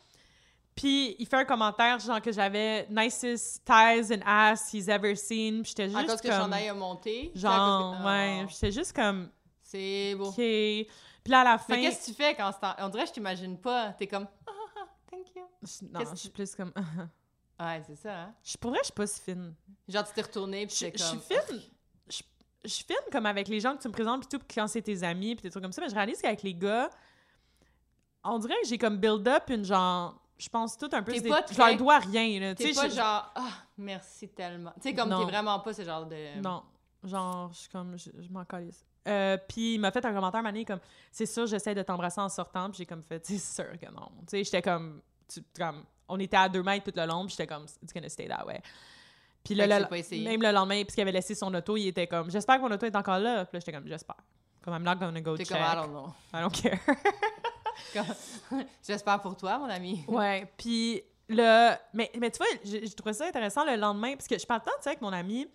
Puis 0.75 1.15
il 1.17 1.25
fait 1.25 1.37
un 1.37 1.45
commentaire, 1.45 1.97
genre, 1.99 2.21
que 2.21 2.31
j'avais 2.31 2.85
nicest 2.89 3.63
thighs 3.65 4.11
and 4.11 4.21
ass 4.25 4.71
he's 4.73 4.87
ever 4.89 5.15
seen. 5.15 5.63
Puis 5.63 5.73
j'étais 5.75 5.95
À 5.95 5.99
juste 6.01 6.07
cause 6.09 6.21
que 6.21 6.27
comme... 6.27 6.43
son 6.43 6.51
œil 6.51 6.67
a 6.67 6.73
monté. 6.73 7.31
à 7.35 7.39
Genre, 7.39 7.91
cause 7.93 7.99
que- 8.01 8.05
ouais. 8.05 8.45
J'étais 8.49 8.71
juste 8.71 8.93
comme, 8.93 9.29
C'est 9.63 10.15
beau. 10.15 10.27
OK. 10.27 10.35
Puis 10.35 10.87
là, 11.31 11.39
à 11.39 11.43
la 11.43 11.57
fin... 11.57 11.75
Mais 11.75 11.81
qu'est-ce 11.81 12.05
que 12.05 12.11
tu 12.11 12.13
fais 12.21 12.35
quand 12.35 12.51
On 12.79 12.89
dirait 12.89 13.03
que 13.03 13.09
je 13.09 13.13
t'imagine 13.13 13.57
pas. 13.57 13.93
T'es 13.93 14.05
comme, 14.05 14.27
ah, 14.45 14.51
ah, 14.51 14.81
ah, 14.81 14.87
thank 15.09 15.25
you. 15.35 15.41
Je- 15.65 15.85
Non, 15.85 15.99
je 16.11 16.15
suis 16.15 16.29
plus 16.29 16.55
comme... 16.55 16.71
Ouais, 17.59 17.81
c'est 17.87 17.95
ça, 17.95 18.13
hein. 18.23 18.33
je 18.43 18.57
pourrais, 18.57 18.79
je 18.79 18.85
suis 18.85 18.93
pas 18.93 19.07
si 19.07 19.21
fine. 19.21 19.53
Genre, 19.87 20.03
tu 20.05 20.13
t'es 20.13 20.21
retourné, 20.23 20.67
puis 20.67 20.75
Je 20.75 20.85
t'es 20.87 20.97
je 20.97 21.03
suis 21.03 21.17
comme... 21.17 21.21
fine. 21.47 21.61
Je 22.09 22.21
je 22.65 22.69
suis 22.69 22.83
fine 22.83 22.97
comme 23.11 23.25
avec 23.27 23.47
les 23.47 23.59
gens 23.61 23.77
que 23.77 23.81
tu 23.81 23.87
me 23.87 23.93
présentes, 23.93 24.21
puis 24.21 24.27
tout, 24.37 24.43
puis 24.45 24.55
quand 24.55 24.67
c'est 24.67 24.81
tes 24.81 25.03
amis, 25.03 25.35
puis 25.35 25.43
des 25.43 25.49
trucs 25.51 25.63
comme 25.63 25.71
ça. 25.71 25.81
Mais 25.81 25.87
je 25.87 25.95
réalise 25.95 26.19
qu'avec 26.21 26.41
les 26.43 26.53
gars, 26.53 26.89
on 28.23 28.39
dirait 28.39 28.55
que 28.61 28.67
j'ai 28.67 28.77
comme 28.77 28.97
build 28.97 29.27
up 29.27 29.43
une 29.49 29.63
genre. 29.63 30.19
Je 30.37 30.49
pense 30.49 30.77
tout 30.77 30.89
un 30.91 31.01
peu. 31.01 31.13
T'es 31.13 31.21
des- 31.21 31.29
pas 31.29 31.45
Je 31.49 31.57
leur 31.57 31.67
très- 31.67 31.75
dois 31.77 31.99
rien, 31.99 32.39
là. 32.41 32.55
T'es 32.55 32.65
Tu 32.65 32.73
sais, 32.73 32.81
pas 32.81 32.89
genre, 32.89 33.31
ah, 33.35 33.51
merci 33.77 34.27
tellement. 34.27 34.73
Tu 34.75 34.89
sais, 34.89 34.93
comme 34.93 35.09
t'es 35.09 35.23
vraiment 35.31 35.59
pas 35.61 35.73
ce 35.73 35.83
genre 35.83 36.05
de... 36.05 36.41
Non. 36.41 36.63
Genre, 37.03 37.53
je 37.53 37.57
suis 37.59 37.69
comme. 37.69 37.97
Je, 37.97 38.09
je 38.19 38.29
m'en 38.29 38.43
calisse. 38.43 38.83
Euh, 39.07 39.37
puis 39.47 39.75
il 39.75 39.79
m'a 39.79 39.91
fait 39.91 40.03
un 40.03 40.13
commentaire 40.13 40.41
mané 40.41 40.65
comme 40.65 40.79
c'est 41.11 41.27
sûr 41.27 41.45
j'essaie 41.45 41.75
de 41.75 41.83
t'embrasser 41.83 42.19
en 42.21 42.27
sortant 42.27 42.69
puis 42.71 42.79
j'ai 42.79 42.87
comme 42.87 43.03
fait 43.03 43.23
c'est 43.23 43.37
sûr 43.37 43.77
que 43.79 43.85
non 43.91 44.07
tu 44.21 44.29
sais 44.29 44.43
j'étais 44.43 44.63
comme, 44.63 44.99
tu- 45.27 45.43
comme 45.57 45.83
on 46.07 46.19
était 46.19 46.37
à 46.37 46.49
deux 46.49 46.63
mètres 46.63 46.89
tout 46.91 46.97
le 46.99 47.05
long 47.05 47.25
puis 47.25 47.31
j'étais 47.31 47.47
comme 47.47 47.65
it's 47.81 47.93
gonna 47.93 48.09
stay 48.09 48.27
that 48.27 48.45
way 48.45 48.61
puis 49.43 49.55
le- 49.55 49.95
essayé. 49.95 50.23
même 50.27 50.41
le 50.41 50.51
lendemain 50.51 50.81
puisqu'il 50.83 51.01
avait 51.01 51.11
laissé 51.11 51.35
son 51.35 51.53
auto 51.53 51.77
il 51.77 51.87
était 51.87 52.07
comme 52.07 52.29
j'espère 52.31 52.57
que 52.57 52.61
mon 52.61 52.71
auto 52.71 52.85
est 52.85 52.95
encore 52.95 53.19
là 53.19 53.45
puis 53.45 53.57
là 53.57 53.59
j'étais 53.59 53.71
comme 53.71 53.87
j'espère 53.87 54.17
comme 54.63 54.73
I'm 54.73 54.83
not 54.83 54.95
gonna 54.95 55.21
go 55.21 55.37
check 55.37 55.47
comme, 55.47 55.57
I 55.57 55.75
don't 55.75 55.91
know. 55.91 56.13
I 56.33 56.41
don't 56.41 56.51
care 56.51 56.79
J'espère 58.87 59.21
pour 59.21 59.35
toi, 59.35 59.57
mon 59.59 59.69
ami. 59.69 60.03
Ouais, 60.07 60.51
puis 60.57 61.01
le... 61.27 61.73
Mais, 61.93 62.11
mais 62.19 62.31
tu 62.31 62.37
vois, 62.37 62.47
j'ai 62.63 62.85
j'ai 62.85 62.93
trouvé 62.93 63.13
ça 63.13 63.25
intéressant 63.25 63.65
le 63.65 63.75
lendemain, 63.75 64.15
parce 64.15 64.27
que 64.27 64.37
je 64.37 64.45
parle 64.45 64.61
tant, 64.61 64.71
tu 64.77 64.83
sais, 64.83 64.89
avec 64.89 65.01
mon 65.01 65.13
amie, 65.13 65.47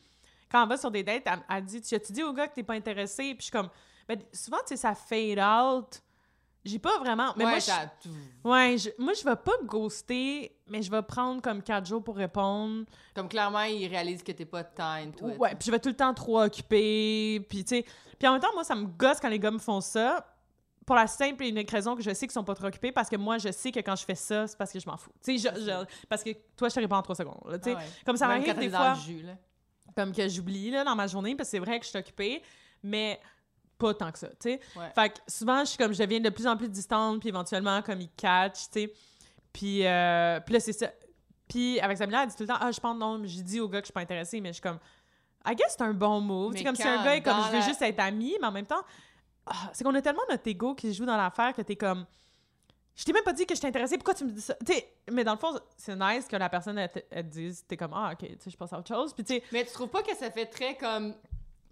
quand 0.50 0.64
on 0.64 0.66
va 0.66 0.76
sur 0.76 0.90
des 0.90 1.02
dates, 1.02 1.22
elle, 1.26 1.40
elle 1.48 1.64
dit, 1.64 1.80
tu 1.80 1.94
as-tu 1.94 2.12
dit 2.12 2.22
au 2.22 2.32
gars 2.32 2.48
que 2.48 2.54
t'es 2.54 2.62
pas 2.62 2.74
intéressé? 2.74 3.34
Puis 3.34 3.38
je 3.38 3.42
suis 3.44 3.52
comme, 3.52 3.68
ben, 4.08 4.18
souvent, 4.32 4.58
tu 4.58 4.68
sais, 4.68 4.76
ça 4.76 4.94
fade 4.94 5.38
out. 5.38 6.02
J'ai 6.64 6.78
pas 6.78 6.98
vraiment... 6.98 7.32
Mais 7.36 7.44
ouais, 7.46 7.50
moi, 7.52 7.58
je, 7.58 8.48
ouais, 8.48 8.76
je- 8.78 8.90
moi, 9.02 9.12
je 9.14 9.24
vais 9.24 9.36
pas 9.36 9.52
ghoster, 9.64 10.54
mais 10.66 10.82
je 10.82 10.90
vais 10.90 11.00
prendre 11.02 11.40
comme 11.40 11.62
quatre 11.62 11.86
jours 11.86 12.04
pour 12.04 12.16
répondre. 12.16 12.84
Comme 13.14 13.28
clairement, 13.28 13.62
il 13.62 13.86
réalise 13.88 14.22
que 14.22 14.32
t'es 14.32 14.44
pas 14.44 14.62
tant 14.64 14.92
into 14.92 15.28
it. 15.30 15.38
Ouais, 15.38 15.50
puis 15.54 15.66
je 15.66 15.70
vais 15.70 15.78
tout 15.80 15.88
le 15.88 15.96
temps 15.96 16.12
trop 16.12 16.42
occupée, 16.42 17.44
puis 17.48 17.64
tu 17.64 17.76
sais... 17.76 17.84
Puis 18.18 18.28
en 18.28 18.32
même 18.32 18.40
temps, 18.42 18.52
moi, 18.52 18.64
ça 18.64 18.74
me 18.74 18.84
gosse 18.86 19.18
quand 19.20 19.30
les 19.30 19.38
gars 19.38 19.50
me 19.50 19.58
font 19.58 19.80
ça, 19.80 20.26
pour 20.84 20.96
la 20.96 21.06
simple 21.06 21.44
et 21.44 21.48
unique 21.48 21.70
raison 21.70 21.96
que 21.96 22.02
je 22.02 22.10
sais 22.12 22.26
qu'ils 22.26 22.32
sont 22.32 22.44
pas 22.44 22.54
trop 22.54 22.66
occupés, 22.66 22.92
parce 22.92 23.08
que 23.08 23.16
moi, 23.16 23.38
je 23.38 23.50
sais 23.52 23.72
que 23.72 23.80
quand 23.80 23.96
je 23.96 24.04
fais 24.04 24.14
ça, 24.14 24.46
c'est 24.46 24.58
parce 24.58 24.70
que 24.72 24.78
je 24.80 24.86
m'en 24.86 24.96
fous. 24.98 25.12
Tu 25.24 25.38
sais, 25.38 25.50
je- 25.54 25.60
je- 25.60 26.06
parce 26.08 26.22
que 26.22 26.30
toi, 26.56 26.68
je 26.68 26.74
te 26.74 26.80
réponds 26.80 26.96
en 26.96 27.02
trois 27.02 27.14
secondes, 27.16 27.40
là, 27.48 27.58
tu 27.58 27.70
sais. 27.70 27.76
Ah 27.76 27.80
ouais. 27.80 27.86
Comme 28.04 28.16
ça 28.18 28.26
m'arrive 28.28 28.44
des 28.60 28.68
fois, 28.76 28.94
jus, 28.94 29.22
là. 29.22 29.32
comme 29.96 30.12
que 30.12 30.28
j'oublie 30.28 30.70
là, 30.70 30.84
dans 30.84 30.94
ma 30.94 31.06
journée, 31.06 31.34
parce 31.34 31.48
que 31.48 31.52
c'est 31.52 31.58
vrai 31.58 31.78
que 31.80 31.84
je 31.86 31.90
suis 31.90 31.98
occupée, 31.98 32.42
mais 32.82 33.18
pas 33.80 33.94
tant 33.94 34.12
que 34.12 34.18
ça, 34.18 34.28
tu 34.28 34.34
sais. 34.40 34.60
Ouais. 34.76 34.90
Fait 34.94 35.10
que 35.10 35.18
souvent, 35.26 35.60
je 35.60 35.70
suis 35.70 35.78
comme, 35.78 35.92
je 35.92 35.98
deviens 35.98 36.20
de 36.20 36.28
plus 36.30 36.46
en 36.46 36.56
plus 36.56 36.68
distante, 36.68 37.20
puis 37.20 37.30
éventuellement, 37.30 37.82
comme, 37.82 38.00
ils 38.00 38.10
catch, 38.16 38.68
tu 38.70 38.80
sais. 38.82 38.92
Puis, 39.52 39.86
euh, 39.86 40.38
puis 40.40 40.54
là, 40.54 40.60
c'est 40.60 40.72
ça. 40.72 40.88
Puis 41.48 41.80
avec 41.80 41.96
Samila, 41.98 42.22
elle 42.22 42.28
dit 42.28 42.36
tout 42.36 42.44
le 42.44 42.48
temps, 42.48 42.58
ah, 42.60 42.70
je 42.70 42.78
pense, 42.78 42.96
non, 42.96 43.20
j'ai 43.24 43.42
dit 43.42 43.58
au 43.60 43.68
gars 43.68 43.80
que 43.80 43.86
je 43.86 43.88
suis 43.88 43.92
pas 43.92 44.00
intéressée, 44.02 44.40
mais 44.40 44.50
je 44.50 44.54
suis 44.54 44.62
comme, 44.62 44.78
I 45.44 45.54
guess 45.56 45.74
c'est 45.76 45.82
un 45.82 45.94
bon 45.94 46.20
move. 46.20 46.54
C'est 46.56 46.62
comme 46.64 46.76
si 46.76 46.82
un 46.86 47.02
gars 47.02 47.16
est 47.16 47.22
comme 47.22 47.42
je 47.44 47.50
veux 47.50 47.58
la- 47.58 47.66
juste 47.66 47.82
être 47.82 47.98
ami, 47.98 48.36
mais 48.40 48.46
en 48.46 48.52
même 48.52 48.66
temps, 48.66 48.82
ah, 49.46 49.70
c'est 49.72 49.82
qu'on 49.82 49.94
a 49.94 50.02
tellement 50.02 50.22
notre 50.28 50.46
ego 50.46 50.74
qui 50.74 50.92
joue 50.94 51.06
dans 51.06 51.16
l'affaire 51.16 51.54
que 51.54 51.62
t'es 51.62 51.76
comme. 51.76 52.06
Je 52.94 53.04
t'ai 53.04 53.12
même 53.12 53.24
pas 53.24 53.32
dit 53.32 53.46
que 53.46 53.54
je 53.54 53.60
t'intéressais, 53.60 53.96
pourquoi 53.96 54.14
tu 54.14 54.24
me 54.24 54.30
dis 54.30 54.42
ça? 54.42 54.54
T'sais, 54.54 54.92
mais 55.10 55.24
dans 55.24 55.32
le 55.32 55.38
fond, 55.38 55.58
c'est 55.76 55.96
nice 55.96 56.26
que 56.28 56.36
la 56.36 56.50
personne, 56.50 56.76
elle 56.78 56.90
te, 56.90 57.20
dise, 57.22 57.64
t'es 57.66 57.76
comme, 57.76 57.94
ah, 57.94 58.10
ok, 58.12 58.28
tu 58.28 58.36
sais, 58.40 58.50
je 58.50 58.56
passe 58.56 58.72
à 58.74 58.78
autre 58.78 58.94
chose. 58.94 59.14
Puis, 59.14 59.24
tu 59.24 59.34
sais, 59.34 59.42
Mais 59.52 59.64
tu 59.64 59.72
trouves 59.72 59.88
pas 59.88 60.02
que 60.02 60.14
ça 60.14 60.30
fait 60.30 60.46
très 60.46 60.76
comme. 60.76 61.14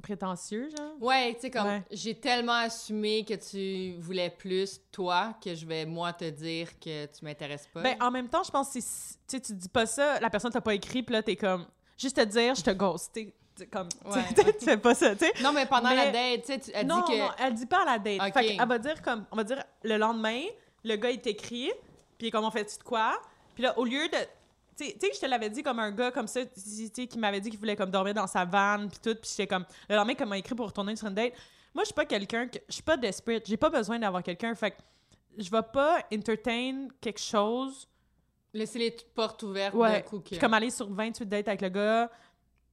Prétentieux, 0.03 0.69
genre? 0.77 0.93
Ouais, 1.01 1.35
tu 1.35 1.41
sais, 1.43 1.51
comme 1.51 1.67
Ouais. 1.67 1.83
j'ai 1.91 2.15
tellement 2.15 2.53
assumé 2.61 3.25
que 3.25 3.35
tu 3.35 4.01
voulais 4.01 4.31
plus, 4.31 4.81
toi, 4.93 5.35
que 5.43 5.55
je 5.55 5.67
vais, 5.67 5.85
moi, 5.87 6.13
te 6.13 6.29
dire 6.29 6.79
que 6.79 7.07
tu 7.07 7.25
m'intéresses 7.25 7.67
pas. 7.73 7.83
Ben, 7.83 7.97
en 8.01 8.11
même 8.11 8.29
temps, 8.29 8.43
je 8.43 8.51
pense 8.51 8.73
que 8.73 8.81
si 8.81 9.17
tu 9.27 9.41
tu 9.41 9.53
dis 9.55 9.69
pas 9.69 9.87
ça, 9.87 10.19
la 10.21 10.31
personne 10.31 10.51
t'a 10.53 10.61
pas 10.61 10.75
écrit, 10.75 11.03
puis 11.03 11.13
là, 11.13 11.23
t'es 11.23 11.37
comme, 11.37 11.67
juste 11.97 12.17
te 12.17 12.25
dire, 12.25 12.55
je 12.55 12.63
te 12.63 12.71
ghost. 12.71 13.13
T'es 13.13 13.35
comme, 13.71 13.89
tu 13.89 14.09
Ouais, 14.09 14.25
tu 14.59 14.65
fais 14.65 14.77
pas 14.77 14.95
ça, 14.95 15.17
tu 15.17 15.25
sais. 15.27 15.33
non, 15.43 15.53
mais 15.53 15.67
pendant 15.67 15.91
la 15.91 16.11
date, 16.11 16.43
tu 16.43 16.53
sais, 16.53 16.59
tu- 16.61 16.71
elle 16.73 16.87
non, 16.87 17.03
dit 17.05 17.13
que. 17.13 17.19
non, 17.19 17.31
elle 17.39 17.55
dit 17.55 17.67
pas 17.67 17.83
à 17.83 17.85
la 17.85 17.99
date. 17.99 18.21
Ok. 18.29 18.33
Fait 18.35 18.57
qu'elle 18.57 18.69
va 18.69 18.79
dire 18.79 19.03
comme, 19.03 19.25
on 19.33 19.37
va 19.37 19.45
dire, 19.45 19.63
le 19.83 19.97
lendemain, 19.97 20.43
le 20.85 20.97
gars, 20.97 21.11
il 21.11 21.21
t'écrit, 21.21 21.71
puis 22.19 22.31
comme, 22.31 22.45
on 22.45 22.51
fait-tu 22.51 22.79
de 22.79 22.83
quoi? 22.85 23.21
Puis 23.55 23.65
là, 23.65 23.77
au 23.79 23.85
lieu 23.85 24.09
de... 24.09 24.17
Tu 24.79 24.85
sais- 24.85 24.97
je 25.15 25.19
te 25.21 25.27
l'avais 25.27 25.51
dit 25.51 25.63
comme 25.63 25.79
un 25.81 25.91
gars 25.91 26.11
comme 26.13 26.29
ça, 26.29 26.45
tu 26.47 26.53
sais, 26.61 27.07
qui 27.07 27.19
m'avait 27.19 27.41
dit 27.41 27.51
qu'il 27.51 27.59
voulait 27.59 27.75
comme 27.77 27.91
dormir 27.91 28.15
dans 28.15 28.27
sa 28.29 28.45
vanne, 28.45 28.89
puis 28.89 28.99
tout, 29.03 29.15
puis 29.21 29.29
j'étais 29.31 29.47
comme... 29.49 29.65
Le 29.89 29.97
lendemain, 29.97 30.15
comme 30.15 30.29
m'a 30.29 30.39
écrit 30.39 30.55
pour 30.55 30.67
retourner 30.67 30.95
sur 30.95 31.09
une 31.09 31.15
date, 31.15 31.33
moi, 31.75 31.83
je 31.83 31.87
suis 31.89 31.95
pas 31.95 32.05
quelqu'un 32.05 32.47
que... 32.47 32.59
Je 32.69 32.75
suis 32.75 32.83
pas 32.83 32.97
desperate, 32.97 33.45
j'ai 33.47 33.57
pas 33.57 33.71
besoin 33.71 33.99
d'avoir 33.99 34.23
quelqu'un, 34.23 34.55
fait 34.55 34.71
que 34.71 34.77
je 35.37 35.51
vais 35.51 35.63
pas 35.73 35.99
entertain 36.15 36.89
quelque 37.01 37.21
chose 37.21 37.89
Laisser 38.55 38.79
les 38.79 38.91
portes 39.15 39.43
ouvertes 39.43 39.75
d'un 39.75 39.79
Ouais. 39.81 40.03
coup. 40.03 40.21
que- 40.21 40.31
Puis 40.31 40.39
comme 40.39 40.55
aller 40.55 40.71
sur 40.71 40.89
28 40.91 41.27
dates 41.27 41.49
avec 41.49 41.61
le 41.61 41.69
gars. 41.69 42.11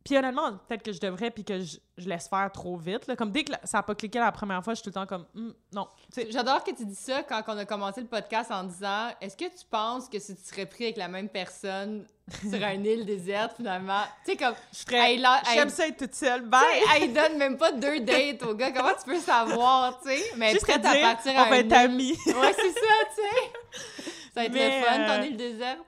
Puis 0.06 0.16
honnêtement, 0.16 0.52
peut-être 0.68 0.84
que 0.84 0.94
je 0.94 1.00
devrais, 1.00 1.32
puis 1.32 1.44
que 1.44 1.60
je, 1.60 1.78
je 1.98 2.08
laisse 2.08 2.28
faire 2.28 2.52
trop 2.54 2.78
vite. 2.78 3.08
Là. 3.08 3.16
Comme 3.16 3.32
dès 3.32 3.44
que 3.44 3.52
ça 3.64 3.80
a 3.80 3.84
pas 3.84 3.96
cliqué 3.96 4.20
la 4.20 4.32
première 4.32 4.64
fois, 4.64 4.76
je 4.76 4.82
suis 4.82 4.84
tout 4.84 4.90
le 5.00 5.06
temps 5.06 5.08
comme, 5.08 5.26
Hmm, 5.34 5.50
non. 5.74 5.88
J'adore 6.30 6.64
que 6.64 6.70
tu 6.72 6.86
dis 6.86 6.94
ça 6.94 7.24
quand 7.24 7.42
on 7.48 7.58
a 7.58 7.66
commencé 7.66 8.02
le 8.02 8.08
podcast 8.08 8.52
en 8.52 8.66
disant 8.66 9.08
Est-ce 9.20 9.36
que 9.36 9.46
tu 9.46 9.66
penses 9.70 10.08
que 10.08 10.20
si 10.20 10.36
tu 10.36 10.44
serais 10.44 10.68
pris 10.68 10.84
avec 10.84 10.98
la 10.98 11.08
même 11.08 11.28
personne 11.28 12.06
sur 12.48 12.54
une 12.74 12.86
île 12.86 13.04
déserte, 13.06 13.54
finalement, 13.58 14.04
tu 14.24 14.32
sais, 14.34 14.38
comme. 14.38 14.54
je 14.72 14.96
elle- 14.96 15.28
J'aime 15.56 15.70
ça 15.70 15.88
être 15.88 15.98
toute 15.98 16.14
seule. 16.14 16.42
Bye! 16.44 16.62
elle 17.02 17.12
donne 17.12 17.38
même 17.40 17.58
pas 17.58 17.72
deux 17.72 18.00
dates 18.02 18.44
au 18.44 18.54
gars. 18.54 18.72
Comment 18.72 18.94
tu 18.94 19.06
peux 19.06 19.20
savoir, 19.20 20.00
tu 20.02 20.10
sais? 20.10 20.24
Mais 20.38 20.52
Juste 20.52 20.66
prête 20.68 20.84
te 20.84 20.88
à 20.88 20.94
dire, 20.94 21.02
partir 21.02 21.32
on 21.36 21.40
à 21.40 21.50
va 21.50 21.58
une 21.60 21.66
être 21.72 21.78
amis. 21.80 22.12
Ouais, 22.28 22.54
c'est 22.56 22.74
ça, 22.74 22.96
tu 23.16 23.22
sais. 23.24 24.04
Ça 24.36 24.42
va 24.42 24.46
être 24.46 24.54
le 24.54 24.86
fun, 24.86 25.00
euh, 25.02 25.18
ton 25.18 25.24
île 25.24 25.38
déserte. 25.38 25.80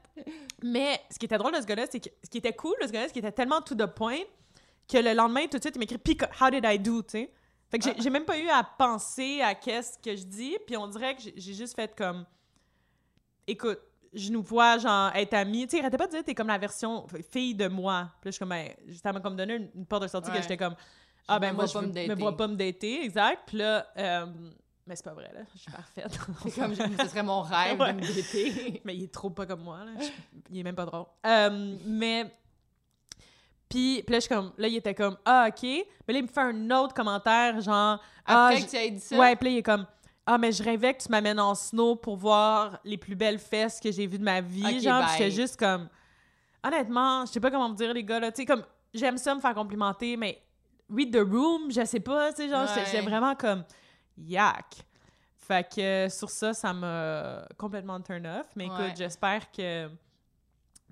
Mais 0.63 0.99
ce 1.11 1.17
qui 1.19 1.25
était 1.25 1.37
drôle 1.37 1.53
de 1.55 1.61
ce 1.61 1.65
gars-là, 1.65 1.85
c'est 1.89 1.99
que 1.99 2.09
ce 2.23 2.29
qui 2.29 2.37
était 2.39 2.53
cool 2.53 2.75
de 2.81 2.87
ce 2.87 2.91
gars-là, 2.91 3.07
c'est 3.07 3.13
qu'il 3.13 3.23
était 3.25 3.31
tellement 3.31 3.61
to 3.61 3.75
the 3.75 3.85
point 3.85 4.19
que 4.91 4.97
le 4.97 5.13
lendemain, 5.13 5.45
tout 5.47 5.57
de 5.57 5.61
suite, 5.63 5.75
il 5.75 5.79
m'écrit 5.79 5.99
how 6.41 6.49
did 6.49 6.63
I 6.65 6.79
do, 6.79 7.01
tu 7.01 7.09
sais? 7.11 7.31
Fait 7.69 7.79
que 7.79 7.83
j'ai- 7.85 7.91
Ah. 7.97 8.01
j'ai 8.01 8.09
même 8.09 8.23
pas 8.25 8.37
eu 8.39 8.47
à 8.47 8.63
penser 8.63 9.41
à 9.41 9.53
qu'est-ce 9.53 9.97
que 9.99 10.15
je 10.15 10.23
dis, 10.23 10.55
puis 10.65 10.77
on 10.77 10.87
dirait 10.87 11.15
que 11.15 11.21
j'ai- 11.21 11.33
j'ai 11.35 11.53
juste 11.53 11.75
fait 11.75 11.93
comme 11.95 12.25
Écoute, 13.49 13.79
je 14.13 14.31
nous 14.31 14.41
vois, 14.41 14.77
genre, 14.77 15.11
être 15.15 15.33
amis. 15.33 15.65
Tu 15.67 15.71
sais, 15.71 15.77
il 15.77 15.81
arrêtait 15.81 15.97
pas 15.97 16.07
de 16.07 16.11
dire 16.11 16.23
T'es 16.23 16.35
comme 16.35 16.47
la 16.47 16.57
version 16.57 17.05
fille 17.31 17.55
de 17.55 17.67
moi. 17.67 18.09
Puis 18.21 18.27
là, 18.27 18.31
je 18.31 18.31
suis 18.31 18.39
comme, 18.39 18.49
ben, 18.49 18.73
ça 19.01 19.13
m'a 19.13 19.19
comme 19.21 19.35
donné 19.35 19.55
une, 19.55 19.69
une 19.75 19.85
porte 19.85 20.03
de 20.03 20.07
sortie 20.07 20.31
que 20.31 20.41
j'étais 20.41 20.57
comme 20.57 20.75
Ah, 21.27 21.39
ben, 21.39 21.53
moi, 21.53 21.65
je 21.65 21.77
me 21.77 22.15
vois 22.15 22.35
pas 22.37 22.47
me 22.47 22.55
dater, 22.55 23.03
exact. 23.03 23.43
Puis 23.47 23.57
là, 23.57 23.85
euh, 23.97 24.25
mais 24.87 24.95
c'est 24.95 25.03
pas 25.03 25.13
vrai, 25.13 25.29
là, 25.33 25.41
je 25.53 25.59
suis 25.59 25.71
parfaite. 25.71 26.19
C'est 26.49 26.51
comme, 26.61 26.75
ce 26.75 27.07
serait 27.09 27.23
mon 27.23 27.41
rêve 27.41 27.79
Ouais. 27.79 27.93
de 27.93 27.99
me. 27.99 28.79
Mais 28.85 28.95
il 28.95 29.03
est 29.03 29.13
trop 29.13 29.29
pas 29.29 29.45
comme 29.45 29.61
moi, 29.63 29.79
là. 29.85 29.91
Je- 29.99 30.07
il 30.51 30.59
est 30.59 30.63
même 30.63 30.75
pas 30.75 30.85
drôle. 30.85 31.05
Euh, 31.25 31.75
mais. 31.85 32.31
Puis, 33.69 34.01
puis 34.03 34.13
là, 34.13 34.17
je 34.19 34.25
suis 34.25 34.29
comme. 34.33 34.51
Là, 34.57 34.67
il 34.67 34.75
était 34.77 34.95
comme, 34.95 35.17
ah, 35.25 35.47
OK. 35.49 35.63
Mais 35.63 36.13
là, 36.13 36.19
il 36.19 36.23
me 36.23 36.27
fait 36.27 36.39
un 36.41 36.71
autre 36.71 36.93
commentaire, 36.93 37.59
genre. 37.59 37.99
ah, 38.25 38.45
Après 38.47 38.61
je- 38.61 38.65
que 38.65 38.69
tu 38.71 38.75
aies 38.77 38.91
dit 38.91 38.99
ça, 39.01 39.17
Ouais, 39.17 39.35
puis 39.35 39.45
là, 39.49 39.51
il 39.51 39.57
est 39.57 39.63
comme. 39.63 39.85
Ah, 40.25 40.37
mais 40.37 40.51
je 40.51 40.61
rêvais 40.63 40.93
que 40.93 41.03
tu 41.03 41.09
m'amènes 41.09 41.39
en 41.39 41.55
snow 41.55 41.95
pour 41.95 42.17
voir 42.17 42.79
les 42.83 42.97
plus 42.97 43.15
belles 43.15 43.39
fesses 43.39 43.79
que 43.79 43.91
j'ai 43.91 44.07
vues 44.07 44.19
de 44.19 44.23
ma 44.23 44.41
vie. 44.41 44.79
Genre, 44.81 45.03
j'étais 45.11 45.31
juste 45.31 45.57
comme. 45.57 45.89
Honnêtement, 46.63 47.25
je 47.25 47.31
sais 47.33 47.39
pas 47.39 47.51
comment 47.51 47.69
me 47.69 47.75
dire, 47.75 47.93
les 47.93 48.03
gars, 48.03 48.19
là. 48.19 48.31
Tu 48.31 48.37
sais, 48.41 48.45
comme. 48.45 48.63
J'aime 48.93 49.17
ça 49.17 49.35
me 49.35 49.41
faire 49.41 49.53
complimenter, 49.53 50.15
mais. 50.17 50.41
Read 50.89 51.11
the 51.13 51.19
room, 51.19 51.69
je 51.69 51.83
sais 51.83 51.99
pas, 51.99 52.31
tu 52.31 52.43
sais, 52.43 52.49
genre, 52.49 52.61
Ouais. 52.65 52.83
j'étais 52.85 53.01
vraiment 53.01 53.35
comme. 53.35 53.65
Yak. 54.17 54.75
Fait 55.35 55.67
que 55.73 55.81
euh, 55.81 56.09
sur 56.09 56.29
ça, 56.29 56.53
ça 56.53 56.73
m'a 56.73 57.45
complètement 57.57 58.01
turn 58.01 58.25
off. 58.27 58.47
Mais 58.55 58.65
écoute, 58.65 58.79
Ouais. 58.79 58.93
j'espère 58.97 59.49
que 59.51 59.89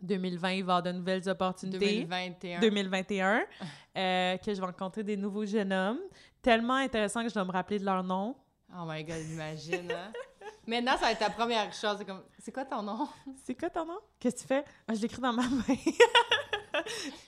2020 0.02 0.52
il 0.52 0.64
va 0.64 0.76
avoir 0.76 0.84
de 0.84 0.92
nouvelles 0.92 1.28
opportunités. 1.30 1.78
2021. 2.06 2.60
2021. 2.62 3.44
euh, 3.98 4.38
que 4.38 4.54
je 4.54 4.60
vais 4.60 4.66
rencontrer 4.66 5.04
des 5.04 5.18
nouveaux 5.18 5.46
jeunes 5.46 5.74
hommes. 5.74 6.00
Tellement 6.42 6.76
intéressant 6.76 7.24
que 7.24 7.30
je 7.30 7.34
dois 7.34 7.44
me 7.46 7.52
rappeler 7.52 7.80
de 7.80 7.86
leur 7.86 8.04
nom. 8.04 8.36
Oh 8.74 8.84
my 8.88 9.04
god, 9.04 9.24
imagine, 9.30 9.92
hein? 9.92 10.12
Maintenant, 10.68 10.94
ça 10.94 11.06
va 11.06 11.12
être 11.12 11.20
ta 11.20 11.30
première 11.30 11.72
chose. 11.74 11.96
C'est 12.00 12.06
comme, 12.06 12.24
c'est 12.40 12.52
quoi 12.52 12.66
ton 12.66 12.82
nom? 12.82 13.08
C'est 13.44 13.54
quoi 13.56 13.70
ton 13.70 13.86
nom? 13.86 14.00
Qu'est-ce 14.20 14.36
que 14.36 14.42
tu 14.42 14.48
fais? 14.48 14.66
Ah, 14.88 14.94
je 14.96 15.02
l'écris 15.02 15.22
dans 15.22 15.34
ma 15.34 15.44
main. 15.44 15.64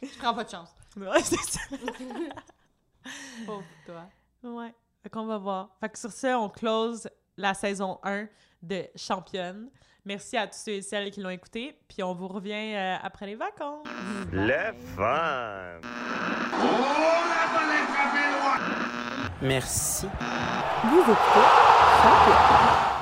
Je 0.01 0.17
prends 0.17 0.33
pas 0.33 0.43
de 0.43 0.49
chance. 0.49 0.69
ouais, 0.95 1.21
c'est 1.23 1.35
ça. 1.37 1.59
Pauvre 3.45 3.63
toi. 3.85 4.09
Ouais. 4.43 4.73
Fait 5.07 5.11
qu'on 5.11 5.25
va 5.25 5.37
voir. 5.37 5.69
Fait 5.79 5.87
que 5.87 5.97
sur 5.97 6.11
ce, 6.11 6.35
on 6.35 6.49
close 6.49 7.07
la 7.37 7.53
saison 7.53 7.97
1 8.03 8.27
de 8.61 8.83
Championne. 8.97 9.69
Merci 10.03 10.35
à 10.35 10.47
tous 10.47 10.57
ceux 10.57 10.73
et 10.73 10.81
celles 10.81 11.11
qui 11.11 11.21
l'ont 11.21 11.29
écouté. 11.29 11.79
Puis 11.87 12.03
on 12.03 12.13
vous 12.13 12.27
revient 12.27 12.75
euh, 12.75 12.97
après 13.01 13.25
les 13.25 13.35
vacances. 13.35 13.87
Le 14.33 14.73
fun. 14.97 15.79
Merci. 19.41 20.07
Vous 20.83 20.99
écoutez 20.99 21.47
Championne. 22.03 22.96